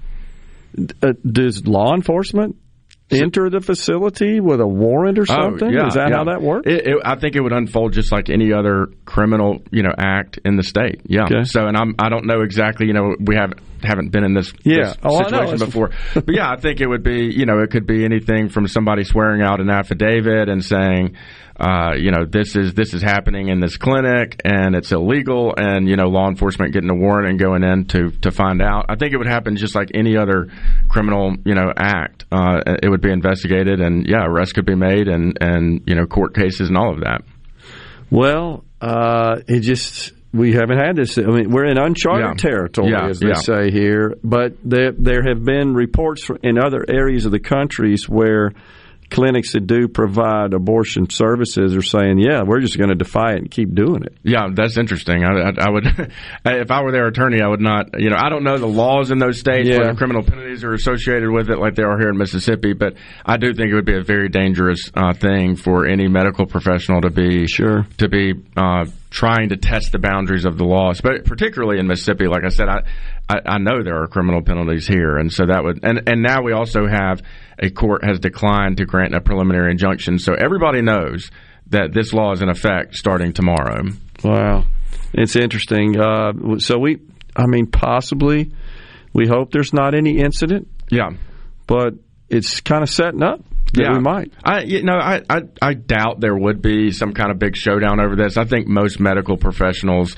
uh, 1.02 1.14
does 1.30 1.68
law 1.68 1.94
enforcement 1.94 2.56
enter 3.12 3.50
the 3.50 3.60
facility 3.60 4.40
with 4.40 4.62
a 4.62 4.68
warrant 4.68 5.18
or 5.18 5.26
something? 5.26 5.68
Oh, 5.68 5.72
yeah, 5.72 5.88
Is 5.88 5.96
that 5.96 6.10
yeah. 6.10 6.18
how 6.18 6.24
that 6.26 6.42
works? 6.42 6.68
It, 6.70 6.88
it, 6.88 6.98
I 7.04 7.16
think 7.16 7.36
it 7.36 7.42
would 7.42 7.52
unfold 7.54 7.94
just 7.94 8.12
like 8.12 8.30
any 8.30 8.54
other 8.54 8.88
criminal, 9.04 9.64
you 9.72 9.82
know, 9.82 9.94
act 9.98 10.40
in 10.46 10.58
the 10.58 10.64
state. 10.64 11.02
Yeah. 11.06 11.24
Okay. 11.24 11.44
So, 11.46 11.66
and 11.66 11.76
I'm 11.76 11.96
I 11.98 12.10
don't 12.10 12.26
know 12.28 12.42
exactly. 12.42 12.86
You 12.86 12.94
know, 12.94 13.16
we 13.20 13.36
have 13.36 13.54
haven't 13.84 14.12
been 14.12 14.24
in 14.24 14.34
this, 14.34 14.54
Yeah. 14.64 14.84
this 14.84 14.98
Oh, 15.04 15.24
situation 15.24 15.58
before, 15.58 15.90
but 16.14 16.26
yeah, 16.28 16.52
I 16.52 16.58
think 16.58 16.82
it 16.82 16.88
would 16.88 17.04
be. 17.04 17.34
You 17.36 17.46
know, 17.46 17.60
it 17.60 17.72
could 17.72 17.88
be 17.88 18.06
anything 18.06 18.50
from 18.50 18.68
somebody 18.68 19.04
swearing 19.04 19.42
out 19.42 19.60
an 19.60 19.70
affidavit 19.70 20.48
and 20.50 20.64
saying. 20.64 21.16
Uh, 21.60 21.94
you 21.98 22.10
know, 22.12 22.24
this 22.26 22.56
is 22.56 22.74
this 22.74 22.94
is 22.94 23.02
happening 23.02 23.50
in 23.50 23.60
this 23.60 23.76
clinic, 23.76 24.40
and 24.46 24.76
it's 24.76 24.94
illegal, 24.94 25.54
and 25.58 25.90
you 25.90 25.98
know, 25.98 26.08
law 26.08 26.30
enforcement 26.30 26.72
getting 26.72 26.90
a 26.90 26.96
warrant 26.96 27.28
and 27.30 27.38
going 27.40 27.64
in 27.64 27.84
to 27.86 28.12
to 28.22 28.32
find 28.32 28.62
out. 28.62 28.86
I 28.88 28.96
think 28.96 29.14
it 29.14 29.18
would 29.18 29.28
happen 29.28 29.58
just 29.58 29.76
like 29.76 29.90
any 29.94 30.16
other 30.16 30.48
criminal, 30.88 31.36
you 31.44 31.56
know, 31.56 31.74
act. 31.76 32.26
Uh, 32.32 32.62
it 32.82 32.90
would 32.90 33.02
be 33.02 33.12
investigated, 33.12 33.82
and 33.82 34.08
yeah, 34.08 34.24
arrests 34.26 34.54
could 34.54 34.66
be 34.66 34.76
made, 34.76 35.10
and 35.10 35.38
and 35.42 35.82
you 35.86 35.96
know, 35.96 36.06
court 36.06 36.34
cases 36.34 36.70
and 36.70 36.78
all 36.78 36.94
of 36.94 37.02
that. 37.02 37.24
Well, 38.10 38.64
uh, 38.82 39.42
it 39.48 39.60
just 39.60 40.14
we 40.34 40.54
haven't 40.54 40.78
had 40.78 40.96
this. 40.96 41.18
I 41.18 41.24
mean, 41.24 41.50
we're 41.52 41.66
in 41.66 41.78
uncharted 41.78 42.26
Yeah. 42.26 42.34
territory, 42.50 42.92
Yeah, 42.92 43.08
as 43.08 43.20
they 43.20 43.28
yeah. 43.30 43.34
say 43.34 43.72
here. 43.72 44.16
But 44.24 44.54
there 44.64 44.92
there 44.94 45.24
have 45.28 45.44
been 45.44 45.74
reports 45.74 46.30
in 46.42 46.58
other 46.58 46.86
areas 46.88 47.26
of 47.26 47.32
the 47.32 47.40
countries 47.40 48.08
where 48.08 48.54
clinics 49.10 49.54
that 49.54 49.68
do 49.68 49.88
provide 49.88 50.54
abortion 50.54 51.10
services 51.10 51.76
are 51.76 51.82
saying, 51.82 52.20
"Yeah, 52.20 52.44
we're 52.46 52.60
just 52.62 52.78
going 52.78 52.90
to 52.90 52.96
defy 52.96 53.34
it 53.34 53.38
and 53.38 53.52
keep 53.52 53.74
doing 53.74 54.04
it." 54.04 54.18
Yeah, 54.24 54.48
that's 54.54 54.78
interesting. 54.78 55.24
I, 55.24 55.50
I, 55.50 55.52
I 55.68 55.70
would, 55.70 55.86
if 56.46 56.72
I 56.72 56.82
were 56.84 56.92
their 56.92 57.08
attorney, 57.08 57.42
I 57.42 57.48
would 57.48 57.62
not. 57.62 58.00
You 58.00 58.10
know, 58.10 58.18
I 58.18 58.30
don't 58.30 58.44
know 58.44 58.58
the 58.58 58.68
laws 58.68 59.12
in 59.12 59.20
those 59.20 59.40
states 59.40 59.68
Yeah. 59.70 59.80
whether 59.80 59.96
criminal 59.96 60.24
penalties 60.24 60.64
are 60.64 60.74
associated 60.74 61.30
with 61.30 61.50
it, 61.50 61.58
like 61.58 61.76
they 61.76 61.84
are 61.84 61.98
here 62.00 62.10
in 62.10 62.18
Mississippi. 62.18 62.74
But 62.74 62.96
I 63.26 63.38
do 63.38 63.54
think 63.54 63.72
it 63.72 63.76
would 63.76 63.86
be 63.86 63.98
a 63.98 64.04
very 64.04 64.30
dangerous 64.30 64.90
uh, 64.94 65.14
thing 65.14 65.56
for 65.56 65.86
any 65.86 66.08
medical 66.08 66.46
professional 66.46 67.02
to 67.02 67.10
be 67.10 67.48
sure 67.48 67.86
to 67.98 68.08
be 68.10 68.34
uh, 68.56 68.86
trying 69.10 69.50
to 69.50 69.58
test 69.58 69.92
the 69.92 70.00
boundaries 70.00 70.46
of 70.46 70.58
the 70.58 70.66
laws, 70.66 71.02
but 71.02 71.26
particularly 71.26 71.80
in 71.80 71.88
Mississippi. 71.88 72.28
Like 72.28 72.44
I 72.46 72.50
said, 72.50 72.68
I, 72.70 72.82
I 73.30 73.38
I 73.46 73.58
know 73.60 73.84
there 73.84 74.02
are 74.02 74.08
criminal 74.08 74.42
penalties 74.42 74.88
here, 74.88 75.18
and 75.18 75.32
so 75.32 75.46
that 75.46 75.64
would 75.64 75.80
and 75.84 76.10
and 76.10 76.22
now 76.22 76.42
we 76.44 76.52
also 76.52 76.88
have 76.88 77.22
a 77.60 77.70
court 77.70 78.04
has 78.04 78.20
declined 78.20 78.78
to 78.78 78.86
grant 78.86 79.14
a 79.14 79.22
preliminary 79.22 79.72
injunction, 79.72 80.18
so 80.18 80.34
everybody 80.34 80.82
knows 80.82 81.30
that 81.68 81.94
this 81.94 82.14
law 82.14 82.32
is 82.32 82.42
in 82.42 82.50
effect 82.50 82.96
starting 82.96 83.34
tomorrow. 83.34 83.84
Wow, 84.24 84.66
it's 85.14 85.36
interesting. 85.36 86.00
Uh, 86.00 86.58
so 86.58 86.80
we, 86.80 87.00
I 87.36 87.46
mean, 87.46 87.68
possibly, 87.68 88.52
we 89.14 89.28
hope 89.28 89.52
there's 89.52 89.74
not 89.74 89.94
any 89.94 90.20
incident. 90.20 90.68
Yeah, 90.90 91.12
but 91.68 91.94
it's 92.30 92.62
kind 92.62 92.82
of 92.82 92.90
setting 92.90 93.22
up 93.22 93.42
that 93.74 93.92
we 93.94 94.00
might. 94.00 94.34
I 94.44 94.62
you 94.64 94.84
know 94.84 94.98
I, 94.98 95.22
I 95.30 95.42
I 95.62 95.74
doubt 95.74 96.20
there 96.20 96.36
would 96.36 96.62
be 96.62 96.92
some 96.92 97.14
kind 97.14 97.32
of 97.32 97.40
big 97.40 97.56
showdown 97.56 98.00
over 98.00 98.16
this. 98.16 98.38
I 98.38 98.46
think 98.46 98.68
most 98.68 99.00
medical 99.00 99.38
professionals, 99.38 100.16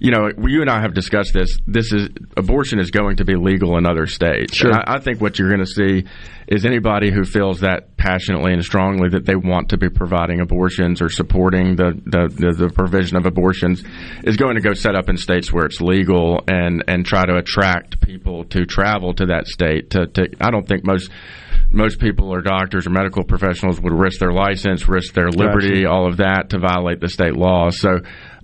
you 0.00 0.10
know, 0.10 0.30
you 0.48 0.62
and 0.62 0.70
I 0.70 0.80
have 0.80 0.94
discussed 0.94 1.34
this. 1.34 1.58
This 1.66 1.92
is 1.92 2.08
abortion 2.34 2.80
is 2.80 2.90
going 2.90 3.16
to 3.16 3.24
be 3.26 3.36
legal 3.36 3.76
in 3.76 3.86
other 3.86 4.06
states. 4.06 4.56
Sure. 4.56 4.72
I, 4.72 4.94
I 4.96 4.98
think 4.98 5.20
what 5.20 5.38
you're 5.38 5.50
going 5.50 5.60
to 5.60 5.66
see 5.66 6.08
is 6.48 6.64
anybody 6.64 7.12
who 7.12 7.22
feels 7.22 7.60
that 7.60 7.98
passionately 7.98 8.54
and 8.54 8.64
strongly 8.64 9.10
that 9.10 9.26
they 9.26 9.36
want 9.36 9.68
to 9.68 9.76
be 9.76 9.90
providing 9.90 10.40
abortions 10.40 11.02
or 11.02 11.10
supporting 11.10 11.76
the 11.76 12.00
the, 12.06 12.28
the, 12.34 12.66
the 12.66 12.72
provision 12.72 13.18
of 13.18 13.26
abortions 13.26 13.84
is 14.24 14.38
going 14.38 14.54
to 14.54 14.62
go 14.62 14.72
set 14.72 14.96
up 14.96 15.10
in 15.10 15.18
states 15.18 15.52
where 15.52 15.66
it's 15.66 15.82
legal 15.82 16.42
and 16.48 16.82
and 16.88 17.04
try 17.04 17.26
to 17.26 17.36
attract 17.36 18.00
people 18.00 18.44
to 18.44 18.64
travel 18.64 19.12
to 19.12 19.26
that 19.26 19.46
state. 19.48 19.90
To, 19.90 20.06
to 20.06 20.28
I 20.40 20.50
don't 20.50 20.66
think 20.66 20.82
most 20.82 21.10
most 21.70 22.00
people 22.00 22.32
or 22.32 22.40
doctors 22.40 22.86
or 22.86 22.90
medical 22.90 23.22
professionals 23.22 23.80
would 23.80 23.92
risk 23.92 24.18
their 24.18 24.32
license, 24.32 24.88
risk 24.88 25.14
their 25.14 25.28
liberty, 25.28 25.86
all 25.86 26.08
of 26.08 26.16
that 26.16 26.50
to 26.50 26.58
violate 26.58 27.00
the 27.00 27.08
state 27.08 27.36
law. 27.36 27.70
So, 27.70 28.00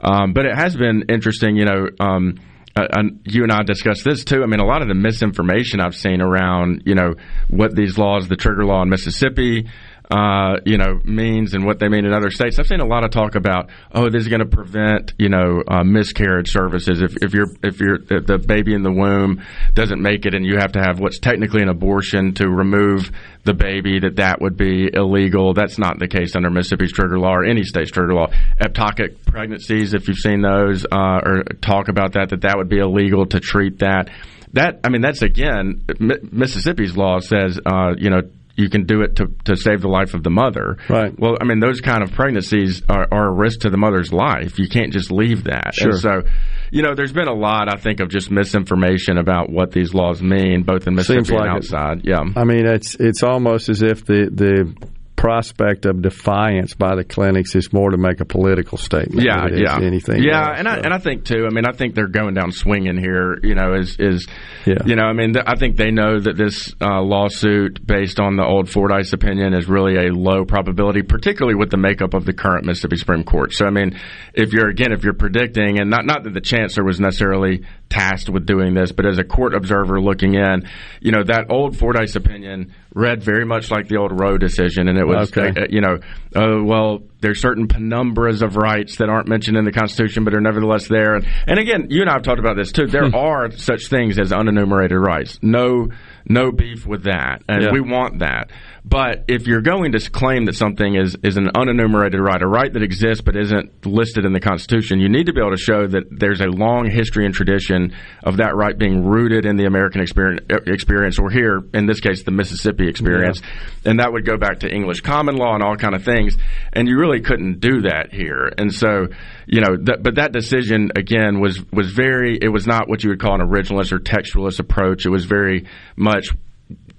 um, 0.06 0.32
but 0.32 0.46
it 0.46 0.54
has 0.54 0.76
been 0.76 1.04
interesting, 1.08 1.56
you 1.56 1.64
know. 1.64 1.88
Um, 2.00 2.38
uh, 2.76 3.02
you 3.24 3.42
and 3.42 3.50
I 3.50 3.62
discussed 3.62 4.04
this 4.04 4.22
too. 4.22 4.42
I 4.42 4.46
mean, 4.46 4.60
a 4.60 4.66
lot 4.66 4.82
of 4.82 4.88
the 4.88 4.94
misinformation 4.94 5.80
I've 5.80 5.96
seen 5.96 6.20
around, 6.20 6.82
you 6.84 6.94
know, 6.94 7.14
what 7.48 7.74
these 7.74 7.96
laws, 7.96 8.28
the 8.28 8.36
trigger 8.36 8.66
law 8.66 8.82
in 8.82 8.90
Mississippi, 8.90 9.66
uh, 10.10 10.56
you 10.64 10.78
know, 10.78 11.00
means 11.04 11.54
and 11.54 11.64
what 11.64 11.78
they 11.78 11.88
mean 11.88 12.04
in 12.04 12.12
other 12.12 12.30
states. 12.30 12.58
I've 12.58 12.66
seen 12.66 12.80
a 12.80 12.86
lot 12.86 13.04
of 13.04 13.10
talk 13.10 13.34
about, 13.34 13.70
oh, 13.92 14.08
this 14.08 14.22
is 14.22 14.28
going 14.28 14.40
to 14.40 14.46
prevent, 14.46 15.14
you 15.18 15.28
know, 15.28 15.62
uh, 15.66 15.82
miscarriage 15.82 16.50
services. 16.50 17.02
If, 17.02 17.16
if 17.22 17.34
you're 17.34 17.48
if 17.62 17.80
you're 17.80 17.96
if 17.96 18.26
the 18.26 18.38
baby 18.38 18.74
in 18.74 18.82
the 18.82 18.92
womb 18.92 19.42
doesn't 19.74 20.00
make 20.00 20.26
it, 20.26 20.34
and 20.34 20.46
you 20.46 20.58
have 20.58 20.72
to 20.72 20.80
have 20.80 21.00
what's 21.00 21.18
technically 21.18 21.62
an 21.62 21.68
abortion 21.68 22.34
to 22.34 22.48
remove 22.48 23.10
the 23.44 23.54
baby, 23.54 24.00
that 24.00 24.16
that 24.16 24.40
would 24.40 24.56
be 24.56 24.90
illegal. 24.92 25.54
That's 25.54 25.78
not 25.78 25.98
the 25.98 26.08
case 26.08 26.36
under 26.36 26.50
Mississippi's 26.50 26.92
trigger 26.92 27.18
law 27.18 27.34
or 27.34 27.44
any 27.44 27.64
state's 27.64 27.90
trigger 27.90 28.14
law. 28.14 28.28
Ectopic 28.60 29.24
pregnancies, 29.26 29.94
if 29.94 30.08
you've 30.08 30.18
seen 30.18 30.42
those, 30.42 30.84
uh, 30.84 31.20
or 31.24 31.42
talk 31.60 31.88
about 31.88 32.12
that, 32.12 32.30
that 32.30 32.42
that 32.42 32.56
would 32.56 32.68
be 32.68 32.78
illegal 32.78 33.26
to 33.26 33.40
treat 33.40 33.80
that. 33.80 34.10
That 34.52 34.80
I 34.84 34.88
mean, 34.88 35.02
that's 35.02 35.22
again, 35.22 35.84
Mississippi's 35.98 36.96
law 36.96 37.18
says, 37.18 37.58
uh, 37.66 37.94
you 37.98 38.10
know, 38.10 38.22
you 38.56 38.70
can 38.70 38.84
do 38.84 39.02
it 39.02 39.16
to, 39.16 39.26
to 39.44 39.56
save 39.56 39.82
the 39.82 39.88
life 39.88 40.14
of 40.14 40.22
the 40.22 40.30
mother. 40.30 40.78
Right. 40.88 41.12
Well, 41.18 41.36
I 41.40 41.44
mean, 41.44 41.60
those 41.60 41.80
kind 41.80 42.02
of 42.02 42.12
pregnancies 42.12 42.82
are, 42.88 43.06
are 43.12 43.28
a 43.28 43.32
risk 43.32 43.60
to 43.60 43.70
the 43.70 43.76
mother's 43.76 44.12
life. 44.12 44.58
You 44.58 44.68
can't 44.68 44.92
just 44.92 45.10
leave 45.12 45.44
that. 45.44 45.74
Sure. 45.74 45.90
And 45.90 45.98
so, 46.00 46.22
you 46.70 46.82
know, 46.82 46.94
there's 46.94 47.12
been 47.12 47.28
a 47.28 47.34
lot, 47.34 47.72
I 47.72 47.78
think, 47.78 48.00
of 48.00 48.08
just 48.08 48.30
misinformation 48.30 49.18
about 49.18 49.50
what 49.50 49.72
these 49.72 49.94
laws 49.94 50.22
mean, 50.22 50.62
both 50.62 50.86
in 50.86 50.94
Mississippi 50.94 51.34
like 51.34 51.48
and 51.48 51.50
it. 51.50 51.56
outside. 51.56 52.00
Yeah. 52.04 52.24
I 52.34 52.44
mean, 52.44 52.66
it's 52.66 52.96
it's 52.96 53.22
almost 53.22 53.68
as 53.68 53.82
if 53.82 54.04
the 54.06 54.30
the 54.32 54.88
prospect 55.26 55.86
of 55.86 56.02
defiance 56.02 56.74
by 56.74 56.94
the 56.94 57.02
clinics 57.02 57.56
is 57.56 57.72
more 57.72 57.90
to 57.90 57.96
make 57.96 58.20
a 58.20 58.24
political 58.24 58.78
statement. 58.78 59.24
Yeah, 59.26 59.42
than 59.42 59.46
it 59.46 59.54
is 59.54 59.60
yeah, 59.62 59.80
anything. 59.80 60.22
Yeah, 60.22 60.48
else. 60.50 60.58
and 60.60 60.68
I 60.68 60.76
and 60.76 60.94
I 60.94 60.98
think 60.98 61.24
too. 61.24 61.46
I 61.50 61.52
mean, 61.52 61.66
I 61.66 61.72
think 61.72 61.96
they're 61.96 62.06
going 62.06 62.34
down 62.34 62.52
swinging 62.52 62.96
here. 62.96 63.36
You 63.42 63.56
know, 63.56 63.74
is 63.74 63.96
is 63.98 64.28
Yeah. 64.64 64.74
you 64.86 64.94
know, 64.94 65.02
I 65.02 65.12
mean, 65.14 65.32
th- 65.32 65.44
I 65.48 65.56
think 65.56 65.76
they 65.76 65.90
know 65.90 66.20
that 66.20 66.36
this 66.36 66.72
uh, 66.80 67.02
lawsuit, 67.02 67.84
based 67.84 68.20
on 68.20 68.36
the 68.36 68.44
old 68.44 68.68
Fordice 68.68 69.12
opinion, 69.12 69.52
is 69.52 69.68
really 69.68 69.96
a 70.06 70.12
low 70.12 70.44
probability, 70.44 71.02
particularly 71.02 71.56
with 71.56 71.70
the 71.70 71.76
makeup 71.76 72.14
of 72.14 72.24
the 72.24 72.32
current 72.32 72.64
Mississippi 72.64 72.96
Supreme 72.96 73.24
Court. 73.24 73.52
So, 73.52 73.66
I 73.66 73.70
mean, 73.70 73.98
if 74.32 74.52
you're 74.52 74.68
again, 74.68 74.92
if 74.92 75.02
you're 75.02 75.14
predicting, 75.14 75.80
and 75.80 75.90
not 75.90 76.06
not 76.06 76.22
that 76.22 76.34
the 76.34 76.40
chancellor 76.40 76.84
was 76.84 77.00
necessarily 77.00 77.64
tasked 77.88 78.28
with 78.28 78.46
doing 78.46 78.74
this, 78.74 78.92
but 78.92 79.06
as 79.06 79.18
a 79.18 79.24
court 79.24 79.54
observer 79.54 80.00
looking 80.00 80.34
in, 80.34 80.68
you 81.00 81.12
know, 81.12 81.22
that 81.24 81.46
old 81.50 81.76
Fordice 81.76 82.16
opinion 82.16 82.74
read 82.94 83.22
very 83.22 83.44
much 83.44 83.70
like 83.70 83.88
the 83.88 83.96
old 83.96 84.18
Roe 84.18 84.38
decision, 84.38 84.88
and 84.88 84.98
it 84.98 85.06
was, 85.06 85.30
Okay. 85.36 85.48
uh, 85.60 85.66
you 85.68 85.80
know, 85.80 85.98
oh 86.34 86.62
well, 86.64 87.00
there's 87.20 87.40
certain 87.40 87.68
penumbras 87.68 88.42
of 88.42 88.56
rights 88.56 88.96
that 88.98 89.08
aren't 89.08 89.28
mentioned 89.28 89.56
in 89.56 89.64
the 89.64 89.72
Constitution, 89.72 90.24
but 90.24 90.34
are 90.34 90.40
nevertheless 90.40 90.88
there. 90.88 91.14
And, 91.16 91.26
and 91.46 91.58
again, 91.58 91.86
you 91.90 92.00
and 92.00 92.10
I 92.10 92.14
have 92.14 92.22
talked 92.22 92.40
about 92.40 92.56
this 92.56 92.72
too. 92.72 92.86
There 92.86 93.04
are 93.14 93.50
such 93.52 93.88
things 93.88 94.18
as 94.18 94.30
unenumerated 94.32 95.00
rights. 95.00 95.38
No, 95.42 95.88
no 96.28 96.50
beef 96.50 96.86
with 96.86 97.04
that, 97.04 97.42
and 97.48 97.62
Yeah. 97.62 97.70
we 97.72 97.80
want 97.80 98.18
that. 98.20 98.50
But 98.84 99.24
if 99.26 99.46
you're 99.46 99.62
going 99.62 99.92
to 99.92 100.10
claim 100.10 100.44
that 100.44 100.54
something 100.54 100.94
is, 100.94 101.16
is 101.24 101.36
an 101.36 101.48
unenumerated 101.56 102.20
right, 102.20 102.40
a 102.40 102.46
right 102.46 102.72
that 102.72 102.82
exists 102.82 103.22
but 103.22 103.36
isn't 103.36 103.84
listed 103.84 104.24
in 104.24 104.32
the 104.32 104.40
Constitution, 104.40 105.00
you 105.00 105.08
need 105.08 105.26
to 105.26 105.32
be 105.32 105.40
able 105.40 105.50
to 105.50 105.56
show 105.56 105.86
that 105.88 106.04
there's 106.10 106.40
a 106.40 106.46
long 106.46 106.88
history 106.88 107.24
and 107.26 107.34
tradition 107.34 107.92
of 108.22 108.36
that 108.36 108.54
right 108.54 108.78
being 108.78 109.04
rooted 109.04 109.44
in 109.44 109.56
the 109.56 109.64
American 109.64 110.00
experience, 110.00 110.46
experience 110.66 111.18
or 111.18 111.30
here, 111.30 111.62
in 111.74 111.86
this 111.86 112.00
case, 112.00 112.22
the 112.22 112.30
Mississippi 112.30 112.88
experience. 112.88 113.40
And 113.84 113.98
that 114.00 114.12
would 114.12 114.24
go 114.24 114.36
back 114.36 114.60
to 114.60 114.68
English 114.72 115.00
common 115.00 115.36
law 115.36 115.54
and 115.54 115.62
all 115.62 115.76
kind 115.76 115.94
of 115.94 116.04
things. 116.04 116.36
And 116.72 116.86
you 116.88 116.98
really 116.98 117.20
couldn't 117.20 117.60
do 117.60 117.82
that 117.82 118.12
here. 118.12 118.52
And 118.56 118.72
so, 118.72 119.08
you 119.46 119.60
know, 119.60 119.76
th- 119.76 119.98
but 120.02 120.16
that 120.16 120.32
decision, 120.32 120.90
again, 120.96 121.40
was, 121.40 121.62
was 121.72 121.90
very, 121.92 122.38
it 122.40 122.48
was 122.48 122.66
not 122.66 122.88
what 122.88 123.04
you 123.04 123.10
would 123.10 123.20
call 123.20 123.40
an 123.40 123.46
originalist 123.46 123.92
or 123.92 123.98
textualist 123.98 124.58
approach. 124.58 125.06
It 125.06 125.10
was 125.10 125.24
very 125.24 125.66
much 125.96 126.30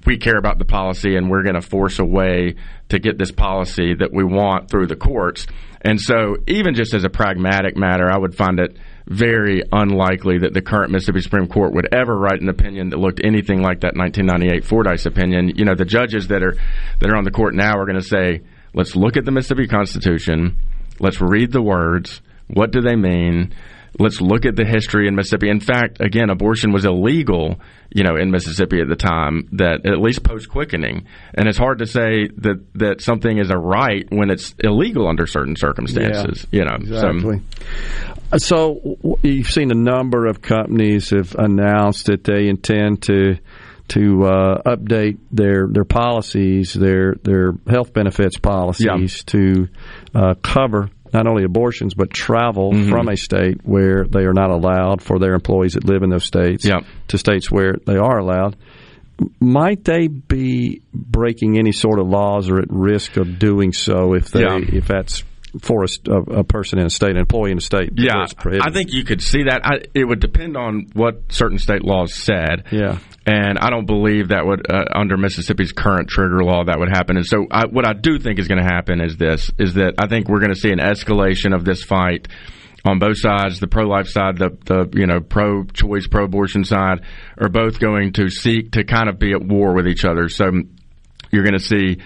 we 0.06 0.18
care 0.18 0.38
about 0.38 0.58
the 0.58 0.66
policy 0.66 1.18
and 1.18 1.30
we're 1.30 1.44
going 1.44 1.56
to 1.56 1.62
force 1.62 2.00
a 2.00 2.06
way 2.06 2.56
to 2.90 2.98
get 2.98 3.18
this 3.18 3.32
policy 3.32 3.94
that 3.96 4.14
we 4.14 4.24
want 4.24 4.72
through 4.72 4.88
the 4.88 4.96
courts. 4.96 5.46
And 5.82 6.00
so, 6.00 6.38
even 6.48 6.74
just 6.74 6.94
as 6.94 7.04
a 7.04 7.10
pragmatic 7.10 7.76
matter, 7.76 8.10
I 8.10 8.18
would 8.18 8.34
find 8.34 8.60
it 8.60 8.78
very 9.06 9.62
unlikely 9.72 10.40
that 10.40 10.54
the 10.54 10.62
current 10.62 10.92
Mississippi 10.92 11.22
Supreme 11.22 11.48
Court 11.48 11.74
would 11.74 11.94
ever 11.94 12.18
write 12.18 12.42
an 12.42 12.50
opinion 12.50 12.90
that 12.90 12.98
looked 12.98 13.22
anything 13.24 13.62
like 13.62 13.82
that 13.82 13.96
1998 13.96 14.64
Fordice 14.66 15.06
opinion. 15.06 15.54
You 15.56 15.66
know, 15.66 15.76
the 15.76 15.86
judges 15.86 16.28
that 16.30 16.42
are 16.42 16.56
that 17.00 17.10
are 17.10 17.16
on 17.16 17.26
the 17.26 17.32
court 17.32 17.54
now 17.54 17.78
are 17.78 17.86
going 17.86 18.00
to 18.00 18.08
say, 18.08 18.42
let's 18.74 18.96
look 18.96 19.18
at 19.18 19.26
the 19.26 19.32
Mississippi 19.32 19.68
Constitution, 19.68 20.60
let's 21.00 21.22
read 21.22 21.52
the 21.52 21.62
words, 21.62 22.22
what 22.48 22.72
do 22.72 22.82
they 22.82 22.96
mean? 22.96 23.54
Let's 24.00 24.22
look 24.22 24.46
at 24.46 24.56
the 24.56 24.66
history 24.66 25.08
in 25.08 25.16
Mississippi. 25.16 25.50
In 25.50 25.60
fact, 25.60 26.02
again, 26.02 26.30
abortion 26.30 26.72
was 26.72 26.86
illegal, 26.86 27.60
you 27.90 28.04
know, 28.04 28.16
in 28.16 28.30
Mississippi 28.30 28.80
at 28.80 28.88
the 28.88 28.96
time. 28.96 29.50
That 29.54 29.88
at 29.88 30.00
least 30.00 30.24
post 30.24 30.50
quickening, 30.50 31.08
and 31.34 31.48
it's 31.48 31.58
hard 31.58 31.80
to 31.80 31.88
say 31.88 32.28
that 32.38 32.64
that 32.76 33.02
something 33.02 33.40
is 33.40 33.50
a 33.50 33.58
right 33.58 34.06
when 34.10 34.30
it's 34.30 34.54
illegal 34.60 35.08
under 35.08 35.26
certain 35.26 35.56
circumstances. 35.56 36.46
Yeah, 36.52 36.60
you 36.60 36.66
know, 36.66 36.76
exactly. 36.76 37.42
So, 38.38 38.38
so 38.38 39.20
you've 39.24 39.50
seen 39.50 39.72
a 39.72 39.76
number 39.76 40.28
of 40.28 40.42
companies 40.42 41.10
have 41.10 41.34
announced 41.36 42.06
that 42.06 42.24
they 42.24 42.50
intend 42.50 43.04
to 43.04 43.38
to 43.90 44.26
uh, 44.26 44.62
update 44.64 45.18
their 45.32 45.68
their 45.68 45.86
policies, 45.86 46.74
their 46.74 47.16
their 47.24 47.54
health 47.68 47.94
benefits 47.94 48.38
policies 48.38 48.86
yeah. 48.86 49.32
to 49.32 49.68
uh, 50.14 50.34
cover 50.44 50.90
not 51.14 51.28
only 51.28 51.44
abortions 51.44 51.94
but 51.94 52.12
travel 52.12 52.72
mm-hmm. 52.72 52.90
from 52.90 53.08
a 53.08 53.18
state 53.18 53.62
where 53.64 54.06
they 54.06 54.26
are 54.26 54.34
not 54.34 54.50
allowed 54.50 55.02
for 55.02 55.20
their 55.20 55.34
employees 55.34 55.74
that 55.74 55.84
live 55.86 56.04
in 56.04 56.10
those 56.10 56.26
states 56.26 56.66
yeah. 56.66 56.80
to 57.08 57.18
states 57.18 57.52
where 57.52 57.76
they 57.86 57.98
are 57.98 58.18
allowed. 58.18 58.56
Might 59.40 59.84
they 59.84 60.08
be 60.08 60.84
breaking 60.94 61.58
any 61.58 61.72
sort 61.72 62.00
of 62.00 62.08
laws 62.08 62.50
or 62.50 62.60
at 62.60 62.68
risk 62.70 63.18
of 63.18 63.40
doing 63.40 63.74
so 63.74 64.14
if 64.14 64.30
they 64.30 64.42
yeah. 64.42 64.60
if 64.62 64.88
that's 64.88 65.24
for 65.62 65.84
a, 65.84 66.40
a, 66.40 66.44
person 66.44 66.80
in 66.80 66.86
a 66.86 66.90
state, 66.90 67.12
an 67.12 67.18
employee 67.18 67.52
in 67.52 67.58
a 67.58 67.62
state. 67.62 67.92
Yeah, 67.96 68.26
I 68.62 68.72
think 68.72 68.92
you 68.92 69.04
could 69.04 69.22
see 69.22 69.44
that. 69.44 69.62
I, 69.64 69.86
it 69.94 70.04
would 70.04 70.20
depend 70.20 70.58
on 70.58 70.88
what 70.94 71.32
certain 71.32 71.58
state 71.58 71.84
laws 71.84 72.14
said. 72.14 72.66
Yeah, 72.72 73.00
and 73.28 73.60
I 73.60 73.70
don't 73.70 73.86
believe 73.86 74.30
that 74.30 74.46
would 74.46 74.72
uh, 74.72 74.86
under 74.96 75.18
Mississippi's 75.18 75.74
current 75.74 76.08
trigger 76.08 76.44
law 76.44 76.64
that 76.64 76.80
would 76.80 76.88
happen. 76.88 77.18
And 77.18 77.26
so, 77.26 77.46
I, 77.52 77.66
what 77.68 77.86
I 77.86 77.92
do 77.92 78.18
think 78.20 78.40
is 78.40 78.48
going 78.48 78.64
to 78.64 78.74
happen 78.74 79.02
is 79.02 79.18
this: 79.18 79.52
is 79.60 79.74
that 79.74 79.96
I 80.00 80.08
think 80.08 80.30
we're 80.30 80.40
going 80.40 80.54
to 80.54 80.60
see 80.60 80.72
an 80.72 80.80
escalation 80.80 81.54
of 81.54 81.66
this 81.66 81.84
fight 81.84 82.30
on 82.86 83.00
both 83.00 83.18
sides, 83.20 83.60
the 83.60 83.68
pro-life 83.68 84.08
side, 84.08 84.38
the 84.38 84.58
the 84.64 84.90
you 84.98 85.06
know 85.06 85.20
pro-choice, 85.20 86.08
pro-abortion 86.08 86.64
side, 86.64 87.02
are 87.38 87.50
both 87.50 87.80
going 87.80 88.14
to 88.14 88.30
seek 88.30 88.72
to 88.72 88.86
kind 88.86 89.10
of 89.10 89.20
be 89.20 89.34
at 89.34 89.44
war 89.44 89.76
with 89.76 89.88
each 89.88 90.06
other. 90.06 90.30
So 90.30 90.50
you're 91.30 91.44
going 91.44 91.60
to 91.60 91.60
see 91.60 91.98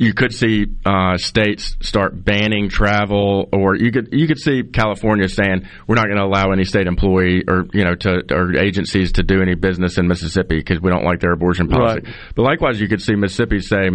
you 0.00 0.14
could 0.14 0.32
see 0.32 0.64
uh, 0.86 1.18
states 1.18 1.76
start 1.82 2.24
banning 2.24 2.70
travel, 2.70 3.50
or 3.52 3.76
you 3.76 3.92
could 3.92 4.08
you 4.12 4.26
could 4.26 4.38
see 4.38 4.62
California 4.62 5.28
saying 5.28 5.68
we're 5.86 5.94
not 5.94 6.06
going 6.06 6.16
to 6.16 6.24
allow 6.24 6.52
any 6.52 6.64
state 6.64 6.86
employee 6.86 7.44
or 7.46 7.66
you 7.74 7.84
know 7.84 7.94
to 7.96 8.22
or 8.30 8.58
agencies 8.58 9.12
to 9.12 9.22
do 9.22 9.42
any 9.42 9.54
business 9.54 9.98
in 9.98 10.08
Mississippi 10.08 10.56
because 10.56 10.80
we 10.80 10.90
don't 10.90 11.04
like 11.04 11.20
their 11.20 11.32
abortion 11.32 11.68
policy. 11.68 12.00
Right. 12.02 12.14
But 12.34 12.42
likewise, 12.44 12.80
you 12.80 12.88
could 12.88 13.02
see 13.02 13.14
Mississippi 13.14 13.60
say, 13.60 13.90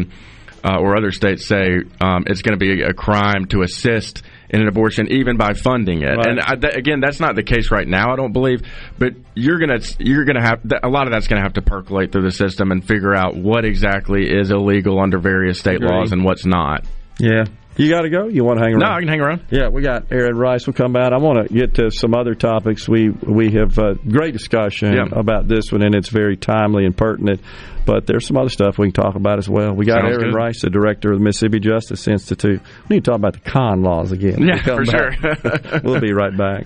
uh, 0.64 0.77
or 0.77 0.95
other 0.95 1.11
states 1.11 1.48
say, 1.48 1.80
um, 1.99 2.26
it's 2.27 2.44
going 2.44 2.57
to 2.57 2.64
be 2.64 2.84
a 2.84 2.94
crime 2.94 3.48
to 3.48 3.64
assist 3.64 4.22
in 4.49 4.61
an 4.61 4.67
abortion, 4.67 5.11
even 5.11 5.38
by 5.38 5.53
funding 5.53 6.01
it. 6.01 6.17
Right. 6.17 6.27
And 6.27 6.39
I, 6.39 6.55
th- 6.55 6.76
again, 6.76 6.99
that's 6.99 7.19
not 7.19 7.35
the 7.35 7.43
case 7.43 7.72
right 7.72 7.88
now. 7.88 8.13
I 8.13 8.15
don't 8.15 8.34
believe, 8.34 8.61
but 8.97 9.13
you're 9.34 9.59
gonna 9.59 9.80
you're 9.99 10.26
gonna 10.26 10.43
have 10.43 10.61
a 10.84 10.89
lot 10.89 11.07
of 11.07 11.13
that's 11.13 11.27
gonna 11.27 11.43
have 11.43 11.53
to 11.53 11.61
percolate 11.61 12.11
through 12.11 12.23
the 12.23 12.31
system 12.31 12.72
and 12.72 12.85
figure 12.85 13.15
out 13.15 13.35
what 13.35 13.65
exactly 13.65 14.30
is 14.30 14.51
illegal 14.51 14.99
under 14.99 15.19
various 15.19 15.59
state 15.59 15.81
laws 15.81 16.11
and 16.11 16.23
what's 16.23 16.45
not. 16.45 16.85
Yeah. 17.19 17.45
You 17.77 17.89
got 17.89 18.02
to 18.03 18.10
go. 18.10 18.27
You 18.27 18.43
want 18.45 18.60
to 18.60 18.64
hang 18.65 18.73
around? 18.73 18.80
No, 18.89 18.95
I 18.95 18.99
can 18.99 19.07
hang 19.10 19.19
around. 19.19 19.41
Yeah, 19.52 19.68
we 19.69 19.81
got 19.81 20.11
Aaron 20.11 20.38
Rice 20.38 20.65
will 20.65 20.73
come 20.73 20.95
out. 20.95 21.11
I 21.14 21.18
want 21.18 21.47
to 21.47 21.53
get 21.53 21.73
to 21.76 21.91
some 21.91 22.14
other 22.15 22.34
topics. 22.34 22.88
We 22.88 23.10
we 23.10 23.52
have 23.52 23.77
a 23.77 23.95
great 23.95 24.34
discussion 24.34 24.93
Yeah. 24.93 25.07
about 25.11 25.47
this 25.47 25.72
one, 25.72 25.84
and 25.84 25.93
it's 25.93 26.10
very 26.10 26.38
timely 26.38 26.85
and 26.85 26.95
pertinent. 26.95 27.41
But 27.85 28.07
there's 28.07 28.26
some 28.26 28.38
other 28.38 28.49
stuff 28.49 28.77
we 28.77 28.91
can 28.91 29.03
talk 29.03 29.15
about 29.15 29.38
as 29.39 29.47
well. 29.49 29.73
We 29.73 29.85
got 29.85 30.02
Sounds 30.02 30.14
Aaron 30.18 30.31
good. 30.31 30.35
Rice, 30.35 30.61
the 30.61 30.69
director 30.69 31.11
of 31.11 31.19
the 31.19 31.23
Mississippi 31.23 31.60
Justice 31.60 32.07
Institute. 32.07 32.61
We 32.89 32.95
need 32.95 33.03
to 33.06 33.11
talk 33.11 33.19
about 33.19 33.34
the 33.34 33.41
con 33.52 33.84
laws 33.84 34.11
again. 34.11 34.41
Yeah, 34.47 34.64
for 34.64 34.85
back. 34.85 35.19
sure. 35.19 35.81
we'll 35.84 35.99
be 36.02 36.14
right 36.14 36.35
back. 36.35 36.65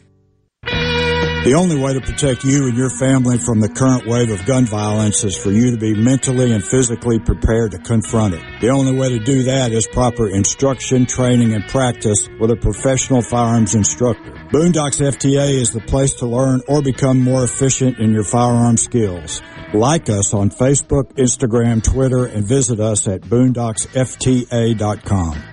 The 1.43 1.55
only 1.55 1.75
way 1.75 1.95
to 1.95 2.01
protect 2.01 2.43
you 2.43 2.67
and 2.67 2.77
your 2.77 2.91
family 2.91 3.39
from 3.39 3.61
the 3.61 3.67
current 3.67 4.05
wave 4.05 4.29
of 4.29 4.45
gun 4.45 4.67
violence 4.67 5.23
is 5.23 5.35
for 5.35 5.49
you 5.49 5.71
to 5.71 5.77
be 5.77 5.95
mentally 5.95 6.51
and 6.51 6.63
physically 6.63 7.17
prepared 7.17 7.71
to 7.71 7.79
confront 7.79 8.35
it. 8.35 8.43
The 8.61 8.69
only 8.69 8.95
way 8.95 9.09
to 9.09 9.17
do 9.17 9.41
that 9.45 9.71
is 9.71 9.87
proper 9.87 10.29
instruction, 10.29 11.07
training, 11.07 11.53
and 11.53 11.67
practice 11.67 12.29
with 12.39 12.51
a 12.51 12.55
professional 12.55 13.23
firearms 13.23 13.73
instructor. 13.73 14.33
Boondocks 14.53 15.01
FTA 15.01 15.49
is 15.49 15.71
the 15.71 15.81
place 15.81 16.13
to 16.15 16.25
learn 16.27 16.61
or 16.67 16.83
become 16.83 17.19
more 17.19 17.43
efficient 17.43 17.97
in 17.97 18.13
your 18.13 18.23
firearm 18.23 18.77
skills. 18.77 19.41
Like 19.73 20.09
us 20.09 20.35
on 20.35 20.51
Facebook, 20.51 21.13
Instagram, 21.13 21.81
Twitter, 21.81 22.25
and 22.25 22.45
visit 22.45 22.79
us 22.79 23.07
at 23.07 23.21
boondocksfta.com. 23.21 25.50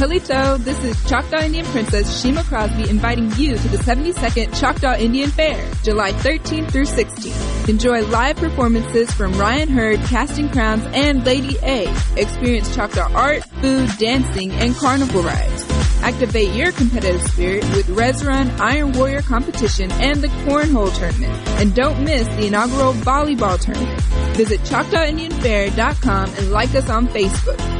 Halito, 0.00 0.56
this 0.64 0.82
is 0.82 0.96
Choctaw 1.10 1.42
Indian 1.42 1.66
Princess 1.66 2.22
Shima 2.22 2.42
Crosby 2.44 2.88
inviting 2.88 3.30
you 3.32 3.54
to 3.54 3.68
the 3.68 3.76
72nd 3.76 4.58
Choctaw 4.58 4.96
Indian 4.96 5.30
Fair, 5.30 5.62
July 5.82 6.12
13th 6.12 6.72
through 6.72 6.86
16th. 6.86 7.68
Enjoy 7.68 8.00
live 8.06 8.36
performances 8.36 9.12
from 9.12 9.34
Ryan 9.34 9.68
Hurd, 9.68 10.00
Casting 10.04 10.48
Crowns, 10.48 10.86
and 10.94 11.26
Lady 11.26 11.58
A. 11.62 11.94
Experience 12.16 12.74
Choctaw 12.74 13.12
art, 13.12 13.44
food, 13.60 13.90
dancing, 13.98 14.52
and 14.52 14.74
carnival 14.74 15.22
rides. 15.22 15.66
Activate 16.00 16.54
your 16.54 16.72
competitive 16.72 17.22
spirit 17.28 17.62
with 17.76 17.86
Res 17.90 18.24
Run, 18.24 18.48
Iron 18.58 18.92
Warrior 18.92 19.20
competition, 19.20 19.92
and 19.92 20.22
the 20.22 20.28
Cornhole 20.28 20.96
tournament. 20.96 21.46
And 21.60 21.74
don't 21.74 22.02
miss 22.04 22.26
the 22.36 22.46
inaugural 22.46 22.94
volleyball 22.94 23.60
tournament. 23.60 24.00
Visit 24.34 24.60
ChoctawIndianFair.com 24.60 26.30
and 26.38 26.50
like 26.50 26.74
us 26.74 26.88
on 26.88 27.06
Facebook. 27.08 27.79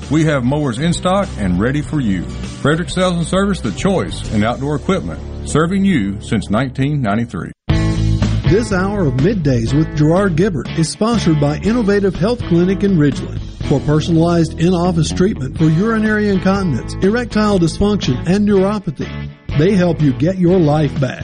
we 0.11 0.25
have 0.25 0.43
mowers 0.43 0.77
in 0.77 0.93
stock 0.93 1.27
and 1.37 1.59
ready 1.59 1.81
for 1.81 2.01
you. 2.01 2.23
Frederick 2.23 2.89
Sales 2.89 3.15
and 3.15 3.25
Service, 3.25 3.61
the 3.61 3.71
choice 3.71 4.29
in 4.33 4.43
outdoor 4.43 4.75
equipment, 4.75 5.47
serving 5.47 5.85
you 5.85 6.19
since 6.21 6.49
1993. 6.49 7.51
This 8.51 8.73
hour 8.73 9.07
of 9.07 9.13
Middays 9.13 9.73
with 9.73 9.95
Gerard 9.95 10.35
Gibbert 10.35 10.77
is 10.77 10.89
sponsored 10.89 11.39
by 11.39 11.57
Innovative 11.59 12.13
Health 12.13 12.39
Clinic 12.39 12.83
in 12.83 12.97
Ridgeland. 12.97 13.39
For 13.69 13.79
personalized 13.79 14.59
in-office 14.59 15.13
treatment 15.13 15.57
for 15.57 15.69
urinary 15.69 16.27
incontinence, 16.27 16.93
erectile 16.95 17.57
dysfunction, 17.57 18.17
and 18.27 18.45
neuropathy, 18.45 19.29
they 19.57 19.75
help 19.75 20.01
you 20.01 20.11
get 20.11 20.37
your 20.37 20.59
life 20.59 20.99
back. 20.99 21.23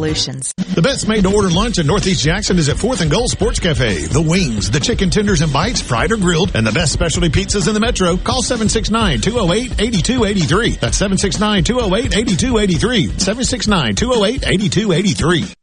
The 0.01 0.81
best 0.81 1.07
made 1.07 1.23
to 1.23 1.33
order 1.33 1.49
lunch 1.49 1.77
in 1.77 1.87
Northeast 1.87 2.23
Jackson 2.23 2.57
is 2.57 2.69
at 2.69 2.77
4th 2.77 3.01
and 3.01 3.11
Gold 3.11 3.29
Sports 3.29 3.59
Cafe. 3.59 4.07
The 4.07 4.21
wings, 4.21 4.71
the 4.71 4.79
chicken 4.79 5.09
tenders 5.09 5.41
and 5.41 5.51
bites, 5.53 5.81
fried 5.81 6.11
or 6.11 6.17
grilled, 6.17 6.55
and 6.55 6.65
the 6.65 6.71
best 6.71 6.93
specialty 6.93 7.29
pizzas 7.29 7.67
in 7.67 7.73
the 7.73 7.79
metro. 7.79 8.17
Call 8.17 8.41
769-208-8283. 8.41 10.79
That's 10.79 10.99
769-208-8283. 10.99 13.09
769-208-8283. 13.11 15.53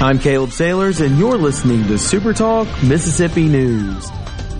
I'm 0.00 0.18
Caleb 0.18 0.52
Sailors 0.52 1.00
and 1.00 1.18
you're 1.18 1.36
listening 1.36 1.86
to 1.88 1.98
Super 1.98 2.32
Talk 2.32 2.68
Mississippi 2.82 3.48
News. 3.48 4.08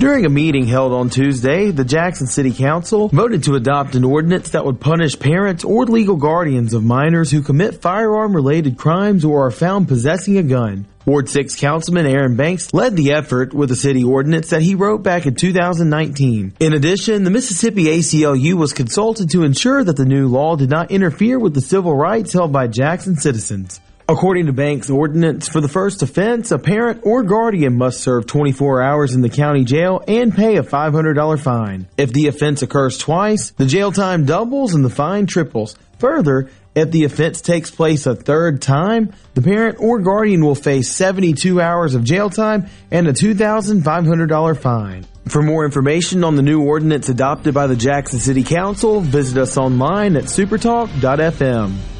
During 0.00 0.24
a 0.24 0.30
meeting 0.30 0.66
held 0.66 0.94
on 0.94 1.10
Tuesday, 1.10 1.72
the 1.72 1.84
Jackson 1.84 2.26
City 2.26 2.54
Council 2.54 3.08
voted 3.08 3.44
to 3.44 3.54
adopt 3.54 3.94
an 3.94 4.02
ordinance 4.02 4.48
that 4.52 4.64
would 4.64 4.80
punish 4.80 5.18
parents 5.18 5.62
or 5.62 5.84
legal 5.84 6.16
guardians 6.16 6.72
of 6.72 6.82
minors 6.82 7.30
who 7.30 7.42
commit 7.42 7.82
firearm 7.82 8.34
related 8.34 8.78
crimes 8.78 9.26
or 9.26 9.44
are 9.44 9.50
found 9.50 9.88
possessing 9.88 10.38
a 10.38 10.42
gun. 10.42 10.86
Ward 11.04 11.28
6 11.28 11.54
Councilman 11.56 12.06
Aaron 12.06 12.34
Banks 12.34 12.72
led 12.72 12.96
the 12.96 13.12
effort 13.12 13.52
with 13.52 13.70
a 13.72 13.76
city 13.76 14.02
ordinance 14.02 14.48
that 14.48 14.62
he 14.62 14.74
wrote 14.74 15.02
back 15.02 15.26
in 15.26 15.34
2019. 15.34 16.54
In 16.58 16.72
addition, 16.72 17.24
the 17.24 17.30
Mississippi 17.30 17.84
ACLU 17.84 18.54
was 18.54 18.72
consulted 18.72 19.28
to 19.28 19.42
ensure 19.42 19.84
that 19.84 19.98
the 19.98 20.06
new 20.06 20.28
law 20.28 20.56
did 20.56 20.70
not 20.70 20.90
interfere 20.90 21.38
with 21.38 21.52
the 21.52 21.60
civil 21.60 21.94
rights 21.94 22.32
held 22.32 22.52
by 22.52 22.68
Jackson 22.68 23.16
citizens. 23.16 23.80
According 24.10 24.46
to 24.46 24.52
Banks' 24.52 24.90
ordinance, 24.90 25.48
for 25.48 25.60
the 25.60 25.68
first 25.68 26.02
offense, 26.02 26.50
a 26.50 26.58
parent 26.58 27.02
or 27.04 27.22
guardian 27.22 27.78
must 27.78 28.00
serve 28.00 28.26
24 28.26 28.82
hours 28.82 29.14
in 29.14 29.20
the 29.20 29.28
county 29.28 29.62
jail 29.62 30.02
and 30.08 30.34
pay 30.34 30.56
a 30.56 30.64
$500 30.64 31.38
fine. 31.38 31.86
If 31.96 32.12
the 32.12 32.26
offense 32.26 32.60
occurs 32.62 32.98
twice, 32.98 33.50
the 33.50 33.66
jail 33.66 33.92
time 33.92 34.24
doubles 34.24 34.74
and 34.74 34.84
the 34.84 34.90
fine 34.90 35.26
triples. 35.26 35.76
Further, 36.00 36.50
if 36.74 36.90
the 36.90 37.04
offense 37.04 37.40
takes 37.40 37.70
place 37.70 38.04
a 38.04 38.16
third 38.16 38.60
time, 38.60 39.12
the 39.34 39.42
parent 39.42 39.76
or 39.78 40.00
guardian 40.00 40.44
will 40.44 40.56
face 40.56 40.90
72 40.90 41.60
hours 41.60 41.94
of 41.94 42.02
jail 42.02 42.30
time 42.30 42.66
and 42.90 43.06
a 43.06 43.12
$2,500 43.12 44.58
fine. 44.58 45.06
For 45.28 45.40
more 45.40 45.64
information 45.64 46.24
on 46.24 46.34
the 46.34 46.42
new 46.42 46.60
ordinance 46.64 47.08
adopted 47.08 47.54
by 47.54 47.68
the 47.68 47.76
Jackson 47.76 48.18
City 48.18 48.42
Council, 48.42 49.00
visit 49.00 49.38
us 49.40 49.56
online 49.56 50.16
at 50.16 50.24
supertalk.fm. 50.24 51.99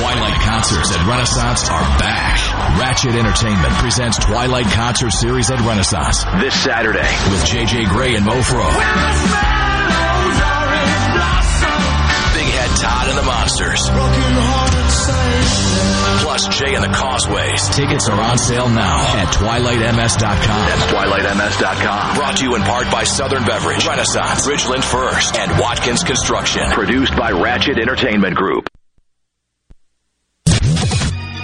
Twilight 0.00 0.40
concerts 0.40 0.96
at 0.96 1.06
Renaissance 1.06 1.68
are 1.68 1.84
back. 2.00 2.40
Ratchet 2.80 3.14
Entertainment 3.14 3.68
presents 3.84 4.16
Twilight 4.16 4.64
Concert 4.72 5.10
Series 5.12 5.50
at 5.50 5.60
Renaissance 5.60 6.24
this 6.40 6.54
Saturday 6.56 7.04
with 7.28 7.44
JJ 7.44 7.84
Grey 7.90 8.16
and 8.16 8.24
Mofro. 8.24 8.64
Big 12.32 12.48
Head 12.48 12.72
Todd 12.80 13.08
and 13.12 13.18
the 13.18 13.22
Monsters. 13.28 13.90
Plus 16.24 16.48
Jay 16.58 16.74
and 16.74 16.84
the 16.84 16.96
Causeways. 16.96 17.68
Tickets 17.76 18.08
are 18.08 18.18
on 18.18 18.38
sale 18.38 18.70
now 18.70 19.04
at 19.18 19.28
twilightms.com. 19.34 20.66
That's 20.66 20.86
twilightms.com. 20.86 22.16
Brought 22.16 22.36
to 22.38 22.44
you 22.44 22.54
in 22.56 22.62
part 22.62 22.90
by 22.90 23.04
Southern 23.04 23.44
Beverage, 23.44 23.86
Renaissance, 23.86 24.46
Ridgeland 24.46 24.82
First, 24.82 25.36
and 25.36 25.60
Watkins 25.60 26.02
Construction. 26.04 26.70
Produced 26.70 27.14
by 27.14 27.32
Ratchet 27.32 27.76
Entertainment 27.78 28.34
Group. 28.34 28.66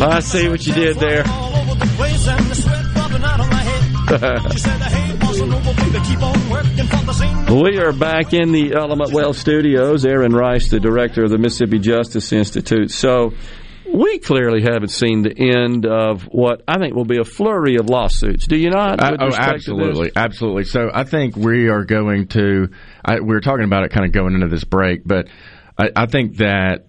I 0.00 0.20
see 0.20 0.48
what 0.48 0.64
you 0.64 0.74
did 0.74 0.96
there. 0.98 1.24
we 7.52 7.78
are 7.78 7.92
back 7.92 8.32
in 8.32 8.52
the 8.52 8.74
Element 8.74 9.12
Wealth 9.12 9.36
studios. 9.36 10.06
Aaron 10.06 10.32
Rice, 10.32 10.70
the 10.70 10.78
director 10.78 11.24
of 11.24 11.30
the 11.30 11.38
Mississippi 11.38 11.80
Justice 11.80 12.32
Institute. 12.32 12.92
So, 12.92 13.32
we 13.92 14.18
clearly 14.18 14.62
haven't 14.62 14.90
seen 14.90 15.22
the 15.22 15.34
end 15.36 15.84
of 15.84 16.22
what 16.24 16.62
I 16.68 16.78
think 16.78 16.94
will 16.94 17.04
be 17.04 17.18
a 17.18 17.24
flurry 17.24 17.76
of 17.76 17.90
lawsuits. 17.90 18.46
Do 18.46 18.56
you 18.56 18.70
not? 18.70 19.02
Uh, 19.02 19.16
oh, 19.18 19.34
absolutely, 19.34 20.12
absolutely. 20.14 20.64
So 20.64 20.90
I 20.92 21.04
think 21.04 21.36
we 21.36 21.68
are 21.68 21.84
going 21.84 22.28
to. 22.28 22.68
I, 23.04 23.20
we 23.20 23.34
were 23.34 23.40
talking 23.40 23.64
about 23.64 23.84
it 23.84 23.90
kind 23.90 24.06
of 24.06 24.12
going 24.12 24.34
into 24.34 24.48
this 24.48 24.64
break, 24.64 25.02
but 25.04 25.28
I, 25.76 25.90
I 25.96 26.06
think 26.06 26.36
that 26.36 26.86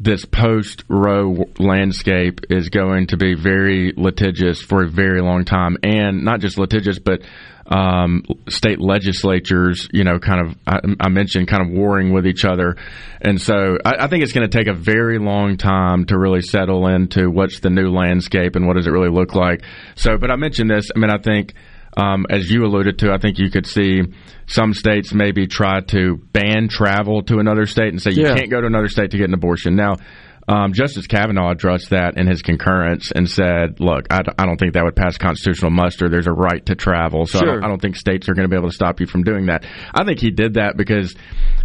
this 0.00 0.24
post 0.24 0.82
Roe 0.88 1.44
landscape 1.58 2.40
is 2.50 2.68
going 2.68 3.06
to 3.08 3.16
be 3.16 3.34
very 3.34 3.92
litigious 3.96 4.60
for 4.60 4.82
a 4.82 4.88
very 4.88 5.22
long 5.22 5.44
time, 5.44 5.76
and 5.84 6.24
not 6.24 6.40
just 6.40 6.58
litigious, 6.58 6.98
but 6.98 7.22
um, 7.66 8.24
state 8.48 8.80
legislatures, 8.80 9.88
you 9.92 10.02
know, 10.02 10.18
kind 10.18 10.46
of 10.48 10.56
I, 10.66 10.80
I, 11.00 11.08
mentioned 11.08 11.48
kind 11.48 11.62
of 11.62 11.70
warring 11.70 12.12
with 12.12 12.26
each 12.26 12.44
other, 12.44 12.76
and 13.20 13.40
so 13.40 13.78
I, 13.84 14.04
I 14.04 14.06
think 14.08 14.24
it's 14.24 14.32
going 14.32 14.48
to 14.48 14.58
take 14.58 14.66
a 14.66 14.74
very 14.74 15.18
long 15.18 15.56
time 15.56 16.06
to 16.06 16.18
really 16.18 16.42
settle 16.42 16.88
into 16.88 17.30
what's 17.30 17.60
the 17.60 17.70
new 17.70 17.90
landscape 17.90 18.56
and 18.56 18.66
what 18.66 18.76
does 18.76 18.88
it 18.88 18.90
really 18.90 19.10
look 19.10 19.34
like. 19.34 19.62
So, 19.94 20.18
but 20.18 20.30
I 20.30 20.36
mentioned 20.36 20.70
this. 20.70 20.90
I 20.94 20.98
mean, 20.98 21.10
I 21.10 21.18
think. 21.18 21.54
Um, 21.96 22.26
as 22.28 22.50
you 22.50 22.64
alluded 22.64 22.98
to, 23.00 23.12
I 23.12 23.18
think 23.18 23.38
you 23.38 23.50
could 23.50 23.66
see 23.66 24.02
some 24.46 24.74
states 24.74 25.14
maybe 25.14 25.46
try 25.46 25.80
to 25.80 26.16
ban 26.32 26.68
travel 26.68 27.22
to 27.24 27.38
another 27.38 27.66
state 27.66 27.88
and 27.88 28.02
say 28.02 28.10
you 28.12 28.24
Yeah. 28.26 28.34
can't 28.34 28.50
go 28.50 28.60
to 28.60 28.66
another 28.66 28.88
state 28.88 29.12
to 29.12 29.16
get 29.16 29.28
an 29.28 29.34
abortion. 29.34 29.76
Now, 29.76 29.94
um, 30.46 30.72
Justice 30.74 31.06
Kavanaugh 31.06 31.52
addressed 31.52 31.90
that 31.90 32.18
in 32.18 32.26
his 32.26 32.42
concurrence 32.42 33.10
and 33.10 33.30
said, 33.30 33.80
"Look, 33.80 34.06
I, 34.10 34.22
d- 34.22 34.32
I 34.38 34.44
don't 34.44 34.58
think 34.58 34.74
that 34.74 34.84
would 34.84 34.96
pass 34.96 35.16
constitutional 35.16 35.70
muster. 35.70 36.08
There's 36.10 36.26
a 36.26 36.32
right 36.32 36.64
to 36.66 36.74
travel, 36.74 37.24
so 37.26 37.38
I, 37.38 37.42
don't, 37.46 37.64
I 37.64 37.68
don't 37.68 37.80
think 37.80 37.96
states 37.96 38.28
are 38.28 38.34
going 38.34 38.44
to 38.44 38.50
be 38.50 38.56
able 38.56 38.68
to 38.68 38.74
stop 38.74 39.00
you 39.00 39.06
from 39.06 39.22
doing 39.22 39.46
that." 39.46 39.64
I 39.94 40.04
think 40.04 40.18
he 40.20 40.30
did 40.30 40.54
that 40.54 40.76
because 40.76 41.14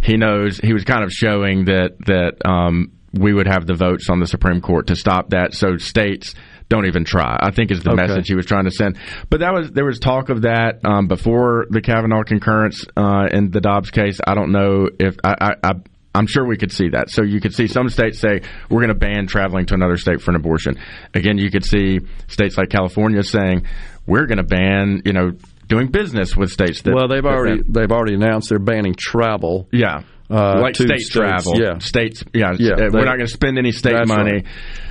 he 0.00 0.16
knows 0.16 0.58
he 0.58 0.72
was 0.72 0.84
kind 0.84 1.04
of 1.04 1.10
showing 1.12 1.66
that 1.66 1.96
that 2.06 2.36
um, 2.48 2.92
we 3.12 3.34
would 3.34 3.48
have 3.48 3.66
the 3.66 3.74
votes 3.74 4.08
on 4.08 4.18
the 4.20 4.26
Supreme 4.26 4.62
Court 4.62 4.86
to 4.86 4.96
stop 4.96 5.30
that, 5.30 5.52
so 5.52 5.76
states 5.76 6.34
don't 6.70 6.86
even 6.86 7.04
try. 7.04 7.36
I 7.38 7.50
think 7.50 7.70
is 7.70 7.82
the 7.82 7.90
Okay. 7.90 8.06
message 8.06 8.28
he 8.28 8.34
was 8.34 8.46
trying 8.46 8.64
to 8.64 8.70
send. 8.70 8.96
But 9.28 9.40
that 9.40 9.52
was 9.52 9.70
there 9.72 9.84
was 9.84 9.98
talk 9.98 10.30
of 10.30 10.42
that 10.42 10.80
um, 10.84 11.06
before 11.08 11.66
the 11.68 11.82
Kavanaugh 11.82 12.22
concurrence 12.22 12.82
uh, 12.96 13.26
in 13.30 13.50
the 13.50 13.60
Dobbs 13.60 13.90
case. 13.90 14.18
I 14.26 14.34
don't 14.34 14.52
know 14.52 14.88
if 14.98 15.16
I. 15.22 15.34
I, 15.40 15.52
I 15.62 15.72
I'm 16.12 16.26
sure 16.26 16.44
we 16.44 16.56
could 16.56 16.72
see 16.72 16.88
that. 16.88 17.08
So 17.08 17.22
you 17.22 17.40
could 17.40 17.54
see 17.54 17.68
some 17.68 17.88
states 17.88 18.18
say 18.18 18.40
we're 18.68 18.80
going 18.80 18.88
to 18.88 18.94
ban 18.98 19.28
traveling 19.28 19.66
to 19.66 19.74
another 19.74 19.96
state 19.96 20.20
for 20.20 20.32
an 20.32 20.36
abortion. 20.36 20.74
Again, 21.14 21.38
you 21.38 21.52
could 21.52 21.64
see 21.64 22.00
states 22.26 22.58
like 22.58 22.68
California 22.68 23.22
saying 23.22 23.64
we're 24.06 24.26
going 24.26 24.38
to 24.38 24.42
ban, 24.44 25.02
you 25.04 25.12
know, 25.12 25.30
doing 25.68 25.86
business 25.86 26.36
with 26.36 26.50
states 26.50 26.82
that 26.82 26.94
well, 26.94 27.06
they've 27.06 27.24
already 27.24 27.62
they've 27.68 27.92
already 27.92 28.14
announced 28.14 28.48
they're 28.48 28.58
banning 28.58 28.94
travel. 28.98 29.68
yeah. 29.72 30.02
Uh, 30.30 30.60
like 30.60 30.76
state 30.76 30.86
states, 30.88 31.08
travel, 31.10 31.60
yeah. 31.60 31.78
states, 31.78 32.22
yeah, 32.32 32.52
Yeah, 32.56 32.72
uh, 32.72 32.76
they- 32.76 32.88
we're 32.90 33.04
not 33.04 33.16
going 33.16 33.26
to 33.26 33.32
spend 33.32 33.58
any 33.58 33.72
state 33.72 34.06
money, 34.06 34.32
right. 34.32 34.46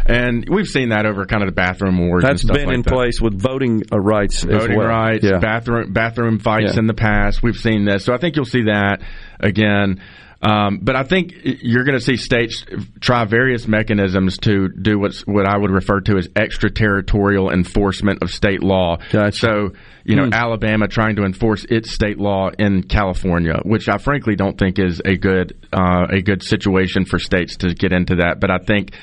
and 0.06 0.46
we've 0.50 0.68
seen 0.68 0.90
that 0.90 1.06
over 1.06 1.26
kind 1.26 1.42
of 1.44 1.48
the 1.48 1.54
bathroom 1.56 1.98
wars. 1.98 2.24
and 2.26 2.32
That's 2.32 2.44
been 2.44 2.66
like 2.68 2.76
in 2.76 2.82
that. 2.82 2.92
place 2.94 3.22
with 3.22 3.40
voting 3.40 3.84
uh, 3.92 4.00
rights 4.00 4.44
as 4.44 4.52
voting 4.52 4.78
well. 4.78 4.88
rights, 4.88 5.24
Yeah. 5.24 5.38
bathroom 5.40 5.94
bathroom 5.94 6.40
fights 6.40 6.74
Yeah. 6.74 6.80
in 6.80 6.88
the 6.88 6.94
past. 6.94 7.42
We've 7.42 7.56
seen 7.56 7.86
this, 7.86 8.04
so 8.04 8.14
I 8.14 8.18
think 8.18 8.36
you'll 8.36 8.44
see 8.46 8.64
that 8.64 9.00
again. 9.40 10.02
Um, 10.42 10.80
but 10.82 10.96
I 10.96 11.04
think 11.04 11.34
you're 11.44 11.84
going 11.84 11.98
to 11.98 12.04
see 12.04 12.16
states 12.16 12.64
try 13.02 13.26
various 13.26 13.68
mechanisms 13.68 14.38
to 14.40 14.70
do 14.70 14.98
what's 14.98 15.28
what 15.28 15.46
I 15.46 15.58
would 15.58 15.72
refer 15.72 16.00
to 16.02 16.18
as 16.18 16.30
extraterritorial 16.36 17.52
enforcement 17.52 18.24
of 18.24 18.30
state 18.30 18.64
law. 18.64 19.00
So, 19.32 19.72
you 20.06 20.16
know, 20.16 20.26
Hmm. 20.26 20.34
Alabama 20.34 20.88
trying 20.88 21.18
to 21.18 21.24
enforce 21.24 21.66
its 21.66 21.92
state 21.92 22.18
law 22.18 22.50
in 22.58 22.84
California, 22.84 23.60
which 23.64 23.90
I 23.90 23.98
frankly 23.98 24.36
don't 24.36 24.58
think 24.58 24.80
is 24.80 25.02
a 25.04 25.18
good 25.18 25.58
uh, 25.74 26.08
a 26.10 26.22
good 26.22 26.42
situation 26.44 27.06
for 27.06 27.20
states 27.20 27.58
to 27.58 27.74
get 27.74 27.92
into 27.92 28.16
that. 28.18 28.40
But 28.40 28.50
I 28.50 28.60
think 28.60 28.94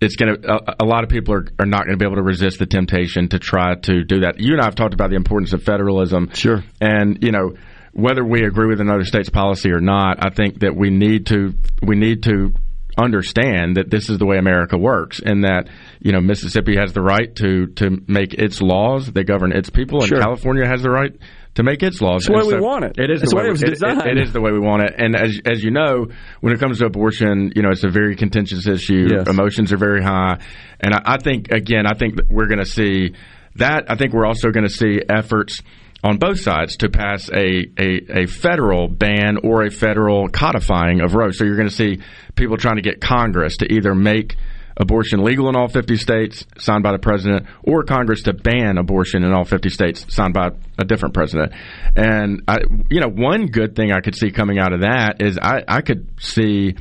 it's 0.00 0.16
going 0.16 0.34
to 0.34 0.52
a, 0.52 0.84
a 0.84 0.84
lot 0.84 1.04
of 1.04 1.10
people 1.10 1.34
are, 1.34 1.46
are 1.58 1.66
not 1.66 1.84
going 1.84 1.96
to 1.96 1.96
be 1.96 2.04
able 2.04 2.16
to 2.16 2.22
resist 2.22 2.58
the 2.58 2.66
temptation 2.66 3.28
to 3.28 3.38
try 3.38 3.76
to 3.76 4.04
do 4.04 4.20
that. 4.20 4.40
You 4.40 4.52
and 4.52 4.60
I 4.60 4.66
have 4.66 4.74
talked 4.74 4.94
about 4.94 5.10
the 5.10 5.16
importance 5.16 5.52
of 5.52 5.62
federalism. 5.62 6.30
Sure. 6.34 6.62
And 6.80 7.22
you 7.22 7.32
know 7.32 7.54
whether 7.92 8.24
we 8.24 8.44
agree 8.44 8.68
with 8.68 8.80
another 8.80 9.04
state's 9.04 9.30
policy 9.30 9.70
or 9.70 9.80
not, 9.80 10.24
I 10.24 10.30
think 10.30 10.60
that 10.60 10.74
we 10.76 10.90
need 10.90 11.26
to 11.26 11.54
we 11.82 11.96
need 11.96 12.22
to 12.24 12.52
understand 12.98 13.76
that 13.78 13.90
this 13.90 14.10
is 14.10 14.18
the 14.18 14.26
way 14.26 14.36
America 14.38 14.76
works, 14.76 15.20
and 15.24 15.44
that 15.44 15.68
you 16.00 16.12
know 16.12 16.20
Mississippi 16.20 16.76
has 16.76 16.92
the 16.92 17.02
right 17.02 17.34
to 17.36 17.66
to 17.76 18.02
make 18.06 18.34
its 18.34 18.60
laws 18.60 19.10
that 19.12 19.24
govern 19.24 19.52
its 19.52 19.70
people, 19.70 20.00
and 20.00 20.08
Sure. 20.08 20.20
California 20.20 20.66
has 20.66 20.82
the 20.82 20.90
right 20.90 21.12
to 21.54 21.62
make 21.62 21.82
its 21.82 22.00
laws. 22.00 22.22
It's 22.22 22.28
the 22.28 22.32
way 22.32 22.40
And 22.54 22.60
we 22.62 22.66
want 22.66 22.84
it. 22.84 22.98
It 22.98 23.10
is 23.10 23.22
It's 23.22 23.30
the 23.32 23.36
way 23.36 23.42
way 23.44 23.48
it 23.48 23.52
was 23.52 23.62
it- 23.62 23.68
it- 23.68 23.70
designed. 23.72 24.06
it 24.06 24.18
is 24.18 24.32
the 24.32 24.40
way 24.40 24.52
we 24.52 24.58
want 24.58 24.82
it. 24.84 24.94
And 24.96 25.14
as 25.16 25.40
as 25.44 25.62
you 25.64 25.70
know, 25.70 26.06
when 26.40 26.52
it 26.54 26.60
comes 26.60 26.78
to 26.78 26.86
abortion, 26.86 27.52
you 27.56 27.62
know 27.62 27.70
it's 27.70 27.84
a 27.84 27.90
very 27.90 28.16
contentious 28.16 28.66
issue. 28.66 29.08
Yes. 29.10 29.28
Emotions 29.28 29.72
are 29.72 29.76
very 29.78 30.02
high, 30.02 30.38
and 30.80 30.94
I, 30.94 31.00
I 31.14 31.16
think 31.18 31.50
again, 31.52 31.86
I 31.86 31.94
think 31.94 32.16
that 32.16 32.30
we're 32.30 32.46
going 32.46 32.58
to 32.64 32.70
see 32.70 33.14
that. 33.56 33.84
I 33.90 33.96
think 33.96 34.12
we're 34.12 34.26
also 34.26 34.50
going 34.50 34.66
to 34.66 34.72
see 34.72 35.00
efforts 35.08 35.62
on 36.02 36.18
both 36.18 36.40
sides 36.40 36.76
to 36.78 36.88
pass 36.88 37.28
a, 37.30 37.66
a, 37.78 38.22
a 38.22 38.26
federal 38.26 38.88
ban 38.88 39.38
or 39.44 39.62
a 39.62 39.70
federal 39.70 40.28
codifying 40.28 41.00
of 41.00 41.14
Roe. 41.14 41.30
So 41.30 41.44
you're 41.44 41.56
going 41.56 41.68
to 41.68 41.74
see 41.74 42.00
people 42.34 42.56
trying 42.56 42.76
to 42.76 42.82
get 42.82 43.00
Congress 43.00 43.58
to 43.58 43.72
either 43.72 43.94
make 43.94 44.36
abortion 44.76 45.22
legal 45.22 45.48
in 45.48 45.56
all 45.56 45.68
50 45.68 45.96
states, 45.96 46.46
signed 46.58 46.82
by 46.82 46.92
the 46.92 46.98
president, 46.98 47.46
or 47.62 47.84
Congress 47.84 48.22
to 48.22 48.32
ban 48.32 48.78
abortion 48.78 49.22
in 49.22 49.32
all 49.32 49.44
50 49.44 49.68
states, 49.68 50.06
signed 50.08 50.34
by 50.34 50.50
a 50.78 50.84
different 50.84 51.14
president. 51.14 51.52
And 51.94 52.42
I, 52.48 52.60
you 52.90 53.00
know, 53.00 53.08
one 53.08 53.46
good 53.46 53.76
thing 53.76 53.92
I 53.92 54.00
could 54.00 54.16
see 54.16 54.30
coming 54.30 54.58
out 54.58 54.72
of 54.72 54.80
that 54.80 55.20
is 55.20 55.38
I, 55.38 55.62
I 55.68 55.82
could 55.82 56.08
see 56.20 56.74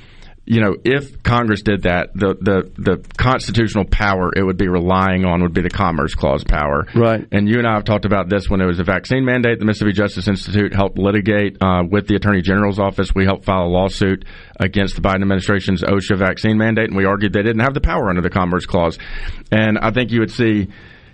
you 0.45 0.59
know, 0.59 0.76
if 0.84 1.22
Congress 1.22 1.61
did 1.61 1.84
that, 1.84 2.13
the, 2.15 2.35
the 2.39 2.72
the 2.81 3.05
constitutional 3.18 3.85
power 3.85 4.31
it 4.35 4.43
would 4.43 4.57
be 4.57 4.68
relying 4.68 5.23
on 5.23 5.43
would 5.43 5.53
be 5.53 5.61
the 5.61 5.69
Commerce 5.69 6.15
Clause 6.15 6.43
power. 6.43 6.88
Right. 6.95 7.27
And 7.31 7.47
you 7.47 7.59
and 7.59 7.68
I 7.68 7.76
have 7.76 7.84
talked 7.84 8.05
about 8.05 8.27
this 8.27 8.49
when 8.49 8.59
it 8.59 8.65
was 8.65 8.80
a 8.80 8.84
vaccine 8.84 9.23
mandate. 9.23 9.59
The 9.59 9.65
Mississippi 9.65 9.93
Justice 9.93 10.27
Institute 10.27 10.73
helped 10.73 10.97
litigate 10.97 11.57
uh, 11.61 11.84
with 11.89 12.07
the 12.07 12.15
Attorney 12.15 12.41
General's 12.41 12.80
office. 12.80 13.13
We 13.13 13.26
helped 13.26 13.45
file 13.45 13.65
a 13.65 13.69
lawsuit 13.69 14.26
against 14.59 14.95
the 14.95 15.01
Biden 15.01 15.22
administration's 15.22 15.84
OSHA 15.84 16.18
vaccine 16.18 16.57
mandate, 16.57 16.88
and 16.88 16.97
we 16.97 17.05
argued 17.05 17.34
they 17.34 17.43
didn't 17.43 17.61
have 17.61 17.76
the 17.76 17.81
power 17.81 18.09
under 18.09 18.22
the 18.22 18.30
Commerce 18.30 18.65
Clause. 18.65 18.97
And 19.51 19.77
I 19.77 19.91
think 19.91 20.11
you 20.11 20.22
would 20.22 20.31
see 20.31 20.69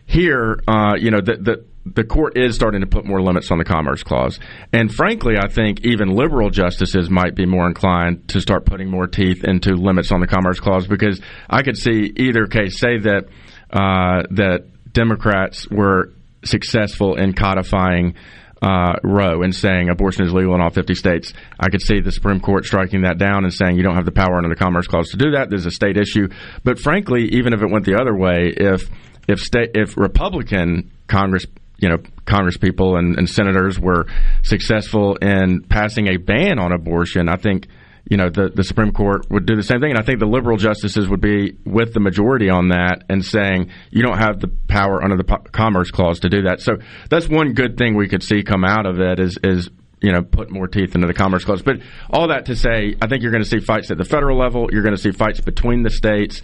here, 0.05 0.57
uh, 0.67 0.95
you 0.97 1.11
know, 1.11 1.21
that 1.21 1.43
the 1.43 1.65
the 1.76 1.76
court 2.03 2.37
is 2.37 2.55
starting 2.55 2.81
to 2.81 2.87
put 2.87 3.05
more 3.05 3.21
limits 3.21 3.51
on 3.51 3.57
the 3.57 3.63
Commerce 3.63 4.03
Clause. 4.03 4.39
And 4.73 4.93
frankly, 4.93 5.35
I 5.37 5.47
think 5.47 5.85
even 5.85 6.09
liberal 6.09 6.49
justices 6.49 7.09
might 7.09 7.35
be 7.35 7.45
more 7.45 7.67
inclined 7.67 8.29
to 8.29 8.41
start 8.41 8.65
putting 8.65 8.89
more 8.89 9.07
teeth 9.07 9.43
into 9.43 9.75
limits 9.75 10.11
on 10.11 10.19
the 10.19 10.27
Commerce 10.27 10.59
Clause 10.59 10.87
because 10.87 11.21
I 11.49 11.63
could 11.63 11.77
see 11.77 12.11
either 12.15 12.47
case 12.47 12.79
say 12.79 12.99
that 12.99 13.25
uh, 13.71 14.23
that 14.31 14.93
Democrats 14.93 15.67
were 15.69 16.13
successful 16.43 17.15
in 17.15 17.33
codifying 17.33 18.15
uh, 18.61 18.93
Roe 19.03 19.43
and 19.43 19.53
saying 19.53 19.89
abortion 19.89 20.25
is 20.25 20.33
legal 20.33 20.55
in 20.55 20.61
all 20.61 20.69
50 20.69 20.95
states. 20.95 21.33
I 21.59 21.69
could 21.69 21.81
see 21.81 21.99
the 21.99 22.11
Supreme 22.11 22.39
Court 22.39 22.65
striking 22.65 23.01
that 23.01 23.17
down 23.17 23.43
and 23.43 23.53
saying 23.53 23.77
you 23.77 23.83
don't 23.83 23.95
have 23.95 24.05
the 24.05 24.11
power 24.11 24.35
under 24.35 24.49
the 24.49 24.55
Commerce 24.55 24.87
Clause 24.87 25.09
to 25.09 25.17
do 25.17 25.31
that. 25.31 25.49
There's 25.49 25.65
a 25.65 25.71
state 25.71 25.97
issue. 25.97 26.29
But 26.63 26.79
frankly, 26.79 27.29
even 27.33 27.53
if 27.53 27.61
it 27.61 27.69
went 27.69 27.85
the 27.85 27.99
other 27.99 28.15
way, 28.15 28.53
if 28.55 28.89
if 29.27 29.39
state 29.39 29.71
if 29.75 29.97
Republican 29.97 30.91
Congress 31.07 31.45
you 31.77 31.89
know 31.89 31.97
Congress 32.25 32.57
people 32.57 32.97
and, 32.97 33.17
and 33.17 33.29
senators 33.29 33.79
were 33.79 34.05
successful 34.43 35.15
in 35.15 35.61
passing 35.69 36.07
a 36.07 36.17
ban 36.17 36.59
on 36.59 36.71
abortion, 36.71 37.29
I 37.29 37.37
think 37.37 37.67
you 38.09 38.17
know 38.17 38.29
the 38.29 38.49
the 38.53 38.63
Supreme 38.63 38.91
Court 38.91 39.29
would 39.29 39.45
do 39.45 39.55
the 39.55 39.63
same 39.63 39.79
thing, 39.79 39.91
and 39.91 39.99
I 39.99 40.03
think 40.03 40.19
the 40.19 40.27
liberal 40.27 40.57
justices 40.57 41.07
would 41.09 41.21
be 41.21 41.57
with 41.65 41.93
the 41.93 41.99
majority 41.99 42.49
on 42.49 42.69
that 42.69 43.03
and 43.09 43.23
saying 43.23 43.69
you 43.91 44.01
don't 44.01 44.17
have 44.17 44.39
the 44.39 44.47
power 44.67 45.03
under 45.03 45.17
the 45.17 45.23
po- 45.23 45.43
Commerce 45.51 45.91
Clause 45.91 46.21
to 46.21 46.29
do 46.29 46.43
that. 46.43 46.61
So 46.61 46.77
that's 47.09 47.27
one 47.27 47.53
good 47.53 47.77
thing 47.77 47.95
we 47.95 48.07
could 48.07 48.23
see 48.23 48.43
come 48.43 48.63
out 48.63 48.85
of 48.85 48.99
it 48.99 49.19
is 49.19 49.37
is 49.43 49.69
you 50.01 50.11
know 50.11 50.21
put 50.21 50.49
more 50.49 50.67
teeth 50.67 50.95
into 50.95 51.07
the 51.07 51.13
Commerce 51.13 51.43
Clause. 51.43 51.61
But 51.61 51.77
all 52.09 52.29
that 52.29 52.45
to 52.45 52.55
say, 52.55 52.95
I 53.01 53.07
think 53.07 53.23
you're 53.23 53.31
going 53.31 53.43
to 53.43 53.49
see 53.49 53.59
fights 53.59 53.91
at 53.91 53.97
the 53.97 54.05
federal 54.05 54.37
level. 54.37 54.69
You're 54.71 54.83
going 54.83 54.95
to 54.95 55.01
see 55.01 55.11
fights 55.11 55.41
between 55.41 55.83
the 55.83 55.89
states. 55.89 56.41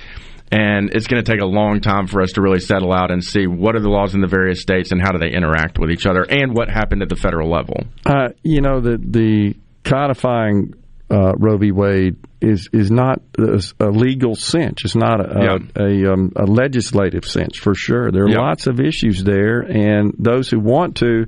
And 0.56 0.92
it's 0.94 1.08
going 1.08 1.24
to 1.24 1.32
take 1.32 1.42
a 1.42 1.46
long 1.48 1.82
time 1.82 2.06
for 2.06 2.22
us 2.22 2.34
to 2.34 2.42
really 2.42 2.60
settle 2.60 2.94
out 2.94 3.10
and 3.10 3.24
see 3.24 3.48
what 3.48 3.76
are 3.76 3.80
the 3.80 3.90
laws 3.90 4.14
in 4.14 4.22
the 4.22 4.28
various 4.28 4.62
states 4.62 4.92
and 4.92 5.02
how 5.02 5.12
do 5.12 5.18
they 5.18 5.32
interact 5.36 5.80
with 5.80 5.90
each 5.90 6.06
other 6.06 6.22
and 6.30 6.54
what 6.56 6.70
happened 6.70 7.02
at 7.02 7.10
the 7.10 7.16
federal 7.16 7.50
level. 7.50 7.78
Uh, 8.06 8.30
you 8.44 8.62
know, 8.62 8.80
the 8.80 8.98
the 8.98 9.56
codifying 9.84 10.74
uh, 11.10 11.34
Roe 11.38 11.58
v. 11.58 11.72
Wade 11.72 12.18
is 12.42 12.70
is 12.72 12.92
not 12.92 13.22
a, 13.38 13.62
a 13.80 13.88
legal 13.90 14.36
cinch. 14.36 14.86
It's 14.86 14.96
not 14.96 15.20
a 15.20 15.60
a, 15.76 15.84
a, 15.84 16.14
um, 16.14 16.32
a 16.36 16.46
legislative 16.46 17.26
cinch 17.26 17.60
for 17.60 17.74
sure. 17.76 18.12
There 18.12 18.26
are 18.26 18.30
Yeah. 18.30 18.40
lots 18.42 18.68
of 18.68 18.80
issues 18.80 19.24
there, 19.24 19.60
and 19.62 20.14
those 20.20 20.50
who 20.50 20.60
want 20.60 20.98
to. 20.98 21.26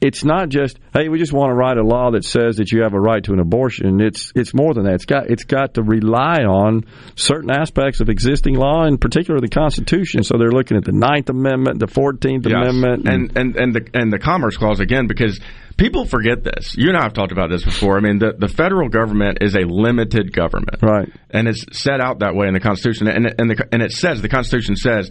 It's 0.00 0.24
not 0.24 0.48
just 0.48 0.78
hey, 0.94 1.08
we 1.08 1.18
just 1.18 1.32
want 1.32 1.50
to 1.50 1.54
write 1.54 1.76
a 1.76 1.82
law 1.82 2.12
that 2.12 2.24
says 2.24 2.56
that 2.56 2.72
you 2.72 2.82
have 2.82 2.94
a 2.94 3.00
right 3.00 3.22
to 3.24 3.32
an 3.32 3.38
abortion. 3.38 4.00
It's 4.00 4.32
it's 4.34 4.54
more 4.54 4.72
than 4.72 4.84
that. 4.84 4.94
It's 4.94 5.04
got 5.04 5.30
it's 5.30 5.44
got 5.44 5.74
to 5.74 5.82
rely 5.82 6.38
on 6.44 6.84
certain 7.16 7.50
aspects 7.50 8.00
of 8.00 8.08
existing 8.08 8.54
law, 8.54 8.84
in 8.86 8.98
particular 8.98 9.40
the 9.40 9.48
Constitution. 9.48 10.22
So 10.22 10.38
they're 10.38 10.50
looking 10.50 10.76
at 10.76 10.84
the 10.84 10.92
Ninth 10.92 11.28
Amendment, 11.28 11.80
the 11.80 11.86
Fourteenth 11.86 12.46
Yes. 12.46 12.54
Amendment, 12.56 13.08
and 13.08 13.36
and 13.36 13.56
and 13.56 13.74
the 13.74 13.88
and 13.92 14.12
the 14.12 14.18
Commerce 14.18 14.56
Clause 14.56 14.80
again 14.80 15.06
because 15.06 15.38
people 15.76 16.06
forget 16.06 16.44
this. 16.44 16.74
You 16.76 16.88
and 16.88 16.96
I 16.96 17.02
have 17.02 17.12
talked 17.12 17.32
about 17.32 17.50
this 17.50 17.64
before. 17.64 17.98
I 17.98 18.00
mean, 18.00 18.18
the 18.18 18.32
the 18.38 18.48
federal 18.48 18.88
government 18.88 19.38
is 19.42 19.54
a 19.54 19.66
limited 19.66 20.32
government, 20.32 20.82
right? 20.82 21.08
And 21.30 21.46
it's 21.46 21.78
set 21.78 22.00
out 22.00 22.20
that 22.20 22.34
way 22.34 22.48
in 22.48 22.54
the 22.54 22.60
Constitution, 22.60 23.06
and 23.08 23.34
and 23.38 23.50
the 23.50 23.68
and 23.70 23.82
it 23.82 23.92
says 23.92 24.22
the 24.22 24.28
Constitution 24.28 24.76
says. 24.76 25.10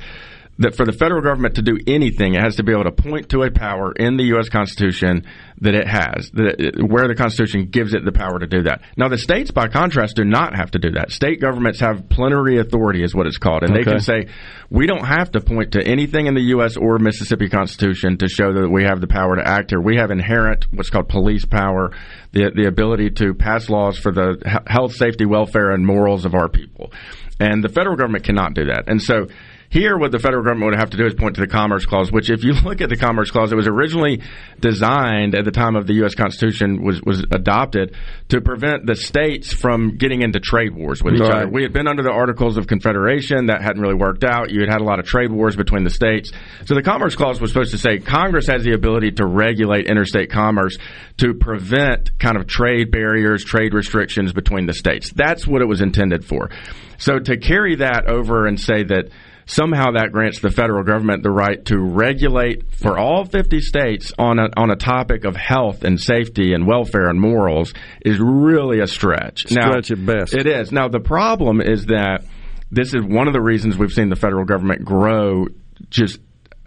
That 0.60 0.76
for 0.76 0.86
the 0.86 0.92
federal 0.92 1.22
government 1.22 1.56
to 1.56 1.62
do 1.62 1.80
anything, 1.88 2.36
it 2.36 2.42
has 2.42 2.58
to 2.58 2.64
be 2.64 2.74
able 2.74 2.84
to 2.84 2.92
point 2.92 3.30
to 3.30 3.44
a 3.44 3.52
power 3.52 3.94
in 3.94 4.18
the 4.18 4.26
U.S. 4.36 4.50
Constitution 4.50 5.26
that 5.62 5.74
it 5.74 5.88
has, 5.88 6.30
that 6.34 6.60
it, 6.60 6.76
where 6.84 7.08
the 7.08 7.16
Constitution 7.16 7.70
gives 7.70 7.94
it 7.94 8.04
the 8.04 8.12
power 8.12 8.40
to 8.40 8.46
do 8.46 8.64
that. 8.64 8.82
Now, 8.98 9.08
the 9.08 9.18
states, 9.18 9.52
by 9.52 9.70
contrast, 9.70 10.18
do 10.18 10.26
not 10.26 10.56
have 10.56 10.72
to 10.72 10.80
do 10.80 10.92
that. 10.92 11.12
State 11.12 11.40
governments 11.40 11.80
have 11.80 12.10
plenary 12.10 12.60
authority, 12.60 13.04
is 13.04 13.16
what 13.16 13.26
it's 13.26 13.38
called, 13.38 13.64
and 13.64 13.74
they 13.74 13.84
can 13.84 14.02
say, 14.02 14.28
we 14.70 14.86
don't 14.86 15.06
have 15.06 15.32
to 15.32 15.40
point 15.40 15.72
to 15.74 15.82
anything 15.82 16.28
in 16.28 16.36
the 16.36 16.44
U.S. 16.56 16.76
or 16.78 17.00
Mississippi 17.00 17.48
Constitution 17.48 18.18
to 18.18 18.28
show 18.28 18.54
that 18.54 18.70
we 18.70 18.84
have 18.84 19.02
the 19.02 19.08
power 19.08 19.38
to 19.38 19.48
act 19.48 19.72
here. 19.72 19.82
We 19.82 19.96
have 19.96 20.12
inherent 20.12 20.66
what's 20.72 20.90
called 20.90 21.10
police 21.10 21.46
power, 21.46 21.92
the 22.32 22.52
the 22.54 22.68
ability 22.68 23.12
to 23.12 23.34
pass 23.34 23.70
laws 23.70 23.98
for 23.98 24.12
the 24.12 24.62
health, 24.68 24.94
safety, 24.94 25.26
welfare, 25.26 25.72
and 25.72 25.86
morals 25.86 26.26
of 26.26 26.36
our 26.36 26.50
people, 26.50 26.92
and 27.40 27.64
the 27.64 27.70
federal 27.70 27.96
government 27.96 28.26
cannot 28.26 28.54
do 28.54 28.66
that. 28.66 28.84
And 28.88 29.02
so 29.02 29.28
Here, 29.72 29.96
what 29.98 30.12
the 30.12 30.18
federal 30.18 30.44
government 30.44 30.72
would 30.72 30.80
have 30.80 30.90
to 30.90 30.98
do 30.98 31.06
is 31.06 31.14
point 31.14 31.36
to 31.36 31.42
the 31.42 31.48
Commerce 31.48 31.86
Clause, 31.86 32.12
which, 32.12 32.32
if 32.32 32.44
you 32.44 32.54
look 32.64 32.82
at 32.82 32.90
the 32.90 32.96
Commerce 32.98 33.30
Clause, 33.30 33.52
it 33.52 33.56
was 33.56 33.68
originally 33.68 34.22
designed 34.60 35.36
at 35.36 35.46
the 35.46 35.52
time 35.52 35.76
of 35.76 35.86
the 35.86 35.94
U.S. 35.96 36.16
Constitution 36.16 36.84
was 36.84 37.02
was 37.04 37.24
adopted 37.32 37.96
to 38.30 38.42
prevent 38.42 38.86
the 38.86 38.96
states 38.96 39.54
from 39.54 39.98
getting 39.98 40.22
into 40.22 40.40
trade 40.40 40.74
wars 40.76 41.04
with 41.04 41.14
each 41.16 41.22
Right. 41.22 41.44
other. 41.44 41.48
We 41.50 41.62
had 41.64 41.72
been 41.74 41.88
under 41.88 42.02
the 42.04 42.12
Articles 42.12 42.58
of 42.58 42.66
Confederation 42.68 43.46
that 43.48 43.62
hadn't 43.62 43.82
really 43.82 43.94
worked 43.96 44.24
out. 44.24 44.50
You 44.50 44.62
had 44.62 44.70
had 44.70 44.82
a 44.82 44.84
lot 44.84 45.00
of 45.00 45.06
trade 45.06 45.32
wars 45.32 45.56
between 45.56 45.84
the 45.84 45.90
states. 45.92 46.32
So 46.66 46.74
the 46.74 46.84
Commerce 46.84 47.16
Clause 47.16 47.40
was 47.40 47.52
supposed 47.52 47.72
to 47.72 47.78
say 47.78 48.00
Congress 48.00 48.48
has 48.48 48.64
the 48.64 48.74
ability 48.74 49.12
to 49.14 49.26
regulate 49.26 49.86
interstate 49.88 50.30
commerce 50.32 50.78
to 51.18 51.34
prevent 51.34 52.18
kind 52.20 52.38
of 52.38 52.48
trade 52.48 52.92
barriers, 52.92 53.44
trade 53.44 53.74
restrictions 53.74 54.34
between 54.34 54.66
the 54.66 54.74
states. 54.74 55.12
That's 55.14 55.46
what 55.46 55.62
it 55.62 55.66
was 55.66 55.82
intended 55.82 56.26
for. 56.26 56.50
So 56.98 57.20
to 57.20 57.38
carry 57.38 57.76
that 57.78 58.08
over 58.08 58.46
and 58.48 58.60
say 58.60 58.84
that 58.84 59.10
somehow 59.50 59.92
that 59.94 60.12
grants 60.12 60.40
the 60.40 60.52
federal 60.52 60.84
government 60.84 61.24
the 61.24 61.32
right 61.32 61.66
to 61.66 61.78
regulate 61.78 62.72
for 62.76 63.00
all 63.00 63.26
50 63.26 63.60
states 63.62 64.14
on 64.18 64.38
a, 64.38 64.50
on 64.56 64.70
a 64.70 64.76
topic 64.76 65.26
of 65.26 65.36
health 65.36 65.84
and 65.84 66.00
safety 66.00 66.54
and 66.54 66.68
welfare 66.68 67.10
and 67.10 67.20
morals 67.20 67.74
is 68.06 68.20
really 68.20 68.80
a 68.80 68.86
stretch. 68.88 69.48
Stretch 69.48 69.90
at 69.92 70.06
best. 70.06 70.36
It 70.36 70.46
is. 70.46 70.72
Now, 70.72 70.88
the 70.88 71.00
problem 71.00 71.62
is 71.62 71.88
that 71.88 72.26
this 72.72 72.94
is 72.94 73.04
one 73.04 73.28
of 73.28 73.34
the 73.34 73.42
reasons 73.42 73.76
we've 73.76 73.92
seen 73.92 74.10
the 74.10 74.16
federal 74.16 74.46
government 74.46 74.86
grow 74.86 75.48
just 75.90 76.20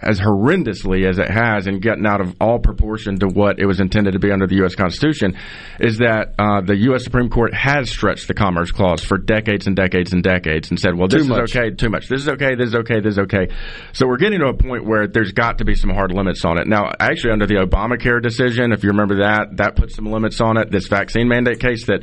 as 0.02 0.20
horrendously 0.20 1.08
as 1.08 1.18
it 1.18 1.30
has 1.30 1.66
and 1.66 1.80
getting 1.80 2.06
out 2.06 2.20
of 2.20 2.34
all 2.40 2.58
proportion 2.58 3.18
to 3.20 3.26
what 3.28 3.58
it 3.58 3.66
was 3.66 3.80
intended 3.80 4.12
to 4.12 4.18
be 4.18 4.30
under 4.30 4.46
the 4.46 4.56
U.S. 4.56 4.74
Constitution 4.74 5.36
is 5.80 5.98
that 5.98 6.34
uh, 6.38 6.60
the 6.60 6.76
U.S. 6.88 7.04
Supreme 7.04 7.28
Court 7.30 7.54
has 7.54 7.90
stretched 7.90 8.28
the 8.28 8.34
Commerce 8.34 8.70
Clause 8.72 9.02
for 9.04 9.18
decades 9.18 9.66
and 9.66 9.76
decades 9.76 10.12
and 10.12 10.22
decades 10.22 10.70
and 10.70 10.78
said, 10.78 10.96
well, 10.96 11.08
this 11.08 11.18
Too 11.18 11.22
is 11.22 11.28
much. 11.28 11.56
okay, 11.56 11.70
too 11.74 11.88
much. 11.88 12.08
This 12.08 12.22
is 12.22 12.28
okay, 12.28 12.54
this 12.54 12.68
is 12.68 12.74
okay, 12.74 13.00
this 13.00 13.12
is 13.12 13.18
okay. 13.20 13.48
So 13.92 14.06
we're 14.06 14.16
getting 14.18 14.40
to 14.40 14.46
a 14.46 14.54
point 14.54 14.84
where 14.86 15.06
there's 15.06 15.32
got 15.32 15.58
to 15.58 15.64
be 15.64 15.74
some 15.74 15.90
hard 15.90 16.12
limits 16.12 16.44
on 16.44 16.58
it. 16.58 16.66
Now, 16.66 16.90
actually, 16.98 17.32
under 17.32 17.46
the 17.46 17.54
Obamacare 17.56 18.20
decision, 18.22 18.72
if 18.72 18.82
you 18.82 18.90
remember 18.90 19.22
that, 19.22 19.56
that 19.58 19.76
put 19.76 19.92
some 19.92 20.06
limits 20.06 20.40
on 20.40 20.56
it. 20.56 20.70
This 20.70 20.88
vaccine 20.88 21.28
mandate 21.28 21.60
case 21.60 21.86
that 21.86 22.02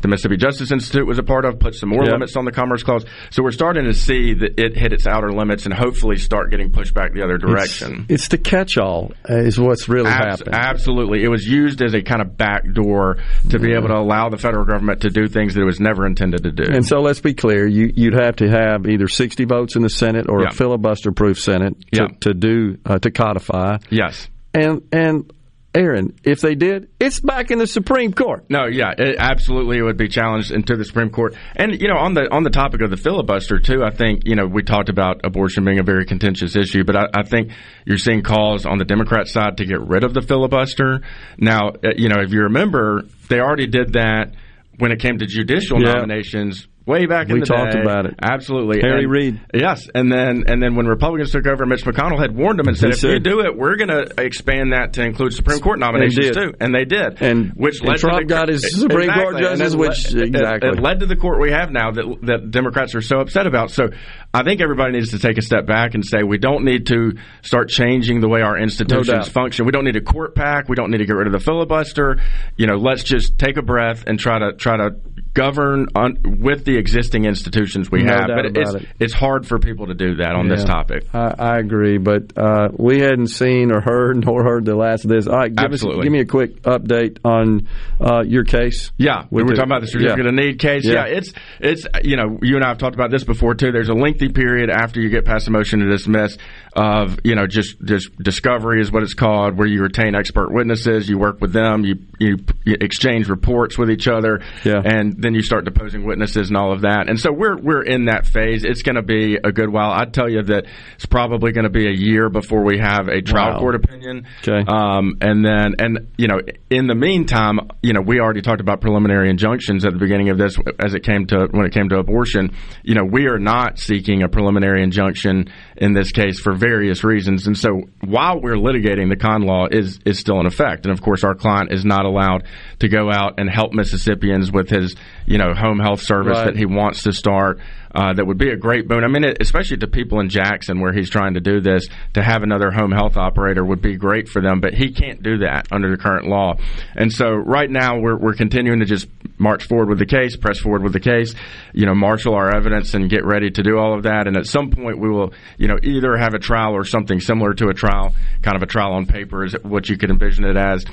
the 0.00 0.08
Mississippi 0.08 0.36
Justice 0.36 0.70
Institute 0.70 1.06
was 1.06 1.18
a 1.18 1.22
part 1.22 1.44
of 1.44 1.58
put 1.58 1.74
some 1.74 1.90
more 1.90 2.04
Yeah. 2.04 2.12
limits 2.12 2.36
on 2.36 2.44
the 2.44 2.52
Commerce 2.52 2.82
Clause. 2.82 3.04
So 3.30 3.42
we're 3.42 3.50
starting 3.50 3.84
to 3.84 3.94
see 3.94 4.34
that 4.34 4.58
it 4.60 4.76
hit 4.76 4.92
its 4.92 5.06
outer 5.06 5.30
limits 5.32 5.64
and 5.66 5.74
hopefully 5.74 6.16
start 6.16 6.50
getting 6.50 6.70
pushed 6.70 6.94
back 6.94 7.12
the 7.12 7.22
other 7.22 7.33
direction. 7.38 8.06
It's, 8.08 8.24
it's 8.24 8.28
the 8.28 8.38
catch-all 8.38 9.12
uh, 9.28 9.36
is 9.36 9.58
what's 9.58 9.88
really 9.88 10.10
Abs- 10.10 10.40
happened. 10.40 10.54
Absolutely. 10.54 11.22
It 11.24 11.28
was 11.28 11.44
used 11.46 11.82
as 11.82 11.94
a 11.94 12.02
kind 12.02 12.22
of 12.22 12.36
backdoor 12.36 13.18
to 13.50 13.58
be 13.58 13.72
able 13.72 13.88
to 13.88 13.96
allow 13.96 14.28
the 14.28 14.38
federal 14.38 14.64
government 14.64 15.02
to 15.02 15.10
do 15.10 15.28
things 15.28 15.54
that 15.54 15.60
it 15.62 15.64
was 15.66 15.80
never 15.80 16.06
intended 16.06 16.42
to 16.44 16.52
do. 16.52 16.64
And 16.70 16.84
so 16.86 17.00
let's 17.00 17.20
be 17.20 17.34
clear: 17.34 17.66
you, 17.66 17.92
you'd 17.94 18.14
have 18.14 18.36
to 18.36 18.48
have 18.48 18.86
either 18.86 19.08
60 19.08 19.44
votes 19.44 19.76
in 19.76 19.82
the 19.82 19.90
Senate 19.90 20.26
or 20.28 20.42
Yeah. 20.42 20.48
a 20.48 20.52
filibuster-proof 20.52 21.38
Senate 21.38 21.74
to, 21.92 22.02
Yeah. 22.02 22.06
to 22.20 22.34
do 22.34 22.78
uh, 22.84 22.98
to 22.98 23.10
codify. 23.10 23.78
yes. 23.90 24.28
And 24.52 24.82
and 24.92 25.32
Aaron, 25.74 26.14
if 26.22 26.40
they 26.40 26.54
did, 26.54 26.88
it's 27.00 27.20
back 27.20 27.50
in 27.50 27.58
the 27.58 27.66
Supreme 27.66 28.12
Court. 28.12 28.44
No, 28.48 28.66
yeah, 28.66 28.92
it, 28.96 29.16
absolutely, 29.18 29.78
it 29.78 29.82
would 29.82 29.96
be 29.96 30.08
challenged 30.08 30.52
into 30.52 30.76
the 30.76 30.84
Supreme 30.84 31.10
Court. 31.10 31.34
And 31.56 31.80
you 31.80 31.88
know, 31.88 31.96
on 31.96 32.14
the 32.14 32.32
on 32.32 32.44
the 32.44 32.50
topic 32.50 32.80
of 32.80 32.90
the 32.90 32.96
filibuster 32.96 33.58
too, 33.58 33.82
I 33.84 33.90
think 33.90 34.22
you 34.24 34.36
know 34.36 34.46
we 34.46 34.62
talked 34.62 34.88
about 34.88 35.22
abortion 35.24 35.64
being 35.64 35.80
a 35.80 35.82
very 35.82 36.06
contentious 36.06 36.54
issue, 36.56 36.84
but 36.84 36.96
I, 36.96 37.06
I 37.14 37.22
think 37.24 37.50
you're 37.84 37.98
seeing 37.98 38.22
calls 38.22 38.66
on 38.66 38.78
the 38.78 38.84
Democrat 38.84 39.26
side 39.26 39.56
to 39.56 39.64
get 39.64 39.80
rid 39.80 40.04
of 40.04 40.14
the 40.14 40.22
filibuster. 40.22 41.00
Now, 41.38 41.70
uh, 41.70 41.90
you 41.96 42.08
know, 42.08 42.20
if 42.20 42.32
you 42.32 42.42
remember, 42.42 43.02
they 43.28 43.40
already 43.40 43.66
did 43.66 43.94
that 43.94 44.34
when 44.78 44.92
it 44.92 45.00
came 45.00 45.18
to 45.18 45.26
judicial 45.26 45.80
Yeah. 45.80 45.94
nominations. 45.94 46.68
Way 46.86 47.06
back 47.06 47.28
in 47.30 47.34
We 47.34 47.40
the 47.40 47.46
talked 47.46 47.72
day. 47.72 47.80
about 47.80 48.04
it. 48.04 48.14
absolutely. 48.22 48.80
Harry 48.82 49.04
And- 49.04 49.10
Reid. 49.12 49.40
yes, 49.54 49.88
and 49.94 50.12
then 50.12 50.44
and 50.48 50.62
then 50.62 50.74
when 50.74 50.86
Republicans 50.86 51.30
took 51.32 51.46
over, 51.46 51.64
Mitch 51.64 51.82
McConnell 51.84 52.20
had 52.20 52.36
warned 52.36 52.58
them 52.58 52.68
and 52.68 52.76
said, 52.76 52.90
He 52.90 52.96
if 52.98 53.02
you 53.04 53.18
do 53.20 53.40
it, 53.40 53.56
we're 53.56 53.76
going 53.76 53.88
to 53.88 54.12
expand 54.18 54.72
that 54.74 54.92
to 54.94 55.02
include 55.02 55.32
Supreme 55.32 55.60
Court 55.60 55.78
nominations 55.78 56.32
too, 56.36 56.52
and 56.60 56.74
they 56.74 56.84
did. 56.84 57.22
And- 57.22 57.52
which 57.56 57.80
and 57.80 57.88
led 57.88 57.94
to 57.94 58.00
Trump 58.00 58.18
the- 58.18 58.24
got 58.26 58.48
his 58.48 58.70
Supreme 58.80 59.08
Court 59.08 59.36
Exactly. 59.36 59.40
justices, 59.40 59.72
And 59.72 59.80
which- 59.80 60.12
led- 60.14 60.22
it- 60.22 60.28
exactly. 60.28 60.68
it 60.68 60.80
led 60.80 61.00
to 61.00 61.06
the 61.06 61.16
court 61.16 61.40
we 61.40 61.52
have 61.52 61.70
now 61.70 61.90
that 61.90 62.18
that 62.24 62.50
Democrats 62.50 62.94
are 62.94 63.00
so 63.00 63.20
upset 63.20 63.46
about. 63.46 63.70
So 63.70 63.88
I 64.34 64.42
think 64.42 64.60
everybody 64.60 64.92
needs 64.92 65.10
to 65.12 65.18
take 65.18 65.38
a 65.38 65.42
step 65.42 65.64
back 65.66 65.94
and 65.94 66.04
say 66.04 66.22
we 66.22 66.36
don't 66.36 66.64
need 66.64 66.86
to 66.88 67.12
start 67.40 67.70
changing 67.70 68.20
the 68.20 68.28
way 68.28 68.42
our 68.42 68.58
institutions 68.58 69.08
doubt. 69.08 69.28
function. 69.28 69.64
We 69.64 69.72
don't 69.72 69.84
need 69.86 69.96
a 69.96 70.02
court 70.02 70.34
pack. 70.34 70.68
We 70.68 70.76
don't 70.76 70.90
need 70.90 70.98
to 70.98 71.06
get 71.06 71.16
rid 71.16 71.28
of 71.28 71.32
the 71.32 71.40
filibuster. 71.40 72.18
You 72.58 72.66
know, 72.66 72.76
let's 72.76 73.04
just 73.04 73.38
take 73.38 73.56
a 73.56 73.62
breath 73.62 74.04
and 74.06 74.18
try 74.18 74.38
to 74.38 74.52
try 74.52 74.76
to 74.76 74.96
govern 75.32 75.86
on, 75.96 76.18
with 76.40 76.64
the 76.64 76.73
existing 76.76 77.24
institutions 77.24 77.90
we 77.90 78.02
No 78.02 78.12
have. 78.14 78.28
but 78.28 78.56
it's 78.56 78.74
it. 78.74 78.88
it's 79.00 79.14
hard 79.14 79.46
for 79.46 79.58
people 79.58 79.86
to 79.88 79.94
do 79.94 80.16
that 80.16 80.34
on 80.34 80.48
this 80.48 80.64
topic. 80.64 81.06
I, 81.14 81.34
I 81.38 81.58
agree, 81.58 81.98
but 81.98 82.36
uh, 82.36 82.68
we 82.76 83.00
hadn't 83.00 83.28
seen 83.28 83.72
or 83.72 83.80
heard 83.80 84.16
nor 84.26 84.42
heard 84.44 84.64
the 84.64 84.74
last 84.76 85.04
of 85.04 85.10
this. 85.10 85.26
All 85.26 85.36
right, 85.36 85.54
give, 85.54 85.66
us, 85.66 85.72
Absolutely. 85.74 86.02
give 86.04 86.12
me 86.12 86.20
a 86.20 86.26
quick 86.26 86.62
update 86.62 87.18
on 87.24 87.68
uh, 88.00 88.22
your 88.24 88.44
case. 88.44 88.92
Yeah, 88.98 89.24
we 89.30 89.42
were 89.42 89.50
the- 89.50 89.54
talking 89.56 89.70
about 89.70 89.80
the 89.82 89.88
certificate 89.88 90.24
yeah. 90.24 90.28
of 90.28 90.34
need 90.34 90.58
case. 90.58 90.84
Yeah. 90.84 91.06
Yeah. 91.06 91.16
it's 91.18 91.32
it's 91.60 91.86
you 92.02 92.16
know 92.16 92.38
you 92.42 92.56
and 92.56 92.64
I 92.64 92.68
have 92.68 92.78
talked 92.78 92.94
about 92.94 93.10
this 93.10 93.24
before 93.24 93.54
too. 93.54 93.72
There's 93.72 93.88
a 93.88 93.94
lengthy 93.94 94.28
period 94.28 94.70
after 94.70 95.00
you 95.00 95.08
get 95.10 95.24
past 95.24 95.44
the 95.46 95.50
motion 95.50 95.80
to 95.80 95.88
dismiss 95.90 96.36
of 96.76 97.18
you 97.24 97.34
know 97.34 97.46
just 97.46 97.80
just 97.84 98.16
discovery 98.18 98.80
is 98.80 98.90
what 98.90 99.02
it's 99.02 99.14
called, 99.14 99.56
where 99.56 99.66
you 99.66 99.80
retain 99.82 100.14
expert 100.14 100.52
witnesses, 100.52 101.08
you 101.08 101.18
work 101.18 101.40
with 101.40 101.52
them, 101.52 101.84
you 101.84 101.96
you, 102.18 102.36
you 102.64 102.76
exchange 102.80 103.28
reports 103.28 103.76
with 103.76 103.90
each 103.90 104.06
other, 104.08 104.40
Yeah. 104.64 104.80
and 104.84 105.14
then 105.20 105.34
you 105.34 105.42
start 105.42 105.64
deposing 105.64 106.04
witnesses 106.04 106.48
and 106.48 106.56
all 106.56 106.63
of 106.72 106.82
that. 106.82 107.08
And 107.08 107.18
so 107.18 107.32
we're 107.32 107.56
we're 107.56 107.82
in 107.82 108.06
that 108.06 108.26
phase. 108.26 108.64
It's 108.64 108.82
going 108.82 108.96
to 108.96 109.02
be 109.02 109.36
a 109.42 109.52
good 109.52 109.70
while. 109.72 109.90
I'd 109.90 110.12
tell 110.14 110.28
you 110.28 110.42
that 110.42 110.64
it's 110.94 111.06
probably 111.06 111.52
going 111.52 111.64
to 111.64 111.70
be 111.70 111.86
a 111.86 111.92
year 111.94 112.28
before 112.28 112.62
we 112.64 112.78
have 112.78 113.08
a 113.08 113.20
trial 113.22 113.54
Wow. 113.54 113.58
court 113.58 113.74
opinion. 113.74 114.26
Okay. 114.46 114.64
Um, 114.66 115.18
and 115.20 115.44
then, 115.44 115.74
and 115.78 116.12
you 116.16 116.28
know, 116.28 116.40
in 116.70 116.86
the 116.86 116.94
meantime, 116.94 117.60
you 117.82 117.92
know, 117.92 118.00
we 118.00 118.20
already 118.20 118.40
talked 118.42 118.60
about 118.60 118.80
preliminary 118.80 119.28
injunctions 119.30 119.84
at 119.84 119.92
the 119.92 119.98
beginning 119.98 120.30
of 120.30 120.38
this, 120.38 120.56
as 120.78 120.94
it 120.94 121.02
came 121.02 121.26
to 121.26 121.48
when 121.50 121.66
it 121.66 121.72
came 121.72 121.88
to 121.90 121.98
abortion. 121.98 122.54
You 122.82 122.94
know, 122.94 123.04
we 123.04 123.26
are 123.26 123.38
not 123.38 123.78
seeking 123.78 124.22
a 124.22 124.28
preliminary 124.28 124.82
injunction 124.82 125.50
in 125.76 125.92
this 125.92 126.10
case 126.12 126.40
for 126.40 126.54
various 126.54 127.04
reasons. 127.04 127.46
And 127.46 127.56
so, 127.56 127.82
while 128.00 128.40
we're 128.40 128.56
litigating, 128.56 129.08
the 129.10 129.16
con 129.16 129.42
law 129.42 129.66
is 129.70 129.98
is 130.04 130.18
still 130.18 130.40
in 130.40 130.46
effect. 130.46 130.86
And 130.86 130.92
of 130.92 131.02
course, 131.02 131.24
our 131.24 131.34
client 131.34 131.72
is 131.72 131.84
not 131.84 132.04
allowed 132.06 132.44
to 132.80 132.88
go 132.88 133.10
out 133.10 133.38
and 133.38 133.48
help 133.50 133.72
Mississippians 133.72 134.50
with 134.52 134.68
his, 134.70 134.94
you 135.26 135.38
know, 135.38 135.54
home 135.54 135.78
health 135.78 136.00
service 136.02 136.36
Right. 136.38 136.46
that 136.46 136.56
he 136.56 136.66
wants 136.66 137.02
to 137.04 137.12
start. 137.12 137.58
Uh, 137.94 138.12
that 138.12 138.26
would 138.26 138.38
be 138.38 138.50
a 138.50 138.56
great 138.56 138.88
boon. 138.88 139.04
I 139.04 139.06
mean, 139.06 139.22
it, 139.22 139.36
especially 139.40 139.76
to 139.76 139.86
people 139.86 140.18
in 140.18 140.28
Jackson 140.28 140.80
where 140.80 140.92
he's 140.92 141.08
trying 141.08 141.34
to 141.34 141.40
do 141.40 141.60
this, 141.60 141.86
to 142.14 142.22
have 142.24 142.42
another 142.42 142.72
home 142.72 142.90
health 142.90 143.16
operator 143.16 143.64
would 143.64 143.80
be 143.80 143.96
great 143.96 144.28
for 144.28 144.42
them. 144.42 144.60
But 144.60 144.74
he 144.74 144.90
can't 144.92 145.22
do 145.22 145.38
that 145.38 145.68
under 145.70 145.88
the 145.92 145.96
current 145.96 146.26
law. 146.26 146.54
And 146.96 147.12
so 147.12 147.30
right 147.30 147.70
now 147.70 148.00
we're, 148.00 148.16
we're 148.18 148.34
continuing 148.34 148.80
to 148.80 148.84
just 148.84 149.06
march 149.38 149.68
forward 149.68 149.88
with 149.88 150.00
the 150.00 150.06
case, 150.06 150.36
press 150.36 150.58
forward 150.58 150.82
with 150.82 150.92
the 150.92 150.98
case, 150.98 151.36
you 151.72 151.86
know, 151.86 151.94
marshal 151.94 152.34
our 152.34 152.52
evidence 152.52 152.94
and 152.94 153.08
get 153.08 153.24
ready 153.24 153.48
to 153.52 153.62
do 153.62 153.78
all 153.78 153.96
of 153.96 154.02
that. 154.02 154.26
And 154.26 154.36
at 154.36 154.46
some 154.46 154.70
point 154.70 154.98
we 154.98 155.08
will, 155.08 155.32
you 155.56 155.68
know, 155.68 155.78
either 155.80 156.16
have 156.16 156.34
a 156.34 156.40
trial 156.40 156.72
or 156.74 156.84
something 156.84 157.20
similar 157.20 157.54
to 157.54 157.68
a 157.68 157.74
trial, 157.74 158.12
kind 158.42 158.56
of 158.56 158.62
a 158.64 158.66
trial 158.66 158.94
on 158.94 159.06
paper 159.06 159.44
is 159.44 159.54
what 159.62 159.88
you 159.88 159.96
could 159.96 160.10
envision 160.10 160.44
it 160.44 160.56
as 160.56 160.84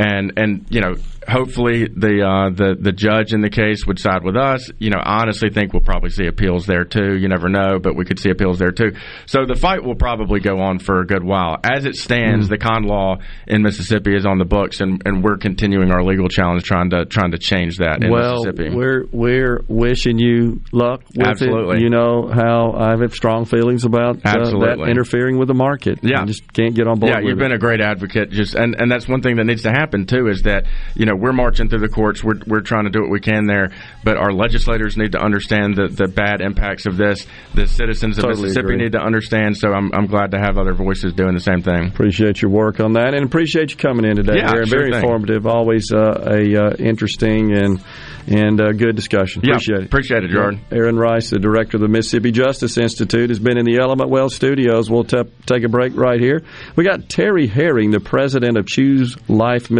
and 0.00 0.32
and 0.36 0.66
you 0.70 0.80
know 0.80 0.94
hopefully 1.28 1.86
the 1.86 2.22
uh, 2.26 2.50
the 2.50 2.76
the 2.80 2.92
judge 2.92 3.32
in 3.34 3.40
the 3.42 3.50
case 3.50 3.86
would 3.86 3.98
side 3.98 4.24
with 4.24 4.36
us. 4.36 4.68
You 4.78 4.90
know, 4.90 4.98
I 4.98 5.20
honestly 5.22 5.50
think 5.50 5.72
we'll 5.72 5.82
probably 5.82 6.10
see 6.10 6.26
appeals 6.26 6.66
there 6.66 6.84
too. 6.84 7.16
You 7.16 7.28
never 7.28 7.48
know, 7.48 7.78
but 7.78 7.94
we 7.96 8.04
could 8.04 8.18
see 8.18 8.30
appeals 8.30 8.58
there 8.58 8.72
too. 8.72 8.92
So 9.26 9.44
the 9.46 9.54
fight 9.54 9.84
will 9.84 9.94
probably 9.94 10.40
go 10.40 10.60
on 10.60 10.78
for 10.78 11.00
a 11.00 11.06
good 11.06 11.22
while. 11.22 11.58
As 11.62 11.84
it 11.84 11.94
stands, 11.96 12.46
Mm. 12.46 12.50
the 12.50 12.58
con 12.58 12.82
law 12.84 13.18
in 13.46 13.62
Mississippi 13.62 14.14
is 14.16 14.24
on 14.24 14.38
the 14.38 14.44
books, 14.44 14.80
and, 14.80 15.02
and 15.04 15.22
we're 15.22 15.36
continuing 15.36 15.90
our 15.90 16.02
legal 16.02 16.28
challenge 16.28 16.62
trying 16.62 16.90
to 16.90 17.04
trying 17.04 17.32
to 17.32 17.38
change 17.38 17.76
that 17.78 18.02
in 18.02 18.10
well, 18.10 18.44
Mississippi. 18.44 18.74
we're 18.74 19.04
we're 19.12 19.62
wishing 19.68 20.18
you 20.18 20.60
luck 20.72 21.02
with 21.14 21.26
Absolutely. 21.26 21.76
it. 21.78 21.82
You 21.82 21.90
know 21.90 22.30
how 22.32 22.72
I 22.72 22.96
have 22.98 23.12
strong 23.14 23.44
feelings 23.44 23.84
about 23.84 24.16
uh, 24.24 24.32
that 24.32 24.86
interfering 24.88 25.38
with 25.38 25.48
the 25.48 25.54
market. 25.54 25.98
Yeah. 26.02 26.22
I 26.22 26.24
just 26.24 26.50
can't 26.52 26.74
get 26.74 26.86
on 26.86 26.98
board. 27.00 27.12
Yeah, 27.12 27.20
you've 27.20 27.38
it. 27.38 27.42
been 27.42 27.52
a 27.52 27.58
great 27.58 27.80
advocate. 27.80 28.30
Just 28.30 28.54
and, 28.54 28.74
and 28.78 28.90
that's 28.90 29.06
one 29.08 29.20
thing 29.22 29.36
that 29.36 29.44
needs 29.44 29.62
to 29.64 29.70
happen 29.70 29.89
too 29.92 30.28
is 30.28 30.42
that 30.42 30.66
you 30.94 31.06
know 31.06 31.14
we're 31.16 31.32
marching 31.32 31.68
through 31.68 31.80
the 31.80 31.88
courts. 31.88 32.22
We're 32.24 32.40
we're 32.46 32.60
trying 32.60 32.84
to 32.84 32.90
do 32.90 33.00
what 33.00 33.10
we 33.10 33.20
can 33.20 33.46
there, 33.46 33.70
but 34.04 34.16
our 34.16 34.32
legislators 34.32 34.96
need 34.96 35.12
to 35.12 35.18
understand 35.18 35.76
the, 35.76 35.88
the 35.88 36.08
bad 36.08 36.40
impacts 36.40 36.86
of 36.86 36.96
this. 36.96 37.26
The 37.54 37.66
citizens 37.66 38.18
of 38.18 38.24
Totally 38.24 38.42
Mississippi 38.42 38.74
agree. 38.74 38.76
need 38.84 38.92
to 38.92 39.00
understand. 39.00 39.56
So 39.56 39.72
I'm 39.72 39.90
I'm 39.92 40.06
glad 40.06 40.30
to 40.32 40.38
have 40.38 40.58
other 40.58 40.74
voices 40.74 41.12
doing 41.12 41.34
the 41.34 41.40
same 41.40 41.62
thing. 41.62 41.88
Appreciate 41.88 42.40
your 42.42 42.50
work 42.50 42.80
on 42.80 42.94
that, 42.94 43.14
and 43.14 43.24
appreciate 43.24 43.70
you 43.72 43.76
coming 43.76 44.04
in 44.04 44.16
today. 44.16 44.36
Yeah, 44.36 44.52
sure 44.52 44.66
very 44.66 44.90
thing. 44.90 45.00
informative. 45.02 45.46
Always 45.46 45.92
uh, 45.92 45.98
a 46.30 46.56
uh, 46.56 46.74
interesting 46.78 47.52
and 47.56 47.82
and 48.26 48.60
uh, 48.60 48.72
good 48.72 48.94
discussion. 48.96 49.42
Yeah, 49.44 49.54
Appreciate 49.54 49.80
it. 49.80 49.86
appreciate 49.86 50.24
it, 50.24 50.30
Jordan. 50.30 50.60
Aaron 50.70 50.96
Rice, 50.96 51.30
the 51.30 51.38
director 51.38 51.78
of 51.78 51.80
the 51.80 51.88
Mississippi 51.88 52.30
Justice 52.30 52.76
Institute, 52.78 53.30
has 53.30 53.38
been 53.38 53.56
in 53.58 53.64
the 53.64 53.78
Element 53.78 54.10
Wealth 54.10 54.32
studios. 54.34 54.90
We'll 54.90 55.04
te- 55.04 55.24
take 55.46 55.64
a 55.64 55.68
break 55.68 55.96
right 55.96 56.20
here. 56.20 56.42
We 56.76 56.84
got 56.84 57.08
Terry 57.08 57.46
Herring, 57.46 57.90
the 57.90 57.98
president 58.00 58.56
of 58.58 58.66
Choose 58.66 59.16
Life 59.28 59.70
Mississippi, 59.70 59.79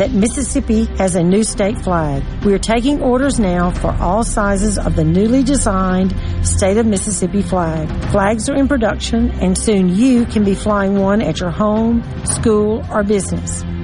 that 0.00 0.12
Mississippi 0.12 0.86
has 0.96 1.14
a 1.14 1.22
new 1.22 1.44
state 1.44 1.78
flag. 1.82 2.24
We 2.42 2.54
are 2.54 2.58
taking 2.58 3.02
orders 3.02 3.38
now 3.38 3.70
for 3.70 3.90
all 4.00 4.24
sizes 4.24 4.78
of 4.78 4.96
the 4.96 5.04
newly 5.04 5.42
designed 5.42 6.14
state 6.42 6.78
of 6.78 6.86
Mississippi 6.86 7.42
flag. 7.42 7.86
Flags 8.10 8.48
are 8.48 8.56
in 8.56 8.66
production 8.66 9.30
and 9.42 9.58
soon 9.58 9.94
you 9.94 10.24
can 10.24 10.42
be 10.42 10.54
flying 10.54 10.94
one 10.94 11.20
at 11.20 11.40
your 11.40 11.50
home, 11.50 12.02
school, 12.24 12.82
or 12.90 13.02
business. 13.04 13.62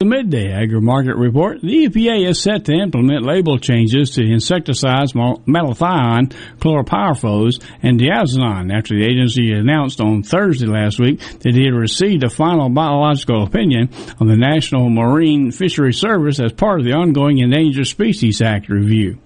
The 0.00 0.06
midday 0.06 0.50
agri 0.50 0.80
market 0.80 1.14
report. 1.14 1.60
The 1.60 1.86
EPA 1.86 2.28
is 2.28 2.42
set 2.42 2.64
to 2.64 2.72
implement 2.72 3.24
label 3.24 3.60
changes 3.60 4.10
to 4.16 4.24
insecticides 4.24 5.12
malathion, 5.12 6.34
chlorpyrifos, 6.58 7.62
and 7.80 8.00
diazinon 8.00 8.76
after 8.76 8.96
the 8.96 9.04
agency 9.04 9.52
announced 9.52 10.00
on 10.00 10.24
Thursday 10.24 10.66
last 10.66 10.98
week 10.98 11.20
that 11.20 11.54
it 11.54 11.64
had 11.64 11.78
received 11.78 12.24
a 12.24 12.28
final 12.28 12.68
biological 12.70 13.44
opinion 13.44 13.88
on 14.18 14.26
the 14.26 14.36
National 14.36 14.90
Marine 14.90 15.52
Fishery 15.52 15.92
Service 15.92 16.40
as 16.40 16.52
part 16.52 16.80
of 16.80 16.84
the 16.84 16.92
ongoing 16.92 17.38
Endangered 17.38 17.86
Species 17.86 18.42
Act 18.42 18.68
review. 18.68 19.20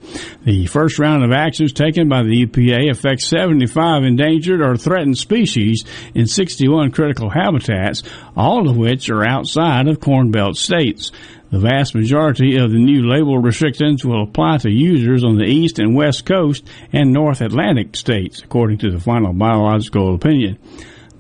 The 0.45 0.67
first 0.67 0.99
round 0.99 1.25
of 1.25 1.33
actions 1.33 1.73
taken 1.73 2.11
by 2.11 2.25
the 2.25 2.45
EPA 2.45 2.91
affects 2.91 3.27
75 3.29 4.05
endangered 4.05 4.61
or 4.61 4.77
threatened 4.77 5.17
species 5.17 5.87
in 6.15 6.27
61 6.27 6.91
critical 6.91 7.31
habitats, 7.31 8.03
all 8.37 8.69
of 8.69 8.77
which 8.77 9.09
are 9.09 9.27
outside 9.27 9.89
of 9.89 10.01
Corn 10.01 10.31
Belt 10.31 10.58
states. 10.59 11.13
The 11.51 11.59
vast 11.59 11.95
majority 11.95 12.57
of 12.57 12.71
the 12.71 12.79
new 12.79 13.09
label 13.09 13.39
restrictions 13.39 14.05
will 14.05 14.25
apply 14.25 14.59
to 14.59 14.71
users 14.71 15.25
on 15.25 15.37
the 15.37 15.47
east 15.47 15.79
and 15.79 15.95
west 15.95 16.27
coast 16.27 16.69
and 16.93 17.13
North 17.13 17.41
Atlantic 17.41 17.97
states, 17.97 18.43
according 18.43 18.79
to 18.79 18.91
the 18.91 19.01
final 19.01 19.33
biological 19.33 20.15
opinion. 20.15 20.59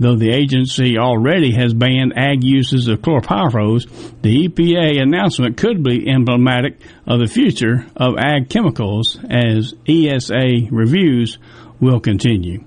Though 0.00 0.16
the 0.16 0.30
agency 0.30 0.96
already 0.96 1.52
has 1.54 1.74
banned 1.74 2.12
ag 2.16 2.44
uses 2.44 2.86
of 2.86 3.00
chlorpyrifos, 3.00 3.88
the 4.22 4.46
EPA 4.46 5.02
announcement 5.02 5.56
could 5.56 5.82
be 5.82 6.08
emblematic 6.08 6.78
of 7.06 7.18
the 7.18 7.26
future 7.26 7.86
of 7.96 8.16
ag 8.16 8.48
chemicals 8.48 9.18
as 9.28 9.74
ESA 9.88 10.68
reviews 10.70 11.38
will 11.80 12.00
continue. 12.00 12.64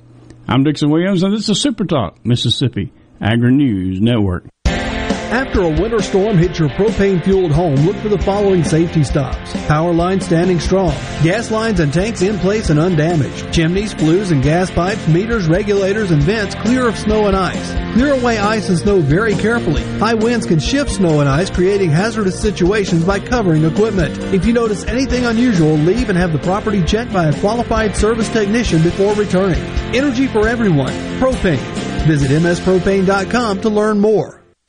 I'm 0.48 0.64
Dixon 0.64 0.90
Williams, 0.90 1.24
and 1.24 1.34
this 1.34 1.48
is 1.48 1.62
Super 1.62 1.86
Talk, 1.86 2.26
Mississippi 2.26 2.92
Agri 3.22 3.54
News 3.54 4.02
Network. 4.02 4.46
After 5.52 5.64
a 5.64 5.82
winter 5.82 6.02
storm 6.02 6.38
hits 6.38 6.60
your 6.60 6.70
propane 6.70 7.22
fueled 7.22 7.52
home, 7.52 7.76
look 7.76 7.98
for 7.98 8.08
the 8.08 8.18
following 8.20 8.64
safety 8.64 9.04
stops. 9.04 9.52
Power 9.68 9.92
lines 9.92 10.24
standing 10.24 10.62
strong. 10.62 10.94
Gas 11.24 11.52
lines 11.52 11.82
and 11.82 11.94
tanks 11.94 12.22
in 12.22 12.40
place 12.40 12.70
and 12.70 12.80
undamaged. 12.80 13.52
Chimneys, 13.52 13.92
flues 13.92 14.32
and 14.32 14.42
gas 14.42 14.72
pipes, 14.72 15.06
meters, 15.10 15.50
regulators, 15.50 16.10
and 16.12 16.24
vents 16.24 16.56
clear 16.56 16.88
of 16.88 16.98
snow 16.98 17.28
and 17.28 17.36
ice. 17.36 17.74
Clear 17.96 18.14
away 18.14 18.38
ice 18.38 18.70
and 18.70 18.78
snow 18.78 19.02
very 19.02 19.36
carefully. 19.36 19.84
High 20.00 20.14
winds 20.14 20.46
can 20.46 20.58
shift 20.58 20.92
snow 20.92 21.20
and 21.20 21.28
ice, 21.28 21.50
creating 21.50 21.90
hazardous 21.90 22.40
situations 22.40 23.04
by 23.04 23.20
covering 23.20 23.66
equipment. 23.66 24.18
If 24.34 24.46
you 24.46 24.54
notice 24.54 24.86
anything 24.86 25.26
unusual, 25.26 25.74
leave 25.74 26.08
and 26.08 26.18
have 26.18 26.32
the 26.32 26.40
property 26.40 26.82
checked 26.82 27.12
by 27.12 27.26
a 27.26 27.38
qualified 27.42 27.98
service 27.98 28.30
technician 28.30 28.82
before 28.84 29.16
returning. 29.16 29.60
Energy 29.94 30.28
for 30.28 30.48
everyone. 30.48 30.94
Propane. 31.20 31.60
Visit 32.08 32.32
mspropane.com 32.32 33.60
to 33.60 33.68
learn 33.70 34.00
more. 34.00 34.41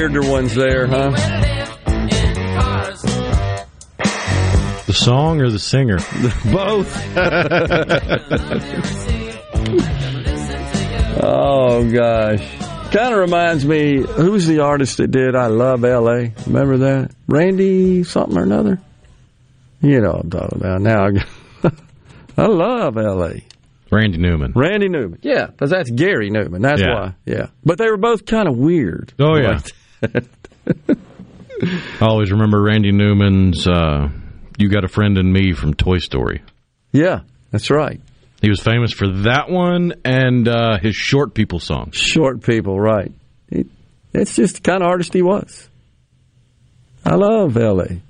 Weirder 0.00 0.22
ones 0.32 0.54
there, 0.54 0.86
huh? 0.86 1.10
The 4.86 4.94
song 4.94 5.42
or 5.42 5.50
the 5.50 5.58
singer? 5.58 5.98
Both. 6.50 6.96
oh 11.22 11.86
gosh. 11.92 12.40
Kind 12.90 13.12
of 13.12 13.18
reminds 13.20 13.66
me, 13.66 13.98
who's 13.98 14.46
the 14.46 14.60
artist 14.60 14.96
that 14.96 15.10
did 15.10 15.36
I 15.36 15.48
Love 15.48 15.84
L.A.? 15.84 16.32
Remember 16.46 16.78
that? 16.78 17.10
Randy 17.28 18.02
something 18.04 18.38
or 18.38 18.44
another? 18.44 18.80
You 19.82 20.00
know 20.00 20.12
what 20.12 20.24
I'm 20.24 20.30
talking 20.30 20.58
about. 20.60 20.80
Now, 20.80 21.08
I 22.38 22.46
love 22.46 22.96
L.A. 22.96 23.44
Randy 23.92 24.16
Newman. 24.16 24.54
Randy 24.56 24.88
Newman. 24.88 25.18
Yeah, 25.20 25.48
because 25.48 25.68
that's 25.68 25.90
Gary 25.90 26.30
Numan. 26.30 26.62
That's 26.62 26.80
Yeah. 26.80 26.94
why. 26.94 27.14
Yeah. 27.26 27.48
But 27.66 27.76
they 27.76 27.90
were 27.90 27.98
both 27.98 28.24
kind 28.24 28.48
of 28.48 28.56
weird. 28.56 29.12
Oh, 29.18 29.36
yeah. 29.36 29.60
I 30.02 30.96
always 32.00 32.30
remember 32.30 32.62
Randy 32.62 32.92
Newman's 32.92 33.66
uh, 33.66 34.08
You 34.58 34.68
Got 34.68 34.84
a 34.84 34.88
Friend 34.88 35.16
in 35.18 35.32
Me 35.32 35.52
from 35.52 35.74
Toy 35.74 35.98
Story. 35.98 36.42
Yeah, 36.92 37.20
that's 37.50 37.70
right. 37.70 38.00
He 38.40 38.48
was 38.48 38.60
famous 38.60 38.92
for 38.92 39.08
that 39.24 39.50
one 39.50 39.94
and 40.04 40.48
uh, 40.48 40.78
his 40.78 40.96
Short 40.96 41.34
People 41.34 41.58
song. 41.58 41.90
Short 41.92 42.42
people, 42.42 42.80
right. 42.80 43.12
It, 43.50 43.66
it's 44.14 44.34
just 44.36 44.56
the 44.56 44.60
kind 44.62 44.82
of 44.82 44.88
artist 44.88 45.12
he 45.12 45.22
was. 45.22 45.68
I 47.04 47.16
love 47.16 47.56
L.A. 47.56 48.00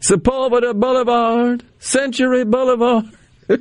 Sepulveda 0.00 0.78
Boulevard, 0.78 1.64
Century 1.78 2.44
Boulevard. 2.44 3.06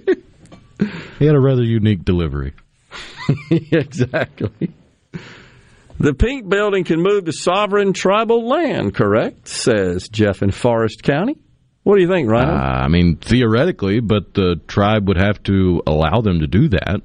He 1.20 1.26
had 1.26 1.36
a 1.36 1.40
rather 1.40 1.64
unique 1.64 2.04
delivery. 2.04 2.54
exactly. 3.50 4.72
The 5.98 6.14
Pink 6.14 6.48
Building 6.50 6.84
can 6.84 7.02
move 7.02 7.26
to 7.26 7.32
sovereign 7.34 7.94
tribal 7.94 8.48
land, 8.48 8.94
correct? 8.94 9.48
Says 9.48 10.10
Jeff 10.10 10.42
in 10.42 10.52
Forest 10.52 11.04
County. 11.04 11.38
What 11.84 11.96
do 11.96 12.02
you 12.02 12.08
think, 12.08 12.28
Uh, 12.28 12.32
Ryan? 12.32 12.50
I 12.50 12.88
mean, 12.88 13.16
theoretically, 13.18 14.00
but 14.02 14.34
the 14.34 14.60
tribe 14.68 15.08
would 15.08 15.18
have 15.18 15.42
to 15.44 15.82
allow 15.88 16.22
them 16.22 16.40
to 16.42 16.48
do 16.48 16.68
that. 16.70 17.02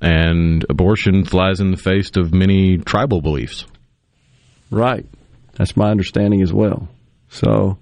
And 0.00 0.64
abortion 0.70 1.24
flies 1.24 1.60
in 1.60 1.70
the 1.72 1.76
face 1.76 2.10
of 2.16 2.32
many 2.32 2.78
tribal 2.78 3.20
beliefs. 3.20 3.64
right. 4.70 5.06
That's 5.56 5.76
my 5.76 5.90
understanding 5.90 6.40
as 6.42 6.52
well. 6.52 6.88
So, 7.30 7.78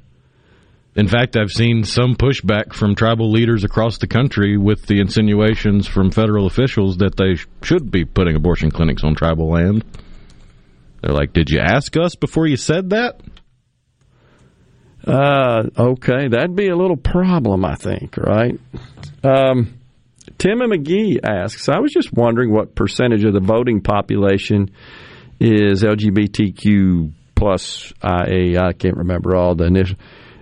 In 0.95 1.09
fact, 1.09 1.37
I've 1.37 1.51
seen 1.51 1.85
some 1.85 2.15
pushback 2.17 2.73
from 2.73 2.95
tribal 2.95 3.31
leaders 3.31 3.65
across 3.65 3.99
the 3.99 4.07
country 4.07 4.57
with 4.57 4.87
the 4.87 4.99
insinuations 4.99 5.87
from 5.87 6.11
federal 6.11 6.47
officials 6.47 6.97
that 6.99 7.19
they 7.19 7.35
sh- 7.35 7.47
should 7.63 7.91
be 7.91 8.07
putting 8.07 8.35
abortion 8.35 8.71
clinics 8.71 9.05
on 9.05 9.15
tribal 9.15 9.51
land. 9.51 9.85
They're 11.07 11.15
like, 11.15 11.33
"Did 11.33 11.51
you 11.51 11.61
ask 11.61 11.97
us 11.97 12.17
before 12.17 12.49
you 12.49 12.57
said 12.57 12.91
that?" 12.91 13.21
uh, 15.07 15.63
okay, 15.79 16.29
that'd 16.29 16.57
be 16.57 16.69
a 16.69 16.77
little 16.77 16.97
problem, 16.97 17.65
I 17.65 17.77
think, 17.77 18.17
right? 18.17 18.59
Um, 19.23 19.79
Tim 20.37 20.61
and 20.61 20.73
McGee 20.73 21.21
asks, 21.23 21.69
I 21.69 21.79
was 21.79 21.93
just 21.93 22.13
wondering 22.13 22.53
what 22.53 22.75
percentage 22.75 23.25
of 23.25 23.33
the 23.33 23.41
voting 23.41 23.83
population 23.83 24.73
is 25.39 25.85
LGBTQ 25.85 27.13
plus 27.37 27.93
IA. 28.03 28.61
I 28.61 28.73
can't 28.73 28.97
remember 28.97 29.37
all 29.37 29.55
the 29.55 29.67
initial. 29.67 29.97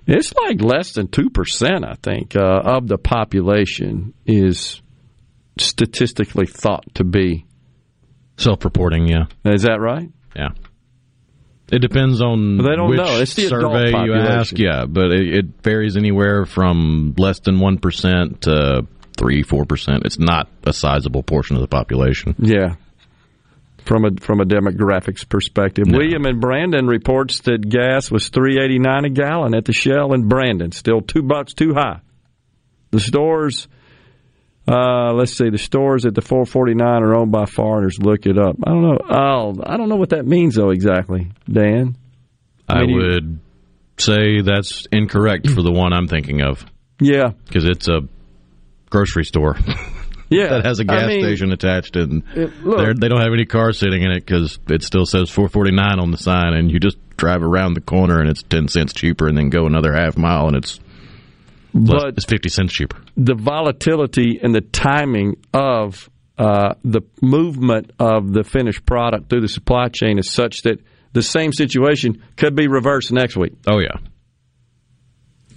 It's 0.07 0.33
like 0.35 0.63
less 0.63 0.93
than 0.93 1.09
2%, 1.09 1.85
I 1.85 1.95
think, 2.03 2.35
uh, 2.35 2.61
of 2.65 2.89
the 2.89 2.99
population 2.99 4.15
is 4.25 4.81
statistically 5.59 6.47
thought 6.47 6.85
to 6.95 7.05
be. 7.05 7.45
Self-reporting, 8.37 9.07
yeah. 9.07 9.27
Is 9.45 9.63
that 9.63 9.79
right? 9.81 10.11
Yeah. 10.35 10.51
It 11.73 11.79
depends 11.79 12.21
on 12.21 12.59
they 12.59 12.77
don't 12.77 12.91
which 12.91 12.99
know. 12.99 13.21
It's 13.21 13.35
the 13.35 13.49
survey 13.49 13.91
you 13.91 14.15
ask. 14.15 14.57
Yeah, 14.59 14.85
but 14.87 15.13
it, 15.13 15.35
it 15.35 15.47
varies 15.63 15.97
anywhere 15.97 16.45
from 16.45 17.15
less 17.17 17.41
than 17.41 17.59
one 17.59 17.79
percent 17.79 18.43
to 18.43 18.87
three, 19.17 19.43
four 19.43 19.65
percent. 19.65 20.05
It's 20.05 20.19
not 20.19 20.49
a 20.65 20.73
sizable 20.73 21.23
portion 21.23 21.57
of 21.57 21.63
the 21.63 21.69
population. 21.69 22.35
Yeah. 22.39 22.77
From 23.87 24.05
a 24.05 24.11
from 24.21 24.41
a 24.41 24.45
demographics 24.45 25.29
perspective, 25.29 25.87
William 25.89 26.25
and 26.27 26.41
Brandon 26.41 26.87
reports 26.87 27.41
that 27.41 27.69
gas 27.69 28.11
was 28.11 28.29
three 28.29 28.59
eighty 28.59 28.79
nine 28.79 29.05
a 29.05 29.11
gallon 29.11 29.55
at 29.55 29.65
the 29.65 29.73
Shell 29.73 30.15
in 30.15 30.29
Brandon, 30.29 30.73
still 30.73 31.01
two 31.01 31.23
bucks 31.23 31.55
too 31.55 31.75
high. 31.75 32.01
The 32.93 33.01
stores, 33.01 33.69
uh, 34.67 35.13
let's 35.13 35.37
see, 35.37 35.51
the 35.51 35.59
stores 35.59 36.07
at 36.07 36.15
the 36.15 36.23
four 36.23 36.47
forty 36.47 36.75
nine 36.75 37.03
are 37.03 37.15
owned 37.15 37.31
by 37.33 37.45
foreigners. 37.47 37.99
Look 38.01 38.27
it 38.27 38.39
up. 38.39 38.57
I 38.67 38.71
don't 38.71 38.83
know. 38.83 38.99
Oh, 39.11 39.55
I 39.65 39.77
don't 39.77 39.89
know 39.89 39.97
what 39.97 40.11
that 40.11 40.27
means 40.27 40.55
though 40.55 40.71
exactly, 40.71 41.31
Dan. 41.51 41.97
I, 42.69 42.81
mean, 42.81 42.91
you- 42.91 42.97
would 42.97 43.41
say 43.99 44.41
that's 44.41 44.87
incorrect 44.91 45.51
for 45.51 45.63
the 45.63 45.71
one 45.71 45.93
I'm 45.93 46.09
thinking 46.09 46.41
of 46.43 46.65
Yeah, 47.01 47.33
because 47.47 47.65
it's 47.67 47.89
a 47.89 48.01
grocery 48.91 49.25
store 49.25 49.57
yeah. 50.31 50.49
that 50.49 50.65
has 50.65 50.81
a 50.81 50.85
gas 50.85 51.09
mean, 51.09 51.23
station 51.23 51.53
attached, 51.53 51.95
and 51.97 52.23
It- 52.35 52.65
look. 52.65 52.79
they're- 52.79 52.95
don't 53.09 53.21
have 53.21 53.33
any 53.35 53.45
cars 53.45 53.79
sitting 53.79 54.03
in 54.03 54.11
it 54.11 54.25
because 54.27 54.59
it 54.69 54.83
still 54.83 55.05
says 55.07 55.29
449 55.31 55.99
on 56.01 56.11
the 56.11 56.17
sign, 56.17 56.55
and 56.55 56.71
you 56.71 56.81
just 56.81 56.97
drive 57.17 57.43
around 57.43 57.75
the 57.75 57.81
corner 57.81 58.19
and 58.19 58.29
it's 58.31 58.43
10 58.43 58.67
cents 58.69 58.93
cheaper, 58.95 59.29
and 59.29 59.37
then 59.39 59.51
go 59.51 59.67
another 59.67 59.93
half 59.93 60.17
mile 60.17 60.47
and 60.49 60.57
it's 60.57 60.81
But- 61.75 62.15
it's 62.17 62.25
50 62.25 62.49
cents 62.49 62.73
cheaper. 62.73 62.99
the 63.17 63.35
volatility 63.35 64.39
and 64.43 64.55
the 64.55 64.61
timing 64.61 65.37
of 65.53 66.09
uh, 66.39 66.75
the 66.85 67.03
movement 67.23 67.93
of 67.99 68.33
the 68.33 68.43
finished 68.45 68.85
product 68.87 69.29
through 69.31 69.41
the 69.41 69.49
supply 69.49 69.89
chain 69.89 70.19
is 70.19 70.31
such 70.31 70.63
that 70.63 70.79
the 71.13 71.23
same 71.23 71.53
situation 71.53 72.23
could 72.37 72.57
be 72.57 72.67
reversed 72.69 73.13
next 73.13 73.37
week. 73.37 73.53
Oh 73.69 73.79
yeah, 73.79 73.99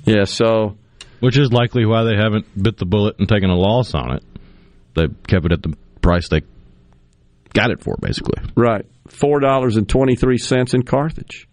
Yeah, 0.05 0.23
so 0.25 0.77
which 1.19 1.37
is 1.37 1.51
likely 1.51 1.85
why 1.85 2.03
they 2.03 2.15
haven't 2.15 2.45
bit 2.61 2.77
the 2.77 2.85
bullet 2.85 3.15
and 3.19 3.27
taken 3.27 3.49
a 3.49 3.55
loss 3.55 3.93
on 3.95 4.15
it. 4.15 4.23
They 4.95 5.07
kept 5.27 5.45
it 5.45 5.51
at 5.51 5.63
the 5.63 5.73
price 6.01 6.29
they 6.29 6.41
got 7.53 7.71
it 7.71 7.81
for, 7.83 7.95
basically. 7.99 8.41
right, 8.55 8.85
four 9.07 9.39
dollars 9.39 9.77
and 9.77 9.87
twenty 9.89 10.15
three 10.15 10.37
cents 10.37 10.73
in 10.75 10.83
Carthage. 10.83 11.47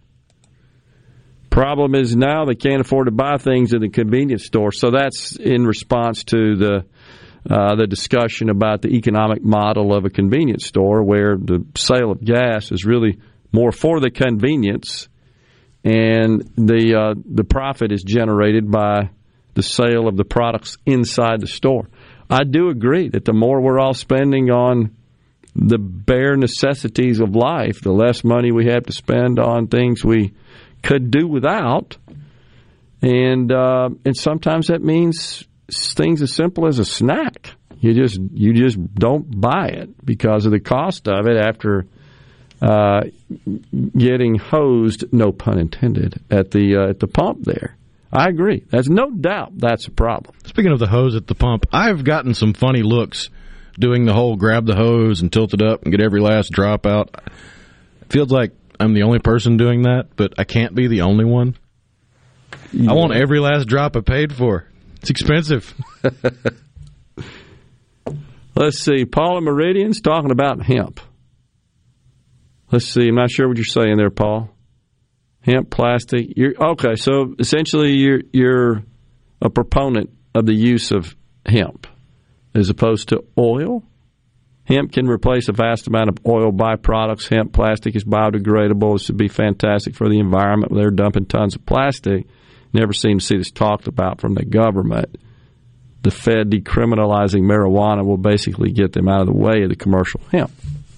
Problem 1.54 1.94
is 1.94 2.16
now 2.16 2.46
they 2.46 2.56
can't 2.56 2.80
afford 2.80 3.06
to 3.06 3.12
buy 3.12 3.36
things 3.36 3.72
at 3.74 3.80
the 3.80 3.88
convenience 3.88 4.44
store, 4.44 4.72
so 4.72 4.90
that's 4.90 5.36
in 5.36 5.64
response 5.64 6.24
to 6.24 6.56
the 6.56 6.84
uh, 7.48 7.76
the 7.76 7.86
discussion 7.86 8.50
about 8.50 8.82
the 8.82 8.88
economic 8.88 9.40
model 9.44 9.94
of 9.94 10.04
a 10.04 10.10
convenience 10.10 10.66
store, 10.66 11.04
where 11.04 11.36
the 11.36 11.64
sale 11.76 12.10
of 12.10 12.24
gas 12.24 12.72
is 12.72 12.84
really 12.84 13.20
more 13.52 13.70
for 13.70 14.00
the 14.00 14.10
convenience, 14.10 15.08
and 15.84 16.42
the 16.56 16.96
uh, 17.00 17.14
the 17.24 17.44
profit 17.44 17.92
is 17.92 18.02
generated 18.02 18.68
by 18.68 19.10
the 19.54 19.62
sale 19.62 20.08
of 20.08 20.16
the 20.16 20.24
products 20.24 20.76
inside 20.84 21.40
the 21.40 21.46
store. 21.46 21.88
I 22.28 22.42
do 22.42 22.68
agree 22.68 23.10
that 23.10 23.24
the 23.24 23.32
more 23.32 23.60
we're 23.60 23.78
all 23.78 23.94
spending 23.94 24.50
on 24.50 24.96
the 25.54 25.78
bare 25.78 26.36
necessities 26.36 27.20
of 27.20 27.36
life, 27.36 27.80
the 27.80 27.92
less 27.92 28.24
money 28.24 28.50
we 28.50 28.66
have 28.66 28.86
to 28.86 28.92
spend 28.92 29.38
on 29.38 29.68
things 29.68 30.04
we 30.04 30.32
could 30.84 31.10
do 31.10 31.26
without, 31.26 31.96
and 33.02 33.50
uh, 33.50 33.88
and 34.04 34.16
sometimes 34.16 34.68
that 34.68 34.82
means 34.82 35.44
things 35.70 36.22
as 36.22 36.32
simple 36.32 36.66
as 36.66 36.78
a 36.78 36.84
snack. 36.84 37.50
You 37.80 37.94
just 37.94 38.20
you 38.32 38.52
just 38.52 38.94
don't 38.94 39.40
buy 39.40 39.68
it 39.68 40.04
because 40.04 40.46
of 40.46 40.52
the 40.52 40.60
cost 40.60 41.08
of 41.08 41.26
it 41.26 41.36
after 41.36 41.86
uh, 42.62 43.02
getting 43.96 44.36
hosed, 44.36 45.12
no 45.12 45.32
pun 45.32 45.58
intended, 45.58 46.22
at 46.30 46.50
the 46.50 46.76
uh, 46.76 46.90
at 46.90 47.00
the 47.00 47.08
pump 47.08 47.44
there. 47.44 47.76
I 48.12 48.28
agree. 48.28 48.64
There's 48.70 48.88
no 48.88 49.10
doubt 49.10 49.58
that's 49.58 49.86
a 49.86 49.90
problem. 49.90 50.36
Speaking 50.44 50.70
of 50.70 50.78
the 50.78 50.86
hose 50.86 51.16
at 51.16 51.26
the 51.26 51.34
pump, 51.34 51.66
I've 51.72 52.04
gotten 52.04 52.32
some 52.32 52.54
funny 52.54 52.82
looks 52.82 53.28
doing 53.76 54.04
the 54.04 54.12
whole 54.12 54.36
grab 54.36 54.66
the 54.66 54.76
hose 54.76 55.20
and 55.20 55.32
tilt 55.32 55.52
it 55.52 55.60
up 55.60 55.82
and 55.82 55.90
get 55.90 56.00
every 56.00 56.20
last 56.20 56.52
drop 56.52 56.86
out. 56.86 57.10
It 58.02 58.12
feels 58.12 58.30
like 58.30 58.52
I'm 58.80 58.94
the 58.94 59.02
only 59.02 59.18
person 59.18 59.56
doing 59.56 59.82
that, 59.82 60.08
but 60.16 60.34
I 60.38 60.44
can't 60.44 60.74
be 60.74 60.86
the 60.88 61.02
only 61.02 61.24
one. 61.24 61.56
I 62.52 62.92
want 62.92 63.14
every 63.14 63.40
last 63.40 63.66
drop 63.66 63.96
I 63.96 64.00
paid 64.00 64.34
for. 64.34 64.66
It's 64.96 65.10
expensive. 65.10 65.72
Let's 68.56 68.78
see. 68.78 69.04
Paul 69.04 69.36
and 69.36 69.44
Meridian's 69.44 70.00
talking 70.00 70.30
about 70.30 70.62
hemp. 70.62 71.00
Let's 72.70 72.86
see. 72.86 73.08
I'm 73.08 73.16
not 73.16 73.30
sure 73.30 73.48
what 73.48 73.56
you're 73.56 73.64
saying 73.64 73.96
there, 73.96 74.10
Paul. 74.10 74.50
Hemp, 75.42 75.70
plastic. 75.70 76.36
You're 76.36 76.54
okay. 76.72 76.94
So 76.96 77.34
essentially, 77.38 77.92
you're 77.92 78.22
you're 78.32 78.82
a 79.42 79.50
proponent 79.50 80.10
of 80.34 80.46
the 80.46 80.54
use 80.54 80.90
of 80.90 81.14
hemp 81.46 81.86
as 82.54 82.70
opposed 82.70 83.10
to 83.10 83.24
oil. 83.38 83.82
Hemp 84.66 84.92
can 84.92 85.06
replace 85.06 85.48
a 85.48 85.52
vast 85.52 85.86
amount 85.88 86.08
of 86.08 86.18
oil 86.26 86.50
byproducts. 86.50 87.28
Hemp 87.28 87.52
plastic 87.52 87.94
is 87.94 88.04
biodegradable. 88.04 88.94
This 88.94 89.08
would 89.08 89.18
be 89.18 89.28
fantastic 89.28 89.94
for 89.94 90.08
the 90.08 90.18
environment. 90.18 90.72
They're 90.74 90.90
dumping 90.90 91.26
tons 91.26 91.54
of 91.54 91.66
plastic. 91.66 92.26
Never 92.72 92.92
seem 92.92 93.18
to 93.18 93.24
see 93.24 93.36
this 93.36 93.50
talked 93.50 93.88
about 93.88 94.20
from 94.20 94.34
the 94.34 94.44
government. 94.44 95.16
The 96.02 96.10
Fed 96.10 96.50
decriminalizing 96.50 97.42
marijuana 97.42 98.04
will 98.04 98.16
basically 98.16 98.72
get 98.72 98.92
them 98.92 99.08
out 99.08 99.20
of 99.20 99.26
the 99.26 99.34
way 99.34 99.62
of 99.62 99.68
the 99.68 99.76
commercial 99.76 100.20
hemp. 100.32 100.50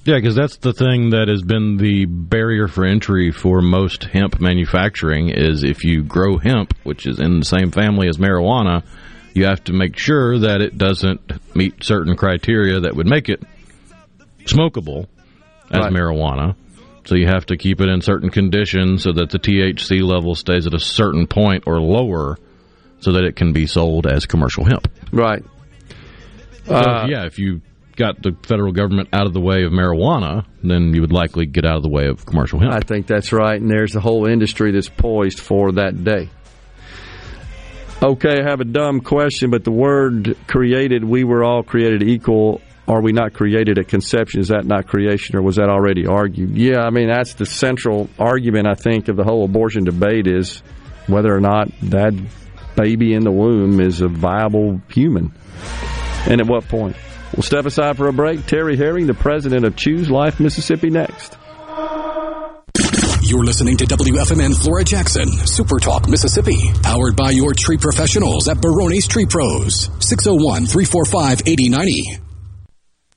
Yeah, 0.04 0.16
because 0.16 0.36
that's 0.36 0.56
the 0.58 0.72
thing 0.72 1.10
that 1.10 1.26
has 1.26 1.42
been 1.42 1.78
the 1.78 2.04
barrier 2.04 2.68
for 2.68 2.84
entry 2.84 3.32
for 3.32 3.60
most 3.60 4.04
hemp 4.04 4.40
manufacturing 4.40 5.30
is 5.30 5.64
if 5.64 5.82
you 5.82 6.04
grow 6.04 6.38
hemp, 6.38 6.74
which 6.84 7.06
is 7.06 7.18
in 7.18 7.40
the 7.40 7.44
same 7.44 7.72
family 7.72 8.08
as 8.08 8.16
marijuana, 8.16 8.84
you 9.34 9.46
have 9.46 9.64
to 9.64 9.72
make 9.72 9.98
sure 9.98 10.38
that 10.38 10.60
it 10.60 10.78
doesn't 10.78 11.56
meet 11.56 11.82
certain 11.82 12.16
criteria 12.16 12.80
that 12.80 12.94
would 12.94 13.08
make 13.08 13.28
it 13.28 13.42
smokable 14.46 15.06
as 15.70 15.80
Right. 15.84 15.92
marijuana. 15.92 16.54
So 17.04 17.14
you 17.14 17.26
have 17.26 17.46
to 17.46 17.56
keep 17.56 17.80
it 17.80 17.88
in 17.88 18.00
certain 18.00 18.30
conditions 18.30 19.04
so 19.04 19.12
that 19.12 19.30
the 19.30 19.38
THC 19.38 20.02
level 20.02 20.34
stays 20.34 20.66
at 20.66 20.74
a 20.74 20.80
certain 20.80 21.26
point 21.26 21.64
or 21.66 21.80
lower 21.80 22.36
so 22.98 23.12
that 23.12 23.24
it 23.24 23.36
can 23.36 23.52
be 23.52 23.66
sold 23.66 24.06
as 24.06 24.26
commercial 24.26 24.64
hemp. 24.64 24.88
Right. 25.12 25.44
So 26.64 26.74
Uh, 26.74 27.06
yeah, 27.08 27.24
if 27.26 27.38
you 27.38 27.60
got 27.96 28.20
the 28.22 28.32
federal 28.42 28.72
government 28.72 29.08
out 29.12 29.26
of 29.26 29.32
the 29.32 29.40
way 29.40 29.62
of 29.62 29.72
marijuana, 29.72 30.44
then 30.64 30.92
you 30.94 31.00
would 31.00 31.12
likely 31.12 31.46
get 31.46 31.64
out 31.64 31.76
of 31.76 31.82
the 31.82 31.88
way 31.88 32.06
of 32.08 32.26
commercial 32.26 32.58
hemp. 32.58 32.72
I 32.72 32.80
think 32.80 33.06
that's 33.06 33.32
right, 33.32 33.60
and 33.60 33.70
there's 33.70 33.94
a 33.94 34.00
whole 34.00 34.26
industry 34.26 34.72
that's 34.72 34.88
poised 34.88 35.38
for 35.40 35.72
that 35.72 36.02
day. 36.04 36.28
Okay, 38.02 38.40
I 38.40 38.42
have 38.50 38.60
a 38.60 38.64
dumb 38.64 39.00
question, 39.00 39.50
but 39.50 39.64
the 39.64 39.70
word 39.70 40.36
created, 40.46 41.02
we 41.02 41.24
were 41.24 41.42
all 41.44 41.62
created 41.62 42.02
equal. 42.02 42.60
Are 42.88 43.02
we 43.02 43.12
not 43.12 43.32
created 43.32 43.78
at 43.78 43.88
conception? 43.88 44.40
Is 44.40 44.48
that 44.48 44.64
not 44.64 44.86
creation, 44.86 45.36
or 45.36 45.42
was 45.42 45.56
that 45.56 45.68
already 45.68 46.06
argued? 46.06 46.56
Yeah, 46.56 46.82
I 46.82 46.90
mean, 46.90 47.08
that's 47.08 47.34
the 47.34 47.46
central 47.46 48.08
argument, 48.18 48.68
I 48.68 48.74
think, 48.74 49.08
of 49.08 49.16
the 49.16 49.24
whole 49.24 49.44
abortion 49.44 49.84
debate 49.84 50.28
is 50.28 50.62
whether 51.08 51.34
or 51.34 51.40
not 51.40 51.68
that 51.82 52.14
baby 52.76 53.14
in 53.14 53.24
the 53.24 53.32
womb 53.32 53.80
is 53.80 54.02
a 54.02 54.08
viable 54.08 54.80
human. 54.88 55.32
And 56.28 56.40
at 56.40 56.46
what 56.46 56.68
point? 56.68 56.96
We'll 57.34 57.42
step 57.42 57.66
aside 57.66 57.96
for 57.96 58.06
a 58.08 58.12
break. 58.12 58.46
Terry 58.46 58.76
Herring, 58.76 59.06
the 59.06 59.14
president 59.14 59.64
of 59.64 59.76
Choose 59.76 60.08
Life 60.08 60.38
Mississippi, 60.38 60.90
next. 60.90 61.36
You're 63.22 63.44
listening 63.44 63.76
to 63.78 63.84
WFMN 63.84 64.62
Flora 64.62 64.84
Jackson, 64.84 65.28
Super 65.28 65.80
Talk, 65.80 66.08
Mississippi, 66.08 66.72
powered 66.82 67.16
by 67.16 67.30
your 67.30 67.52
tree 67.52 67.76
professionals 67.76 68.46
at 68.46 68.60
Barone's 68.60 69.08
Tree 69.08 69.26
Pros, 69.26 69.90
601 69.98 70.66
345 70.66 71.42
8090. 71.44 72.25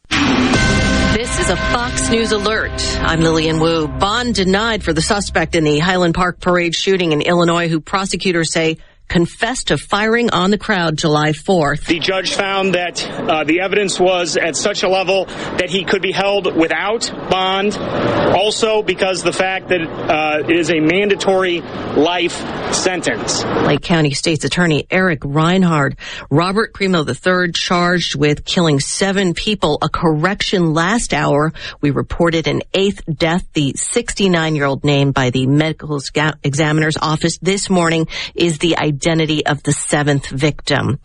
This 0.10 1.40
is 1.40 1.49
a 1.49 1.57
Fox 1.57 2.10
News 2.10 2.31
alert. 2.31 2.72
I'm 3.02 3.22
Lillian 3.22 3.60
Wu. 3.60 3.88
Bond 3.88 4.34
denied 4.34 4.84
for 4.84 4.94
the 4.94 5.02
suspect 5.02 5.53
in 5.56 5.64
the 5.64 5.80
Highland 5.80 6.15
Park 6.15 6.40
parade 6.40 6.73
shooting 6.73 7.11
in 7.11 7.22
Illinois, 7.22 7.68
who 7.68 7.80
prosecutors 7.80 8.52
say 8.52 8.77
confessed 9.10 9.68
to 9.68 9.77
firing 9.77 10.30
on 10.30 10.52
the 10.52 10.57
crowd 10.57 10.98
July 10.98 11.31
4th. 11.31 11.86
The 11.86 11.99
judge 11.99 12.36
found 12.36 12.76
that 12.76 13.06
uh, 13.10 13.44
the 13.44 13.61
evidence 13.61 13.99
was 13.99 14.38
at 14.38 14.56
such 14.56 14.84
a 14.84 14.88
level 14.88 15.26
that 15.26 15.69
he 15.69 15.84
could 15.84 16.02
be 16.02 16.11
held 16.11 16.56
without 16.56 17.11
bond. 17.30 17.76
Also, 17.76 18.81
because 18.81 19.23
the 19.23 19.34
fact 19.34 19.69
that 19.69 19.81
uh, 19.81 20.48
it 20.48 20.56
is 20.56 20.72
a 20.72 20.80
mandatory 20.80 21.61
life 21.61 22.73
sentence. 22.73 23.44
Lake 23.44 23.81
County 23.81 24.11
State's 24.11 24.45
Attorney 24.45 24.86
Eric 24.90 25.22
Rinehart, 25.22 25.98
Robert 26.30 26.73
Crimo 26.73 27.06
III 27.07 27.52
charged 27.52 28.15
with 28.15 28.45
killing 28.45 28.80
seven 28.80 29.34
people, 29.34 29.80
a 29.81 29.90
correction 29.90 30.73
last 30.73 31.14
hour. 31.14 31.52
We 31.81 31.91
reported 31.91 32.48
an 32.48 32.61
eighth 32.73 33.03
death. 33.11 33.45
The 33.53 33.73
69 33.76 34.56
year 34.56 34.65
old 34.65 34.84
named 34.84 35.14
by 35.14 35.31
the 35.31 35.48
medical 35.48 35.99
examiner's 36.44 36.98
office 36.98 37.38
this 37.40 37.69
morning 37.69 38.07
is 38.36 38.60
the 38.60 38.76
identity 39.00 39.46
of 39.46 39.64
the 39.64 39.72
seventh 39.72 40.28
victim. 40.28 41.00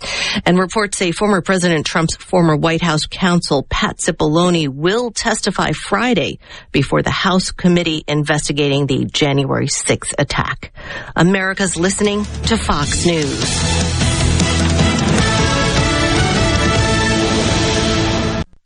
And 0.45 0.59
reports 0.59 0.99
say 0.99 1.13
former 1.13 1.41
President 1.41 1.87
Trump's 1.87 2.17
former 2.17 2.57
White 2.57 2.83
House 2.83 3.07
counsel, 3.07 3.63
Pat 3.63 3.99
Cipollone, 3.99 4.69
will 4.69 5.13
testify 5.13 5.71
Friday 5.71 6.41
before 6.73 7.03
the 7.03 7.11
House 7.11 7.53
committee 7.53 8.03
investigating 8.09 8.87
the 8.87 9.05
January 9.05 9.69
6th 9.69 10.13
attack. 10.19 10.73
America's 11.15 11.77
listening 11.77 12.25
to 12.47 12.57
Fox 12.57 13.07
News. 13.07 14.04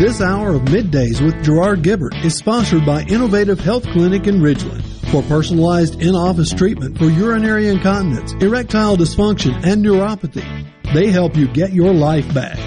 This 0.00 0.22
hour 0.22 0.54
of 0.54 0.62
middays 0.62 1.20
with 1.20 1.44
Gerard 1.44 1.82
Gibbert 1.82 2.14
is 2.24 2.34
sponsored 2.34 2.86
by 2.86 3.02
Innovative 3.02 3.60
Health 3.60 3.84
Clinic 3.92 4.26
in 4.26 4.36
Ridgeland. 4.36 4.82
For 5.10 5.22
personalized 5.24 6.00
in-office 6.00 6.54
treatment 6.54 6.96
for 6.96 7.10
urinary 7.10 7.68
incontinence, 7.68 8.32
erectile 8.42 8.96
dysfunction, 8.96 9.62
and 9.66 9.84
neuropathy, 9.84 10.46
they 10.94 11.10
help 11.10 11.36
you 11.36 11.46
get 11.46 11.74
your 11.74 11.92
life 11.92 12.32
back. 12.32 12.58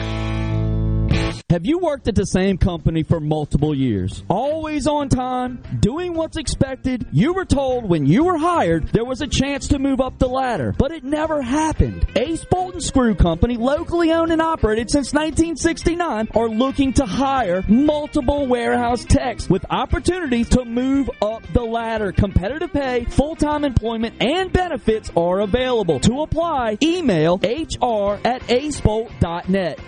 Have 1.51 1.65
you 1.65 1.79
worked 1.79 2.07
at 2.07 2.15
the 2.15 2.23
same 2.23 2.57
company 2.57 3.03
for 3.03 3.19
multiple 3.19 3.75
years? 3.75 4.23
Always 4.29 4.87
on 4.87 5.09
time, 5.09 5.61
doing 5.81 6.13
what's 6.13 6.37
expected. 6.37 7.05
You 7.11 7.33
were 7.33 7.43
told 7.43 7.83
when 7.83 8.05
you 8.05 8.23
were 8.23 8.37
hired 8.37 8.87
there 8.93 9.03
was 9.03 9.19
a 9.19 9.27
chance 9.27 9.67
to 9.67 9.77
move 9.77 9.99
up 9.99 10.17
the 10.17 10.29
ladder, 10.29 10.73
but 10.77 10.93
it 10.93 11.03
never 11.03 11.41
happened. 11.41 12.07
Ace 12.15 12.45
Bolt 12.45 12.75
and 12.75 12.81
Screw 12.81 13.15
Company, 13.15 13.57
locally 13.57 14.13
owned 14.13 14.31
and 14.31 14.41
operated 14.41 14.89
since 14.89 15.11
1969, 15.11 16.29
are 16.33 16.47
looking 16.47 16.93
to 16.93 17.05
hire 17.05 17.65
multiple 17.67 18.47
warehouse 18.47 19.03
techs 19.03 19.49
with 19.49 19.65
opportunities 19.69 20.47
to 20.47 20.63
move 20.63 21.09
up 21.21 21.43
the 21.51 21.63
ladder. 21.63 22.13
Competitive 22.13 22.71
pay, 22.71 23.03
full-time 23.03 23.65
employment, 23.65 24.15
and 24.23 24.53
benefits 24.53 25.11
are 25.17 25.41
available. 25.41 25.99
To 25.99 26.21
apply, 26.21 26.77
email 26.81 27.35
hr 27.43 28.21
at 28.23 28.41
acebolt.net. 28.47 29.79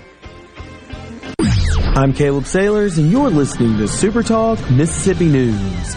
I'm 1.96 2.12
Caleb 2.12 2.48
Sailors, 2.48 2.98
and 2.98 3.12
you're 3.12 3.30
listening 3.30 3.78
to 3.78 3.88
Super 3.88 4.24
Talk 4.24 4.58
Mississippi 4.72 5.28
News. 5.28 5.96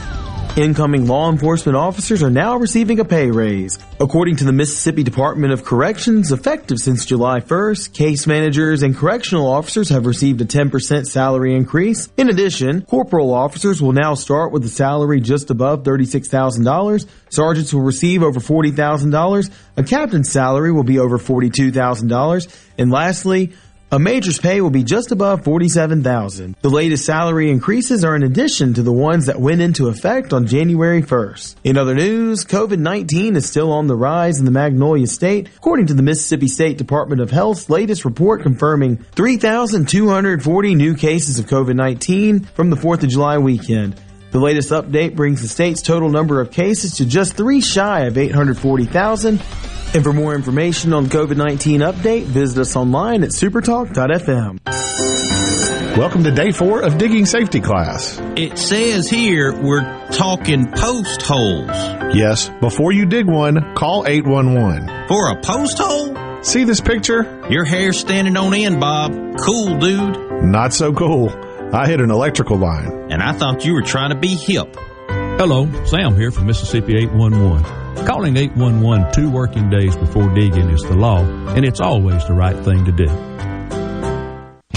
Incoming 0.55 1.07
law 1.07 1.31
enforcement 1.31 1.75
officers 1.75 2.23
are 2.23 2.29
now 2.29 2.59
receiving 2.59 3.01
a 3.01 3.05
pay 3.05 3.31
raise. 3.31 3.79
According 3.99 4.37
to 4.37 4.45
the 4.45 4.53
Mississippi 4.53 5.03
Department 5.03 5.55
of 5.55 5.65
Corrections, 5.65 6.33
effective 6.33 6.79
since 6.81 7.07
July 7.07 7.41
1st, 7.41 7.95
case 7.95 8.27
managers 8.27 8.83
and 8.83 8.95
correctional 8.95 9.47
officers 9.47 9.89
have 9.89 10.05
received 10.05 10.43
a 10.43 10.45
10% 10.45 11.07
salary 11.07 11.55
increase. 11.55 12.11
In 12.19 12.29
addition, 12.29 12.83
corporal 12.83 13.33
officers 13.33 13.81
will 13.81 13.93
now 13.93 14.13
start 14.13 14.53
with 14.53 14.67
a 14.67 14.69
salary 14.69 15.23
just 15.23 15.51
above 15.51 15.83
$36,000. 15.83 17.07
Sergeants 17.31 17.73
will 17.73 17.83
receive 17.83 18.23
over 18.23 18.41
$40,000. 18.41 19.51
A 19.79 19.83
captain's 19.83 20.31
salary 20.31 20.73
will 20.73 20.85
be 20.85 20.99
over 20.99 21.19
$42,000. 21.19 22.67
And 22.79 22.91
lastly, 22.91 23.55
a 23.93 23.99
major's 24.01 24.41
pay 24.41 24.61
will 24.61 24.71
be 24.71 24.83
just 24.83 25.13
above 25.13 25.45
47,000. 25.45 26.57
The 26.61 26.69
latest 26.69 27.05
salary 27.05 27.51
increases 27.51 28.05
are 28.05 28.17
in 28.17 28.25
addition 28.25 28.75
to 28.75 28.83
the 28.83 28.93
ones 28.93 29.27
that 29.27 29.41
went 29.41 29.61
into 29.61 29.87
effect 29.87 30.33
on 30.33 30.47
January 30.47 31.03
1st. 31.03 31.57
In 31.63 31.77
other 31.77 31.95
news, 31.95 32.45
COVID-19 32.45 33.37
is 33.37 33.47
still 33.47 33.73
on 33.73 33.87
the 33.87 33.95
rise 33.95 34.41
in 34.41 34.45
the 34.45 34.51
Magnolia 34.51 35.07
State, 35.07 35.49
according 35.57 35.87
to 35.87 35.95
the 35.95 36.03
Mississippi 36.03 36.49
State 36.49 36.79
Department 36.79 37.21
of 37.21 37.31
Health's 37.31 37.71
latest 37.71 38.05
report 38.05 38.43
confirming 38.43 38.97
3,240 38.97 40.75
new 40.75 40.95
cases 40.97 41.39
of 41.39 41.47
COVID-19 41.47 42.47
from 42.51 42.71
the 42.71 42.77
4th 42.77 43.05
of 43.05 43.09
July 43.09 43.39
weekend. 43.39 43.95
The 44.33 44.41
latest 44.41 44.71
update 44.71 45.15
brings 45.15 45.41
the 45.41 45.49
state's 45.49 45.81
total 45.83 46.09
number 46.11 46.41
of 46.41 46.51
cases 46.51 46.97
to 46.97 47.07
just 47.07 47.37
three 47.37 47.61
shy 47.61 48.07
of 48.07 48.19
840,000. 48.19 49.41
And 49.95 50.03
for 50.03 50.13
more 50.13 50.35
information 50.35 50.93
on 50.93 51.07
COVID-19 51.07 51.93
update, 51.93 52.25
visit 52.25 52.61
us 52.61 52.77
online 52.77 53.23
at 53.23 53.31
supertalk.fm. 53.31 54.59
Welcome 55.97 56.25
to 56.25 56.31
day 56.33 56.51
four 56.51 56.83
of 56.83 56.99
digging 56.99 57.25
safety 57.25 57.61
class. 57.61 58.21
It 58.37 58.59
says 58.59 59.09
here 59.09 59.59
we're 59.63 60.09
talking 60.11 60.71
post 60.73 61.23
holes. 61.23 61.71
Yes, 62.15 62.51
before 62.61 62.93
you 62.93 63.07
dig 63.07 63.27
one, 63.27 63.75
call 63.75 64.07
811. 64.07 65.09
For 65.09 65.31
a 65.31 65.41
post 65.41 65.79
hole? 65.79 66.43
See 66.43 66.65
this 66.65 66.81
picture? 66.81 67.43
Your 67.49 67.65
hair's 67.65 67.99
standing 67.99 68.37
on 68.37 68.53
end, 68.53 68.81
Bob. 68.81 69.13
Cool, 69.39 69.79
dude. 69.79 70.43
Not 70.43 70.75
so 70.75 70.93
cool. 70.93 71.31
I 71.73 71.87
hit 71.89 72.01
an 72.01 72.11
electrical 72.11 72.57
line. 72.57 73.11
And 73.11 73.23
I 73.23 73.33
thought 73.33 73.65
you 73.65 73.75
were 73.75 73.83
trying 73.83 74.11
to 74.11 74.17
be 74.17 74.35
hip. 74.35 74.77
Hello, 75.39 75.69
Sam 75.85 76.17
here 76.17 76.31
from 76.31 76.47
Mississippi 76.47 76.97
811. 76.97 78.07
Calling 78.07 78.37
811 78.37 79.13
two 79.13 79.31
working 79.31 79.69
days 79.69 79.97
before 79.97 80.33
digging 80.35 80.71
is 80.71 80.83
the 80.83 80.95
law, 80.95 81.25
and 81.55 81.65
it's 81.65 81.81
always 81.81 82.25
the 82.27 82.35
right 82.35 82.57
thing 82.65 82.85
to 82.85 82.93
do. 82.93 83.36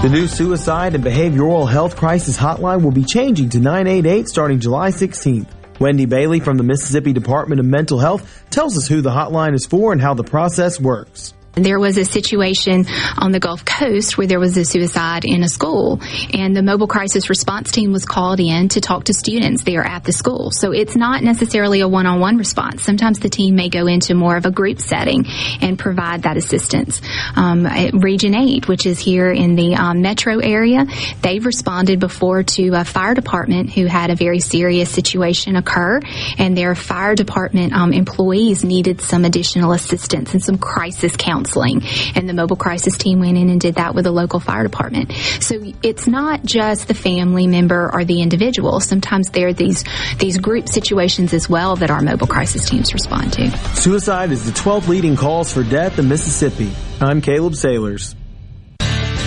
The 0.00 0.08
new 0.08 0.28
suicide 0.28 0.94
and 0.94 1.02
behavioral 1.02 1.68
health 1.68 1.96
crisis 1.96 2.38
hotline 2.38 2.84
will 2.84 2.92
be 2.92 3.02
changing 3.02 3.48
to 3.48 3.58
988 3.58 4.28
starting 4.28 4.60
July 4.60 4.90
16th. 4.90 5.48
Wendy 5.80 6.04
Bailey 6.06 6.38
from 6.38 6.56
the 6.56 6.62
Mississippi 6.62 7.12
Department 7.12 7.58
of 7.58 7.66
Mental 7.66 7.98
Health 7.98 8.44
tells 8.48 8.78
us 8.78 8.86
who 8.86 9.00
the 9.00 9.10
hotline 9.10 9.54
is 9.54 9.66
for 9.66 9.90
and 9.90 10.00
how 10.00 10.14
the 10.14 10.22
process 10.22 10.80
works. 10.80 11.34
There 11.54 11.80
was 11.80 11.96
a 11.96 12.04
situation 12.04 12.86
on 13.16 13.32
the 13.32 13.40
Gulf 13.40 13.64
Coast 13.64 14.16
where 14.16 14.26
there 14.26 14.38
was 14.38 14.56
a 14.56 14.64
suicide 14.64 15.24
in 15.24 15.42
a 15.42 15.48
school, 15.48 16.00
and 16.32 16.54
the 16.54 16.62
mobile 16.62 16.86
crisis 16.86 17.28
response 17.28 17.72
team 17.72 17.92
was 17.92 18.04
called 18.04 18.38
in 18.38 18.68
to 18.70 18.80
talk 18.80 19.04
to 19.04 19.14
students 19.14 19.64
there 19.64 19.84
at 19.84 20.04
the 20.04 20.12
school. 20.12 20.50
So 20.52 20.70
it's 20.72 20.94
not 20.94 21.22
necessarily 21.22 21.80
a 21.80 21.88
one 21.88 22.06
on 22.06 22.20
one 22.20 22.36
response. 22.36 22.84
Sometimes 22.84 23.18
the 23.18 23.28
team 23.28 23.56
may 23.56 23.70
go 23.70 23.86
into 23.86 24.14
more 24.14 24.36
of 24.36 24.46
a 24.46 24.50
group 24.50 24.80
setting 24.80 25.24
and 25.60 25.78
provide 25.78 26.22
that 26.22 26.36
assistance. 26.36 27.00
Um, 27.34 27.66
Region 27.92 28.34
8, 28.34 28.68
which 28.68 28.86
is 28.86 28.98
here 28.98 29.30
in 29.30 29.56
the 29.56 29.74
um, 29.74 30.00
metro 30.00 30.38
area, 30.38 30.86
they've 31.22 31.44
responded 31.44 31.98
before 31.98 32.44
to 32.44 32.68
a 32.74 32.84
fire 32.84 33.14
department 33.14 33.70
who 33.70 33.86
had 33.86 34.10
a 34.10 34.14
very 34.14 34.38
serious 34.38 34.90
situation 34.90 35.56
occur, 35.56 36.00
and 36.38 36.56
their 36.56 36.74
fire 36.76 37.16
department 37.16 37.72
um, 37.72 37.92
employees 37.92 38.64
needed 38.64 39.00
some 39.00 39.24
additional 39.24 39.72
assistance 39.72 40.34
and 40.34 40.44
some 40.44 40.58
crisis 40.58 41.16
counseling 41.16 41.37
counseling. 41.38 41.82
And 42.14 42.28
the 42.28 42.34
mobile 42.34 42.56
crisis 42.56 42.96
team 42.96 43.20
went 43.20 43.36
in 43.36 43.48
and 43.48 43.60
did 43.60 43.76
that 43.76 43.94
with 43.94 44.06
a 44.06 44.10
local 44.10 44.40
fire 44.40 44.62
department. 44.64 45.12
So 45.40 45.72
it's 45.82 46.06
not 46.06 46.44
just 46.44 46.88
the 46.88 46.94
family 46.94 47.46
member 47.46 47.90
or 47.92 48.04
the 48.04 48.22
individual. 48.22 48.80
Sometimes 48.80 49.30
there 49.30 49.48
are 49.48 49.52
these, 49.52 49.84
these 50.18 50.38
group 50.38 50.68
situations 50.68 51.32
as 51.32 51.48
well 51.48 51.76
that 51.76 51.90
our 51.90 52.02
mobile 52.02 52.26
crisis 52.26 52.68
teams 52.68 52.92
respond 52.92 53.32
to. 53.34 53.50
Suicide 53.74 54.32
is 54.32 54.44
the 54.44 54.52
12th 54.52 54.88
leading 54.88 55.16
cause 55.16 55.52
for 55.52 55.62
death 55.62 55.98
in 55.98 56.08
Mississippi. 56.08 56.70
I'm 57.00 57.20
Caleb 57.20 57.54
Sailors. 57.54 58.14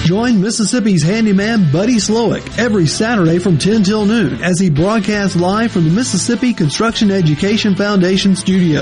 Join 0.04 0.42
Mississippi's 0.42 1.04
handyman 1.04 1.72
Buddy 1.72 1.98
Slowick 1.98 2.58
every 2.58 2.88
Saturday 2.88 3.38
from 3.38 3.60
10 3.60 3.84
till 3.84 4.06
noon 4.06 4.42
as 4.42 4.60
he 4.60 4.70
broadcasts 4.70 5.36
live 5.36 5.72
from 5.72 5.84
the 5.84 5.92
Mississippi 5.92 6.54
Construction 6.54 7.12
Education 7.12 7.76
Foundation 7.76 8.36
studio. 8.36 8.82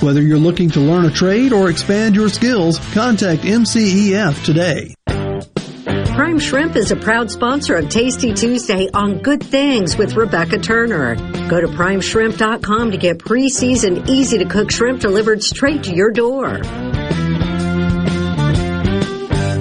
Whether 0.00 0.20
you're 0.20 0.36
looking 0.36 0.68
to 0.70 0.80
learn 0.80 1.06
a 1.06 1.10
trade 1.10 1.54
or 1.54 1.70
expand 1.70 2.14
your 2.14 2.28
skills, 2.28 2.78
contact 2.92 3.42
MCEF 3.42 4.44
today. 4.44 4.94
Prime 6.14 6.38
Shrimp 6.38 6.76
is 6.76 6.90
a 6.90 6.96
proud 6.96 7.30
sponsor 7.30 7.76
of 7.76 7.88
Tasty 7.88 8.34
Tuesday 8.34 8.88
on 8.92 9.18
Good 9.18 9.42
Things 9.42 9.96
with 9.96 10.14
Rebecca 10.16 10.58
Turner. 10.58 11.14
Go 11.48 11.60
to 11.60 11.68
primeshrimp.com 11.68 12.90
to 12.90 12.96
get 12.98 13.18
pre-seasoned, 13.18 14.10
easy 14.10 14.36
to 14.38 14.44
cook 14.44 14.70
shrimp 14.70 15.00
delivered 15.00 15.42
straight 15.42 15.84
to 15.84 15.94
your 15.94 16.10
door. 16.10 16.60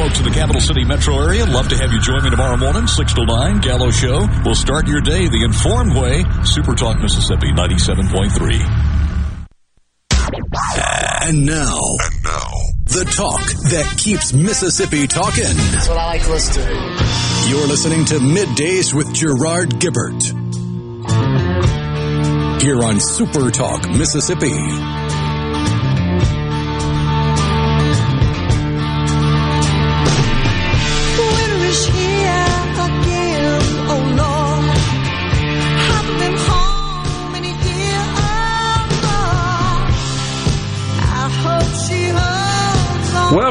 folks 0.00 0.18
in 0.18 0.24
the 0.24 0.30
capital 0.30 0.62
city 0.62 0.82
metro 0.82 1.20
area. 1.20 1.44
Love 1.44 1.68
to 1.68 1.76
have 1.76 1.92
you 1.92 2.00
join 2.00 2.24
me 2.24 2.30
tomorrow 2.30 2.56
morning, 2.56 2.86
6 2.86 3.12
to 3.12 3.26
9, 3.26 3.60
Gallo 3.60 3.90
Show. 3.90 4.26
We'll 4.44 4.54
start 4.54 4.88
your 4.88 5.02
day 5.02 5.28
the 5.28 5.44
informed 5.44 5.94
way. 5.94 6.24
Super 6.42 6.74
Talk 6.74 6.98
Mississippi 7.00 7.52
97.3. 7.52 8.64
And 11.28 11.44
now, 11.44 11.76
and 12.00 12.24
now, 12.24 12.50
the 12.84 13.04
talk 13.14 13.44
that 13.68 13.94
keeps 13.98 14.32
Mississippi 14.32 15.06
talking. 15.06 15.44
That's 15.44 15.88
what 15.88 15.98
I 15.98 16.06
like 16.06 16.22
to 16.22 16.30
listen 16.30 16.54
to. 16.54 17.50
You're 17.50 17.66
listening 17.66 18.06
to 18.06 18.14
Middays 18.14 18.94
with 18.94 19.12
Gerard 19.12 19.78
Gibbert. 19.80 20.22
Here 22.62 22.82
on 22.82 23.00
Super 23.00 23.50
Talk 23.50 23.86
Mississippi. 23.90 25.19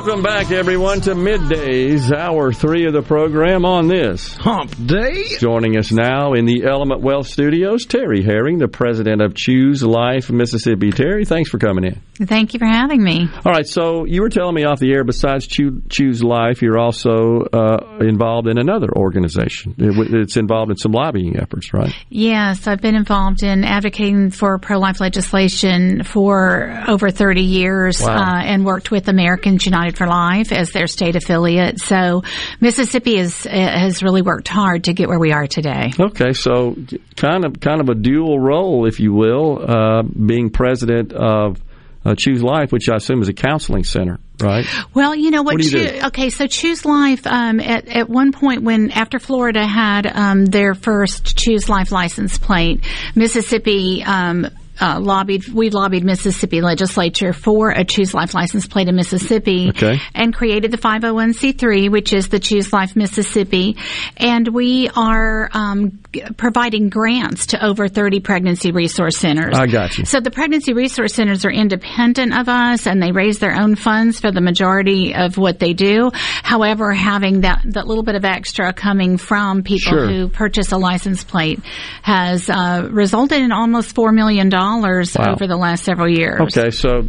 Welcome 0.10 0.24
back, 0.24 0.50
everyone, 0.50 1.02
to 1.02 1.14
Middays, 1.14 2.12
hour 2.12 2.52
three 2.52 2.88
of 2.88 2.94
the 2.94 3.04
program 3.04 3.64
on 3.64 3.88
this 3.88 4.36
Hump 4.38 4.74
Day. 4.84 5.38
Joining 5.38 5.78
us 5.78 5.92
now 5.92 6.34
in 6.34 6.46
the 6.46 6.64
Element 6.64 7.02
Wealth 7.02 7.28
Studios, 7.28 7.86
Terry 7.86 8.24
Herring, 8.24 8.58
the 8.58 8.68
president 8.68 9.22
of 9.22 9.36
Choose 9.36 9.84
Life 9.84 10.32
Mississippi. 10.32 10.90
Terry, 10.90 11.26
thanks 11.26 11.52
for 11.52 11.60
coming 11.60 11.84
in. 11.84 12.02
Thank 12.22 12.54
you 12.54 12.60
for 12.60 12.66
having 12.66 13.02
me. 13.02 13.30
All 13.46 13.52
right, 13.54 13.66
so 13.66 14.04
you 14.06 14.22
were 14.22 14.30
telling 14.30 14.54
me 14.54 14.66
off 14.66 14.80
the 14.80 14.92
air, 14.92 15.06
besides 15.06 15.48
Choose 15.48 16.22
Life, 16.22 16.62
you're 16.62 16.78
also 16.78 17.46
uh, 17.54 18.00
involved 18.02 18.48
in 18.50 18.58
another 18.58 18.90
organization. 18.94 19.76
It's 19.78 20.36
involved 20.36 20.70
in 20.72 20.78
some 20.78 20.92
lobbying 20.92 21.38
efforts, 21.38 21.74
right? 21.74 21.94
Yes, 22.10 22.68
I've 22.68 22.82
been 22.82 22.96
involved 22.96 23.42
in 23.42 23.64
advocating 23.64 24.32
for 24.32 24.58
pro 24.60 24.80
life 24.80 25.00
legislation 25.00 26.04
for 26.04 26.84
over 26.90 27.10
30 27.10 27.42
years 27.42 28.02
wow. 28.02 28.18
uh, 28.18 28.42
and 28.42 28.66
worked 28.66 28.92
with 28.92 29.08
Americans 29.08 29.66
United 29.66 29.98
for 29.98 30.06
Life 30.06 30.52
as 30.52 30.72
their 30.72 30.88
state 30.88 31.16
affiliate. 31.16 31.80
So 31.80 32.24
Mississippi 32.60 33.16
is, 33.16 33.46
has 33.46 34.04
really 34.04 34.22
worked 34.22 34.50
hard 34.50 34.86
to 34.86 34.94
get 34.94 35.08
where 35.08 35.20
we 35.20 35.32
are 35.32 35.48
today. 35.48 35.92
Okay, 35.98 36.34
so 36.34 36.76
kind 37.16 37.46
of 37.46 37.62
kind 37.62 37.80
of 37.80 37.88
a 37.88 37.96
dual 37.96 38.40
role, 38.40 38.86
if 38.86 39.00
you 39.00 39.14
will, 39.14 39.64
uh, 39.66 40.04
being 40.04 40.50
president 40.50 41.14
of 41.14 41.62
uh, 42.06 42.16
Choose 42.16 42.42
Life, 42.42 42.72
which 42.72 42.90
I 42.90 42.96
assume 42.96 43.22
is 43.22 43.30
a 43.30 43.34
counseling 43.34 43.84
center, 43.84 44.20
right? 44.42 44.66
Well, 44.94 45.16
you 45.16 45.32
know 45.32 45.44
what? 45.44 45.56
what 45.56 45.64
Choo- 45.64 46.00
okay, 46.06 46.30
so 46.30 46.48
Choose 46.48 46.86
Life. 46.86 47.28
Um, 47.28 47.60
at 47.60 47.88
at 47.88 48.10
one 48.10 48.32
point, 48.32 48.64
when 48.64 48.92
after 48.92 49.20
Florida 49.20 49.66
had 49.66 50.08
um, 50.08 50.46
their 50.46 50.74
first 50.74 51.38
Choose 51.38 51.68
Life 51.70 51.92
license 51.92 52.38
plate, 52.38 52.84
Mississippi. 53.16 54.04
Um, 54.04 54.48
uh, 54.80 55.00
lobbied, 55.00 55.48
we 55.50 55.70
lobbied 55.70 56.04
Mississippi 56.04 56.62
legislature 56.62 57.34
for 57.34 57.72
a 57.72 57.84
Choose 57.84 58.14
Life 58.14 58.34
license 58.34 58.68
plate 58.68 58.88
in 58.88 58.96
Mississippi 58.96 59.70
okay. 59.70 60.00
and 60.14 60.34
created 60.34 60.72
the 60.72 60.78
501c3, 60.78 61.92
which 61.92 62.14
is 62.14 62.30
the 62.30 62.40
Choose 62.40 62.72
Life 62.72 62.96
Mississippi. 62.96 63.78
And 64.18 64.48
we 64.48 64.90
are 64.96 65.50
um, 65.54 66.00
providing 66.38 66.90
grants 66.90 67.48
to 67.48 67.66
over 67.66 67.88
30 67.88 68.20
pregnancy 68.22 68.72
resource 68.72 69.18
centers. 69.18 69.58
I 69.58 69.68
got 69.68 69.98
you. 69.98 70.06
So 70.06 70.20
the 70.20 70.32
pregnancy 70.32 70.74
resource 70.74 71.14
centers 71.14 71.46
are 71.46 71.52
independent 71.52 72.38
of 72.38 72.50
us 72.50 72.88
and 72.88 73.02
they 73.02 73.12
raise 73.12 73.40
their 73.40 73.56
own 73.56 73.76
funds 73.76 74.20
for 74.20 74.32
the 74.32 74.42
majority 74.42 75.14
of 75.14 75.38
what 75.38 75.60
they 75.60 75.74
do. 75.74 76.12
However, 76.14 76.94
having 76.94 77.42
that, 77.42 77.62
that 77.66 77.88
little 77.88 78.04
bit 78.04 78.16
of 78.16 78.26
extra 78.26 78.74
coming 78.74 79.18
from 79.18 79.64
people 79.64 79.92
sure. 79.92 80.08
who 80.08 80.28
purchase 80.30 80.72
a 80.72 80.78
license 80.78 81.24
plate 81.24 81.60
has 82.02 82.50
uh, 82.50 82.88
resulted 82.92 83.42
in 83.42 83.52
almost 83.52 83.96
$4 83.96 84.14
million 84.14 84.50
wow. 84.78 85.34
over 85.34 85.48
the 85.48 85.58
last 85.58 85.84
several 85.84 86.10
years. 86.10 86.40
Okay, 86.42 86.70
so 86.72 87.08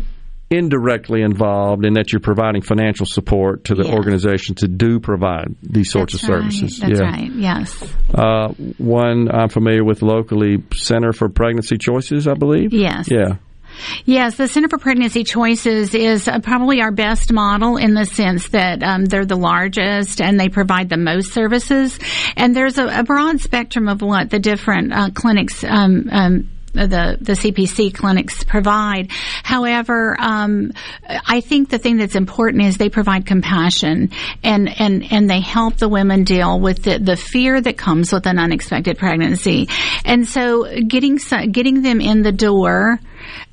indirectly 0.50 1.22
involved 1.22 1.84
in 1.84 1.94
that 1.94 2.12
you're 2.12 2.20
providing 2.20 2.60
financial 2.60 3.06
support 3.06 3.64
to 3.64 3.74
the 3.74 3.84
yes. 3.84 3.94
organization 3.94 4.56
to 4.56 4.66
do 4.66 4.98
provide 4.98 5.54
these 5.62 5.92
sorts 5.92 6.12
That's 6.12 6.24
of 6.24 6.28
services. 6.28 6.78
That's 6.80 6.98
yeah. 6.98 7.06
right. 7.06 7.30
Yes. 7.32 7.94
Uh, 8.12 8.48
one 8.78 9.30
I'm 9.32 9.48
familiar 9.48 9.84
with 9.84 10.02
locally, 10.02 10.62
Center 10.74 11.12
for 11.12 11.28
Pregnancy 11.28 11.78
Choices, 11.78 12.26
I 12.26 12.34
believe. 12.34 12.72
Yes. 12.72 13.08
Yeah. 13.08 13.36
Yes, 14.04 14.34
the 14.34 14.48
Center 14.48 14.68
for 14.68 14.78
Pregnancy 14.78 15.22
Choices 15.22 15.94
is 15.94 16.26
uh, 16.26 16.40
probably 16.40 16.82
our 16.82 16.90
best 16.90 17.32
model 17.32 17.76
in 17.76 17.94
the 17.94 18.04
sense 18.04 18.48
that 18.48 18.82
um, 18.82 19.04
they're 19.04 19.24
the 19.24 19.36
largest 19.36 20.20
and 20.20 20.38
they 20.38 20.48
provide 20.48 20.88
the 20.88 20.96
most 20.96 21.32
services. 21.32 21.98
And 22.36 22.54
there's 22.54 22.78
a, 22.78 23.00
a 23.00 23.04
broad 23.04 23.40
spectrum 23.40 23.88
of 23.88 24.02
what 24.02 24.30
the 24.30 24.40
different 24.40 24.92
uh, 24.92 25.10
clinics 25.14 25.62
um, 25.64 26.08
um, 26.10 26.50
the 26.72 27.18
the 27.20 27.32
CPC 27.32 27.94
clinics 27.94 28.44
provide. 28.44 29.10
However, 29.42 30.16
um, 30.18 30.72
I 31.08 31.40
think 31.40 31.70
the 31.70 31.78
thing 31.78 31.96
that's 31.96 32.16
important 32.16 32.64
is 32.64 32.76
they 32.76 32.88
provide 32.88 33.26
compassion 33.26 34.10
and 34.42 34.68
and 34.80 35.04
and 35.10 35.28
they 35.28 35.40
help 35.40 35.76
the 35.76 35.88
women 35.88 36.24
deal 36.24 36.60
with 36.60 36.84
the, 36.84 36.98
the 36.98 37.16
fear 37.16 37.60
that 37.60 37.76
comes 37.76 38.12
with 38.12 38.26
an 38.26 38.38
unexpected 38.38 38.98
pregnancy. 38.98 39.68
And 40.04 40.28
so, 40.28 40.66
getting 40.80 41.18
getting 41.50 41.82
them 41.82 42.00
in 42.00 42.22
the 42.22 42.32
door 42.32 43.00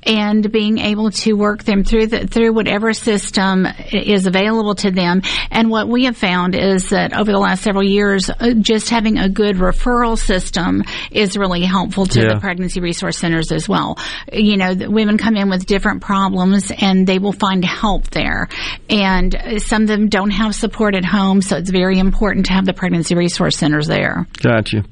and 0.02 0.50
being 0.52 0.78
able 0.78 1.10
to 1.10 1.34
work 1.34 1.64
them 1.64 1.84
through 1.84 2.06
the, 2.08 2.26
through 2.26 2.52
whatever 2.52 2.92
system 2.92 3.66
is 3.92 4.26
available 4.26 4.74
to 4.76 4.90
them. 4.90 5.22
And 5.50 5.70
what 5.70 5.88
we 5.88 6.04
have 6.04 6.16
found 6.16 6.54
is 6.54 6.90
that 6.90 7.12
over 7.12 7.30
the 7.32 7.38
last 7.38 7.62
several 7.62 7.84
years, 7.84 8.30
uh, 8.30 8.54
just 8.58 8.90
having 8.90 9.18
a 9.18 9.28
good 9.28 9.56
referral 9.56 10.16
system 10.18 10.82
is 11.10 11.36
really 11.36 11.62
helpful 11.62 12.06
to 12.06 12.20
Yeah. 12.22 12.34
the 12.34 12.40
pregnancy 12.40 12.80
resource 12.80 13.18
centers 13.18 13.52
as 13.52 13.68
well. 13.68 13.98
You 14.32 14.56
know, 14.56 14.74
the 14.74 14.90
women 14.90 15.18
come 15.18 15.36
in 15.36 15.48
with 15.50 15.66
different 15.66 16.00
problems 16.02 16.70
and 16.70 17.06
they 17.06 17.18
will 17.18 17.32
find 17.32 17.64
help 17.64 18.10
there. 18.10 18.48
And 18.88 19.34
uh, 19.34 19.58
some 19.58 19.82
of 19.82 19.88
them 19.88 20.08
don't 20.08 20.30
have 20.30 20.54
support 20.54 20.94
at 20.94 21.04
home, 21.04 21.40
so 21.42 21.56
it's 21.56 21.70
very 21.70 21.98
important 21.98 22.46
to 22.46 22.52
have 22.52 22.64
the 22.66 22.72
pregnancy 22.72 23.14
resource 23.14 23.56
centers 23.56 23.86
there. 23.86 24.26
Gotcha. 24.42 24.84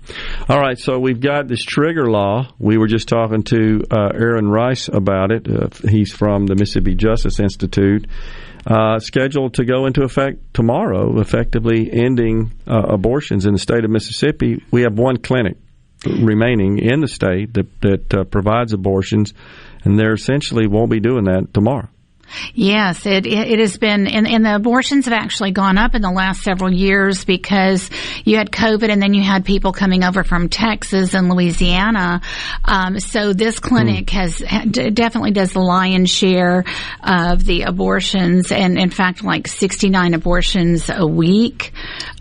All 0.49 0.61
right, 0.61 0.79
so 0.79 0.99
we've 0.99 1.21
got 1.21 1.49
this 1.49 1.63
trigger 1.63 2.11
law. 2.11 2.49
We 2.59 2.77
were 2.79 2.87
just 2.87 3.09
talking 3.09 3.43
to 3.45 3.85
uh, 3.91 4.11
Aaron 4.15 4.49
About 4.93 5.33
it. 5.33 5.49
Uh, 5.49 5.69
he's 5.89 6.13
from 6.13 6.47
the 6.47 6.55
Mississippi 6.55 6.95
Justice 6.95 7.41
Institute. 7.41 8.07
Uh, 8.67 8.99
scheduled 8.99 9.55
to 9.55 9.65
go 9.65 9.87
into 9.87 10.03
effect 10.03 10.53
tomorrow, 10.53 11.21
effectively 11.21 11.89
ending 11.93 12.53
uh, 12.67 12.83
abortions 12.89 13.47
in 13.47 13.53
the 13.53 13.59
state 13.61 13.85
of 13.85 13.91
Mississippi. 13.91 14.63
We 14.73 14.83
have 14.83 14.99
one 14.99 15.19
clinic 15.19 15.57
remaining 16.05 16.79
in 16.79 17.01
the 17.01 17.09
state 17.09 17.55
that, 17.55 17.81
that 17.81 18.15
uh, 18.15 18.25
provides 18.25 18.73
abortions, 18.73 19.35
and 19.85 19.99
they're 19.99 20.15
essentially 20.15 20.67
won't 20.67 20.91
be 20.91 21.01
doing 21.01 21.25
that 21.25 21.55
tomorrow. 21.55 21.89
Yes, 22.55 23.07
it, 23.07 23.27
it 23.27 23.57
it 23.57 23.59
has 23.59 23.77
been, 23.79 24.07
and, 24.07 24.27
and 24.27 24.45
the 24.45 24.55
abortions 24.55 25.07
have 25.07 25.15
actually 25.15 25.53
gone 25.53 25.79
up 25.79 25.95
in 25.95 26.03
the 26.03 26.11
last 26.11 26.43
several 26.43 26.73
years 26.73 27.25
because 27.25 27.89
you 28.25 28.37
had 28.37 28.51
COVID 28.51 28.91
and 28.91 29.01
then 29.01 29.15
you 29.15 29.23
had 29.23 29.45
people 29.45 29.73
coming 29.73 30.05
over 30.05 30.25
from 30.25 30.49
Texas 30.49 31.15
and 31.15 31.29
Louisiana. 31.29 32.21
Um, 32.65 33.01
so 33.01 33.33
this 33.33 33.59
clinic 33.59 34.11
has 34.11 34.39
definitely 34.39 35.31
does 35.31 35.53
the 35.53 35.61
lion's 35.61 36.11
share 36.11 36.65
of 37.03 37.45
the 37.45 37.63
abortions, 37.63 38.53
and 38.53 38.79
in 38.79 38.91
fact, 38.91 39.25
like 39.25 39.49
69 39.49 40.15
abortions 40.15 40.91
a 40.91 41.07
week. 41.07 41.73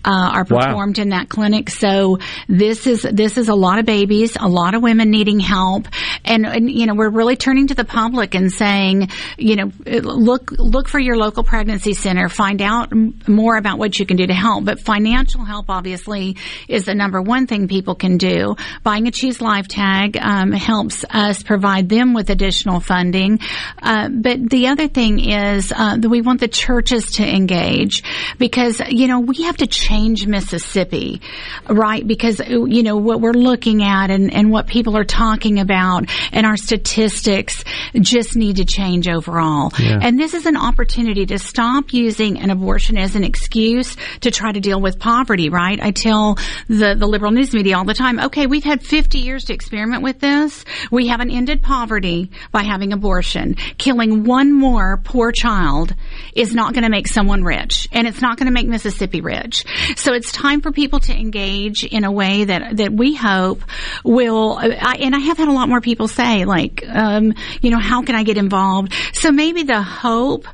Uh, 0.05 0.29
are 0.37 0.45
Wow. 0.47 0.59
performed 0.67 0.99
in 0.99 1.09
that 1.09 1.29
clinic. 1.29 1.69
So 1.71 2.19
this 2.47 2.85
is 2.85 3.01
this 3.01 3.39
is 3.39 3.49
a 3.49 3.55
lot 3.55 3.79
of 3.79 3.85
babies, 3.87 4.37
a 4.39 4.47
lot 4.47 4.75
of 4.75 4.83
women 4.83 5.09
needing 5.09 5.39
help, 5.39 5.87
and, 6.23 6.45
and 6.45 6.69
you 6.69 6.85
know 6.85 6.93
we're 6.93 7.09
really 7.09 7.35
turning 7.35 7.65
to 7.67 7.73
the 7.75 7.85
public 7.85 8.35
and 8.35 8.53
saying, 8.53 9.09
you 9.37 9.55
know, 9.55 9.71
look 9.85 10.51
look 10.51 10.87
for 10.87 10.99
your 10.99 11.17
local 11.17 11.43
pregnancy 11.43 11.93
center, 11.93 12.29
find 12.29 12.61
out 12.61 12.91
m- 12.91 13.17
more 13.27 13.57
about 13.57 13.79
what 13.79 13.97
you 13.97 14.05
can 14.05 14.15
do 14.15 14.27
to 14.27 14.33
help. 14.35 14.63
But 14.63 14.79
financial 14.79 15.43
help, 15.43 15.69
obviously, 15.69 16.37
is 16.67 16.85
the 16.85 16.93
number 16.93 17.19
one 17.19 17.47
thing 17.47 17.67
people 17.67 17.95
can 17.95 18.17
do. 18.17 18.55
Buying 18.83 19.07
a 19.07 19.11
Choose 19.11 19.41
Life 19.41 19.67
tag 19.67 20.17
um, 20.21 20.51
helps 20.51 21.03
us 21.09 21.41
provide 21.41 21.89
them 21.89 22.13
with 22.13 22.29
additional 22.29 22.79
funding. 22.79 23.39
Uh, 23.81 24.09
but 24.09 24.49
the 24.51 24.67
other 24.67 24.87
thing 24.87 25.17
is 25.19 25.73
uh, 25.75 25.97
that 25.97 26.09
we 26.09 26.21
want 26.21 26.41
the 26.41 26.47
churches 26.47 27.13
to 27.13 27.23
engage 27.27 28.03
because 28.37 28.79
you 28.87 29.07
know 29.07 29.19
we 29.21 29.43
have 29.45 29.57
to 29.57 29.65
change 29.65 29.94
Mississippi, 30.03 31.21
right? 31.69 32.05
Because 32.05 32.39
you 32.39 32.83
know 32.83 32.97
what 32.97 33.21
we're 33.21 33.31
looking 33.31 33.83
at 33.83 34.09
and, 34.09 34.33
and 34.33 34.51
what 34.51 34.67
people 34.67 34.97
are 34.97 35.03
talking 35.03 35.59
about 35.59 36.09
and 36.31 36.45
our 36.45 36.57
statistics 36.57 37.63
just 37.99 38.35
need 38.35 38.57
to 38.57 38.65
change 38.65 39.07
overall. 39.07 39.71
Yeah. 39.79 39.99
And 40.01 40.19
this 40.19 40.33
is 40.33 40.45
an 40.45 40.57
opportunity 40.57 41.25
to 41.27 41.39
stop 41.39 41.93
using 41.93 42.39
an 42.39 42.49
abortion 42.49 42.97
as 42.97 43.15
an 43.15 43.23
excuse 43.23 43.95
to 44.21 44.31
try 44.31 44.51
to 44.51 44.59
deal 44.59 44.81
with 44.81 44.99
poverty, 44.99 45.49
right? 45.49 45.81
I 45.81 45.91
tell 45.91 46.35
the, 46.67 46.95
the 46.97 47.07
liberal 47.07 47.31
news 47.31 47.53
media 47.53 47.77
all 47.77 47.85
the 47.85 47.93
time, 47.93 48.19
okay, 48.19 48.47
we've 48.47 48.63
had 48.63 48.83
50 48.83 49.19
years 49.19 49.45
to 49.45 49.53
experiment 49.53 50.03
with 50.03 50.19
this. 50.19 50.65
We 50.91 51.07
haven't 51.07 51.31
ended 51.31 51.61
poverty 51.61 52.31
by 52.51 52.63
having 52.63 52.93
abortion. 52.93 53.55
Killing 53.77 54.23
one 54.25 54.51
more 54.53 54.97
poor 55.03 55.31
child 55.31 55.95
is 56.33 56.53
not 56.53 56.73
going 56.73 56.83
to 56.83 56.89
make 56.89 57.07
someone 57.07 57.43
rich 57.43 57.87
and 57.91 58.07
it's 58.07 58.21
not 58.21 58.37
going 58.37 58.47
to 58.47 58.53
make 58.53 58.67
Mississippi 58.67 59.21
rich. 59.21 59.65
So 59.95 60.13
it's 60.13 60.31
time 60.31 60.61
for 60.61 60.71
people 60.71 60.99
to 61.01 61.13
engage 61.13 61.83
in 61.83 62.03
a 62.03 62.11
way 62.11 62.45
that, 62.45 62.77
that 62.77 62.91
we 62.91 63.15
hope 63.15 63.61
will, 64.03 64.57
I, 64.59 64.97
and 65.01 65.15
I 65.15 65.19
have 65.19 65.37
had 65.37 65.47
a 65.47 65.51
lot 65.51 65.69
more 65.69 65.81
people 65.81 66.07
say 66.07 66.45
like, 66.45 66.83
um, 66.87 67.33
you 67.61 67.69
know, 67.69 67.79
how 67.79 68.01
can 68.01 68.15
I 68.15 68.23
get 68.23 68.37
involved? 68.37 68.93
So 69.13 69.31
maybe 69.31 69.63
the 69.63 69.81
hope 69.81 70.47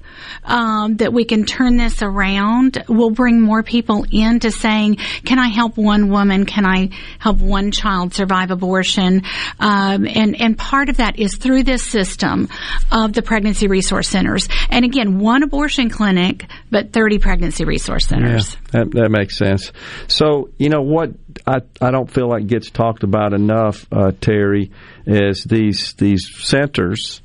um, 0.43 0.97
that 0.97 1.13
we 1.13 1.25
can 1.25 1.45
turn 1.45 1.77
this 1.77 2.01
around 2.01 2.83
will 2.87 3.11
bring 3.11 3.41
more 3.41 3.63
people 3.63 4.05
into 4.11 4.51
saying, 4.51 4.95
"Can 5.25 5.39
I 5.39 5.47
help 5.47 5.77
one 5.77 6.09
woman? 6.09 6.45
Can 6.45 6.65
I 6.65 6.89
help 7.19 7.37
one 7.39 7.71
child 7.71 8.13
survive 8.13 8.51
abortion?" 8.51 9.23
Um, 9.59 10.07
and 10.07 10.39
and 10.39 10.57
part 10.57 10.89
of 10.89 10.97
that 10.97 11.19
is 11.19 11.35
through 11.35 11.63
this 11.63 11.83
system 11.83 12.49
of 12.91 13.13
the 13.13 13.21
pregnancy 13.21 13.67
resource 13.67 14.07
centers. 14.07 14.47
And 14.69 14.85
again, 14.85 15.19
one 15.19 15.43
abortion 15.43 15.89
clinic, 15.89 16.45
but 16.69 16.93
thirty 16.93 17.19
pregnancy 17.19 17.65
resource 17.65 18.07
centers. 18.07 18.53
Yeah, 18.53 18.83
that, 18.83 18.91
that 18.91 19.09
makes 19.09 19.37
sense. 19.37 19.71
So, 20.07 20.49
you 20.57 20.69
know 20.69 20.81
what 20.81 21.11
I, 21.45 21.61
I 21.79 21.91
don't 21.91 22.09
feel 22.09 22.27
like 22.27 22.47
gets 22.47 22.69
talked 22.69 23.03
about 23.03 23.33
enough, 23.33 23.85
uh, 23.91 24.11
Terry, 24.19 24.71
is 25.05 25.43
these 25.43 25.93
these 25.93 26.29
centers 26.39 27.21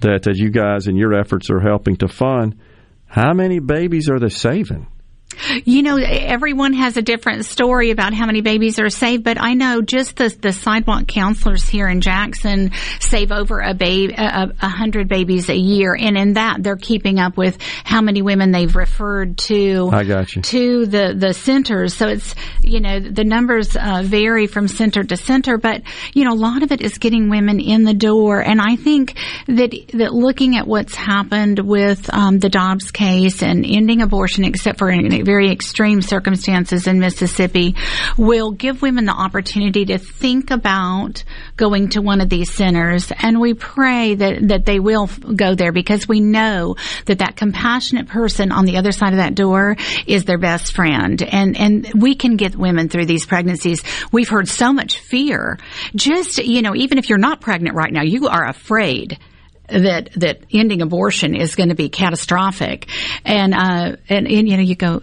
that, 0.00 0.22
that 0.24 0.36
you 0.36 0.50
guys 0.50 0.86
and 0.86 0.96
your 0.96 1.14
efforts 1.14 1.50
are 1.50 1.60
helping 1.60 1.96
to 1.96 2.08
fund. 2.08 2.58
How 3.06 3.32
many 3.32 3.60
babies 3.60 4.08
are 4.10 4.18
they 4.18 4.28
saving? 4.28 4.86
You 5.64 5.82
know, 5.82 5.96
everyone 5.96 6.72
has 6.72 6.96
a 6.96 7.02
different 7.02 7.44
story 7.44 7.90
about 7.90 8.14
how 8.14 8.26
many 8.26 8.40
babies 8.40 8.78
are 8.78 8.88
saved, 8.88 9.24
but 9.24 9.40
I 9.40 9.54
know 9.54 9.82
just 9.82 10.16
the 10.16 10.34
the 10.40 10.52
sidewalk 10.52 11.06
counselors 11.06 11.68
here 11.68 11.88
in 11.88 12.00
Jackson 12.00 12.72
save 13.00 13.32
over 13.32 13.60
a 13.60 13.74
baby, 13.74 14.14
a, 14.16 14.52
a 14.60 14.68
hundred 14.68 15.08
babies 15.08 15.48
a 15.48 15.56
year, 15.56 15.94
and 15.94 16.16
in 16.16 16.34
that 16.34 16.62
they're 16.62 16.76
keeping 16.76 17.18
up 17.18 17.36
with 17.36 17.58
how 17.84 18.00
many 18.00 18.22
women 18.22 18.50
they've 18.50 18.74
referred 18.74 19.38
to. 19.38 19.90
I 19.92 20.04
got 20.04 20.34
you. 20.34 20.42
To 20.42 20.86
the 20.86 21.14
the 21.16 21.34
centers, 21.34 21.94
so 21.94 22.08
it's 22.08 22.34
you 22.62 22.80
know 22.80 22.98
the 22.98 23.24
numbers 23.24 23.76
uh, 23.76 24.02
vary 24.04 24.46
from 24.46 24.68
center 24.68 25.04
to 25.04 25.16
center, 25.16 25.58
but 25.58 25.82
you 26.14 26.24
know 26.24 26.32
a 26.32 26.34
lot 26.34 26.62
of 26.62 26.72
it 26.72 26.80
is 26.80 26.98
getting 26.98 27.28
women 27.28 27.60
in 27.60 27.84
the 27.84 27.94
door, 27.94 28.40
and 28.40 28.60
I 28.60 28.76
think 28.76 29.14
that 29.46 29.74
that 29.94 30.14
looking 30.14 30.56
at 30.56 30.66
what's 30.66 30.94
happened 30.94 31.58
with 31.58 32.12
um, 32.12 32.38
the 32.38 32.48
Dobbs 32.48 32.90
case 32.90 33.42
and 33.42 33.64
ending 33.66 34.00
abortion, 34.00 34.44
except 34.44 34.78
for 34.78 34.90
in 34.90 35.25
very 35.26 35.50
extreme 35.50 36.00
circumstances 36.00 36.86
in 36.86 36.98
Mississippi, 36.98 37.76
will 38.16 38.52
give 38.52 38.80
women 38.80 39.04
the 39.04 39.12
opportunity 39.12 39.84
to 39.86 39.98
think 39.98 40.50
about 40.50 41.24
going 41.56 41.90
to 41.90 42.00
one 42.00 42.22
of 42.22 42.30
these 42.30 42.50
centers, 42.50 43.12
and 43.18 43.38
we 43.40 43.52
pray 43.52 44.14
that 44.14 44.48
that 44.48 44.64
they 44.64 44.80
will 44.80 45.08
go 45.34 45.54
there 45.54 45.72
because 45.72 46.08
we 46.08 46.20
know 46.20 46.76
that 47.04 47.18
that 47.18 47.36
compassionate 47.36 48.08
person 48.08 48.52
on 48.52 48.64
the 48.64 48.78
other 48.78 48.92
side 48.92 49.12
of 49.12 49.18
that 49.18 49.34
door 49.34 49.76
is 50.06 50.24
their 50.24 50.38
best 50.38 50.74
friend, 50.74 51.22
and 51.22 51.56
and 51.58 51.92
we 51.94 52.14
can 52.14 52.36
get 52.36 52.56
women 52.56 52.88
through 52.88 53.06
these 53.06 53.26
pregnancies. 53.26 53.82
We've 54.12 54.28
heard 54.28 54.48
so 54.48 54.72
much 54.72 55.00
fear. 55.00 55.58
Just 55.94 56.38
you 56.38 56.62
know, 56.62 56.74
even 56.74 56.98
if 56.98 57.10
you're 57.10 57.18
not 57.18 57.40
pregnant 57.40 57.76
right 57.76 57.92
now, 57.92 58.02
you 58.02 58.28
are 58.28 58.48
afraid 58.48 59.18
that 59.68 60.10
that 60.16 60.40
ending 60.52 60.82
abortion 60.82 61.34
is 61.34 61.56
going 61.56 61.68
to 61.70 61.74
be 61.74 61.88
catastrophic, 61.88 62.88
and 63.24 63.54
uh, 63.54 63.96
and, 64.08 64.26
and 64.26 64.48
you 64.48 64.56
know 64.56 64.62
you 64.62 64.76
go. 64.76 65.02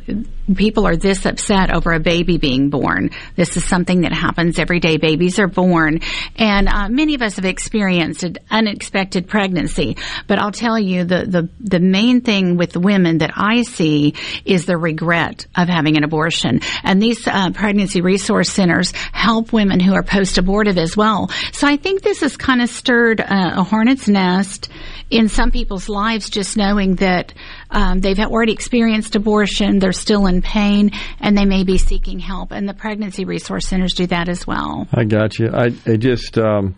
People 0.55 0.85
are 0.87 0.95
this 0.95 1.25
upset 1.25 1.73
over 1.73 1.93
a 1.93 1.99
baby 1.99 2.37
being 2.37 2.69
born. 2.69 3.11
This 3.35 3.55
is 3.55 3.63
something 3.63 4.01
that 4.01 4.13
happens 4.13 4.59
every 4.59 4.79
day. 4.79 4.97
Babies 4.97 5.39
are 5.39 5.47
born, 5.47 6.01
and 6.35 6.67
uh, 6.67 6.89
many 6.89 7.15
of 7.15 7.21
us 7.21 7.37
have 7.37 7.45
experienced 7.45 8.23
an 8.23 8.37
unexpected 8.51 9.27
pregnancy. 9.27 9.97
But 10.27 10.39
I'll 10.39 10.51
tell 10.51 10.77
you, 10.77 11.05
the 11.05 11.25
the 11.25 11.49
the 11.59 11.79
main 11.79 12.21
thing 12.21 12.57
with 12.57 12.75
women 12.75 13.19
that 13.19 13.31
I 13.35 13.63
see 13.63 14.15
is 14.43 14.65
the 14.65 14.77
regret 14.77 15.45
of 15.55 15.69
having 15.69 15.97
an 15.97 16.03
abortion. 16.03 16.59
And 16.83 17.01
these 17.01 17.25
uh, 17.27 17.51
pregnancy 17.51 18.01
resource 18.01 18.49
centers 18.49 18.91
help 18.91 19.53
women 19.53 19.79
who 19.79 19.93
are 19.93 20.03
post 20.03 20.37
abortive 20.37 20.77
as 20.77 20.97
well. 20.97 21.29
So 21.53 21.67
I 21.67 21.77
think 21.77 22.01
this 22.01 22.21
has 22.21 22.37
kind 22.37 22.61
of 22.61 22.69
stirred 22.69 23.21
uh, 23.21 23.53
a 23.55 23.63
hornet's 23.63 24.07
nest 24.07 24.69
in 25.13 25.29
some 25.29 25.51
people's 25.51 25.87
lives, 25.87 26.29
just 26.29 26.57
knowing 26.57 26.95
that 26.95 27.33
um, 27.69 28.01
they've 28.01 28.19
already 28.19 28.51
experienced 28.51 29.15
abortion, 29.15 29.77
they're 29.77 29.91
still 29.91 30.25
in 30.25 30.41
pain, 30.41 30.91
and 31.19 31.37
they 31.37 31.45
may 31.45 31.63
be 31.63 31.77
seeking 31.77 32.17
help. 32.17 32.51
And 32.51 32.67
the 32.67 32.73
pregnancy 32.73 33.23
resource 33.23 33.67
centers 33.67 33.93
do 33.93 34.07
that 34.07 34.27
as 34.27 34.47
well. 34.47 34.87
I 34.91 35.03
got 35.03 35.37
you. 35.37 35.51
I, 35.53 35.67
I 35.85 35.97
just, 35.97 36.39
um, 36.39 36.75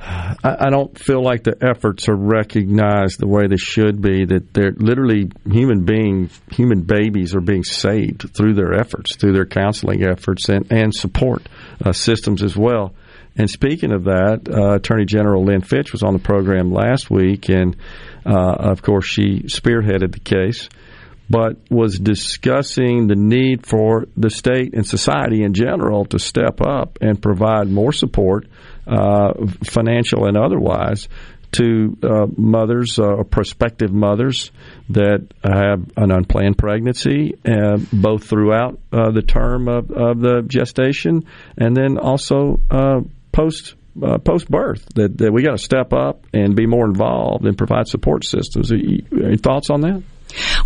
I, 0.00 0.70
don't 0.70 0.96
feel 0.96 1.20
like 1.20 1.42
the 1.42 1.56
efforts 1.60 2.08
are 2.08 2.14
recognized 2.14 3.18
the 3.18 3.26
way 3.26 3.48
they 3.48 3.56
should 3.56 4.00
be. 4.00 4.24
That 4.24 4.54
they're 4.54 4.70
literally 4.70 5.32
human 5.50 5.84
beings, 5.84 6.40
human 6.52 6.82
babies 6.82 7.34
are 7.34 7.40
being 7.40 7.64
saved 7.64 8.32
through 8.36 8.54
their 8.54 8.74
efforts, 8.74 9.16
through 9.16 9.32
their 9.32 9.46
counseling 9.46 10.04
efforts 10.04 10.48
and 10.48 10.70
and 10.70 10.94
support 10.94 11.48
uh, 11.84 11.92
systems 11.92 12.44
as 12.44 12.56
well. 12.56 12.94
And 13.38 13.48
speaking 13.48 13.92
of 13.92 14.04
that, 14.04 14.48
uh, 14.50 14.74
Attorney 14.74 15.04
General 15.04 15.44
Lynn 15.44 15.62
Fitch 15.62 15.92
was 15.92 16.02
on 16.02 16.12
the 16.12 16.18
program 16.18 16.72
last 16.72 17.08
week, 17.10 17.48
and 17.48 17.76
uh, 18.26 18.56
of 18.58 18.82
course 18.82 19.06
she 19.06 19.44
spearheaded 19.44 20.12
the 20.12 20.20
case 20.20 20.68
but 21.30 21.56
was 21.70 21.98
discussing 21.98 23.06
the 23.06 23.14
need 23.14 23.66
for 23.66 24.06
the 24.16 24.30
state 24.30 24.72
and 24.74 24.86
society 24.86 25.42
in 25.42 25.52
general 25.52 26.06
to 26.06 26.18
step 26.18 26.60
up 26.60 26.98
and 27.00 27.20
provide 27.20 27.68
more 27.68 27.92
support, 27.92 28.46
uh, 28.86 29.32
financial 29.62 30.24
and 30.26 30.38
otherwise, 30.38 31.08
to 31.50 31.96
uh, 32.02 32.26
mothers 32.36 32.98
uh, 32.98 33.04
or 33.04 33.24
prospective 33.24 33.92
mothers 33.92 34.50
that 34.90 35.26
have 35.42 35.82
an 35.96 36.10
unplanned 36.10 36.58
pregnancy, 36.58 37.34
uh, 37.46 37.78
both 37.92 38.24
throughout 38.24 38.78
uh, 38.92 39.10
the 39.10 39.22
term 39.22 39.66
of, 39.68 39.90
of 39.90 40.20
the 40.20 40.42
gestation 40.46 41.24
and 41.56 41.76
then 41.76 41.98
also 41.98 42.60
uh, 42.70 43.00
post. 43.32 43.74
Uh, 44.00 44.16
post 44.16 44.48
birth, 44.48 44.86
that, 44.94 45.18
that 45.18 45.32
we 45.32 45.42
got 45.42 45.50
to 45.52 45.58
step 45.58 45.92
up 45.92 46.24
and 46.32 46.54
be 46.54 46.66
more 46.66 46.84
involved 46.86 47.44
and 47.44 47.58
provide 47.58 47.88
support 47.88 48.24
systems. 48.24 48.70
Any 48.70 49.38
thoughts 49.38 49.70
on 49.70 49.80
that? 49.80 50.00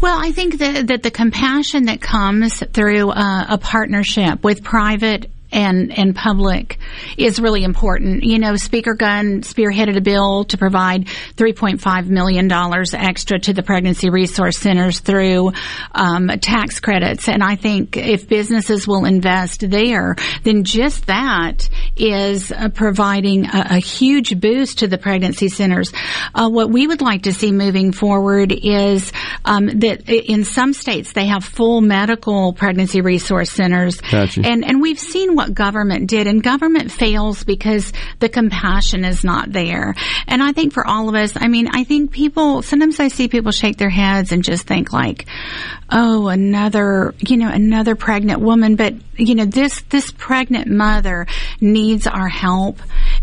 Well, 0.02 0.18
I 0.20 0.32
think 0.32 0.58
that, 0.58 0.88
that 0.88 1.02
the 1.02 1.10
compassion 1.10 1.84
that 1.84 2.02
comes 2.02 2.62
through 2.74 3.08
uh, 3.08 3.46
a 3.48 3.56
partnership 3.56 4.44
with 4.44 4.62
private 4.62 5.30
and 5.52 5.96
and 5.96 6.16
public 6.16 6.78
is 7.16 7.40
really 7.40 7.62
important. 7.62 8.24
You 8.24 8.38
know, 8.38 8.56
Speaker 8.56 8.94
Gunn 8.94 9.42
spearheaded 9.42 9.96
a 9.96 10.00
bill 10.00 10.44
to 10.44 10.58
provide 10.58 11.06
3.5 11.36 12.08
million 12.08 12.48
dollars 12.48 12.94
extra 12.94 13.38
to 13.40 13.52
the 13.52 13.62
pregnancy 13.62 14.10
resource 14.10 14.58
centers 14.58 15.00
through 15.00 15.52
um, 15.94 16.28
tax 16.40 16.80
credits, 16.80 17.28
and 17.28 17.42
I 17.42 17.56
think 17.56 17.96
if 17.96 18.28
businesses 18.28 18.88
will 18.88 19.04
invest 19.04 19.68
there, 19.70 20.16
then 20.42 20.64
just 20.64 21.06
that 21.06 21.68
is 21.96 22.50
uh, 22.50 22.68
providing 22.70 23.46
a, 23.46 23.66
a, 23.72 23.78
huge 23.78 24.40
boost 24.40 24.78
to 24.78 24.88
the 24.88 24.98
pregnancy 24.98 25.48
centers. 25.48 25.92
Uh, 26.34 26.48
what 26.48 26.70
we 26.70 26.86
would 26.86 27.00
like 27.00 27.22
to 27.22 27.32
see 27.32 27.52
moving 27.52 27.92
forward 27.92 28.52
is 28.52 29.12
um, 29.44 29.66
that 29.66 30.08
in 30.08 30.44
some 30.44 30.72
states 30.72 31.12
they 31.12 31.26
have 31.26 31.44
full 31.44 31.80
medical 31.80 32.52
pregnancy 32.52 33.00
resource 33.00 33.50
centers, 33.50 34.00
gotcha. 34.00 34.42
and 34.44 34.64
and 34.64 34.80
we've 34.80 34.98
seen 34.98 35.34
what 35.42 35.54
government 35.54 36.08
did, 36.08 36.28
and 36.28 36.40
government 36.40 36.92
fails 36.92 37.42
because 37.42 37.92
the 38.20 38.28
compassion 38.28 39.04
is 39.04 39.24
not 39.24 39.50
there. 39.52 39.94
And 40.28 40.40
I 40.40 40.52
think 40.52 40.72
for 40.72 40.86
all 40.86 41.08
of 41.08 41.16
us, 41.16 41.32
I 41.34 41.48
mean, 41.48 41.68
I 41.72 41.82
think 41.82 42.12
people, 42.12 42.62
sometimes 42.62 43.00
I 43.00 43.08
see 43.08 43.26
people 43.26 43.50
shake 43.50 43.76
their 43.76 43.90
heads 43.90 44.30
and 44.30 44.44
just 44.44 44.68
think 44.68 44.92
like, 44.92 45.26
oh, 45.90 46.28
another, 46.28 47.14
you 47.18 47.36
know, 47.36 47.48
another 47.48 47.96
pregnant 47.96 48.40
woman. 48.40 48.76
But, 48.76 48.94
you 49.16 49.34
know, 49.34 49.46
this, 49.46 49.82
this 49.90 50.12
pregnant 50.12 50.68
mother 50.68 51.26
needs 51.60 52.06
our 52.06 52.28
help. 52.28 52.78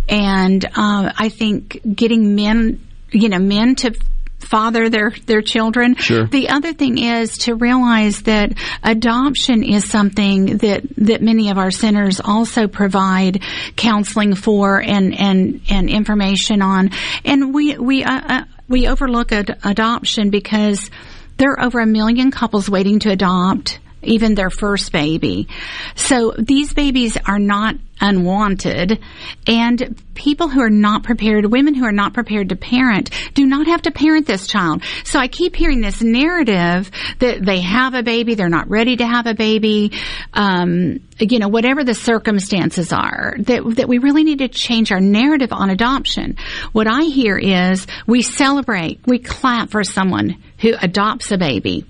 And, 0.10 0.66
uh, 0.66 1.14
I 1.18 1.30
think 1.30 1.80
getting 1.96 2.36
men, 2.36 2.86
you 3.12 3.30
know, 3.30 3.40
men 3.40 3.76
to 3.76 3.96
father 4.40 4.90
their 4.90 5.12
their 5.26 5.42
children. 5.42 5.96
Sure. 5.96 6.26
The 6.26 6.50
other 6.50 6.74
thing 6.74 6.98
is 6.98 7.38
to 7.40 7.56
realize 7.56 8.24
that 8.24 8.54
adoption 8.84 9.64
is 9.64 9.90
something 9.90 10.58
that 10.58 10.84
that 10.98 11.22
many 11.22 11.50
of 11.50 11.58
our 11.58 11.72
centers 11.72 12.20
also 12.20 12.68
provide 12.68 13.44
counseling 13.76 14.36
for 14.36 14.82
and 14.82 15.14
and 15.18 15.62
and 15.70 15.90
information 15.90 16.62
on. 16.62 16.92
And 17.24 17.54
we 17.54 17.78
we 17.78 18.04
uh, 18.04 18.22
uh, 18.22 18.44
we 18.68 18.88
overlook 18.88 19.32
ad- 19.32 19.60
adoption 19.64 20.30
because 20.30 20.90
there 21.38 21.52
are 21.52 21.64
over 21.64 21.80
a 21.80 21.86
million 21.86 22.32
couples 22.32 22.70
waiting 22.70 23.00
to 23.00 23.12
adopt 23.12 23.80
even 24.02 24.36
their 24.36 24.50
first 24.50 24.92
baby. 24.92 25.48
So 25.96 26.34
these 26.38 26.74
babies 26.74 27.18
are 27.26 27.40
not 27.40 27.76
unwanted 28.02 29.00
and 29.46 30.02
people 30.14 30.48
who 30.48 30.62
are 30.62 30.70
not 30.70 31.04
prepared, 31.04 31.46
women 31.46 31.74
who 31.74 31.86
are 31.86 31.92
not 31.92 32.14
prepared 32.14 32.50
to 32.50 32.56
parent 32.56 33.10
do 33.34 33.46
not 33.46 33.68
have 33.68 33.82
to 33.84 33.92
parent 33.92 34.26
this 34.26 34.48
child. 34.48 34.84
So 35.04 35.20
I 35.20 35.28
keep 35.28 35.56
hearing 35.56 35.82
this 35.82 36.02
narrative 36.02 36.90
that 37.20 37.44
they 37.44 37.62
have 37.62 37.94
a 37.94 38.04
baby, 38.04 38.36
they're 38.36 38.50
not 38.50 38.70
ready 38.70 38.96
to 38.98 39.06
have 39.06 39.28
a 39.28 39.34
baby, 39.34 39.92
um, 40.34 41.00
you 41.20 41.40
know, 41.40 41.50
whatever 41.50 41.84
the 41.84 41.94
circumstances 41.94 42.94
are, 42.94 43.36
that, 43.40 43.64
that 43.76 43.88
we 43.88 43.98
really 43.98 44.24
need 44.24 44.40
to 44.40 44.48
change 44.48 44.92
our 44.92 45.02
narrative 45.02 45.52
on 45.52 45.70
adoption. 45.70 46.38
What 46.72 46.88
I 46.88 47.04
hear 47.04 47.38
is 47.38 47.86
we 48.08 48.22
celebrate, 48.22 49.02
we 49.06 49.20
clap 49.20 49.70
for 49.70 49.84
someone 49.84 50.42
who 50.60 50.74
adopts 50.82 51.32
a 51.32 51.38
baby. 51.38 51.86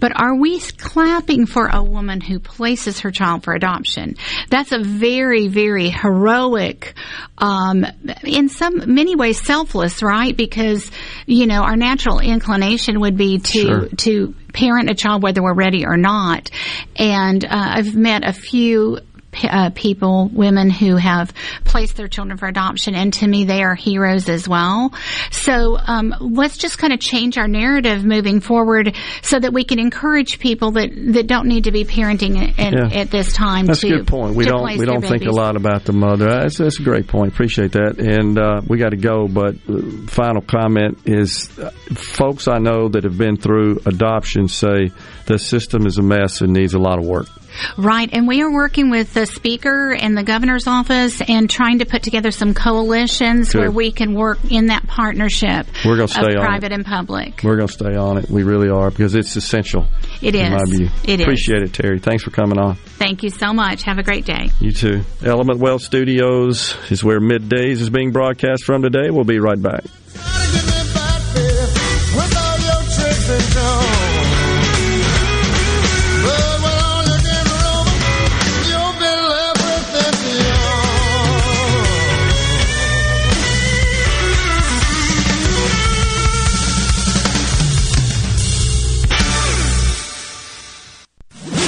But 0.00 0.12
are 0.20 0.34
we 0.36 0.60
clapping 0.60 1.46
for 1.46 1.66
a 1.66 1.82
woman 1.82 2.20
who 2.20 2.38
places 2.38 3.00
her 3.00 3.10
child 3.10 3.44
for 3.44 3.54
adoption? 3.54 4.16
That's 4.50 4.72
a 4.72 4.78
very, 4.78 5.48
very 5.48 5.88
heroic, 5.90 6.94
um, 7.38 7.84
in 8.22 8.48
some 8.48 8.94
many 8.94 9.16
ways 9.16 9.40
selfless, 9.40 10.02
right? 10.02 10.36
Because 10.36 10.90
you 11.26 11.46
know 11.46 11.62
our 11.62 11.76
natural 11.76 12.20
inclination 12.20 13.00
would 13.00 13.16
be 13.16 13.38
to 13.38 13.60
Sure. 13.64 13.88
to 13.88 14.34
parent 14.52 14.90
a 14.90 14.94
child 14.94 15.22
whether 15.22 15.42
we're 15.42 15.54
ready 15.54 15.84
or 15.84 15.96
not. 15.96 16.50
And 16.96 17.44
uh, 17.44 17.48
I've 17.50 17.94
met 17.94 18.24
a 18.24 18.32
few 18.32 18.98
uh, 19.42 19.70
people, 19.74 20.28
women 20.32 20.70
who 20.70 20.96
have 20.96 21.32
placed 21.64 21.96
their 21.96 22.08
children 22.08 22.36
for 22.38 22.46
adoption, 22.46 22.94
and 22.94 23.12
to 23.14 23.26
me, 23.26 23.44
they 23.44 23.62
are 23.62 23.74
heroes 23.74 24.28
as 24.28 24.48
well. 24.48 24.92
So 25.30 25.76
um, 25.78 26.14
let's 26.20 26.56
just 26.58 26.78
kind 26.78 26.92
of 26.92 27.00
change 27.00 27.38
our 27.38 27.48
narrative 27.48 28.04
moving 28.04 28.40
forward, 28.40 28.94
so 29.22 29.38
that 29.38 29.52
we 29.52 29.64
can 29.64 29.78
encourage 29.78 30.38
people 30.38 30.72
that, 30.72 30.90
that 31.14 31.26
don't 31.26 31.46
need 31.46 31.64
to 31.64 31.72
be 31.72 31.84
parenting 31.84 32.58
at, 32.58 32.72
Yeah. 32.72 33.00
at 33.00 33.10
this 33.10 33.32
time. 33.32 33.66
That's 33.66 33.80
to, 33.80 33.88
a 33.88 33.90
good 33.98 34.06
point. 34.06 34.36
We 34.36 34.44
don't 34.44 34.78
we 34.78 34.84
don't 34.86 35.02
think 35.04 35.24
a 35.24 35.30
lot 35.30 35.56
about 35.56 35.84
the 35.84 35.92
mother. 35.92 36.26
That's, 36.26 36.58
that's 36.58 36.78
a 36.80 36.82
great 36.82 37.06
point. 37.06 37.32
Appreciate 37.32 37.72
that. 37.72 37.98
And 37.98 38.38
uh, 38.38 38.60
we 38.66 38.78
got 38.78 38.90
to 38.90 38.96
go. 38.96 39.28
But 39.28 39.56
uh, 39.68 40.06
final 40.06 40.42
comment 40.42 40.98
is, 41.06 41.56
uh, 41.58 41.70
folks 41.94 42.48
I 42.48 42.58
know 42.58 42.88
that 42.88 43.04
have 43.04 43.18
been 43.18 43.36
through 43.36 43.80
adoption 43.86 44.48
say 44.48 44.90
the 45.26 45.38
system 45.38 45.86
is 45.86 45.98
a 45.98 46.02
mess 46.02 46.40
and 46.40 46.52
needs 46.52 46.74
a 46.74 46.78
lot 46.78 46.98
of 46.98 47.06
work. 47.06 47.26
Right, 47.76 48.08
and 48.12 48.26
we 48.28 48.42
are 48.42 48.52
working 48.52 48.90
with 48.90 49.14
the 49.14 49.26
speaker 49.26 49.92
and 49.92 50.16
the 50.16 50.22
governor's 50.22 50.66
office 50.66 51.20
and 51.26 51.48
trying 51.48 51.78
to 51.80 51.84
put 51.86 52.02
together 52.02 52.30
some 52.30 52.54
coalitions 52.54 53.52
Good. 53.52 53.58
where 53.60 53.70
we 53.70 53.92
can 53.92 54.14
work 54.14 54.38
in 54.50 54.66
that 54.66 54.86
partnership 54.86 55.66
We're 55.84 55.96
gonna 55.96 56.08
stay 56.08 56.34
on 56.34 56.44
private 56.44 56.72
it. 56.72 56.74
and 56.74 56.84
public. 56.84 57.40
We're 57.42 57.56
going 57.56 57.68
to 57.68 57.72
stay 57.72 57.94
on 57.96 58.18
it. 58.18 58.28
We 58.30 58.42
really 58.42 58.68
are 58.68 58.90
because 58.90 59.14
it's 59.14 59.36
essential. 59.36 59.86
It 60.22 60.34
is. 60.34 60.40
in 60.42 60.52
my 60.52 60.64
view. 60.66 60.88
It 61.04 61.20
is. 61.20 61.24
Appreciate 61.24 61.62
it, 61.62 61.72
Terry. 61.72 61.98
Thanks 61.98 62.22
for 62.22 62.30
coming 62.30 62.58
on. 62.58 62.74
Thank 62.76 63.22
you 63.22 63.30
so 63.30 63.52
much. 63.52 63.82
Have 63.84 63.98
a 63.98 64.02
great 64.02 64.24
day. 64.24 64.50
You 64.60 64.72
too. 64.72 65.02
Element 65.24 65.60
Wealth 65.60 65.82
Studios 65.82 66.76
is 66.90 67.02
where 67.04 67.20
Middays 67.20 67.80
is 67.80 67.90
being 67.90 68.12
broadcast 68.12 68.64
from 68.64 68.82
today. 68.82 69.10
We'll 69.10 69.24
be 69.24 69.38
right 69.38 69.60
back. 69.60 69.84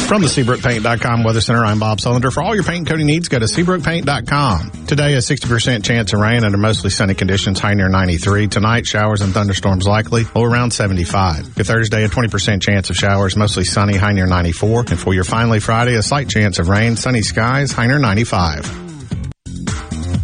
From 0.06 0.22
the 0.22 0.28
SeabrookPaint.com 0.28 1.24
Weather 1.24 1.40
Center, 1.40 1.64
I'm 1.64 1.80
Bob 1.80 1.98
Sullender. 1.98 2.32
For 2.32 2.40
all 2.40 2.54
your 2.54 2.62
paint 2.62 2.86
coating 2.86 3.06
needs, 3.06 3.26
go 3.26 3.40
to 3.40 3.46
SeabrookPaint.com. 3.46 4.86
Today, 4.86 5.14
a 5.14 5.18
60% 5.18 5.84
chance 5.84 6.12
of 6.12 6.20
rain 6.20 6.44
under 6.44 6.56
mostly 6.56 6.90
sunny 6.90 7.14
conditions, 7.14 7.58
high 7.58 7.74
near 7.74 7.88
93. 7.88 8.46
Tonight, 8.46 8.86
showers 8.86 9.20
and 9.20 9.34
thunderstorms 9.34 9.84
likely, 9.84 10.22
low 10.32 10.44
around 10.44 10.70
75. 10.70 11.54
For 11.54 11.64
Thursday, 11.64 12.04
a 12.04 12.08
20% 12.08 12.62
chance 12.62 12.88
of 12.88 12.94
showers, 12.94 13.36
mostly 13.36 13.64
sunny, 13.64 13.96
high 13.96 14.12
near 14.12 14.26
94. 14.26 14.84
And 14.90 14.98
for 14.98 15.12
your 15.12 15.24
finally 15.24 15.58
Friday, 15.58 15.96
a 15.96 16.02
slight 16.04 16.28
chance 16.28 16.60
of 16.60 16.68
rain, 16.68 16.94
sunny 16.94 17.22
skies, 17.22 17.72
high 17.72 17.88
near 17.88 17.98
95. 17.98 18.84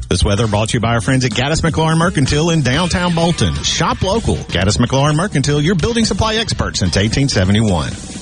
This 0.08 0.22
weather 0.22 0.46
brought 0.46 0.68
to 0.68 0.74
you 0.74 0.80
by 0.80 0.94
our 0.94 1.00
friends 1.00 1.24
at 1.24 1.32
Gaddis 1.32 1.68
McLaurin 1.68 1.98
Mercantile 1.98 2.50
in 2.50 2.62
downtown 2.62 3.16
Bolton. 3.16 3.54
Shop 3.64 4.00
local. 4.00 4.36
Gaddis 4.36 4.78
McLaurin 4.78 5.16
Mercantile, 5.16 5.60
your 5.60 5.74
building 5.74 6.04
supply 6.04 6.36
expert 6.36 6.76
since 6.76 6.94
1871. 6.94 8.21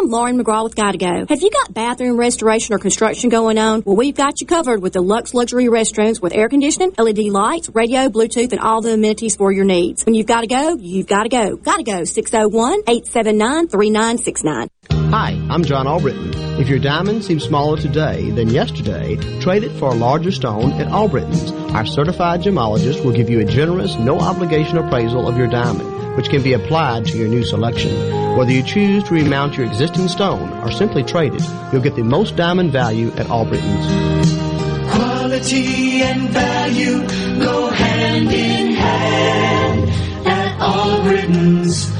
I'm 0.00 0.08
Lauren 0.08 0.42
McGraw 0.42 0.64
with 0.64 0.74
Gotta 0.74 0.96
Go. 0.96 1.26
Have 1.28 1.42
you 1.42 1.50
got 1.50 1.74
bathroom 1.74 2.16
restoration 2.16 2.74
or 2.74 2.78
construction 2.78 3.28
going 3.28 3.58
on? 3.58 3.82
Well, 3.84 3.96
we've 3.96 4.16
got 4.16 4.40
you 4.40 4.46
covered 4.46 4.80
with 4.80 4.94
the 4.94 5.02
Lux 5.02 5.34
Luxury 5.34 5.66
Restrooms 5.66 6.22
with 6.22 6.34
air 6.34 6.48
conditioning, 6.48 6.94
LED 6.96 7.24
lights, 7.24 7.68
radio, 7.74 8.08
Bluetooth, 8.08 8.52
and 8.52 8.62
all 8.62 8.80
the 8.80 8.94
amenities 8.94 9.36
for 9.36 9.52
your 9.52 9.66
needs. 9.66 10.06
When 10.06 10.14
you've 10.14 10.26
got 10.26 10.40
to 10.40 10.46
go, 10.46 10.74
you've 10.80 11.06
got 11.06 11.24
to 11.24 11.28
go. 11.28 11.56
Gotta 11.56 11.82
go. 11.82 12.00
601-879-3969. 12.00 14.70
Hi, 15.10 15.30
I'm 15.50 15.64
John 15.64 15.88
Albritton. 15.88 16.32
If 16.60 16.68
your 16.68 16.78
diamond 16.78 17.24
seems 17.24 17.42
smaller 17.42 17.76
today 17.76 18.30
than 18.30 18.48
yesterday, 18.48 19.16
trade 19.40 19.64
it 19.64 19.72
for 19.72 19.88
a 19.88 19.94
larger 19.94 20.30
stone 20.30 20.70
at 20.74 20.86
Albritton's. 20.86 21.50
Our 21.72 21.84
certified 21.84 22.42
gemologist 22.42 23.04
will 23.04 23.10
give 23.10 23.28
you 23.28 23.40
a 23.40 23.44
generous, 23.44 23.96
no 23.96 24.20
obligation 24.20 24.78
appraisal 24.78 25.26
of 25.26 25.36
your 25.36 25.48
diamond, 25.48 26.16
which 26.16 26.30
can 26.30 26.44
be 26.44 26.52
applied 26.52 27.06
to 27.06 27.18
your 27.18 27.26
new 27.26 27.44
selection. 27.44 27.90
Whether 28.36 28.52
you 28.52 28.62
choose 28.62 29.02
to 29.02 29.14
remount 29.14 29.56
your 29.56 29.66
existing 29.66 30.06
stone 30.06 30.48
or 30.62 30.70
simply 30.70 31.02
trade 31.02 31.34
it, 31.34 31.42
you'll 31.72 31.82
get 31.82 31.96
the 31.96 32.04
most 32.04 32.36
diamond 32.36 32.70
value 32.70 33.10
at 33.14 33.28
Albritton's. 33.30 33.86
Quality 34.92 36.02
and 36.02 36.30
value 36.30 37.00
go 37.40 37.68
hand 37.70 38.30
in 38.30 38.74
hand 38.74 39.90
at 40.28 40.60
all 40.60 41.02
Britons. 41.02 41.99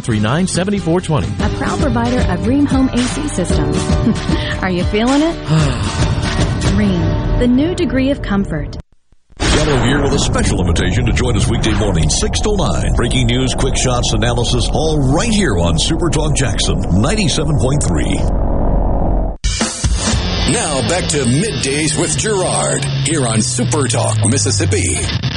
601-939-7420. 0.01 1.24
A 1.35 1.56
proud 1.59 1.78
provider 1.81 2.19
of 2.19 2.40
Rheem 2.47 2.66
Home 2.66 2.89
AC 2.90 3.28
systems. 3.28 3.77
Are 4.62 4.70
you 4.70 4.85
feeling 4.85 5.20
it? 5.23 5.35
Rheem, 6.77 7.39
the 7.39 7.47
new 7.47 7.74
degree 7.74 8.10
of 8.10 8.23
comfort. 8.23 8.77
Gallo 9.39 9.85
here 9.85 10.02
with 10.02 10.14
a 10.14 10.19
special 10.19 10.60
invitation 10.60 11.05
to 11.06 11.12
join 11.12 11.36
us 11.36 11.48
weekday 11.48 11.78
morning, 11.78 12.09
6 12.09 12.40
to 12.40 12.56
9. 12.56 12.94
Breaking 12.94 13.27
news, 13.27 13.55
quick 13.55 13.77
shots, 13.77 14.12
analysis, 14.12 14.69
all 14.73 15.14
right 15.14 15.31
here 15.31 15.59
on 15.59 15.78
Super 15.78 16.09
Talk 16.09 16.35
Jackson 16.36 16.77
97.3. 16.81 18.52
Now 20.52 20.81
back 20.89 21.09
to 21.10 21.19
middays 21.19 21.98
with 21.98 22.16
Gerard 22.19 22.85
here 22.85 23.27
on 23.27 23.43
Super 23.43 23.86
Talk, 23.89 24.16
Mississippi. 24.28 25.31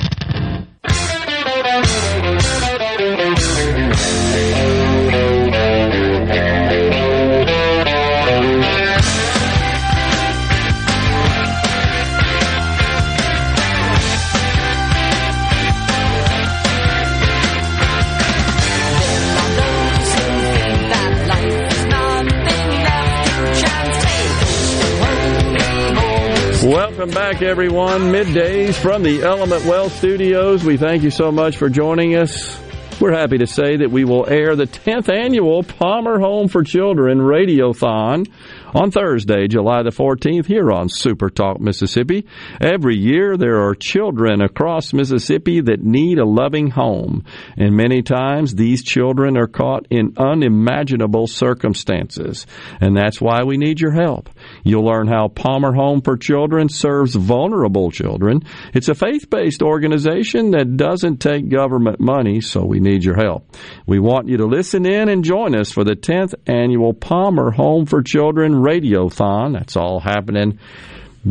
Welcome 26.66 27.12
back, 27.12 27.44
everyone. 27.44 28.12
Middays 28.12 28.74
from 28.74 29.04
the 29.04 29.22
Element 29.22 29.66
Wealth 29.66 29.96
Studios. 29.96 30.64
We 30.64 30.78
thank 30.78 31.04
you 31.04 31.12
so 31.12 31.32
much 31.32 31.58
for 31.58 31.70
joining 31.70 32.16
us. 32.16 32.60
We're 33.00 33.14
happy 33.14 33.38
to 33.38 33.46
say 33.46 33.78
that 33.78 33.92
we 33.92 34.04
will 34.04 34.28
air 34.28 34.56
the 34.56 34.66
10th 34.66 35.08
annual 35.08 35.62
Palmer 35.62 36.18
Home 36.18 36.48
for 36.48 36.64
Children 36.64 37.20
Radiothon 37.20 38.32
on 38.76 38.92
Thursday, 38.92 39.48
July 39.48 39.84
the 39.84 39.90
14th, 39.90 40.48
here 40.48 40.70
on 40.70 40.90
Super 40.90 41.30
Talk 41.30 41.62
Mississippi. 41.62 42.28
Every 42.60 42.98
year, 42.98 43.38
there 43.38 43.64
are 43.64 43.74
children 43.74 44.42
across 44.42 44.92
Mississippi 44.92 45.62
that 45.62 45.82
need 45.82 46.20
a 46.20 46.26
loving 46.26 46.70
home, 46.72 47.24
and 47.56 47.78
many 47.78 48.02
times 48.02 48.54
these 48.54 48.84
children 48.84 49.38
are 49.38 49.48
caught 49.48 49.88
in 49.90 50.16
unimaginable 50.18 51.26
circumstances, 51.26 52.46
and 52.82 52.98
that's 52.98 53.22
why 53.22 53.44
we 53.44 53.56
need 53.56 53.80
your 53.80 53.94
help. 53.94 54.30
You'll 54.66 54.86
learn 54.86 55.08
how 55.08 55.30
Palmer 55.30 55.72
Home 55.72 56.02
for 56.02 56.18
Children 56.18 56.68
serves 56.68 57.16
vulnerable 57.16 57.92
children. 57.92 58.42
It's 58.74 58.90
a 58.90 58.94
faith 58.94 59.30
based 59.30 59.62
organization 59.62 60.52
that 60.52 60.76
doesn't 60.76 61.22
take 61.22 61.48
government 61.48 62.02
money, 62.02 62.42
so 62.42 62.66
we 62.66 62.82
need 62.82 63.06
your 63.06 63.16
help. 63.16 63.56
We 63.88 64.00
want 64.00 64.28
you 64.28 64.36
to 64.38 64.46
listen 64.46 64.86
in 64.86 65.08
and 65.08 65.24
join 65.24 65.56
us 65.56 65.72
for 65.72 65.86
the 65.86 65.96
10th 65.96 66.34
annual 66.46 66.94
Palmer 66.94 67.52
Home 67.52 67.86
for 67.86 68.02
Children 68.02 68.65
Radiothon. 68.66 69.54
That's 69.54 69.76
all 69.76 70.00
happening 70.00 70.60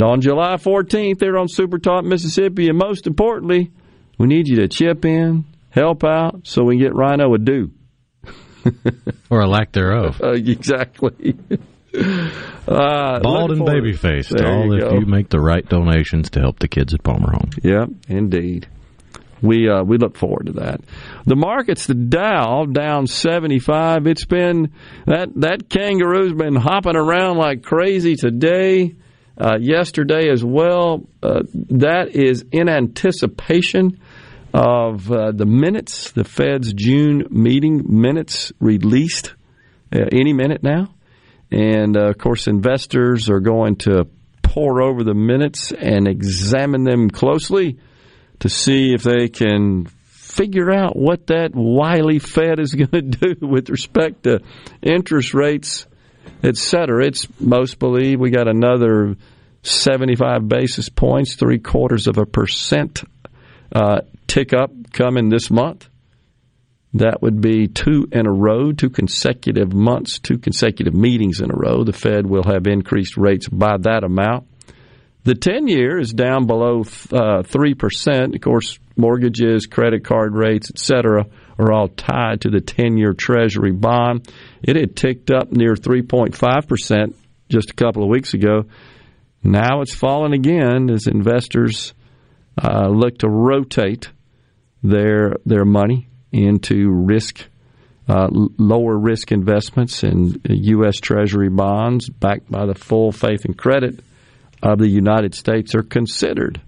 on 0.02 0.20
July 0.20 0.54
14th 0.56 1.18
there 1.18 1.38
on 1.38 1.48
Super 1.48 1.78
Talk 1.78 2.04
Mississippi. 2.04 2.68
And 2.68 2.78
most 2.78 3.06
importantly, 3.06 3.70
we 4.18 4.26
need 4.26 4.48
you 4.48 4.56
to 4.56 4.68
chip 4.68 5.04
in, 5.04 5.44
help 5.70 6.04
out, 6.04 6.40
so 6.46 6.64
we 6.64 6.76
can 6.76 6.84
get 6.84 6.94
Rhino 6.94 7.34
a 7.34 7.38
do. 7.38 7.70
or 9.30 9.40
a 9.40 9.46
lack 9.46 9.72
thereof. 9.72 10.20
Uh, 10.22 10.32
exactly. 10.32 11.36
Uh, 12.66 13.20
Bald 13.20 13.52
and 13.52 13.64
baby 13.64 13.92
faced, 13.92 14.34
all 14.40 14.74
if 14.74 14.80
go. 14.80 14.98
you 14.98 15.06
make 15.06 15.28
the 15.28 15.38
right 15.38 15.64
donations 15.68 16.30
to 16.30 16.40
help 16.40 16.58
the 16.58 16.66
kids 16.66 16.92
at 16.92 17.04
Palmer 17.04 17.30
Home. 17.30 17.50
Yep, 17.62 17.88
indeed. 18.08 18.66
We 19.44 19.68
uh, 19.68 19.84
we 19.84 19.98
look 19.98 20.16
forward 20.16 20.46
to 20.46 20.52
that. 20.54 20.80
The 21.26 21.36
market's 21.36 21.86
the 21.86 21.94
Dow 21.94 22.64
down 22.64 23.06
seventy 23.06 23.58
five. 23.58 24.06
It's 24.06 24.24
been 24.24 24.72
that 25.06 25.28
that 25.36 25.68
kangaroo's 25.68 26.32
been 26.32 26.56
hopping 26.56 26.96
around 26.96 27.36
like 27.36 27.62
crazy 27.62 28.16
today, 28.16 28.94
uh, 29.36 29.58
yesterday 29.60 30.30
as 30.30 30.42
well. 30.42 31.06
Uh, 31.22 31.42
that 31.70 32.16
is 32.16 32.44
in 32.52 32.70
anticipation 32.70 34.00
of 34.54 35.10
uh, 35.12 35.32
the 35.32 35.46
minutes, 35.46 36.12
the 36.12 36.24
Fed's 36.24 36.72
June 36.72 37.26
meeting 37.28 37.82
minutes 38.00 38.52
released 38.60 39.34
uh, 39.92 39.98
any 40.10 40.32
minute 40.32 40.62
now. 40.62 40.94
And 41.50 41.96
uh, 41.96 42.08
of 42.08 42.18
course, 42.18 42.46
investors 42.46 43.28
are 43.28 43.40
going 43.40 43.76
to 43.76 44.06
pour 44.42 44.80
over 44.80 45.04
the 45.04 45.14
minutes 45.14 45.72
and 45.72 46.08
examine 46.08 46.84
them 46.84 47.10
closely 47.10 47.78
to 48.44 48.50
see 48.50 48.92
if 48.92 49.02
they 49.02 49.28
can 49.28 49.86
figure 49.86 50.70
out 50.70 50.94
what 50.94 51.28
that 51.28 51.52
wily 51.54 52.18
Fed 52.18 52.60
is 52.60 52.74
going 52.74 52.90
to 52.90 53.00
do 53.00 53.46
with 53.46 53.70
respect 53.70 54.24
to 54.24 54.40
interest 54.82 55.32
rates, 55.32 55.86
et 56.42 56.58
cetera. 56.58 57.06
It's 57.06 57.26
most 57.40 57.78
believe 57.78 58.20
we 58.20 58.28
got 58.28 58.46
another 58.46 59.16
75 59.62 60.46
basis 60.46 60.90
points, 60.90 61.36
three 61.36 61.58
quarters 61.58 62.06
of 62.06 62.18
a 62.18 62.26
percent 62.26 63.02
uh, 63.74 64.02
tick 64.26 64.52
up 64.52 64.70
coming 64.92 65.30
this 65.30 65.50
month. 65.50 65.88
That 66.92 67.22
would 67.22 67.40
be 67.40 67.66
two 67.66 68.08
in 68.12 68.26
a 68.26 68.30
row, 68.30 68.72
two 68.72 68.90
consecutive 68.90 69.72
months, 69.72 70.18
two 70.18 70.36
consecutive 70.36 70.92
meetings 70.92 71.40
in 71.40 71.50
a 71.50 71.56
row. 71.56 71.82
The 71.82 71.94
Fed 71.94 72.26
will 72.26 72.44
have 72.44 72.66
increased 72.66 73.16
rates 73.16 73.48
by 73.48 73.78
that 73.78 74.04
amount. 74.04 74.48
The 75.24 75.34
10 75.34 75.68
year 75.68 75.98
is 75.98 76.12
down 76.12 76.46
below 76.46 76.80
uh, 76.80 77.42
3%. 77.42 78.34
Of 78.34 78.40
course, 78.42 78.78
mortgages, 78.94 79.64
credit 79.66 80.04
card 80.04 80.34
rates, 80.34 80.68
et 80.70 80.78
cetera, 80.78 81.24
are 81.58 81.72
all 81.72 81.88
tied 81.88 82.42
to 82.42 82.50
the 82.50 82.60
10 82.60 82.98
year 82.98 83.14
Treasury 83.14 83.72
bond. 83.72 84.30
It 84.62 84.76
had 84.76 84.94
ticked 84.94 85.30
up 85.30 85.50
near 85.50 85.74
3.5% 85.74 87.14
just 87.48 87.70
a 87.70 87.74
couple 87.74 88.02
of 88.02 88.10
weeks 88.10 88.34
ago. 88.34 88.64
Now 89.42 89.80
it's 89.80 89.94
fallen 89.94 90.34
again 90.34 90.90
as 90.90 91.06
investors 91.06 91.94
uh, 92.62 92.88
look 92.88 93.18
to 93.18 93.28
rotate 93.28 94.10
their 94.82 95.36
their 95.46 95.64
money 95.64 96.08
into 96.32 96.90
risk 96.90 97.46
uh, 98.08 98.28
lower 98.30 98.98
risk 98.98 99.32
investments 99.32 100.02
in 100.02 100.40
U.S. 100.44 100.96
Treasury 100.96 101.48
bonds 101.48 102.08
backed 102.08 102.50
by 102.50 102.66
the 102.66 102.74
full 102.74 103.12
faith 103.12 103.46
and 103.46 103.56
credit 103.56 104.00
of 104.64 104.78
the 104.78 104.88
United 104.88 105.34
States 105.34 105.74
are 105.74 105.82
considered 105.82 106.60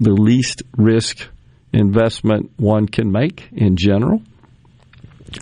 the 0.00 0.10
least 0.10 0.62
risk 0.76 1.28
investment 1.72 2.50
one 2.56 2.86
can 2.86 3.12
make 3.12 3.48
in 3.52 3.76
general. 3.76 4.20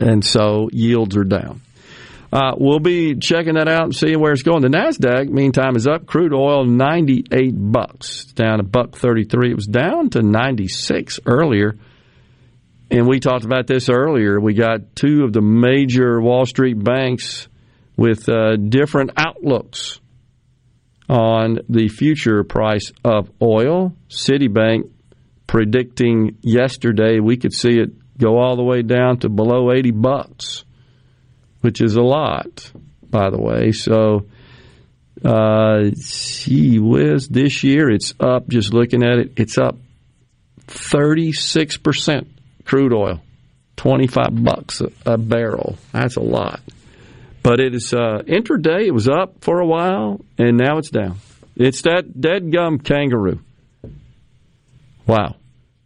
And 0.01 0.25
so 0.25 0.69
yields 0.71 1.17
are 1.17 1.25
down. 1.25 1.63
Uh, 2.33 2.53
we'll 2.59 2.81
be 2.81 3.15
checking 3.15 3.55
that 3.55 3.69
out 3.69 3.85
and 3.85 3.95
seeing 3.95 4.21
where 4.21 4.33
it's 4.33 4.43
going. 4.43 4.61
The 4.61 4.69
Nasdaq, 4.69 5.29
meantime, 5.29 5.77
is 5.77 5.87
up. 5.87 6.05
Crude 6.05 6.35
oil 6.35 6.65
ninety 6.65 7.25
eight 7.31 7.55
bucks, 7.55 8.25
down 8.25 8.59
a 8.59 8.65
buck 8.65 8.97
thirty 8.97 9.25
three. 9.25 9.51
It 9.51 9.55
was 9.55 9.67
down 9.67 10.11
to 10.11 10.23
ninety 10.23 10.67
six 10.67 11.21
earlier, 11.27 11.77
and 12.91 13.07
we 13.07 13.21
talked 13.21 13.45
about 13.45 13.69
this 13.69 13.89
earlier. 13.89 14.41
We 14.41 14.55
got 14.55 14.97
two 14.97 15.23
of 15.23 15.33
the 15.33 15.43
major 15.43 16.21
Wall 16.21 16.45
Street 16.45 16.83
banks 16.83 17.47
with 17.97 18.29
uh, 18.29 18.57
different 18.57 19.13
outlooks 19.17 20.01
on 21.09 21.59
the 21.69 21.89
future 21.89 22.45
price 22.45 22.93
of 23.05 23.31
oil. 23.43 23.95
Citibank 24.09 24.91
predicting 25.47 26.39
yesterday 26.41 27.21
we 27.21 27.37
could 27.37 27.53
see 27.53 27.79
it 27.79 27.91
go 28.19 28.39
all 28.39 28.57
the 28.57 28.63
way 28.63 28.83
down 28.83 29.19
to 29.19 29.29
below 29.29 29.73
80 29.73 29.91
bucks, 29.91 30.65
which 31.61 31.81
is 31.81 31.97
a 31.97 32.03
lot, 32.03 32.71
by 33.11 33.31
the 33.31 33.41
way. 33.41 33.73
So, 33.73 34.27
uh, 35.25 35.91
gee 35.95 36.79
whiz, 36.79 37.29
this 37.29 37.63
year 37.65 37.91
it's 37.91 38.15
up, 38.21 38.49
just 38.49 38.73
looking 38.73 39.03
at 39.03 39.19
it, 39.19 39.33
it's 39.37 39.59
up 39.59 39.77
36% 40.67 42.27
crude 42.65 42.95
oil, 42.95 43.21
25 43.77 44.45
bucks 44.45 44.81
a, 44.81 44.91
a 45.05 45.19
barrel. 45.19 45.77
That's 45.93 46.17
a 46.17 46.21
lot. 46.23 46.61
But 47.45 47.61
it 47.61 47.75
is 47.75 47.93
uh, 47.93 48.23
intraday, 48.27 48.87
it 48.87 48.95
was 48.95 49.07
up 49.07 49.45
for 49.45 49.61
a 49.61 49.67
while, 49.67 50.25
and 50.39 50.57
now 50.57 50.79
it's 50.79 50.89
down. 50.89 51.19
It's 51.55 51.83
that 51.83 52.19
dead 52.19 52.51
gum 52.51 52.79
kangaroo. 52.79 53.39
Wow. 55.07 55.37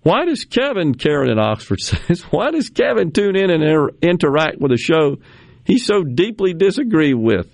Why 0.05 0.25
does 0.25 0.45
Kevin, 0.45 0.95
Karen 0.95 1.29
in 1.29 1.41
Oxford 1.41 1.81
says, 1.83 2.23
why 2.31 2.53
does 2.53 2.71
Kevin 2.71 3.11
tune 3.11 3.35
in 3.35 3.51
and 3.51 3.65
inter- 3.65 3.91
interact 4.01 4.61
with 4.61 4.71
a 4.71 4.77
show 4.77 5.17
he 5.65 5.79
so 5.79 6.05
deeply 6.05 6.55
disagree 6.55 7.13
with? 7.13 7.53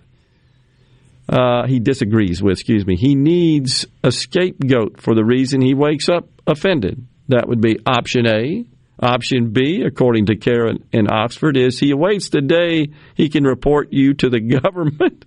Uh, 1.26 1.66
he 1.66 1.80
disagrees 1.80 2.42
with, 2.42 2.52
excuse 2.52 2.86
me. 2.86 2.96
He 2.96 3.14
needs 3.14 3.86
a 4.02 4.12
scapegoat 4.12 5.00
for 5.00 5.14
the 5.14 5.24
reason 5.24 5.62
he 5.62 5.72
wakes 5.72 6.10
up 6.10 6.28
offended. 6.46 7.06
That 7.28 7.48
would 7.48 7.62
be 7.62 7.78
option 7.86 8.26
A. 8.26 8.66
Option 9.00 9.50
B, 9.52 9.82
according 9.84 10.26
to 10.26 10.36
Karen 10.36 10.84
in 10.92 11.10
Oxford, 11.10 11.56
is 11.56 11.78
he 11.78 11.90
awaits 11.90 12.28
the 12.28 12.40
day 12.40 12.88
he 13.14 13.28
can 13.28 13.44
report 13.44 13.92
you 13.92 14.14
to 14.14 14.28
the 14.28 14.40
government. 14.60 15.24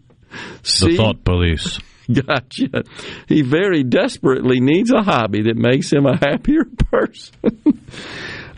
The 0.64 0.96
thought 0.96 1.24
police. 1.24 1.80
Gotcha. 2.12 2.84
He 3.28 3.42
very 3.42 3.84
desperately 3.84 4.62
needs 4.62 4.92
a 4.92 5.02
hobby 5.02 5.44
that 5.44 5.58
makes 5.58 5.92
him 5.92 6.06
a 6.06 6.16
happier 6.16 6.64
person. 6.92 7.34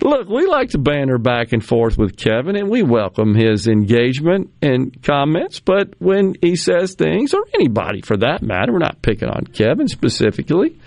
Look, 0.02 0.30
we 0.30 0.46
like 0.46 0.70
to 0.70 0.78
banter 0.78 1.18
back 1.18 1.52
and 1.52 1.66
forth 1.66 1.98
with 1.98 2.16
Kevin, 2.16 2.56
and 2.56 2.70
we 2.70 2.84
welcome 2.84 3.36
his 3.36 3.68
engagement 3.68 4.52
and 4.62 5.02
comments. 5.04 5.60
But 5.60 5.96
when 6.00 6.36
he 6.42 6.56
says 6.56 6.94
things, 6.94 7.34
or 7.34 7.44
anybody 7.54 8.02
for 8.02 8.18
that 8.18 8.42
matter, 8.42 8.72
we're 8.72 8.80
not 8.80 9.02
picking 9.02 9.30
on 9.30 9.46
Kevin 9.46 9.88
specifically, 9.88 10.80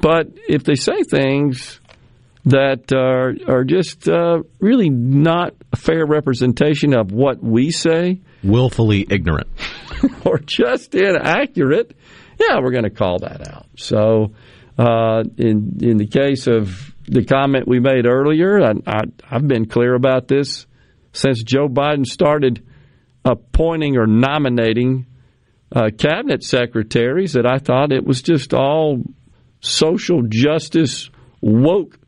but 0.00 0.28
if 0.48 0.64
they 0.64 0.74
say 0.74 1.02
things 1.02 1.80
that 2.44 2.92
are 2.92 3.34
are 3.48 3.64
just 3.64 4.08
uh, 4.08 4.42
really 4.60 4.90
not 4.90 5.54
a 5.72 5.76
fair 5.76 6.04
representation 6.04 6.94
of 6.94 7.12
what 7.12 7.42
we 7.42 7.70
say, 7.70 8.20
willfully 8.42 9.06
ignorant, 9.08 9.48
or 10.24 10.38
just 10.38 10.94
inaccurate, 10.94 11.96
yeah, 12.38 12.58
we're 12.60 12.72
going 12.72 12.84
to 12.84 12.90
call 12.90 13.20
that 13.20 13.46
out. 13.46 13.66
So, 13.76 14.32
uh, 14.78 15.22
in 15.36 15.78
in 15.80 15.98
the 15.98 16.06
case 16.06 16.46
of 16.46 16.92
the 17.06 17.24
comment 17.24 17.68
we 17.68 17.80
made 17.80 18.06
earlier, 18.06 18.60
I, 18.60 18.72
I, 18.86 19.00
I've 19.30 19.46
been 19.46 19.66
clear 19.66 19.94
about 19.94 20.28
this 20.28 20.66
since 21.12 21.42
Joe 21.42 21.68
Biden 21.68 22.06
started 22.06 22.64
appointing 23.24 23.96
or 23.96 24.06
nominating 24.06 25.06
uh, 25.70 25.90
cabinet 25.96 26.42
secretaries. 26.42 27.34
That 27.34 27.46
I 27.46 27.58
thought 27.58 27.92
it 27.92 28.04
was 28.04 28.22
just 28.22 28.52
all 28.52 29.02
social 29.60 30.22
justice 30.28 31.08
woke 31.40 31.98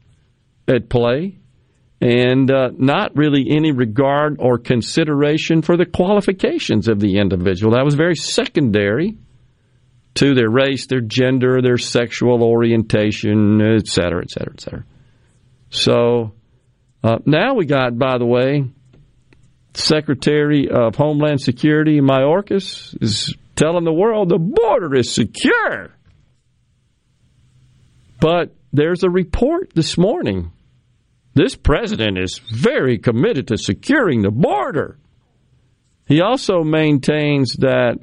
at 0.66 0.88
play 0.88 1.38
and 2.00 2.50
uh, 2.50 2.70
not 2.76 3.16
really 3.16 3.46
any 3.50 3.72
regard 3.72 4.36
or 4.38 4.58
consideration 4.58 5.62
for 5.62 5.76
the 5.76 5.86
qualifications 5.86 6.88
of 6.88 7.00
the 7.00 7.18
individual. 7.18 7.72
That 7.72 7.84
was 7.84 7.94
very 7.94 8.16
secondary 8.16 9.16
to 10.14 10.34
their 10.34 10.50
race, 10.50 10.86
their 10.86 11.00
gender, 11.00 11.60
their 11.62 11.78
sexual 11.78 12.42
orientation, 12.42 13.60
et 13.60 13.86
cetera, 13.86 14.22
et 14.22 14.30
cetera, 14.30 14.52
et 14.52 14.60
cetera. 14.60 14.84
So 15.70 16.34
uh, 17.02 17.18
now 17.26 17.54
we 17.54 17.66
got, 17.66 17.98
by 17.98 18.18
the 18.18 18.26
way, 18.26 18.64
Secretary 19.74 20.68
of 20.70 20.94
Homeland 20.94 21.40
Security 21.40 22.00
Mayorkas 22.00 22.96
is 23.02 23.34
telling 23.56 23.84
the 23.84 23.92
world 23.92 24.28
the 24.28 24.38
border 24.38 24.94
is 24.94 25.12
secure. 25.12 25.90
But 28.20 28.54
there's 28.72 29.02
a 29.02 29.10
report 29.10 29.72
this 29.74 29.98
morning. 29.98 30.52
This 31.34 31.56
president 31.56 32.16
is 32.18 32.38
very 32.38 32.98
committed 32.98 33.48
to 33.48 33.58
securing 33.58 34.22
the 34.22 34.30
border. 34.30 34.98
He 36.06 36.20
also 36.20 36.62
maintains 36.62 37.54
that 37.54 37.98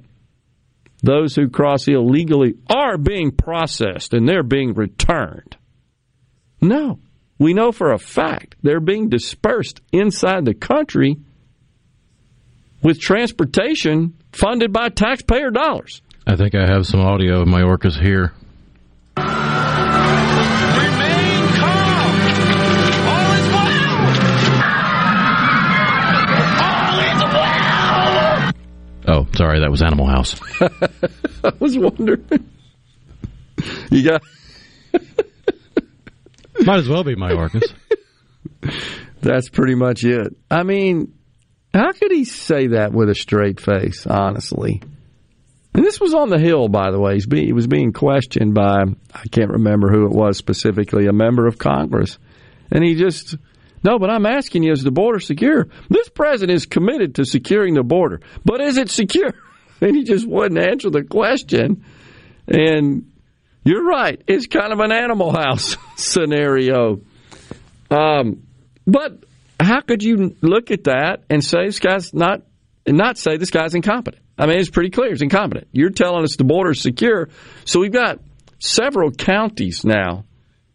those 1.01 1.35
who 1.35 1.49
cross 1.49 1.87
illegally 1.87 2.55
are 2.69 2.97
being 2.97 3.31
processed 3.31 4.13
and 4.13 4.27
they're 4.27 4.43
being 4.43 4.73
returned. 4.73 5.57
No, 6.61 6.99
we 7.39 7.53
know 7.53 7.71
for 7.71 7.91
a 7.91 7.97
fact 7.97 8.55
they're 8.61 8.79
being 8.79 9.09
dispersed 9.09 9.81
inside 9.91 10.45
the 10.45 10.53
country 10.53 11.17
with 12.83 12.99
transportation 12.99 14.13
funded 14.31 14.71
by 14.73 14.89
taxpayer 14.89 15.51
dollars. 15.51 16.01
I 16.27 16.35
think 16.35 16.53
I 16.53 16.71
have 16.71 16.85
some 16.85 16.99
audio 16.99 17.41
of 17.41 17.47
Mayorkas 17.47 17.99
here. 17.99 18.33
Oh, 29.21 29.27
sorry, 29.35 29.59
that 29.59 29.69
was 29.69 29.83
Animal 29.83 30.07
House. 30.07 30.39
I 31.43 31.51
was 31.59 31.77
wondering. 31.77 32.25
You 33.91 34.03
got. 34.03 34.23
Might 36.61 36.79
as 36.79 36.89
well 36.89 37.03
be 37.03 37.15
my 37.15 37.31
Mayorkas. 37.31 37.71
That's 39.21 39.49
pretty 39.49 39.75
much 39.75 40.03
it. 40.03 40.35
I 40.49 40.63
mean, 40.63 41.13
how 41.73 41.91
could 41.91 42.11
he 42.11 42.25
say 42.25 42.67
that 42.67 42.93
with 42.93 43.09
a 43.09 43.15
straight 43.15 43.59
face, 43.59 44.07
honestly? 44.07 44.81
And 45.73 45.85
this 45.85 45.99
was 45.99 46.13
on 46.13 46.29
the 46.29 46.39
Hill, 46.39 46.67
by 46.67 46.91
the 46.91 46.99
way. 46.99 47.19
Being, 47.27 47.45
he 47.45 47.53
was 47.53 47.67
being 47.67 47.93
questioned 47.93 48.55
by, 48.55 48.83
I 49.13 49.27
can't 49.31 49.51
remember 49.51 49.89
who 49.91 50.05
it 50.05 50.11
was 50.11 50.37
specifically, 50.37 51.05
a 51.05 51.13
member 51.13 51.45
of 51.47 51.57
Congress. 51.57 52.17
And 52.71 52.83
he 52.83 52.95
just, 52.95 53.35
no, 53.83 53.97
but 53.97 54.09
I'm 54.09 54.25
asking 54.25 54.63
you, 54.63 54.71
is 54.71 54.83
the 54.83 54.91
border 54.91 55.19
secure? 55.19 55.67
This 55.89 56.09
president 56.09 56.55
is 56.55 56.65
committed 56.65 57.15
to 57.15 57.25
securing 57.25 57.73
the 57.73 57.83
border, 57.83 58.21
but 58.45 58.61
is 58.61 58.77
it 58.77 58.89
secure? 58.89 59.33
And 59.83 59.95
he 59.95 60.03
just 60.03 60.27
wouldn't 60.27 60.63
answer 60.63 60.91
the 60.91 61.01
question. 61.01 61.83
And 62.47 63.11
you're 63.63 63.83
right, 63.83 64.21
it's 64.27 64.45
kind 64.45 64.71
of 64.71 64.79
an 64.79 64.91
animal 64.91 65.31
house 65.31 65.75
scenario. 65.95 67.01
Um, 67.89 68.43
but 68.85 69.23
how 69.59 69.81
could 69.81 70.03
you 70.03 70.35
look 70.41 70.69
at 70.69 70.83
that 70.83 71.23
and 71.31 71.43
say 71.43 71.65
this 71.65 71.79
guy's 71.79 72.13
not, 72.13 72.43
and 72.85 72.95
not 72.95 73.17
say 73.17 73.37
this 73.37 73.49
guy's 73.49 73.73
incompetent? 73.73 74.21
I 74.37 74.45
mean, 74.45 74.59
it's 74.59 74.69
pretty 74.69 74.91
clear 74.91 75.09
he's 75.09 75.23
incompetent. 75.23 75.69
You're 75.71 75.89
telling 75.89 76.23
us 76.25 76.35
the 76.35 76.43
border's 76.43 76.81
secure. 76.81 77.29
So 77.65 77.79
we've 77.79 77.91
got 77.91 78.19
several 78.59 79.11
counties 79.11 79.83
now 79.83 80.25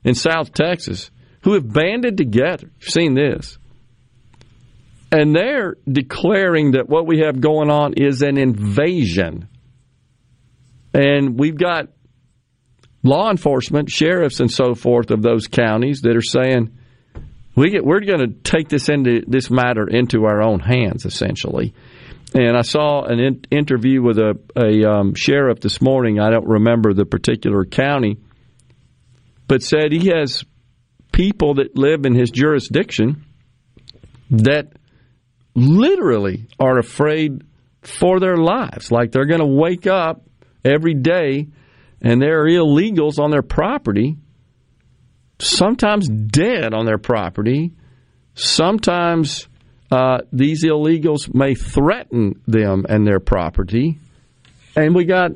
in 0.02 0.14
South 0.14 0.52
Texas 0.52 1.12
who 1.46 1.52
have 1.52 1.72
banded 1.72 2.16
together. 2.16 2.68
You've 2.80 2.90
seen 2.90 3.14
this. 3.14 3.56
And 5.12 5.32
they're 5.32 5.76
declaring 5.88 6.72
that 6.72 6.88
what 6.88 7.06
we 7.06 7.20
have 7.20 7.40
going 7.40 7.70
on 7.70 7.94
is 7.96 8.20
an 8.22 8.36
invasion. 8.36 9.48
And 10.92 11.38
we've 11.38 11.56
got 11.56 11.86
law 13.04 13.30
enforcement, 13.30 13.88
sheriffs, 13.88 14.40
and 14.40 14.50
so 14.50 14.74
forth 14.74 15.12
of 15.12 15.22
those 15.22 15.46
counties 15.46 16.00
that 16.00 16.16
are 16.16 16.20
saying 16.20 16.76
we 17.54 17.70
get, 17.70 17.84
we're 17.84 18.00
going 18.00 18.18
to 18.28 18.34
take 18.42 18.68
this 18.68 18.88
into 18.88 19.22
this 19.28 19.48
matter 19.48 19.86
into 19.86 20.24
our 20.24 20.42
own 20.42 20.58
hands, 20.58 21.06
essentially. 21.06 21.74
And 22.34 22.56
I 22.56 22.62
saw 22.62 23.04
an 23.04 23.20
in- 23.20 23.44
interview 23.52 24.02
with 24.02 24.18
a, 24.18 24.36
a 24.56 24.90
um, 24.90 25.14
sheriff 25.14 25.60
this 25.60 25.80
morning. 25.80 26.18
I 26.18 26.30
don't 26.30 26.48
remember 26.48 26.92
the 26.92 27.06
particular 27.06 27.64
county, 27.64 28.18
but 29.46 29.62
said 29.62 29.92
he 29.92 30.10
has 30.12 30.44
people 31.16 31.54
that 31.54 31.78
live 31.78 32.04
in 32.04 32.14
his 32.14 32.30
jurisdiction 32.30 33.24
that 34.30 34.68
literally 35.54 36.46
are 36.60 36.78
afraid 36.78 37.42
for 37.80 38.20
their 38.20 38.36
lives. 38.36 38.92
Like 38.92 39.12
they're 39.12 39.24
going 39.24 39.40
to 39.40 39.46
wake 39.46 39.86
up 39.86 40.26
every 40.62 40.92
day 40.92 41.46
and 42.02 42.20
there 42.20 42.42
are 42.42 42.46
illegals 42.46 43.18
on 43.18 43.30
their 43.30 43.40
property, 43.40 44.18
sometimes 45.38 46.06
dead 46.06 46.74
on 46.74 46.84
their 46.84 46.98
property. 46.98 47.72
Sometimes 48.34 49.48
uh, 49.90 50.18
these 50.32 50.64
illegals 50.64 51.34
may 51.34 51.54
threaten 51.54 52.42
them 52.46 52.84
and 52.86 53.06
their 53.06 53.20
property. 53.20 53.98
And 54.76 54.94
we 54.94 55.06
got 55.06 55.30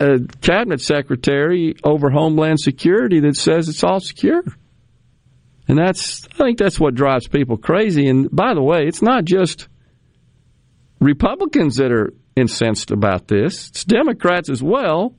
a 0.00 0.18
cabinet 0.40 0.80
secretary 0.80 1.76
over 1.84 2.10
Homeland 2.10 2.58
Security 2.58 3.20
that 3.20 3.36
says 3.36 3.68
it's 3.68 3.84
all 3.84 4.00
secure. 4.00 4.42
And 5.70 5.78
that's, 5.78 6.26
I 6.32 6.36
think 6.36 6.58
that's 6.58 6.80
what 6.80 6.96
drives 6.96 7.28
people 7.28 7.56
crazy. 7.56 8.08
And 8.08 8.28
by 8.28 8.54
the 8.54 8.60
way, 8.62 8.88
it's 8.88 9.02
not 9.02 9.24
just 9.24 9.68
Republicans 10.98 11.76
that 11.76 11.92
are 11.92 12.12
incensed 12.34 12.90
about 12.90 13.28
this, 13.28 13.68
it's 13.68 13.84
Democrats 13.84 14.50
as 14.50 14.60
well. 14.60 15.14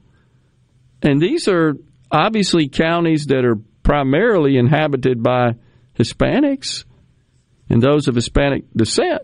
And 1.02 1.22
these 1.22 1.48
are 1.48 1.76
obviously 2.12 2.68
counties 2.68 3.28
that 3.28 3.46
are 3.46 3.60
primarily 3.82 4.58
inhabited 4.58 5.24
by 5.24 5.56
Hispanics 5.98 6.84
and 7.70 7.82
those 7.82 8.10
of 8.10 8.16
Hispanic 8.16 8.66
descent. 8.76 9.22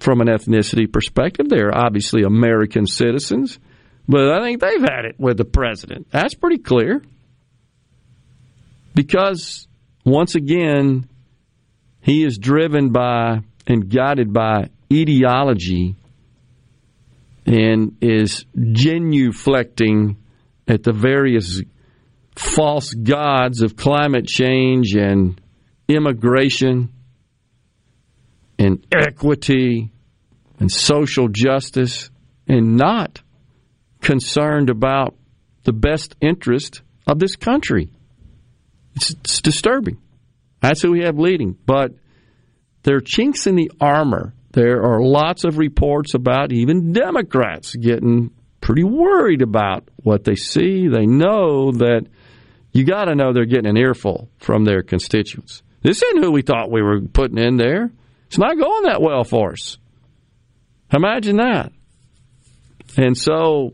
From 0.00 0.20
an 0.20 0.26
ethnicity 0.26 0.92
perspective, 0.92 1.48
they're 1.48 1.72
obviously 1.72 2.22
American 2.24 2.86
citizens, 2.88 3.60
but 4.08 4.32
I 4.32 4.42
think 4.42 4.60
they've 4.60 4.80
had 4.80 5.04
it 5.04 5.14
with 5.16 5.36
the 5.36 5.44
president. 5.44 6.08
That's 6.10 6.34
pretty 6.34 6.58
clear. 6.58 7.02
Because 8.96 9.68
once 10.10 10.34
again, 10.34 11.08
he 12.00 12.24
is 12.24 12.38
driven 12.38 12.90
by 12.90 13.40
and 13.66 13.88
guided 13.88 14.32
by 14.32 14.68
ideology 14.92 15.94
and 17.46 17.96
is 18.00 18.44
genuflecting 18.56 20.16
at 20.66 20.82
the 20.82 20.92
various 20.92 21.62
false 22.36 22.92
gods 22.94 23.62
of 23.62 23.76
climate 23.76 24.26
change 24.26 24.94
and 24.94 25.40
immigration 25.88 26.92
and 28.58 28.86
equity 28.92 29.90
and 30.58 30.70
social 30.70 31.28
justice 31.28 32.10
and 32.46 32.76
not 32.76 33.20
concerned 34.00 34.70
about 34.70 35.14
the 35.64 35.72
best 35.72 36.14
interest 36.20 36.82
of 37.06 37.18
this 37.18 37.36
country. 37.36 37.90
It's, 39.00 39.10
it's 39.10 39.40
disturbing. 39.40 39.98
That's 40.60 40.82
who 40.82 40.92
we 40.92 41.04
have 41.04 41.18
leading. 41.18 41.56
But 41.64 41.94
there 42.82 42.96
are 42.96 43.00
chinks 43.00 43.46
in 43.46 43.56
the 43.56 43.70
armor. 43.80 44.34
There 44.52 44.82
are 44.82 45.00
lots 45.00 45.44
of 45.44 45.58
reports 45.58 46.14
about 46.14 46.52
even 46.52 46.92
Democrats 46.92 47.74
getting 47.74 48.30
pretty 48.60 48.84
worried 48.84 49.42
about 49.42 49.88
what 49.96 50.24
they 50.24 50.34
see. 50.34 50.88
They 50.88 51.06
know 51.06 51.72
that 51.72 52.06
you 52.72 52.84
got 52.84 53.06
to 53.06 53.14
know 53.14 53.32
they're 53.32 53.46
getting 53.46 53.70
an 53.70 53.78
earful 53.78 54.28
from 54.38 54.64
their 54.64 54.82
constituents. 54.82 55.62
This 55.82 56.02
isn't 56.02 56.22
who 56.22 56.30
we 56.30 56.42
thought 56.42 56.70
we 56.70 56.82
were 56.82 57.00
putting 57.00 57.38
in 57.38 57.56
there. 57.56 57.90
It's 58.26 58.38
not 58.38 58.58
going 58.58 58.84
that 58.84 59.00
well 59.00 59.24
for 59.24 59.52
us. 59.52 59.78
Imagine 60.92 61.36
that. 61.36 61.72
And 62.96 63.16
so 63.16 63.72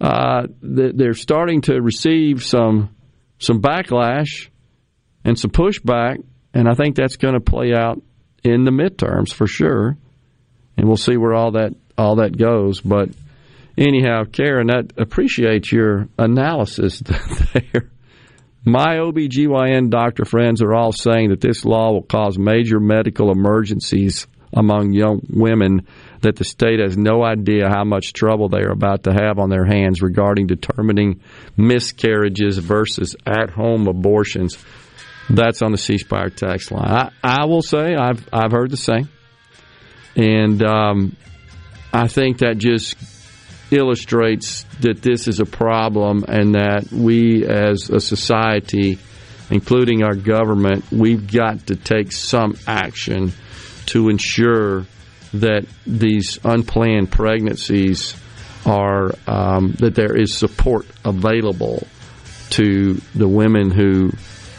uh, 0.00 0.46
they're 0.62 1.14
starting 1.14 1.60
to 1.62 1.80
receive 1.80 2.42
some 2.42 2.94
some 3.38 3.60
backlash 3.60 4.48
and 5.24 5.38
some 5.38 5.50
pushback, 5.50 6.22
and 6.52 6.68
I 6.68 6.74
think 6.74 6.96
that's 6.96 7.16
going 7.16 7.34
to 7.34 7.40
play 7.40 7.72
out 7.74 8.00
in 8.42 8.64
the 8.64 8.70
midterms 8.70 9.32
for 9.32 9.46
sure. 9.46 9.96
And 10.76 10.86
we'll 10.86 10.96
see 10.96 11.16
where 11.16 11.34
all 11.34 11.52
that 11.52 11.74
all 11.96 12.16
that 12.16 12.36
goes. 12.36 12.80
But 12.80 13.10
anyhow, 13.78 14.24
Karen, 14.24 14.70
I 14.70 14.82
appreciate 14.96 15.70
your 15.70 16.08
analysis 16.18 17.00
there. 17.52 17.90
My 18.66 18.96
OBGYN 18.96 19.90
doctor 19.90 20.24
friends 20.24 20.62
are 20.62 20.74
all 20.74 20.92
saying 20.92 21.30
that 21.30 21.40
this 21.40 21.64
law 21.64 21.92
will 21.92 22.02
cause 22.02 22.38
major 22.38 22.80
medical 22.80 23.30
emergencies 23.30 24.26
among 24.54 24.92
young 24.92 25.20
women 25.28 25.86
that 26.20 26.36
the 26.36 26.44
state 26.44 26.80
has 26.80 26.96
no 26.96 27.22
idea 27.22 27.68
how 27.68 27.84
much 27.84 28.12
trouble 28.12 28.48
they 28.48 28.62
are 28.62 28.72
about 28.72 29.04
to 29.04 29.12
have 29.12 29.38
on 29.38 29.50
their 29.50 29.64
hands 29.64 30.00
regarding 30.00 30.46
determining 30.46 31.20
miscarriages 31.56 32.58
versus 32.58 33.14
at 33.26 33.50
home 33.50 33.86
abortions. 33.86 34.56
That's 35.28 35.62
on 35.62 35.72
the 35.72 35.78
C 35.78 35.98
Spire 35.98 36.30
text 36.30 36.70
line. 36.70 36.90
I, 36.90 37.10
I, 37.22 37.44
will 37.46 37.62
say 37.62 37.94
I've 37.94 38.26
I've 38.32 38.52
heard 38.52 38.70
the 38.70 38.76
same, 38.76 39.08
and 40.16 40.62
um, 40.62 41.16
I 41.92 42.08
think 42.08 42.38
that 42.38 42.58
just 42.58 42.96
illustrates 43.70 44.64
that 44.80 45.00
this 45.00 45.26
is 45.26 45.40
a 45.40 45.46
problem 45.46 46.24
and 46.28 46.54
that 46.54 46.92
we 46.92 47.46
as 47.46 47.88
a 47.88 48.00
society, 48.00 48.98
including 49.50 50.02
our 50.02 50.14
government, 50.14 50.84
we've 50.92 51.30
got 51.32 51.68
to 51.68 51.76
take 51.76 52.12
some 52.12 52.54
action 52.66 53.32
to 53.86 54.08
ensure 54.08 54.86
that 55.34 55.66
these 55.86 56.38
unplanned 56.44 57.10
pregnancies 57.10 58.16
are 58.64 59.12
um, 59.26 59.72
that 59.80 59.94
there 59.94 60.16
is 60.16 60.36
support 60.36 60.86
available 61.04 61.86
to 62.50 62.94
the 63.14 63.28
women 63.28 63.70
who 63.70 64.10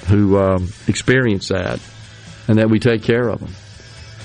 who 0.07 0.37
um, 0.37 0.67
experience 0.87 1.47
that, 1.47 1.79
and 2.47 2.59
that 2.59 2.69
we 2.69 2.79
take 2.79 3.01
care 3.01 3.27
of 3.27 3.39
them 3.39 3.55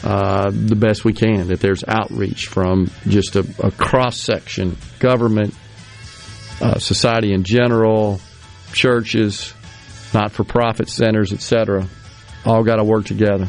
uh, 0.03 0.51
the 0.53 0.77
best 0.77 1.05
we 1.05 1.13
can. 1.13 1.49
That 1.49 1.61
there's 1.61 1.85
outreach 1.87 2.47
from 2.47 2.91
just 3.07 3.37
a, 3.37 3.47
a 3.63 3.71
cross 3.71 4.19
section, 4.19 4.77
government, 4.99 5.55
uh, 6.61 6.79
society 6.79 7.33
in 7.33 7.45
general, 7.45 8.21
churches, 8.73 9.55
not 10.13 10.33
for 10.33 10.45
profit 10.45 10.89
centers, 10.89 11.33
etc. 11.33 11.87
All 12.45 12.65
got 12.65 12.77
to 12.77 12.85
work 12.85 13.07
together. 13.07 13.49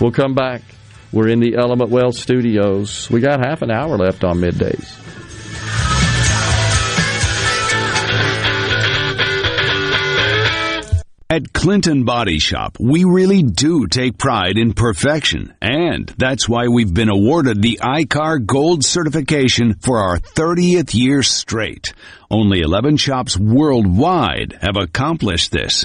We'll 0.00 0.12
come 0.12 0.34
back. 0.34 0.62
We're 1.12 1.28
in 1.28 1.40
the 1.40 1.56
Element 1.56 1.90
Wealth 1.90 2.16
studios. 2.16 3.10
We 3.10 3.20
got 3.20 3.44
half 3.44 3.62
an 3.62 3.70
hour 3.70 3.96
left 3.96 4.24
on 4.24 4.38
middays. 4.38 4.94
At 11.30 11.52
Clinton 11.52 12.04
Body 12.04 12.38
Shop, 12.38 12.78
we 12.80 13.04
really 13.04 13.42
do 13.42 13.86
take 13.86 14.16
pride 14.16 14.56
in 14.56 14.72
perfection, 14.72 15.52
and 15.60 16.06
that's 16.16 16.48
why 16.48 16.68
we've 16.68 16.92
been 16.92 17.10
awarded 17.10 17.60
the 17.60 17.80
ICAR 17.82 18.46
Gold 18.46 18.82
certification 18.82 19.74
for 19.74 19.98
our 19.98 20.18
30th 20.18 20.94
year 20.94 21.22
straight. 21.22 21.92
Only 22.30 22.60
11 22.60 22.96
shops 22.96 23.36
worldwide 23.36 24.58
have 24.62 24.76
accomplished 24.76 25.52
this. 25.52 25.84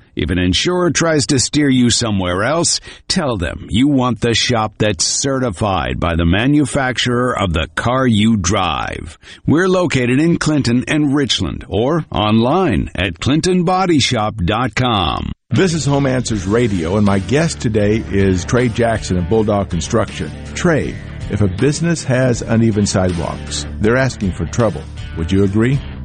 If 0.15 0.29
an 0.29 0.39
insurer 0.39 0.91
tries 0.91 1.27
to 1.27 1.39
steer 1.39 1.69
you 1.69 1.89
somewhere 1.89 2.43
else, 2.43 2.79
tell 3.07 3.37
them 3.37 3.67
you 3.69 3.87
want 3.87 4.19
the 4.21 4.33
shop 4.33 4.73
that's 4.77 5.05
certified 5.05 5.99
by 5.99 6.15
the 6.15 6.25
manufacturer 6.25 7.37
of 7.39 7.53
the 7.53 7.67
car 7.75 8.05
you 8.05 8.37
drive. 8.37 9.17
We're 9.45 9.69
located 9.69 10.19
in 10.19 10.37
Clinton 10.37 10.83
and 10.87 11.15
Richland 11.15 11.65
or 11.67 12.05
online 12.11 12.89
at 12.95 13.15
clintonbodyshop.com. 13.15 15.31
This 15.49 15.73
is 15.73 15.85
Home 15.85 16.05
Answers 16.05 16.47
Radio, 16.47 16.97
and 16.97 17.05
my 17.05 17.19
guest 17.19 17.61
today 17.61 18.03
is 18.09 18.45
Trey 18.45 18.69
Jackson 18.69 19.17
of 19.17 19.27
Bulldog 19.29 19.69
Construction. 19.69 20.31
Trey, 20.53 20.95
if 21.29 21.41
a 21.41 21.47
business 21.47 22.03
has 22.05 22.41
uneven 22.41 22.85
sidewalks, 22.85 23.65
they're 23.79 23.97
asking 23.97 24.31
for 24.31 24.45
trouble. 24.45 24.83
Would 25.17 25.31
you 25.31 25.43
agree? 25.43 25.77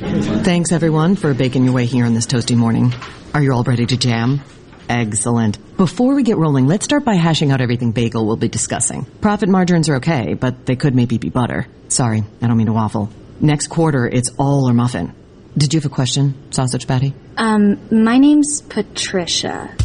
Thanks 0.00 0.72
everyone 0.72 1.14
for 1.14 1.34
baking 1.34 1.64
your 1.64 1.74
way 1.74 1.84
here 1.84 2.06
on 2.06 2.14
this 2.14 2.26
toasty 2.26 2.56
morning. 2.56 2.94
Are 3.34 3.42
you 3.42 3.52
all 3.52 3.64
ready 3.64 3.84
to 3.84 3.98
jam? 3.98 4.40
Excellent. 4.88 5.76
Before 5.76 6.14
we 6.14 6.22
get 6.22 6.38
rolling, 6.38 6.66
let's 6.66 6.86
start 6.86 7.04
by 7.04 7.16
hashing 7.16 7.52
out 7.52 7.60
everything 7.60 7.92
bagel 7.92 8.24
will 8.26 8.36
be 8.36 8.48
discussing. 8.48 9.04
Profit 9.20 9.50
margins 9.50 9.90
are 9.90 9.96
okay, 9.96 10.32
but 10.32 10.64
they 10.64 10.74
could 10.74 10.94
maybe 10.94 11.18
be 11.18 11.28
butter. 11.28 11.66
Sorry, 11.88 12.24
I 12.40 12.46
don't 12.46 12.56
mean 12.56 12.68
to 12.68 12.72
waffle. 12.72 13.10
Next 13.40 13.66
quarter, 13.66 14.06
it's 14.06 14.30
all 14.38 14.70
or 14.70 14.72
muffin. 14.72 15.14
Did 15.56 15.74
you 15.74 15.80
have 15.80 15.90
a 15.90 15.94
question, 15.94 16.50
sausage 16.50 16.86
patty? 16.88 17.12
Um, 17.36 17.78
my 18.04 18.16
name's 18.16 18.62
Patricia. 18.62 19.76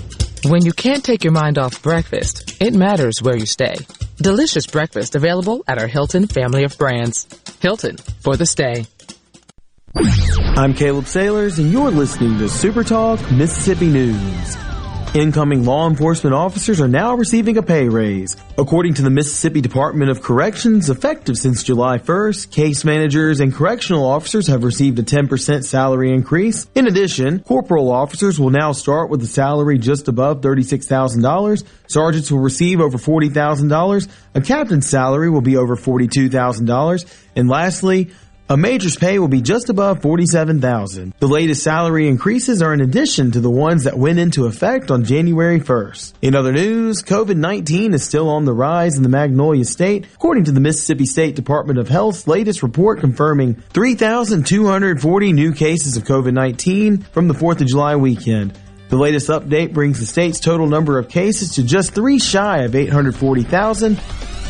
When 0.45 0.64
you 0.64 0.72
can't 0.72 1.03
take 1.03 1.26
your 1.26 1.34
mind 1.34 1.58
off 1.58 1.84
breakfast, 1.84 2.61
it 2.61 2.74
matters 2.74 3.22
where 3.22 3.35
you 3.35 3.45
stay. 3.45 3.76
Delicious 4.16 4.66
breakfast 4.66 5.16
available 5.16 5.66
at 5.68 5.77
our 5.77 5.88
Hilton 5.88 6.27
family 6.27 6.64
of 6.64 6.77
brands. 6.77 7.27
Hilton 7.60 7.98
for 7.98 8.38
the 8.38 8.45
stay. 8.45 8.85
I'm 9.98 10.74
Caleb 10.74 11.08
Sailors, 11.08 11.58
and 11.58 11.72
you're 11.72 11.90
listening 11.90 12.38
to 12.40 12.50
Super 12.50 12.84
Talk 12.84 13.32
Mississippi 13.32 13.88
News. 13.88 14.58
Incoming 15.14 15.64
law 15.64 15.88
enforcement 15.88 16.34
officers 16.34 16.82
are 16.82 16.90
now 16.90 17.16
receiving 17.16 17.56
a 17.56 17.64
pay 17.64 17.88
raise. 17.88 18.36
According 18.58 18.96
to 18.96 19.02
the 19.02 19.10
Mississippi 19.10 19.62
Department 19.62 20.12
of 20.12 20.22
Corrections, 20.22 20.90
effective 20.90 21.38
since 21.38 21.64
July 21.64 22.00
1st, 22.00 22.52
case 22.52 22.84
managers 22.84 23.40
and 23.40 23.54
correctional 23.54 24.06
officers 24.06 24.48
have 24.48 24.66
received 24.66 25.00
a 25.00 25.04
10% 25.04 25.64
salary 25.64 26.12
increase. 26.12 26.68
In 26.76 26.88
addition, 26.88 27.40
corporal 27.40 27.90
officers 27.90 28.38
will 28.38 28.50
now 28.50 28.74
start 28.74 29.10
with 29.10 29.24
a 29.24 29.28
salary 29.28 29.78
just 29.78 30.10
above 30.10 30.42
$36,000. 30.42 31.64
Sergeants 31.88 32.30
will 32.30 32.40
receive 32.40 32.82
over 32.82 32.98
$40,000. 32.98 34.10
A 34.34 34.42
captain's 34.42 34.90
salary 34.90 35.30
will 35.30 35.40
be 35.40 35.56
over 35.56 35.78
$42,000. 35.78 37.22
And 37.38 37.48
lastly, 37.48 38.12
a 38.48 38.56
major's 38.56 38.96
pay 38.96 39.18
will 39.18 39.28
be 39.28 39.42
just 39.42 39.70
above 39.70 40.04
47,000. 40.04 41.16
The 41.20 41.28
latest 41.28 41.64
salary 41.64 42.08
increases 42.08 42.62
are 42.62 42.76
in 42.76 42.82
addition 42.82 43.32
to 43.32 43.40
the 43.40 43.50
ones 43.50 43.86
that 43.86 43.98
went 43.98 44.20
into 44.20 44.46
effect 44.46 44.92
on 44.92 45.04
January 45.04 45.60
1st. 45.60 46.14
In 46.22 46.36
other 46.36 46.52
news, 46.52 47.02
COVID-19 47.02 47.96
is 47.96 48.04
still 48.04 48.30
on 48.30 48.46
the 48.46 48.54
rise 48.54 48.98
in 48.98 49.04
the 49.04 49.10
Magnolia 49.10 49.66
State, 49.66 50.06
according 50.14 50.44
to 50.44 50.52
the 50.52 50.60
Mississippi 50.60 51.08
State 51.08 51.36
Department 51.36 51.80
of 51.80 51.90
Health's 51.90 52.28
latest 52.28 52.62
report 52.62 53.00
confirming 53.00 53.56
3,240 53.56 55.34
new 55.34 55.52
cases 55.52 55.98
of 55.98 56.04
COVID-19 56.04 57.08
from 57.08 57.28
the 57.28 57.34
4th 57.34 57.62
of 57.62 57.68
July 57.68 57.96
weekend. 57.96 58.54
The 58.90 58.98
latest 58.98 59.30
update 59.30 59.74
brings 59.74 60.00
the 60.00 60.06
state's 60.06 60.40
total 60.40 60.68
number 60.68 61.00
of 61.00 61.10
cases 61.10 61.56
to 61.56 61.64
just 61.64 61.96
three 61.96 62.20
shy 62.20 62.60
of 62.60 62.76
840,000. 62.76 64.00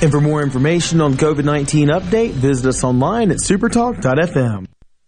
And 0.02 0.12
for 0.12 0.22
more 0.22 0.44
information 0.44 1.02
on 1.02 1.14
COVID-19 1.14 1.88
update, 1.88 2.32
visit 2.32 2.68
us 2.68 2.84
online 2.84 3.32
at 3.32 3.38
supertalk.fm. 3.38 4.75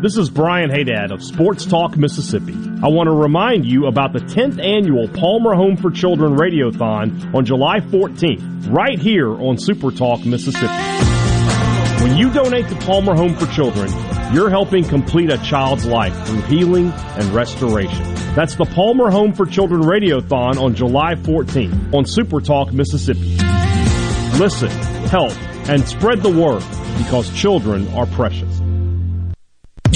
This 0.00 0.16
is 0.16 0.30
Brian 0.30 0.70
Haydad 0.70 1.10
of 1.10 1.24
Sports 1.24 1.66
Talk 1.66 1.96
Mississippi. 1.96 2.54
I 2.84 2.86
want 2.86 3.08
to 3.08 3.12
remind 3.12 3.66
you 3.66 3.86
about 3.86 4.12
the 4.12 4.20
10th 4.20 4.64
annual 4.64 5.08
Palmer 5.08 5.54
Home 5.54 5.76
for 5.76 5.90
Children 5.90 6.36
Radiothon 6.36 7.34
on 7.34 7.44
July 7.44 7.80
14th, 7.80 8.72
right 8.72 8.96
here 8.96 9.28
on 9.28 9.58
Super 9.58 9.90
Talk 9.90 10.24
Mississippi. 10.24 10.68
When 12.04 12.16
you 12.16 12.32
donate 12.32 12.68
to 12.68 12.76
Palmer 12.76 13.16
Home 13.16 13.34
for 13.34 13.46
Children, 13.46 13.90
you're 14.32 14.50
helping 14.50 14.84
complete 14.84 15.32
a 15.32 15.38
child's 15.38 15.84
life 15.84 16.14
through 16.28 16.42
healing 16.42 16.92
and 16.92 17.24
restoration. 17.34 18.14
That's 18.36 18.54
the 18.54 18.66
Palmer 18.66 19.10
Home 19.10 19.32
for 19.32 19.46
Children 19.46 19.80
Radiothon 19.82 20.62
on 20.62 20.76
July 20.76 21.16
14th 21.16 21.92
on 21.92 22.04
Super 22.04 22.40
Talk 22.40 22.72
Mississippi. 22.72 23.36
Listen, 24.38 24.70
help, 25.08 25.36
and 25.68 25.84
spread 25.88 26.22
the 26.22 26.30
word 26.30 26.62
because 26.98 27.36
children 27.36 27.88
are 27.94 28.06
precious. 28.06 28.57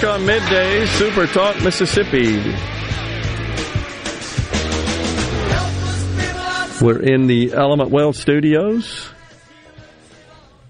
Back 0.00 0.04
on 0.04 0.26
midday, 0.26 0.84
Super 0.86 1.26
Talk 1.26 1.62
Mississippi. 1.62 2.36
We're 6.84 7.02
in 7.02 7.26
the 7.26 7.52
Element 7.54 7.90
Wealth 7.90 8.16
Studios 8.16 9.08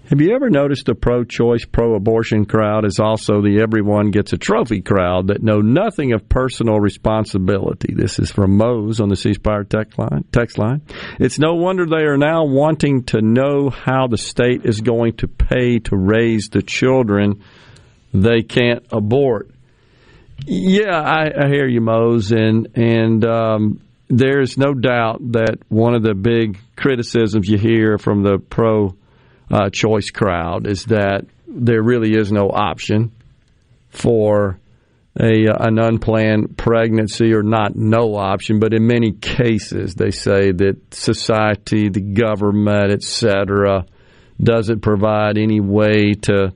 Have 0.09 0.21
you 0.21 0.33
ever 0.33 0.49
noticed 0.49 0.85
the 0.85 0.95
pro 0.95 1.25
choice, 1.25 1.65
pro 1.65 1.95
abortion 1.95 2.45
crowd 2.45 2.85
is 2.85 2.99
also 2.99 3.41
the 3.41 3.59
everyone 3.61 4.11
gets 4.11 4.31
a 4.31 4.37
trophy 4.37 4.81
crowd 4.81 5.27
that 5.27 5.43
know 5.43 5.59
nothing 5.59 6.13
of 6.13 6.29
personal 6.29 6.79
responsibility? 6.79 7.93
This 7.93 8.19
is 8.19 8.31
from 8.31 8.55
Mose 8.55 9.01
on 9.01 9.09
the 9.09 9.17
C 9.17 9.33
Spire 9.33 9.65
text 9.65 9.99
line, 9.99 10.23
text 10.31 10.57
line. 10.57 10.81
It's 11.19 11.39
no 11.39 11.55
wonder 11.55 11.85
they 11.85 12.05
are 12.05 12.17
now 12.17 12.45
wanting 12.45 13.03
to 13.05 13.21
know 13.21 13.69
how 13.69 14.07
the 14.07 14.17
state 14.17 14.61
is 14.63 14.79
going 14.79 15.17
to 15.17 15.27
pay 15.27 15.79
to 15.79 15.97
raise 15.97 16.47
the 16.47 16.61
children 16.61 17.43
they 18.23 18.41
can't 18.41 18.85
abort. 18.91 19.49
Yeah, 20.45 20.99
I, 21.01 21.45
I 21.45 21.47
hear 21.47 21.67
you, 21.67 21.81
Mose, 21.81 22.31
and 22.31 22.67
and 22.75 23.25
um, 23.25 23.81
there's 24.07 24.57
no 24.57 24.73
doubt 24.73 25.19
that 25.33 25.57
one 25.69 25.95
of 25.95 26.03
the 26.03 26.13
big 26.13 26.59
criticisms 26.75 27.47
you 27.49 27.57
hear 27.57 27.97
from 27.97 28.23
the 28.23 28.37
pro 28.37 28.95
uh, 29.51 29.69
choice 29.69 30.09
crowd 30.09 30.67
is 30.67 30.85
that 30.85 31.25
there 31.47 31.81
really 31.81 32.13
is 32.15 32.31
no 32.31 32.49
option 32.49 33.11
for 33.89 34.59
a 35.19 35.47
uh, 35.47 35.67
an 35.67 35.79
unplanned 35.79 36.57
pregnancy 36.57 37.33
or 37.33 37.43
not 37.43 37.75
no 37.75 38.15
option, 38.15 38.59
but 38.59 38.73
in 38.73 38.85
many 38.85 39.11
cases 39.11 39.95
they 39.95 40.11
say 40.11 40.51
that 40.51 40.77
society, 40.91 41.89
the 41.89 42.01
government, 42.01 42.91
etc., 42.91 43.85
doesn't 44.41 44.81
provide 44.81 45.37
any 45.37 45.59
way 45.59 46.13
to 46.13 46.53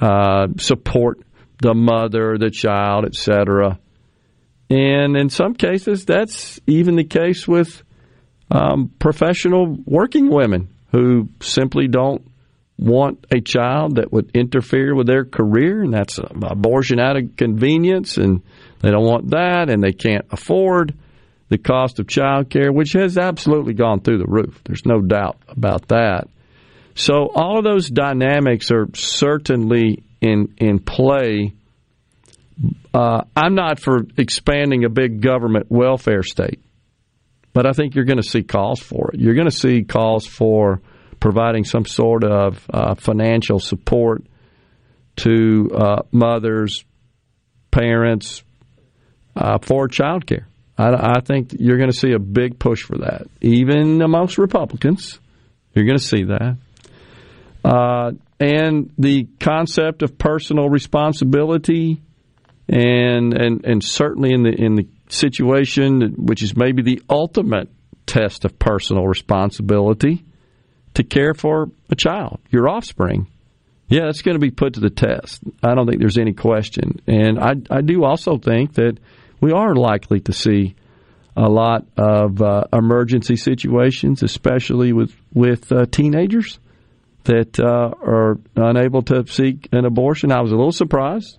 uh, 0.00 0.48
support 0.58 1.20
the 1.60 1.74
mother, 1.74 2.36
the 2.38 2.50
child, 2.50 3.04
etc. 3.06 3.78
And 4.68 5.16
in 5.16 5.30
some 5.30 5.54
cases, 5.54 6.04
that's 6.04 6.60
even 6.66 6.96
the 6.96 7.04
case 7.04 7.46
with 7.46 7.82
um, 8.50 8.90
professional 8.98 9.76
working 9.84 10.30
women 10.30 10.68
who 10.92 11.28
simply 11.40 11.88
don't 11.88 12.26
want 12.78 13.26
a 13.30 13.40
child 13.40 13.96
that 13.96 14.12
would 14.12 14.30
interfere 14.34 14.94
with 14.94 15.06
their 15.06 15.24
career, 15.24 15.82
and 15.82 15.92
that's 15.92 16.18
abortion 16.18 17.00
out 17.00 17.16
of 17.16 17.36
convenience, 17.36 18.18
and 18.18 18.42
they 18.80 18.90
don't 18.90 19.06
want 19.06 19.30
that, 19.30 19.70
and 19.70 19.82
they 19.82 19.92
can't 19.92 20.26
afford 20.30 20.94
the 21.48 21.58
cost 21.58 21.98
of 21.98 22.08
child 22.08 22.50
care, 22.50 22.72
which 22.72 22.92
has 22.92 23.16
absolutely 23.16 23.72
gone 23.72 24.00
through 24.00 24.18
the 24.18 24.26
roof. 24.26 24.60
There's 24.64 24.84
no 24.84 25.00
doubt 25.00 25.38
about 25.48 25.88
that. 25.88 26.28
So 26.96 27.30
all 27.34 27.58
of 27.58 27.64
those 27.64 27.88
dynamics 27.90 28.70
are 28.70 28.88
certainly 28.94 30.02
in 30.20 30.54
in 30.56 30.78
play. 30.78 31.52
Uh, 32.92 33.24
I'm 33.36 33.54
not 33.54 33.80
for 33.80 34.06
expanding 34.16 34.84
a 34.84 34.88
big 34.88 35.20
government 35.20 35.66
welfare 35.68 36.22
state, 36.22 36.58
but 37.52 37.66
I 37.66 37.72
think 37.72 37.94
you're 37.94 38.06
going 38.06 38.20
to 38.20 38.28
see 38.28 38.42
calls 38.42 38.80
for 38.80 39.10
it. 39.12 39.20
You're 39.20 39.34
going 39.34 39.50
to 39.50 39.54
see 39.54 39.82
calls 39.84 40.26
for 40.26 40.80
providing 41.20 41.64
some 41.64 41.84
sort 41.84 42.24
of 42.24 42.64
uh, 42.72 42.94
financial 42.94 43.60
support 43.60 44.22
to 45.16 45.70
uh, 45.74 46.02
mothers, 46.12 46.82
parents 47.70 48.42
uh, 49.36 49.58
for 49.60 49.86
child 49.86 50.26
care. 50.26 50.48
I, 50.78 51.16
I, 51.16 51.20
think 51.20 51.54
you're 51.58 51.78
going 51.78 51.90
to 51.90 51.96
see 51.96 52.12
a 52.12 52.18
big 52.18 52.58
push 52.58 52.82
for 52.82 52.98
that, 52.98 53.26
even 53.42 54.00
amongst 54.00 54.38
Republicans. 54.38 55.20
You're 55.74 55.84
going 55.84 55.98
to 55.98 56.04
see 56.04 56.24
that. 56.24 56.56
Uh, 57.64 58.12
and 58.38 58.92
the 58.98 59.28
concept 59.40 60.02
of 60.02 60.18
personal 60.18 60.68
responsibility, 60.68 62.00
and, 62.68 63.32
and 63.32 63.64
and 63.64 63.82
certainly 63.82 64.32
in 64.32 64.42
the 64.42 64.50
in 64.50 64.74
the 64.74 64.88
situation 65.08 66.14
which 66.18 66.42
is 66.42 66.56
maybe 66.56 66.82
the 66.82 67.02
ultimate 67.08 67.68
test 68.06 68.44
of 68.44 68.58
personal 68.58 69.06
responsibility, 69.06 70.24
to 70.94 71.04
care 71.04 71.34
for 71.34 71.70
a 71.90 71.96
child, 71.96 72.40
your 72.50 72.68
offspring. 72.68 73.28
Yeah, 73.88 74.08
it's 74.08 74.22
going 74.22 74.34
to 74.34 74.40
be 74.40 74.50
put 74.50 74.74
to 74.74 74.80
the 74.80 74.90
test. 74.90 75.42
I 75.62 75.74
don't 75.74 75.86
think 75.86 76.00
there's 76.00 76.18
any 76.18 76.32
question. 76.32 77.00
And 77.06 77.38
I, 77.38 77.52
I 77.70 77.82
do 77.82 78.04
also 78.04 78.36
think 78.36 78.74
that 78.74 78.98
we 79.40 79.52
are 79.52 79.76
likely 79.76 80.20
to 80.20 80.32
see 80.32 80.74
a 81.36 81.48
lot 81.48 81.86
of 81.96 82.42
uh, 82.42 82.64
emergency 82.72 83.36
situations, 83.36 84.22
especially 84.22 84.92
with 84.92 85.14
with 85.32 85.70
uh, 85.70 85.86
teenagers 85.86 86.58
that 87.26 87.60
uh, 87.60 87.90
are 88.04 88.38
unable 88.56 89.02
to 89.02 89.26
seek 89.26 89.68
an 89.72 89.84
abortion. 89.84 90.32
I 90.32 90.40
was 90.40 90.52
a 90.52 90.56
little 90.56 90.72
surprised 90.72 91.38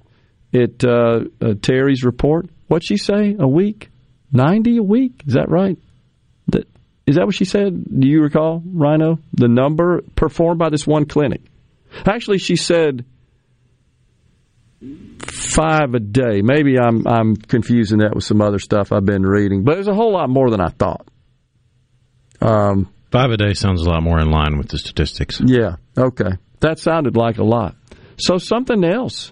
at 0.54 0.84
uh, 0.84 1.22
uh, 1.42 1.54
Terry's 1.62 2.04
report. 2.04 2.50
What'd 2.68 2.88
she 2.88 2.98
say? 2.98 3.36
A 3.38 3.48
week, 3.48 3.90
ninety 4.32 4.78
a 4.78 4.84
week? 4.84 5.24
Is 5.26 5.34
that 5.34 5.50
right? 5.50 5.78
That 6.48 6.68
is 7.06 7.16
that 7.16 7.26
what 7.26 7.36
she 7.36 7.46
said? 7.46 8.00
Do 8.00 8.08
you 8.08 8.22
recall, 8.22 8.62
Rhino? 8.66 9.20
The 9.34 9.48
number 9.48 10.02
performed 10.16 10.60
by 10.60 10.70
this 10.70 10.86
one 10.86 11.06
clinic. 11.06 11.42
Actually, 12.06 12.40
she 12.40 12.58
said 12.58 13.06
five 15.22 15.94
a 15.94 16.00
day. 16.00 16.42
Maybe 16.42 16.78
I'm 16.78 17.08
I'm 17.08 17.36
confusing 17.36 18.00
that 18.00 18.14
with 18.14 18.26
some 18.26 18.42
other 18.42 18.60
stuff 18.60 18.92
I've 18.92 19.06
been 19.06 19.24
reading, 19.26 19.64
but 19.64 19.78
it's 19.78 19.88
a 19.88 19.94
whole 19.94 20.14
lot 20.14 20.30
more 20.30 20.50
than 20.50 20.62
I 20.62 20.70
thought. 20.70 21.08
Um, 22.42 22.90
five 23.12 23.32
a 23.32 23.38
day 23.38 23.54
sounds 23.54 23.82
a 23.86 23.90
lot 23.90 24.04
more 24.04 24.20
in 24.20 24.30
line 24.30 24.58
with 24.58 24.70
the 24.70 24.78
statistics. 24.78 25.42
Yeah. 25.44 25.76
Okay. 25.98 26.32
That 26.60 26.80
sounded 26.80 27.16
like 27.16 27.38
a 27.38 27.44
lot. 27.44 27.76
So 28.18 28.38
something 28.38 28.84
else 28.84 29.32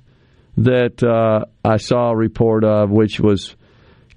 that 0.58 1.04
uh, 1.04 1.46
I 1.64 1.78
saw 1.78 2.12
a 2.12 2.16
report 2.16 2.64
of, 2.64 2.90
which 2.90 3.20
was 3.20 3.56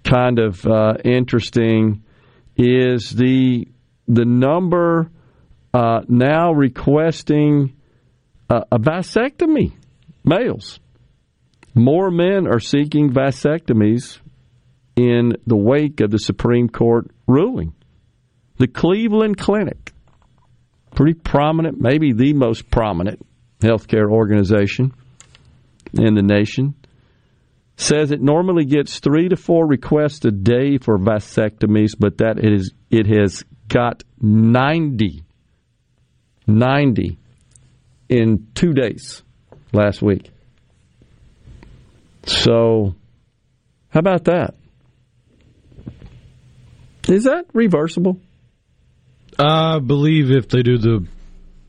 kind 0.04 0.38
of 0.38 0.64
uh, 0.66 0.94
interesting 1.04 2.02
is 2.56 3.10
the 3.10 3.68
the 4.06 4.24
number 4.24 5.10
uh, 5.74 6.00
now 6.08 6.52
requesting 6.52 7.74
uh, 8.48 8.60
a 8.72 8.78
vasectomy 8.78 9.72
males. 10.24 10.80
More 11.74 12.10
men 12.10 12.46
are 12.46 12.60
seeking 12.60 13.10
vasectomies 13.10 14.18
in 14.96 15.34
the 15.46 15.56
wake 15.56 16.00
of 16.00 16.10
the 16.10 16.18
Supreme 16.18 16.68
Court 16.68 17.10
ruling. 17.26 17.74
The 18.58 18.66
Cleveland 18.66 19.38
Clinic, 19.38 19.92
pretty 20.94 21.14
prominent, 21.14 21.80
maybe 21.80 22.12
the 22.12 22.32
most 22.32 22.70
prominent 22.70 23.24
healthcare 23.60 24.10
organization 24.10 24.92
in 25.94 26.14
the 26.14 26.22
nation, 26.22 26.74
says 27.76 28.10
it 28.10 28.20
normally 28.20 28.64
gets 28.64 28.98
three 28.98 29.28
to 29.28 29.36
four 29.36 29.66
requests 29.66 30.24
a 30.24 30.32
day 30.32 30.78
for 30.78 30.98
vasectomies, 30.98 31.92
but 31.96 32.18
that 32.18 32.38
it 32.38 32.52
is 32.52 32.72
it 32.90 33.06
has 33.06 33.44
got 33.68 34.02
90, 34.20 35.22
90 36.46 37.18
in 38.08 38.48
two 38.54 38.72
days 38.72 39.22
last 39.72 40.02
week. 40.02 40.30
So, 42.26 42.96
how 43.90 44.00
about 44.00 44.24
that? 44.24 44.54
Is 47.08 47.24
that 47.24 47.46
reversible? 47.52 48.20
I 49.38 49.78
believe 49.78 50.30
if 50.30 50.48
they 50.48 50.62
do 50.62 50.78
the 50.78 51.06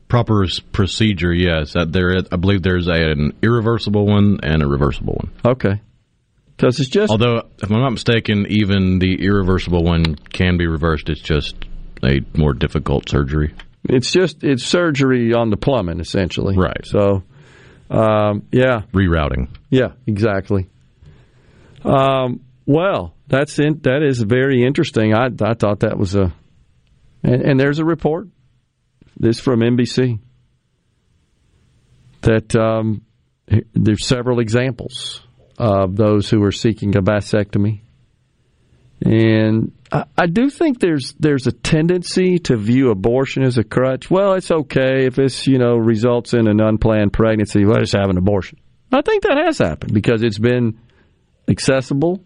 proper 0.08 0.46
procedure, 0.72 1.32
yes. 1.32 1.74
That 1.74 1.92
there, 1.92 2.16
I 2.30 2.36
believe 2.36 2.62
there's 2.62 2.88
an 2.88 3.32
irreversible 3.42 4.06
one 4.06 4.40
and 4.42 4.62
a 4.62 4.66
reversible 4.66 5.14
one. 5.14 5.32
Okay. 5.44 5.80
Because 6.56 6.78
it's 6.80 6.90
just. 6.90 7.10
Although, 7.10 7.48
if 7.62 7.70
I'm 7.70 7.80
not 7.80 7.90
mistaken, 7.90 8.46
even 8.50 8.98
the 8.98 9.24
irreversible 9.24 9.82
one 9.82 10.16
can 10.16 10.58
be 10.58 10.66
reversed. 10.66 11.08
It's 11.08 11.20
just 11.20 11.56
a 12.02 12.20
more 12.36 12.52
difficult 12.52 13.08
surgery. 13.08 13.54
It's 13.84 14.10
just 14.10 14.44
it's 14.44 14.64
surgery 14.64 15.32
on 15.32 15.48
the 15.48 15.56
plumbing, 15.56 16.00
essentially. 16.00 16.56
Right. 16.56 16.84
So, 16.84 17.22
um, 17.88 18.46
yeah. 18.52 18.82
Rerouting. 18.92 19.48
Yeah, 19.70 19.92
exactly. 20.06 20.68
Um, 21.82 22.40
well, 22.66 23.14
that's 23.28 23.58
in, 23.58 23.80
that 23.84 24.02
is 24.02 24.20
very 24.20 24.62
interesting. 24.62 25.14
I 25.14 25.28
I 25.40 25.54
thought 25.54 25.80
that 25.80 25.96
was 25.96 26.14
a, 26.14 26.34
and, 27.22 27.42
and 27.42 27.60
there's 27.60 27.78
a 27.78 27.84
report. 27.84 28.28
This 29.18 29.38
from 29.38 29.60
NBC 29.60 30.18
that 32.22 32.54
um, 32.56 33.02
there's 33.74 34.06
several 34.06 34.40
examples 34.40 35.22
of 35.58 35.96
those 35.96 36.30
who 36.30 36.42
are 36.42 36.52
seeking 36.52 36.96
a 36.96 37.02
vasectomy. 37.02 37.82
And 39.02 39.72
I, 39.90 40.04
I, 40.16 40.26
do 40.26 40.50
think 40.50 40.78
there's 40.78 41.14
there's 41.18 41.46
a 41.46 41.52
tendency 41.52 42.38
to 42.40 42.56
view 42.56 42.90
abortion 42.90 43.42
as 43.42 43.56
a 43.56 43.64
crutch. 43.64 44.10
Well, 44.10 44.34
it's 44.34 44.50
okay 44.50 45.06
if 45.06 45.16
this 45.16 45.46
you 45.46 45.58
know 45.58 45.76
results 45.76 46.34
in 46.34 46.46
an 46.46 46.60
unplanned 46.60 47.12
pregnancy. 47.12 47.64
Let 47.64 47.82
us 47.82 47.92
have 47.92 48.10
an 48.10 48.18
abortion. 48.18 48.58
I 48.92 49.00
think 49.02 49.22
that 49.22 49.38
has 49.38 49.58
happened 49.58 49.94
because 49.94 50.22
it's 50.22 50.38
been 50.38 50.78
accessible, 51.48 52.22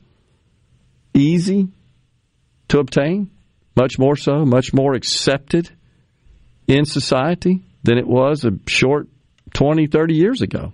easy 1.12 1.68
to 2.68 2.78
obtain, 2.80 3.30
much 3.76 3.98
more 3.98 4.16
so, 4.16 4.44
much 4.44 4.72
more 4.72 4.94
accepted 4.94 5.70
in 6.66 6.84
society 6.84 7.62
than 7.82 7.98
it 7.98 8.06
was 8.06 8.44
a 8.44 8.52
short 8.66 9.08
20, 9.52 9.86
30 9.86 10.14
years 10.14 10.42
ago. 10.42 10.72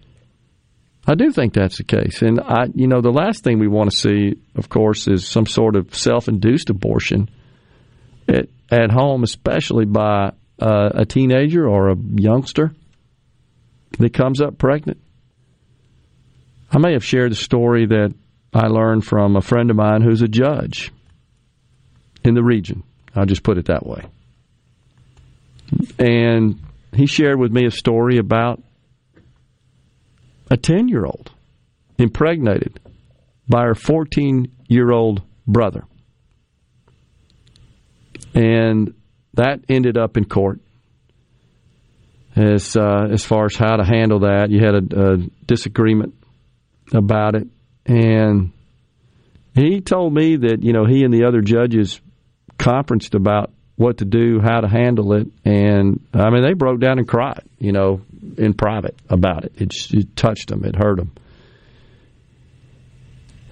I 1.06 1.14
do 1.14 1.32
think 1.32 1.54
that's 1.54 1.78
the 1.78 1.84
case. 1.84 2.22
And 2.22 2.40
I, 2.40 2.66
you 2.74 2.86
know, 2.86 3.00
the 3.00 3.10
last 3.10 3.42
thing 3.42 3.58
we 3.58 3.68
want 3.68 3.90
to 3.90 3.96
see, 3.96 4.40
of 4.54 4.68
course, 4.68 5.08
is 5.08 5.26
some 5.26 5.46
sort 5.46 5.76
of 5.76 5.94
self-induced 5.94 6.70
abortion 6.70 7.30
at, 8.28 8.48
at 8.70 8.90
home, 8.90 9.22
especially 9.22 9.86
by 9.86 10.32
uh, 10.60 10.90
a 10.94 11.04
teenager 11.06 11.66
or 11.66 11.90
a 11.90 11.96
youngster. 11.96 12.72
that 13.98 14.12
comes 14.12 14.40
up 14.40 14.58
pregnant. 14.58 14.98
I 16.70 16.78
may 16.78 16.92
have 16.92 17.04
shared 17.04 17.32
a 17.32 17.36
story 17.36 17.86
that 17.86 18.14
I 18.54 18.68
learned 18.68 19.04
from 19.04 19.36
a 19.36 19.40
friend 19.40 19.70
of 19.70 19.76
mine 19.76 20.02
who's 20.02 20.22
a 20.22 20.28
judge 20.28 20.92
in 22.22 22.34
the 22.34 22.42
region. 22.44 22.84
I'll 23.14 23.26
just 23.26 23.42
put 23.42 23.58
it 23.58 23.66
that 23.66 23.86
way. 23.86 24.04
And 25.98 26.60
he 26.94 27.06
shared 27.06 27.38
with 27.38 27.52
me 27.52 27.66
a 27.66 27.70
story 27.70 28.18
about 28.18 28.62
a 30.50 30.56
10 30.56 30.88
year 30.88 31.04
old 31.04 31.30
impregnated 31.98 32.80
by 33.48 33.64
her 33.64 33.74
14 33.74 34.50
year 34.68 34.90
old 34.90 35.22
brother. 35.46 35.84
And 38.34 38.94
that 39.34 39.60
ended 39.68 39.96
up 39.98 40.16
in 40.16 40.24
court 40.24 40.60
as 42.36 42.76
uh, 42.76 43.08
as 43.10 43.24
far 43.24 43.46
as 43.46 43.56
how 43.56 43.76
to 43.76 43.84
handle 43.84 44.20
that. 44.20 44.50
You 44.50 44.60
had 44.60 44.74
a, 44.74 45.12
a 45.12 45.16
disagreement 45.46 46.14
about 46.92 47.34
it, 47.34 47.48
and 47.86 48.52
he 49.54 49.80
told 49.80 50.14
me 50.14 50.36
that 50.36 50.62
you 50.62 50.72
know 50.72 50.84
he 50.84 51.02
and 51.02 51.12
the 51.12 51.24
other 51.24 51.40
judges 51.40 52.00
conferenced 52.60 53.14
about 53.14 53.50
what 53.76 53.98
to 53.98 54.04
do, 54.04 54.40
how 54.40 54.60
to 54.60 54.68
handle 54.68 55.14
it, 55.14 55.26
and 55.44 56.00
I 56.12 56.30
mean 56.30 56.42
they 56.42 56.52
broke 56.52 56.80
down 56.80 56.98
and 56.98 57.08
cried, 57.08 57.42
you 57.58 57.72
know, 57.72 58.02
in 58.36 58.54
private 58.54 58.96
about 59.08 59.44
it. 59.44 59.52
It, 59.56 59.74
it 59.90 60.14
touched 60.14 60.48
them, 60.48 60.64
it 60.64 60.76
hurt 60.76 60.98
them. 60.98 61.12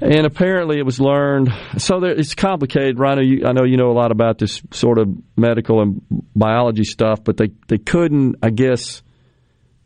And 0.01 0.27
apparently, 0.27 0.79
it 0.79 0.85
was 0.85 1.01
learned. 1.01 1.53
So 1.79 1.99
there, 1.99 2.13
it's 2.13 2.37
complicated. 2.37 3.01
Rhino, 3.01 3.21
you, 3.21 3.45
I 3.45 3.53
know 3.53 3.65
you 3.65 3.77
know 3.77 3.91
a 3.91 3.99
lot 3.99 4.13
about 4.13 4.39
this 4.39 4.63
sort 4.71 4.99
of 4.99 5.09
medical 5.37 5.81
and 5.83 6.03
biology 6.37 6.85
stuff, 6.85 7.25
but 7.25 7.37
they 7.37 7.51
they 7.67 7.79
couldn't, 7.79 8.37
I 8.41 8.51
guess, 8.51 9.03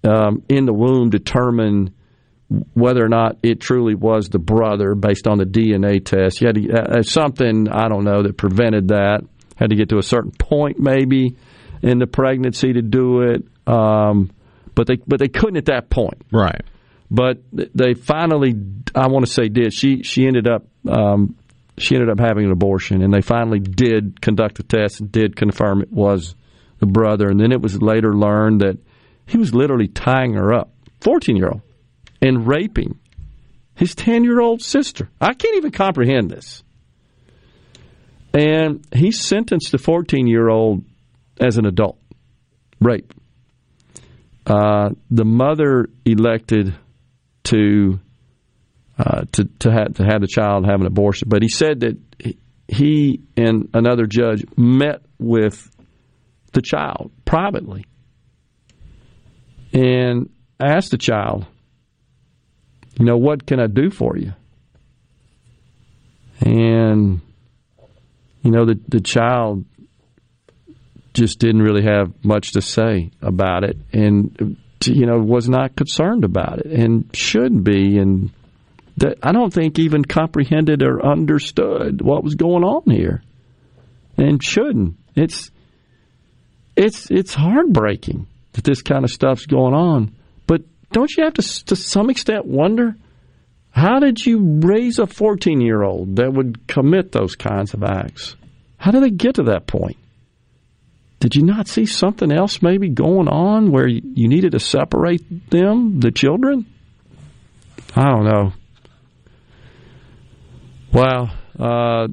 um, 0.04 0.42
in 0.50 0.66
the 0.66 0.74
womb 0.74 1.08
determine 1.08 1.94
whether 2.74 3.04
or 3.04 3.08
not 3.08 3.36
it 3.42 3.60
truly 3.60 3.94
was 3.94 4.28
the 4.28 4.38
brother 4.38 4.94
based 4.94 5.26
on 5.26 5.38
the 5.38 5.44
DNA 5.44 6.04
test. 6.04 6.40
You 6.40 6.48
had 6.48 6.56
to, 6.56 6.98
uh, 6.98 7.02
something 7.02 7.68
I 7.68 7.88
don't 7.88 8.04
know 8.04 8.22
that 8.22 8.36
prevented 8.36 8.88
that. 8.88 9.22
Had 9.56 9.70
to 9.70 9.76
get 9.76 9.90
to 9.90 9.98
a 9.98 10.02
certain 10.02 10.32
point 10.32 10.78
maybe 10.80 11.36
in 11.82 11.98
the 11.98 12.06
pregnancy 12.06 12.72
to 12.72 12.82
do 12.82 13.22
it, 13.22 13.44
um, 13.66 14.30
but 14.74 14.86
they 14.86 14.96
but 15.06 15.18
they 15.18 15.28
couldn't 15.28 15.56
at 15.56 15.66
that 15.66 15.90
point. 15.90 16.22
Right. 16.32 16.62
But 17.10 17.42
they 17.52 17.92
finally, 17.92 18.54
I 18.94 19.08
want 19.08 19.26
to 19.26 19.30
say, 19.30 19.48
did. 19.48 19.74
She 19.74 20.02
she 20.02 20.26
ended 20.26 20.48
up 20.48 20.64
um, 20.88 21.36
she 21.76 21.94
ended 21.94 22.10
up 22.10 22.18
having 22.18 22.46
an 22.46 22.52
abortion, 22.52 23.02
and 23.02 23.12
they 23.12 23.20
finally 23.20 23.60
did 23.60 24.20
conduct 24.20 24.56
the 24.56 24.62
test 24.62 25.00
and 25.00 25.12
did 25.12 25.36
confirm 25.36 25.82
it 25.82 25.92
was 25.92 26.34
the 26.78 26.86
brother. 26.86 27.28
And 27.28 27.38
then 27.38 27.52
it 27.52 27.60
was 27.60 27.80
later 27.82 28.14
learned 28.14 28.62
that 28.62 28.78
he 29.26 29.36
was 29.36 29.54
literally 29.54 29.88
tying 29.88 30.34
her 30.34 30.54
up, 30.54 30.72
fourteen 31.00 31.36
year 31.36 31.48
old, 31.48 31.60
and 32.22 32.46
raping 32.46 32.98
his 33.74 33.94
ten 33.94 34.24
year 34.24 34.40
old 34.40 34.62
sister. 34.62 35.10
I 35.20 35.34
can't 35.34 35.56
even 35.56 35.72
comprehend 35.72 36.30
this. 36.30 36.62
And 38.32 38.86
he 38.94 39.10
sentenced 39.10 39.72
the 39.72 39.78
fourteen 39.78 40.26
year 40.26 40.48
old 40.48 40.84
as 41.38 41.58
an 41.58 41.66
adult 41.66 41.98
rape. 42.80 43.12
Uh, 44.46 44.90
the 45.10 45.24
mother 45.24 45.88
elected 46.04 46.74
to 47.44 48.00
uh, 48.98 49.24
to 49.32 49.44
to 49.58 49.70
have, 49.70 49.94
to 49.94 50.04
have 50.04 50.20
the 50.20 50.26
child 50.28 50.64
have 50.64 50.80
an 50.80 50.86
abortion. 50.86 51.28
But 51.28 51.42
he 51.42 51.48
said 51.48 51.80
that 51.80 51.98
he 52.68 53.20
and 53.36 53.68
another 53.74 54.06
judge 54.06 54.44
met 54.56 55.02
with 55.18 55.70
the 56.52 56.62
child 56.62 57.10
privately 57.24 57.84
and 59.72 60.30
asked 60.60 60.90
the 60.90 60.98
child, 60.98 61.46
you 62.98 63.04
know, 63.04 63.16
what 63.16 63.46
can 63.46 63.60
I 63.60 63.66
do 63.66 63.90
for 63.90 64.16
you? 64.16 64.32
And 66.40 67.20
you 68.42 68.50
know, 68.50 68.64
the 68.64 68.78
the 68.88 69.00
child 69.00 69.64
just 71.14 71.38
didn't 71.38 71.62
really 71.62 71.84
have 71.84 72.12
much 72.24 72.52
to 72.52 72.62
say 72.62 73.10
about 73.20 73.64
it, 73.64 73.76
and 73.92 74.56
you 74.84 75.06
know, 75.06 75.18
was 75.18 75.48
not 75.48 75.76
concerned 75.76 76.24
about 76.24 76.60
it 76.60 76.66
and 76.66 77.08
shouldn't 77.14 77.64
be. 77.64 77.98
And 77.98 78.30
that 78.96 79.18
I 79.22 79.32
don't 79.32 79.52
think 79.52 79.78
even 79.78 80.04
comprehended 80.04 80.82
or 80.82 81.04
understood 81.04 82.02
what 82.02 82.24
was 82.24 82.34
going 82.34 82.64
on 82.64 82.90
here, 82.90 83.22
and 84.16 84.42
shouldn't. 84.42 84.96
It's 85.14 85.50
it's 86.76 87.10
it's 87.10 87.34
heartbreaking 87.34 88.26
that 88.52 88.64
this 88.64 88.82
kind 88.82 89.04
of 89.04 89.10
stuff's 89.10 89.46
going 89.46 89.74
on. 89.74 90.14
Don't 90.92 91.10
you 91.16 91.24
have 91.24 91.34
to, 91.34 91.64
to 91.66 91.76
some 91.76 92.10
extent, 92.10 92.44
wonder 92.44 92.96
how 93.70 93.98
did 93.98 94.24
you 94.24 94.60
raise 94.62 94.98
a 94.98 95.06
14 95.06 95.60
year 95.60 95.82
old 95.82 96.16
that 96.16 96.32
would 96.32 96.66
commit 96.68 97.12
those 97.12 97.34
kinds 97.34 97.74
of 97.74 97.82
acts? 97.82 98.36
How 98.76 98.90
did 98.90 99.02
they 99.02 99.10
get 99.10 99.36
to 99.36 99.44
that 99.44 99.66
point? 99.66 99.96
Did 101.20 101.36
you 101.36 101.42
not 101.44 101.68
see 101.68 101.86
something 101.86 102.32
else 102.32 102.62
maybe 102.62 102.88
going 102.88 103.28
on 103.28 103.70
where 103.70 103.86
you 103.86 104.28
needed 104.28 104.52
to 104.52 104.60
separate 104.60 105.50
them, 105.50 106.00
the 106.00 106.10
children? 106.10 106.66
I 107.94 108.10
don't 108.10 108.24
know. 108.24 108.52
Wow. 110.92 111.30
Uh, 111.58 112.08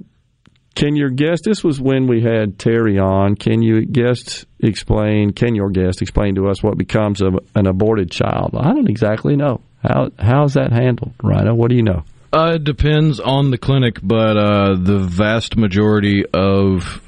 can 0.80 0.95
your 0.95 1.09
guest, 1.09 1.43
this 1.43 1.61
was 1.61 1.80
when 1.80 2.08
we 2.08 2.22
had 2.22 2.58
Terry 2.58 2.98
on, 2.98 3.35
can 3.35 3.61
you 3.61 3.85
guest 3.85 4.45
explain, 4.61 5.33
can 5.33 5.53
your 5.53 5.69
guest 5.69 6.01
explain 6.01 6.35
to 6.35 6.48
us 6.48 6.64
what 6.64 6.77
becomes 6.77 7.22
of 7.22 7.38
an 7.53 7.67
aborted 7.67 8.09
child? 8.09 8.56
I 8.58 8.72
don't 8.72 8.90
exactly 8.90 9.35
know. 9.35 9.59
How 9.83 10.09
How's 10.17 10.53
that 10.53 10.72
handled, 10.72 11.16
Rhino? 11.22 11.53
What 11.53 11.69
do 11.69 11.75
you 11.75 11.83
know? 11.83 12.06
Uh, 12.32 12.53
it 12.56 12.64
depends 12.64 13.19
on 13.19 13.51
the 13.51 13.58
clinic, 13.58 13.99
but 14.01 14.38
uh, 14.38 14.75
the 14.80 14.99
vast 14.99 15.58
majority 15.58 16.24
of 16.33 17.01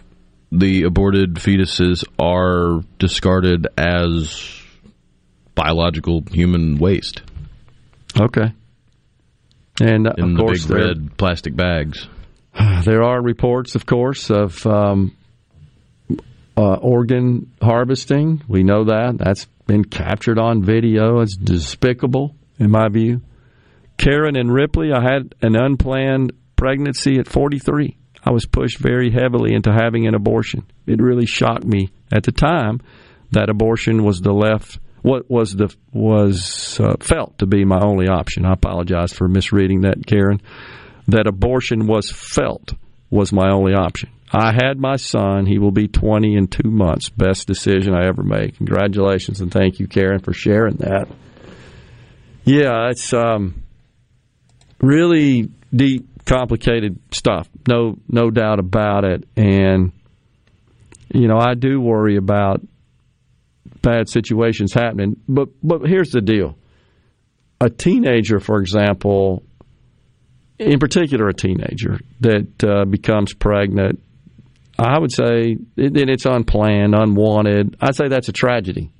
the 0.51 0.83
aborted 0.83 1.35
fetuses 1.35 2.03
are 2.19 2.82
discarded 3.00 3.67
as 3.77 4.61
biological 5.56 6.24
human 6.30 6.77
waste. 6.77 7.22
Okay. 8.19 8.51
And 9.82 10.08
uh, 10.08 10.14
in 10.17 10.24
of 10.24 10.32
the 10.32 10.43
course, 10.43 10.66
big 10.66 10.75
red 10.75 11.17
plastic 11.17 11.56
bags. 11.56 12.09
There 12.83 13.03
are 13.03 13.21
reports, 13.21 13.75
of 13.75 13.85
course, 13.85 14.30
of 14.30 14.65
um, 14.65 15.15
uh, 16.57 16.75
organ 16.75 17.51
harvesting. 17.61 18.41
We 18.47 18.63
know 18.63 18.85
that. 18.85 19.17
That's 19.17 19.45
been 19.67 19.85
captured 19.85 20.39
on 20.39 20.63
video. 20.63 21.19
It's 21.19 21.35
despicable, 21.35 22.35
in 22.59 22.71
my 22.71 22.89
view. 22.89 23.21
Karen 23.97 24.35
and 24.35 24.51
Ripley, 24.51 24.91
I 24.91 25.01
had 25.01 25.35
an 25.41 25.55
unplanned 25.55 26.33
pregnancy 26.55 27.19
at 27.19 27.27
43. 27.27 27.97
I 28.23 28.31
was 28.31 28.45
pushed 28.45 28.80
very 28.80 29.11
heavily 29.11 29.53
into 29.53 29.71
having 29.71 30.07
an 30.07 30.15
abortion. 30.15 30.65
It 30.88 31.01
really 31.01 31.25
shocked 31.25 31.65
me 31.65 31.91
at 32.11 32.23
the 32.23 32.31
time 32.31 32.81
that 33.31 33.49
abortion 33.49 34.03
was 34.03 34.19
the 34.21 34.33
left 34.33 34.80
what 35.01 35.30
was 35.30 35.55
the 35.55 35.75
was 35.91 36.80
uh, 36.80 36.95
felt 36.99 37.39
to 37.39 37.45
be 37.45 37.65
my 37.65 37.80
only 37.80 38.07
option. 38.07 38.45
I 38.45 38.53
apologize 38.53 39.11
for 39.11 39.27
misreading 39.27 39.81
that, 39.81 40.05
Karen. 40.05 40.41
That 41.07 41.27
abortion 41.27 41.88
was 41.88 42.11
felt 42.11 42.73
was 43.09 43.33
my 43.33 43.51
only 43.51 43.73
option. 43.73 44.09
I 44.33 44.53
had 44.53 44.77
my 44.77 44.95
son. 44.95 45.45
He 45.45 45.59
will 45.59 45.71
be 45.71 45.88
20 45.89 46.35
in 46.35 46.47
two 46.47 46.71
months. 46.71 47.09
Best 47.09 47.47
decision 47.47 47.93
I 47.93 48.07
ever 48.07 48.23
made. 48.23 48.55
Congratulations 48.57 49.41
and 49.41 49.51
thank 49.51 49.80
you, 49.80 49.88
Karen, 49.88 50.19
for 50.19 50.31
sharing 50.31 50.77
that. 50.77 51.07
Yeah, 52.45 52.89
it's 52.89 53.13
um, 53.13 53.63
really 54.80 55.49
deep 55.75 56.07
complicated 56.25 56.99
stuff. 57.11 57.49
No, 57.67 57.97
no 58.07 58.30
doubt 58.30 58.59
about 58.59 59.03
it. 59.03 59.27
And 59.35 59.91
you 61.13 61.27
know, 61.27 61.38
I 61.38 61.55
do 61.55 61.80
worry 61.80 62.15
about 62.15 62.61
bad 63.81 64.09
situations 64.09 64.73
happening. 64.73 65.17
But 65.27 65.49
but 65.61 65.81
here's 65.85 66.11
the 66.11 66.21
deal: 66.21 66.57
a 67.59 67.69
teenager, 67.69 68.39
for 68.39 68.59
example, 68.59 69.43
in 70.61 70.80
particular, 70.80 71.27
a 71.27 71.33
teenager 71.33 71.99
that 72.22 72.64
uh, 72.64 72.85
becomes 72.85 73.33
pregnant. 73.33 74.01
I 74.77 74.98
would 74.98 75.11
say, 75.11 75.57
and 75.77 75.98
it's 75.98 76.25
unplanned, 76.25 76.95
unwanted. 76.95 77.77
I'd 77.81 77.95
say 77.95 78.07
that's 78.07 78.30
a 78.30 78.33
tragedy. 78.33 78.91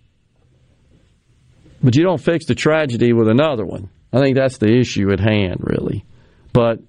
But 1.84 1.96
you 1.96 2.04
don't 2.04 2.22
fix 2.22 2.46
the 2.46 2.56
tragedy 2.56 3.14
with 3.14 3.28
another 3.28 3.66
one. 3.66 3.90
I 4.14 4.20
think 4.20 4.36
that's 4.36 4.58
the 4.58 4.72
issue 4.72 5.12
at 5.12 5.20
hand, 5.20 5.58
really. 5.62 6.06
But 6.54 6.80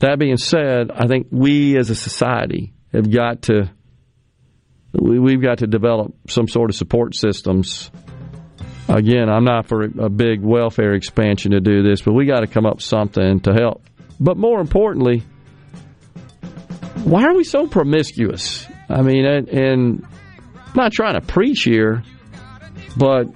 that 0.00 0.18
being 0.18 0.38
said, 0.38 0.90
I 0.90 1.06
think 1.06 1.28
we 1.30 1.76
as 1.76 1.90
a 1.90 1.94
society 1.94 2.72
have 2.92 3.10
got 3.10 3.42
to 3.42 3.70
we, 4.92 5.32
have 5.32 5.42
got 5.42 5.58
to 5.58 5.66
develop 5.66 6.14
some 6.28 6.48
sort 6.48 6.70
of 6.70 6.76
support 6.76 7.14
systems. 7.14 7.90
Again, 8.94 9.28
I'm 9.28 9.44
not 9.44 9.66
for 9.66 9.82
a 9.84 10.10
big 10.10 10.42
welfare 10.42 10.94
expansion 10.94 11.52
to 11.52 11.60
do 11.60 11.82
this, 11.82 12.02
but 12.02 12.12
we 12.12 12.26
got 12.26 12.40
to 12.40 12.46
come 12.46 12.66
up 12.66 12.76
with 12.76 12.84
something 12.84 13.40
to 13.40 13.52
help. 13.52 13.82
But 14.20 14.36
more 14.36 14.60
importantly, 14.60 15.20
why 17.04 17.24
are 17.24 17.34
we 17.34 17.44
so 17.44 17.66
promiscuous? 17.66 18.66
I 18.88 19.02
mean, 19.02 19.24
and, 19.24 19.48
and 19.48 20.06
I'm 20.54 20.72
not 20.74 20.92
trying 20.92 21.14
to 21.14 21.26
preach 21.26 21.62
here, 21.62 22.02
but 22.96 23.26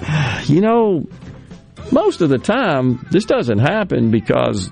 You 0.46 0.60
know, 0.60 1.06
most 1.92 2.20
of 2.20 2.30
the 2.30 2.38
time, 2.38 3.06
this 3.10 3.24
doesn't 3.24 3.58
happen 3.58 4.10
because 4.10 4.70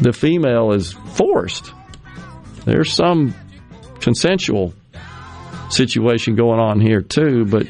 the 0.00 0.12
female 0.12 0.72
is 0.72 0.92
forced. 0.92 1.72
There's 2.64 2.92
some 2.92 3.34
consensual 4.00 4.74
situation 5.70 6.34
going 6.34 6.60
on 6.60 6.80
here 6.80 7.02
too, 7.02 7.44
but 7.44 7.66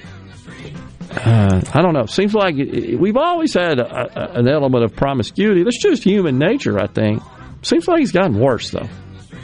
uh, 1.17 1.61
I 1.73 1.83
don't 1.83 1.95
know. 1.95 2.07
Seems 2.07 2.35
like 2.35 2.57
we've 2.57 3.17
always 3.17 3.55
had 3.55 3.79
a, 3.79 4.35
a, 4.35 4.39
an 4.41 4.49
element 4.49 4.85
of 4.85 4.95
promiscuity. 4.97 5.63
That's 5.65 5.81
just 5.81 6.03
human 6.03 6.39
nature, 6.39 6.79
I 6.79 6.87
think. 6.87 7.23
Seems 7.63 7.87
like 7.89 8.03
it's 8.03 8.13
gotten 8.13 8.39
worse 8.39 8.71
though, 8.71 8.89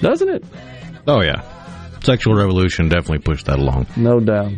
doesn't 0.01 0.29
it? 0.29 0.45
Oh 1.07 1.23
yeah, 1.23 1.43
sexual 2.03 2.35
revolution 2.35 2.89
definitely 2.89 3.21
pushed 3.21 3.47
that 3.47 3.59
along. 3.59 3.87
No 3.97 4.21
doubt. 4.21 4.53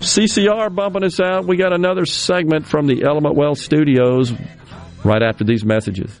CCR 0.00 0.74
bumping 0.74 1.04
us 1.04 1.20
out. 1.20 1.46
We 1.46 1.56
got 1.56 1.72
another 1.72 2.06
segment 2.06 2.66
from 2.66 2.86
the 2.86 3.04
Element 3.04 3.34
Wealth 3.34 3.58
Studios 3.58 4.32
right 5.04 5.22
after 5.22 5.44
these 5.44 5.64
messages. 5.64 6.20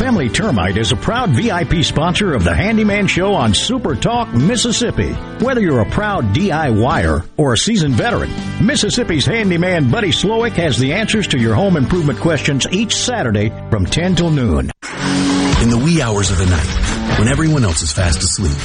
Family 0.00 0.30
Termite 0.30 0.78
is 0.78 0.92
a 0.92 0.96
proud 0.96 1.28
VIP 1.28 1.84
sponsor 1.84 2.32
of 2.32 2.42
the 2.42 2.54
Handyman 2.54 3.06
Show 3.06 3.34
on 3.34 3.52
Super 3.52 3.94
Talk, 3.94 4.32
Mississippi. 4.32 5.12
Whether 5.44 5.60
you're 5.60 5.82
a 5.82 5.90
proud 5.90 6.34
DIYer 6.34 7.28
or 7.36 7.52
a 7.52 7.58
seasoned 7.58 7.96
veteran, 7.96 8.30
Mississippi's 8.64 9.26
handyman 9.26 9.90
Buddy 9.90 10.08
Slowick 10.08 10.52
has 10.52 10.78
the 10.78 10.94
answers 10.94 11.26
to 11.28 11.38
your 11.38 11.54
home 11.54 11.76
improvement 11.76 12.18
questions 12.18 12.66
each 12.70 12.96
Saturday 12.96 13.50
from 13.68 13.84
10 13.84 14.16
till 14.16 14.30
noon. 14.30 14.70
In 15.60 15.68
the 15.68 15.82
wee 15.84 16.00
hours 16.00 16.30
of 16.30 16.38
the 16.38 16.46
night, 16.46 17.18
when 17.18 17.28
everyone 17.28 17.64
else 17.64 17.82
is 17.82 17.92
fast 17.92 18.22
asleep, 18.22 18.56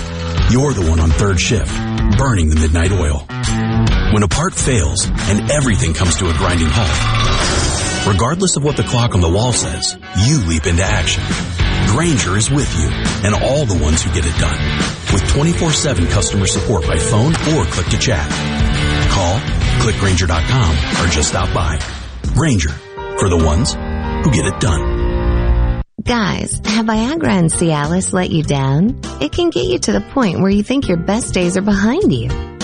you're 0.50 0.72
the 0.72 0.90
one 0.90 1.02
on 1.02 1.10
third 1.10 1.38
shift, 1.38 1.70
burning 2.18 2.50
the 2.50 2.62
midnight 2.62 2.94
oil. 2.94 3.26
When 4.14 4.24
a 4.24 4.30
part 4.30 4.54
fails 4.54 5.06
and 5.06 5.52
everything 5.52 5.94
comes 5.94 6.16
to 6.16 6.30
a 6.30 6.34
grinding 6.38 6.70
halt, 6.70 7.65
regardless 8.06 8.56
of 8.56 8.64
what 8.64 8.78
the 8.78 8.84
clock 8.84 9.16
on 9.16 9.22
the 9.22 9.30
wall 9.30 9.54
says, 9.54 9.98
you 10.26 10.40
leap 10.48 10.66
into 10.66 10.84
action. 10.84 11.24
Grainger 11.88 12.38
is 12.38 12.50
with 12.52 12.72
you 12.78 12.90
and 13.26 13.34
all 13.36 13.66
the 13.66 13.82
ones 13.82 14.04
who 14.04 14.14
get 14.14 14.26
it 14.26 14.38
done. 14.40 14.60
With 15.14 15.24
24-7 15.24 16.10
customer 16.12 16.48
support 16.48 16.86
by 16.88 16.98
phone 16.98 17.34
or 17.54 17.66
click 17.66 17.88
to 17.88 17.98
chat. 17.98 18.30
Call, 19.12 19.40
clickgrainger.com, 19.80 21.06
or 21.06 21.10
just 21.10 21.30
stop 21.30 21.54
by. 21.54 21.80
Grainger, 22.34 22.70
for 23.20 23.30
the 23.30 23.42
ones 23.44 23.74
who 23.74 24.32
get 24.32 24.46
it 24.46 24.60
done. 24.60 25.82
Guys, 26.04 26.62
have 26.66 26.86
Viagra 26.86 27.30
and 27.30 27.52
Cialis 27.52 28.14
let 28.14 28.30
you 28.30 28.44
down? 28.44 29.00
It 29.22 29.32
can 29.32 29.50
get 29.50 29.66
you 29.66 29.80
to 29.80 29.92
the 29.92 30.02
point 30.02 30.40
where 30.40 30.52
you 30.52 30.62
think 30.62 30.88
your 30.88 30.98
best 30.98 31.34
days 31.34 31.58
are 31.58 31.62
behind 31.62 32.14
you. 32.14 32.55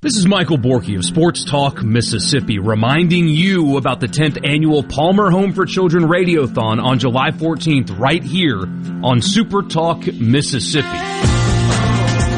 This 0.00 0.16
is 0.16 0.28
Michael 0.28 0.58
Borky 0.58 0.96
of 0.96 1.04
Sports 1.04 1.42
Talk 1.42 1.82
Mississippi, 1.82 2.60
reminding 2.60 3.26
you 3.26 3.78
about 3.78 3.98
the 3.98 4.06
10th 4.06 4.48
annual 4.48 4.84
Palmer 4.84 5.28
Home 5.28 5.52
for 5.52 5.66
Children 5.66 6.04
Radiothon 6.04 6.80
on 6.80 7.00
July 7.00 7.32
14th, 7.32 7.98
right 7.98 8.22
here 8.22 8.60
on 9.02 9.20
Super 9.20 9.60
Talk 9.62 10.06
Mississippi. 10.06 10.86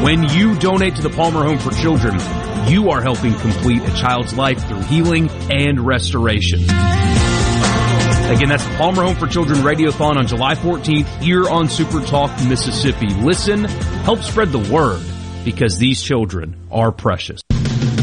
When 0.02 0.22
you 0.30 0.58
donate 0.58 0.96
to 0.96 1.02
the 1.02 1.10
Palmer 1.10 1.44
Home 1.44 1.58
for 1.58 1.70
Children, 1.72 2.14
you 2.66 2.88
are 2.88 3.02
helping 3.02 3.34
complete 3.34 3.82
a 3.82 3.94
child's 3.94 4.32
life 4.32 4.66
through 4.66 4.80
healing 4.84 5.28
and 5.50 5.84
restoration. 5.84 6.62
Again, 6.62 8.48
that's 8.48 8.64
the 8.64 8.74
Palmer 8.78 9.02
Home 9.02 9.16
for 9.16 9.26
Children 9.26 9.58
Radiothon 9.58 10.16
on 10.16 10.26
July 10.26 10.54
14th 10.54 11.08
here 11.20 11.46
on 11.50 11.68
Super 11.68 12.00
Talk 12.00 12.30
Mississippi. 12.48 13.08
Listen, 13.08 13.66
help 13.66 14.22
spread 14.22 14.50
the 14.50 14.72
word 14.72 15.02
because 15.44 15.76
these 15.76 16.02
children 16.02 16.56
are 16.70 16.90
precious. 16.90 17.42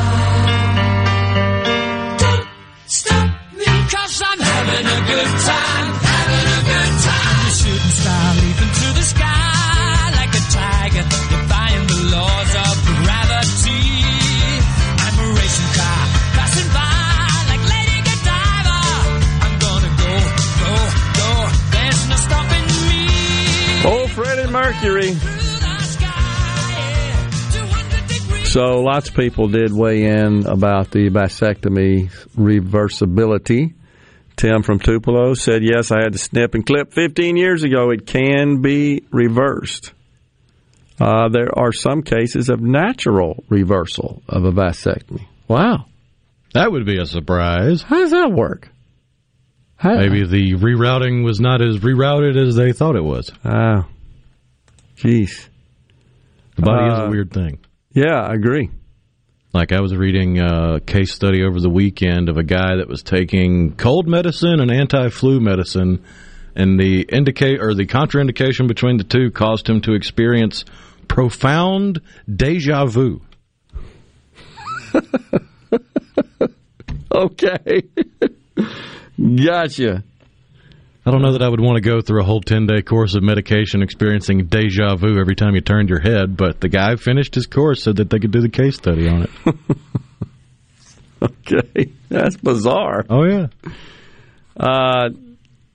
Mercury. 24.71 25.13
So 28.45 28.81
lots 28.81 29.09
of 29.09 29.15
people 29.15 29.49
did 29.49 29.73
weigh 29.73 30.05
in 30.05 30.45
about 30.45 30.91
the 30.91 31.09
vasectomy 31.09 32.09
reversibility. 32.37 33.73
Tim 34.37 34.63
from 34.63 34.79
Tupelo 34.79 35.33
said, 35.33 35.61
yes, 35.63 35.91
I 35.91 36.01
had 36.03 36.13
to 36.13 36.17
snip 36.17 36.55
and 36.55 36.65
clip 36.65 36.93
15 36.93 37.35
years 37.35 37.63
ago. 37.63 37.89
It 37.89 38.07
can 38.07 38.61
be 38.61 39.03
reversed. 39.11 39.91
Uh, 40.99 41.27
there 41.29 41.57
are 41.57 41.73
some 41.73 42.01
cases 42.01 42.49
of 42.49 42.61
natural 42.61 43.43
reversal 43.49 44.23
of 44.29 44.45
a 44.45 44.51
vasectomy. 44.51 45.27
Wow. 45.49 45.85
That 46.53 46.71
would 46.71 46.85
be 46.85 46.97
a 46.97 47.05
surprise. 47.05 47.81
How 47.81 47.99
does 47.99 48.11
that 48.11 48.31
work? 48.31 48.69
How? 49.75 49.95
Maybe 49.95 50.25
the 50.25 50.53
rerouting 50.53 51.25
was 51.25 51.41
not 51.41 51.61
as 51.61 51.79
rerouted 51.79 52.37
as 52.37 52.55
they 52.55 52.71
thought 52.71 52.95
it 52.95 53.03
was. 53.03 53.31
Ah, 53.43 53.87
jeez. 55.01 55.47
The 56.55 56.61
body 56.61 56.93
is 56.93 56.99
Uh, 56.99 57.03
a 57.05 57.09
weird 57.09 57.31
thing. 57.31 57.59
Yeah, 57.93 58.21
I 58.21 58.33
agree. 58.33 58.69
Like 59.53 59.71
I 59.73 59.81
was 59.81 59.95
reading 59.95 60.39
a 60.39 60.79
case 60.79 61.11
study 61.13 61.43
over 61.43 61.59
the 61.59 61.69
weekend 61.69 62.29
of 62.29 62.37
a 62.37 62.43
guy 62.43 62.77
that 62.77 62.87
was 62.87 63.03
taking 63.03 63.73
cold 63.75 64.07
medicine 64.07 64.59
and 64.61 64.71
anti-flu 64.71 65.39
medicine, 65.41 65.99
and 66.55 66.79
the 66.79 67.01
indicate 67.01 67.59
or 67.59 67.73
the 67.73 67.85
contraindication 67.85 68.67
between 68.67 68.97
the 68.97 69.03
two 69.03 69.29
caused 69.31 69.67
him 69.67 69.81
to 69.81 69.93
experience 69.93 70.63
profound 71.07 71.99
deja 72.33 72.85
vu. 72.85 73.21
Okay. 77.13 77.83
gotcha. 79.45 80.03
I 81.11 81.13
don't 81.13 81.23
know 81.23 81.33
that 81.33 81.43
I 81.43 81.49
would 81.49 81.59
want 81.59 81.75
to 81.75 81.81
go 81.81 81.99
through 81.99 82.21
a 82.21 82.23
whole 82.23 82.39
10 82.39 82.67
day 82.67 82.81
course 82.81 83.15
of 83.15 83.21
medication 83.21 83.81
experiencing 83.81 84.45
deja 84.45 84.95
vu 84.95 85.19
every 85.19 85.35
time 85.35 85.55
you 85.55 85.59
turned 85.59 85.89
your 85.89 85.99
head, 85.99 86.37
but 86.37 86.61
the 86.61 86.69
guy 86.69 86.95
finished 86.95 87.35
his 87.35 87.47
course, 87.47 87.83
said 87.83 87.97
that 87.97 88.09
they 88.09 88.17
could 88.17 88.31
do 88.31 88.39
the 88.39 88.47
case 88.47 88.77
study 88.77 89.09
on 89.09 89.23
it. 89.23 89.29
Okay. 91.21 91.91
That's 92.09 92.35
bizarre. 92.37 93.05
Oh, 93.07 93.25
yeah. 93.25 93.47
Uh, 94.57 95.09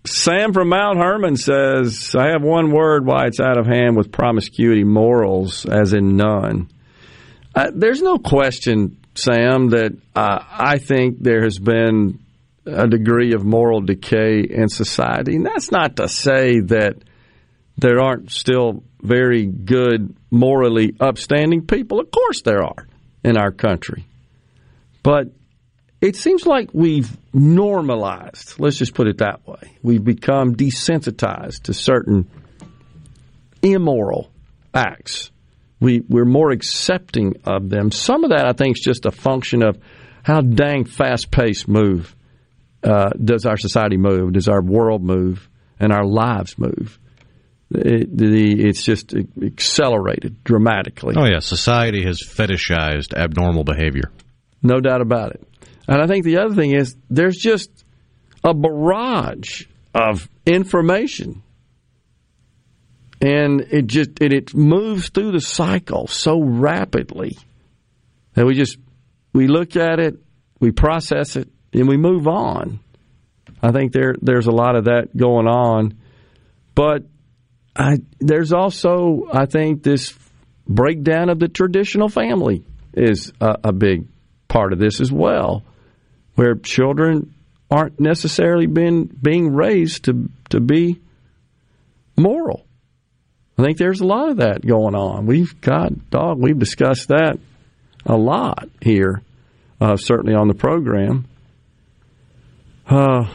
Sam 0.05 0.53
from 0.53 0.71
Mount 0.71 0.99
Hermon 0.99 1.37
says, 1.37 2.17
I 2.19 2.31
have 2.31 2.43
one 2.43 2.73
word 2.73 3.07
why 3.07 3.27
it's 3.27 3.39
out 3.39 3.57
of 3.57 3.65
hand 3.65 3.97
with 3.97 4.11
promiscuity 4.11 4.83
morals, 4.83 5.65
as 5.65 5.93
in 5.93 6.17
none. 6.17 6.69
Uh, 7.55 7.71
there's 7.73 8.03
no 8.03 8.19
question, 8.19 8.97
Sam, 9.15 9.69
that 9.69 9.97
uh, 10.17 10.39
I 10.51 10.79
think 10.79 11.23
there 11.23 11.45
has 11.45 11.61
been 11.61 12.26
a 12.67 12.89
degree 12.89 13.33
of 13.33 13.45
moral 13.45 13.81
decay 13.81 14.41
in 14.41 14.69
society. 14.69 15.37
And 15.37 15.47
that's 15.47 15.71
not 15.71 15.97
to 15.97 16.09
say 16.09 16.61
that 16.61 16.97
there 17.79 18.01
aren't 18.01 18.31
still 18.31 18.83
very 19.01 19.47
good, 19.47 20.17
morally 20.31 20.95
upstanding 20.99 21.67
people. 21.67 22.01
Of 22.01 22.11
course 22.11 22.43
there 22.43 22.63
are 22.63 22.89
in 23.23 23.37
our 23.37 23.53
country. 23.53 24.07
But 25.03 25.29
it 26.01 26.17
seems 26.17 26.47
like 26.47 26.71
we've 26.73 27.17
normalized, 27.33 28.59
let's 28.59 28.77
just 28.77 28.95
put 28.95 29.07
it 29.07 29.19
that 29.19 29.47
way. 29.47 29.77
We've 29.83 30.03
become 30.03 30.57
desensitized 30.57 31.65
to 31.65 31.75
certain 31.75 32.29
immoral 33.63 34.31
acts. 34.75 35.31
We, 35.79 36.03
we're 36.09 36.25
more 36.25 36.51
accepting 36.51 37.35
of 37.45 37.69
them. 37.69 37.91
Some 37.91 38.25
of 38.25 38.31
that, 38.31 38.47
I 38.47 38.53
think, 38.53 38.79
is 38.79 38.85
just 38.85 39.07
a 39.07 39.13
function 39.13 39.63
of 39.63 39.79
how 40.23 40.41
dang 40.41 40.87
fast 40.87 41.31
paced 41.31 41.69
move 41.69 42.16
uh, 42.87 43.11
does 43.23 43.45
our 43.47 43.57
society 43.57 43.97
move, 43.97 44.33
does 44.33 44.49
our 44.49 44.63
world 44.63 45.03
move, 45.03 45.49
and 45.81 45.93
our 45.93 46.07
lives 46.07 46.57
move. 46.57 46.99
It, 47.71 48.17
the, 48.17 48.69
it's 48.69 48.85
just 48.85 49.13
accelerated 49.43 50.45
dramatically. 50.45 51.17
Oh, 51.19 51.25
yeah. 51.25 51.41
Society 51.41 52.05
has 52.05 52.23
fetishized 52.23 53.13
abnormal 53.13 53.65
behavior. 53.65 54.13
No 54.63 54.79
doubt 54.81 55.01
about 55.01 55.33
it. 55.33 55.47
And 55.89 56.01
I 56.01 56.07
think 56.07 56.25
the 56.25 56.39
other 56.39 56.55
thing 56.55 56.73
is 56.73 56.97
there's 57.11 57.37
just 57.37 57.71
a 58.45 58.55
barrage 58.55 59.65
of 59.95 60.29
information. 60.47 61.43
And 63.21 63.63
it 63.63 63.87
just 63.87 64.11
and 64.21 64.33
it 64.33 64.55
moves 64.55 65.09
through 65.09 65.33
the 65.33 65.41
cycle 65.41 66.07
so 66.07 66.41
rapidly 66.41 67.37
that 68.35 68.45
we 68.45 68.55
just 68.55 68.77
we 69.33 69.49
look 69.49 69.75
at 69.75 69.99
it, 69.99 70.17
we 70.61 70.71
process 70.71 71.37
it, 71.37 71.49
and 71.77 71.89
we 71.89 71.97
move 71.97 72.27
on. 72.27 72.81
I 73.63 73.73
think 73.73 73.93
there 73.93 74.15
there's 74.21 74.47
a 74.47 74.53
lot 74.53 74.77
of 74.77 74.85
that 74.85 75.17
going 75.17 75.47
on. 75.47 75.99
But 76.75 77.05
I 77.75 77.99
there's 78.19 78.53
also 78.53 79.29
I 79.33 79.47
think 79.47 79.83
this 79.83 80.17
breakdown 80.67 81.29
of 81.29 81.39
the 81.39 81.49
traditional 81.49 82.09
family 82.09 82.65
is 82.93 83.33
a, 83.41 83.59
a 83.65 83.73
big 83.73 84.09
part 84.49 84.73
of 84.73 84.79
this 84.79 85.01
as 85.01 85.13
well, 85.13 85.63
where 86.35 86.55
children 86.55 87.35
aren't 87.71 88.01
necessarily 88.01 88.67
been 88.67 89.05
being 89.05 89.55
raised 89.55 90.05
to 90.05 90.29
to 90.51 90.61
be 90.61 91.01
moral. 92.17 92.65
I 93.59 93.63
think 93.63 93.79
there's 93.79 94.01
a 94.01 94.07
lot 94.07 94.29
of 94.29 94.37
that 94.39 94.67
going 94.67 94.95
on. 94.95 95.27
We've 95.27 95.61
got 95.61 96.11
dog. 96.11 96.39
We've 96.39 96.59
discussed 96.59 97.09
that 97.09 97.39
a 98.05 98.17
lot 98.17 98.69
here, 98.83 99.23
uh, 99.81 99.97
certainly 99.97 100.35
on 100.35 100.49
the 100.49 100.55
program. 100.55 101.27
Uh, 102.89 103.27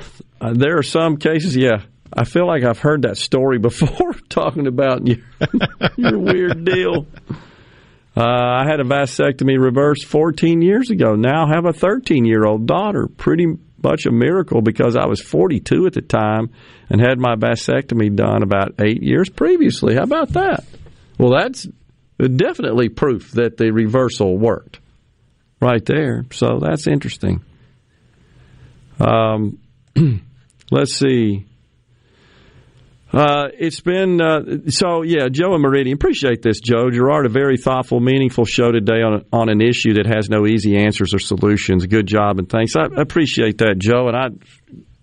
there 0.53 0.77
are 0.77 0.83
some 0.83 1.17
cases, 1.17 1.55
yeah. 1.55 1.83
I 2.13 2.25
feel 2.25 2.45
like 2.45 2.63
I've 2.63 2.79
heard 2.79 3.03
that 3.03 3.17
story 3.17 3.57
before, 3.59 4.13
talking 4.29 4.67
about 4.67 5.07
your, 5.07 5.17
your 5.97 6.19
weird 6.19 6.65
deal. 6.65 7.07
Uh, 8.15 8.23
I 8.23 8.65
had 8.67 8.81
a 8.81 8.83
vasectomy 8.83 9.57
reversed 9.57 10.05
14 10.05 10.61
years 10.61 10.89
ago. 10.89 11.15
Now 11.15 11.45
I 11.45 11.55
have 11.55 11.65
a 11.65 11.71
13 11.71 12.25
year 12.25 12.45
old 12.45 12.67
daughter. 12.67 13.07
Pretty 13.07 13.47
much 13.81 14.05
a 14.05 14.11
miracle 14.11 14.61
because 14.61 14.97
I 14.97 15.05
was 15.05 15.21
42 15.21 15.87
at 15.87 15.93
the 15.93 16.01
time 16.01 16.51
and 16.89 16.99
had 16.99 17.19
my 17.19 17.35
vasectomy 17.35 18.13
done 18.13 18.43
about 18.43 18.75
eight 18.79 19.01
years 19.01 19.29
previously. 19.29 19.95
How 19.95 20.03
about 20.03 20.33
that? 20.33 20.65
Well, 21.17 21.31
that's 21.31 21.67
definitely 22.17 22.89
proof 22.89 23.31
that 23.31 23.57
the 23.57 23.71
reversal 23.71 24.37
worked 24.37 24.79
right 25.61 25.85
there. 25.85 26.25
So 26.31 26.59
that's 26.61 26.87
interesting. 26.87 27.43
Um, 29.01 29.59
let's 30.71 30.93
see. 30.93 31.45
Uh, 33.13 33.49
it's 33.57 33.81
been 33.81 34.21
uh, 34.21 34.69
so 34.69 35.01
yeah, 35.03 35.27
Joe 35.29 35.53
and 35.53 35.61
Meridian. 35.61 35.95
Appreciate 35.95 36.41
this, 36.41 36.61
Joe. 36.61 36.89
Gerard, 36.89 37.25
a 37.25 37.29
very 37.29 37.57
thoughtful, 37.57 37.99
meaningful 37.99 38.45
show 38.45 38.71
today 38.71 39.01
on 39.01 39.25
on 39.33 39.49
an 39.49 39.59
issue 39.59 39.95
that 39.95 40.05
has 40.05 40.29
no 40.29 40.47
easy 40.47 40.77
answers 40.77 41.13
or 41.13 41.19
solutions. 41.19 41.85
Good 41.87 42.07
job 42.07 42.39
and 42.39 42.47
thanks. 42.47 42.75
I 42.77 42.85
appreciate 42.95 43.57
that, 43.57 43.79
Joe. 43.79 44.07
And 44.07 44.15
I 44.15 44.29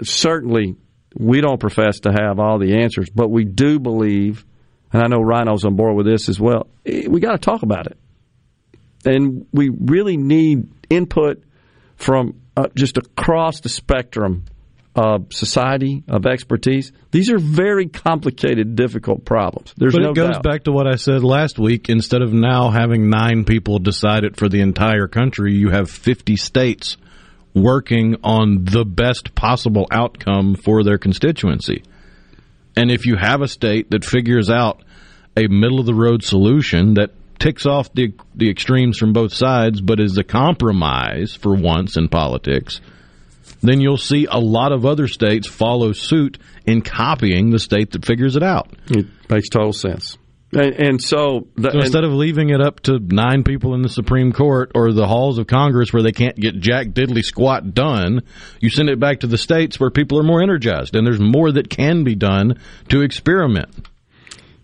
certainly 0.02 0.76
we 1.14 1.42
don't 1.42 1.60
profess 1.60 2.00
to 2.00 2.10
have 2.10 2.38
all 2.38 2.58
the 2.58 2.80
answers, 2.80 3.10
but 3.10 3.28
we 3.28 3.44
do 3.44 3.78
believe, 3.78 4.46
and 4.90 5.02
I 5.02 5.08
know 5.08 5.20
Rhino's 5.20 5.64
on 5.64 5.76
board 5.76 5.94
with 5.94 6.06
this 6.06 6.30
as 6.30 6.40
well. 6.40 6.68
We 6.86 7.20
got 7.20 7.32
to 7.32 7.38
talk 7.38 7.62
about 7.62 7.88
it, 7.88 7.98
and 9.04 9.46
we 9.52 9.68
really 9.68 10.16
need 10.16 10.70
input 10.88 11.42
from 11.96 12.40
uh, 12.58 12.66
just 12.74 12.96
across 12.96 13.60
the 13.60 13.68
spectrum 13.68 14.44
of 14.96 15.32
society, 15.32 16.02
of 16.08 16.26
expertise. 16.26 16.90
These 17.12 17.30
are 17.30 17.38
very 17.38 17.86
complicated, 17.86 18.74
difficult 18.74 19.24
problems. 19.24 19.72
There's 19.76 19.92
but 19.94 20.02
no 20.02 20.10
it 20.10 20.16
goes 20.16 20.34
doubt. 20.34 20.42
back 20.42 20.64
to 20.64 20.72
what 20.72 20.88
I 20.88 20.96
said 20.96 21.22
last 21.22 21.56
week. 21.56 21.88
Instead 21.88 22.20
of 22.20 22.32
now 22.32 22.70
having 22.70 23.10
nine 23.10 23.44
people 23.44 23.78
decide 23.78 24.24
it 24.24 24.36
for 24.36 24.48
the 24.48 24.60
entire 24.60 25.06
country, 25.06 25.54
you 25.54 25.70
have 25.70 25.88
50 25.88 26.34
states 26.34 26.96
working 27.54 28.16
on 28.24 28.64
the 28.64 28.84
best 28.84 29.36
possible 29.36 29.86
outcome 29.92 30.56
for 30.56 30.82
their 30.82 30.98
constituency. 30.98 31.84
And 32.76 32.90
if 32.90 33.06
you 33.06 33.14
have 33.14 33.40
a 33.40 33.48
state 33.48 33.92
that 33.92 34.04
figures 34.04 34.50
out 34.50 34.82
a 35.36 35.46
middle 35.46 35.78
of 35.78 35.86
the 35.86 35.94
road 35.94 36.24
solution 36.24 36.94
that 36.94 37.12
ticks 37.38 37.66
off 37.66 37.92
the 37.92 38.12
the 38.34 38.50
extremes 38.50 38.98
from 38.98 39.12
both 39.12 39.32
sides, 39.32 39.80
but 39.80 40.00
is 40.00 40.18
a 40.18 40.24
compromise 40.24 41.34
for 41.34 41.54
once 41.54 41.96
in 41.96 42.08
politics, 42.08 42.80
then 43.60 43.80
you'll 43.80 43.96
see 43.96 44.26
a 44.30 44.38
lot 44.38 44.72
of 44.72 44.86
other 44.86 45.08
states 45.08 45.48
follow 45.48 45.92
suit 45.92 46.38
in 46.66 46.82
copying 46.82 47.50
the 47.50 47.58
state 47.58 47.92
that 47.92 48.04
figures 48.04 48.36
it 48.36 48.42
out. 48.42 48.70
It 48.88 49.06
makes 49.28 49.48
total 49.48 49.72
sense. 49.72 50.16
And, 50.52 50.74
and 50.74 51.02
so, 51.02 51.46
the, 51.56 51.72
so 51.72 51.78
instead 51.78 52.04
of 52.04 52.12
leaving 52.12 52.50
it 52.50 52.60
up 52.60 52.80
to 52.80 52.98
nine 52.98 53.44
people 53.44 53.74
in 53.74 53.82
the 53.82 53.88
Supreme 53.88 54.32
Court 54.32 54.72
or 54.74 54.92
the 54.92 55.06
halls 55.06 55.38
of 55.38 55.46
Congress 55.46 55.92
where 55.92 56.02
they 56.02 56.12
can't 56.12 56.36
get 56.36 56.58
jack 56.58 56.88
diddly 56.88 57.22
squat 57.22 57.74
done, 57.74 58.22
you 58.60 58.70
send 58.70 58.88
it 58.88 58.98
back 58.98 59.20
to 59.20 59.26
the 59.26 59.36
states 59.36 59.78
where 59.78 59.90
people 59.90 60.18
are 60.18 60.22
more 60.22 60.42
energized 60.42 60.96
and 60.96 61.06
there's 61.06 61.20
more 61.20 61.52
that 61.52 61.68
can 61.68 62.02
be 62.02 62.14
done 62.14 62.58
to 62.88 63.02
experiment. 63.02 63.88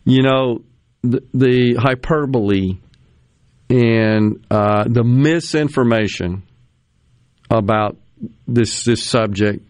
You 0.07 0.23
know, 0.23 0.63
the, 1.05 1.23
the 1.35 1.75
hyperbole 1.75 2.79
and 3.69 4.45
uh, 4.51 4.85
the 4.89 5.05
misinformation 5.05 6.43
about 7.51 7.97
this 8.47 8.85
this 8.85 9.03
subject 9.03 9.67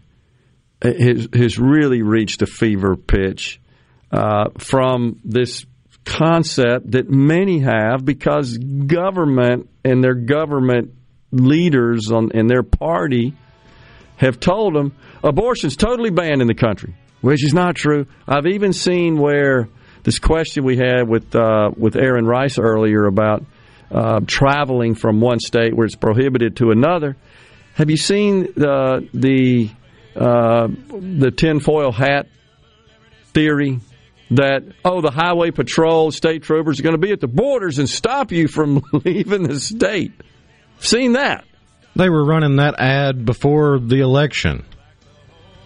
has, 0.81 1.27
has 1.33 1.59
really 1.59 2.01
reached 2.01 2.41
a 2.41 2.45
fever 2.45 2.95
pitch 2.95 3.59
uh, 4.11 4.49
from 4.57 5.19
this 5.23 5.65
concept 6.05 6.91
that 6.91 7.09
many 7.09 7.59
have 7.59 8.05
because 8.05 8.57
government 8.57 9.69
and 9.83 10.03
their 10.03 10.13
government 10.13 10.93
leaders 11.31 12.11
on 12.11 12.31
in 12.33 12.47
their 12.47 12.63
party 12.63 13.33
have 14.17 14.39
told 14.39 14.73
them 14.73 14.95
abortion's 15.23 15.75
totally 15.75 16.11
banned 16.11 16.41
in 16.41 16.47
the 16.47 16.55
country, 16.55 16.95
which 17.21 17.43
is 17.43 17.53
not 17.53 17.75
true. 17.75 18.05
I've 18.27 18.45
even 18.45 18.71
seen 18.71 19.17
where 19.17 19.67
this 20.05 20.19
question 20.19 20.63
we 20.63 20.77
had 20.77 21.09
with 21.09 21.35
uh, 21.35 21.71
with 21.75 21.95
Aaron 21.95 22.25
Rice 22.25 22.59
earlier 22.59 23.05
about 23.05 23.43
uh, 23.91 24.21
traveling 24.25 24.93
from 24.93 25.19
one 25.19 25.39
state 25.39 25.75
where 25.75 25.85
it's 25.85 25.95
prohibited 25.95 26.57
to 26.57 26.69
another. 26.69 27.17
Have 27.73 27.89
you 27.89 27.97
seen 27.97 28.43
the 28.55 29.09
the 29.13 29.71
uh, 30.15 30.67
the 30.67 31.31
tinfoil 31.31 31.91
hat 31.91 32.27
theory 33.33 33.79
that 34.29 34.63
oh 34.85 35.01
the 35.01 35.11
highway 35.11 35.49
patrol 35.49 36.11
state 36.11 36.43
troopers 36.43 36.79
are 36.79 36.83
going 36.83 36.95
to 36.95 37.01
be 37.01 37.11
at 37.11 37.19
the 37.19 37.27
borders 37.27 37.79
and 37.79 37.89
stop 37.89 38.31
you 38.31 38.47
from 38.47 38.83
leaving 38.93 39.43
the 39.43 39.59
state? 39.59 40.13
Seen 40.79 41.13
that? 41.13 41.45
They 41.95 42.09
were 42.09 42.25
running 42.25 42.57
that 42.57 42.79
ad 42.79 43.25
before 43.25 43.79
the 43.79 44.01
election. 44.01 44.65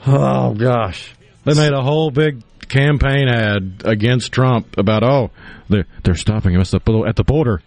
Oh 0.08 0.54
gosh. 0.54 1.14
They 1.44 1.56
made 1.56 1.74
a 1.74 1.82
whole 1.82 2.10
big 2.10 2.42
campaign 2.70 3.28
ad 3.28 3.82
against 3.86 4.32
Trump 4.32 4.78
about 4.78 5.04
oh 5.04 5.32
they're 5.68 5.88
they're 6.04 6.16
stopping 6.16 6.56
us 6.58 6.74
at 6.74 6.86
the 6.86 7.24
border 7.26 7.62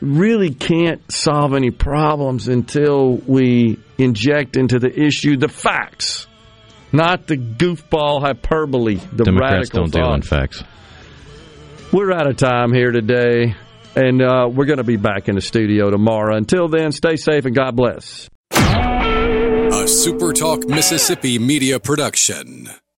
really 0.00 0.54
can't 0.54 1.12
solve 1.12 1.52
any 1.52 1.70
problems 1.70 2.48
until 2.48 3.16
we 3.16 3.78
inject 3.98 4.56
into 4.56 4.78
the 4.78 4.98
issue 4.98 5.36
the 5.36 5.48
facts 5.48 6.26
not 6.92 7.26
the 7.26 7.36
goofball 7.36 8.20
hyperbole. 8.20 8.96
The 8.96 9.24
Democrats 9.24 9.52
radical 9.52 9.86
don't 9.86 9.92
deal 9.92 10.14
in 10.14 10.22
facts. 10.22 10.64
We're 11.92 12.12
out 12.12 12.28
of 12.28 12.36
time 12.36 12.72
here 12.72 12.90
today, 12.90 13.54
and 13.94 14.22
uh, 14.22 14.48
we're 14.52 14.66
going 14.66 14.78
to 14.78 14.84
be 14.84 14.96
back 14.96 15.28
in 15.28 15.34
the 15.34 15.40
studio 15.40 15.90
tomorrow. 15.90 16.36
Until 16.36 16.68
then, 16.68 16.92
stay 16.92 17.16
safe 17.16 17.44
and 17.46 17.54
God 17.54 17.76
bless. 17.76 18.28
A 18.52 19.84
SuperTalk 19.84 20.68
Mississippi 20.68 21.38
media 21.38 21.78
production. 21.78 22.68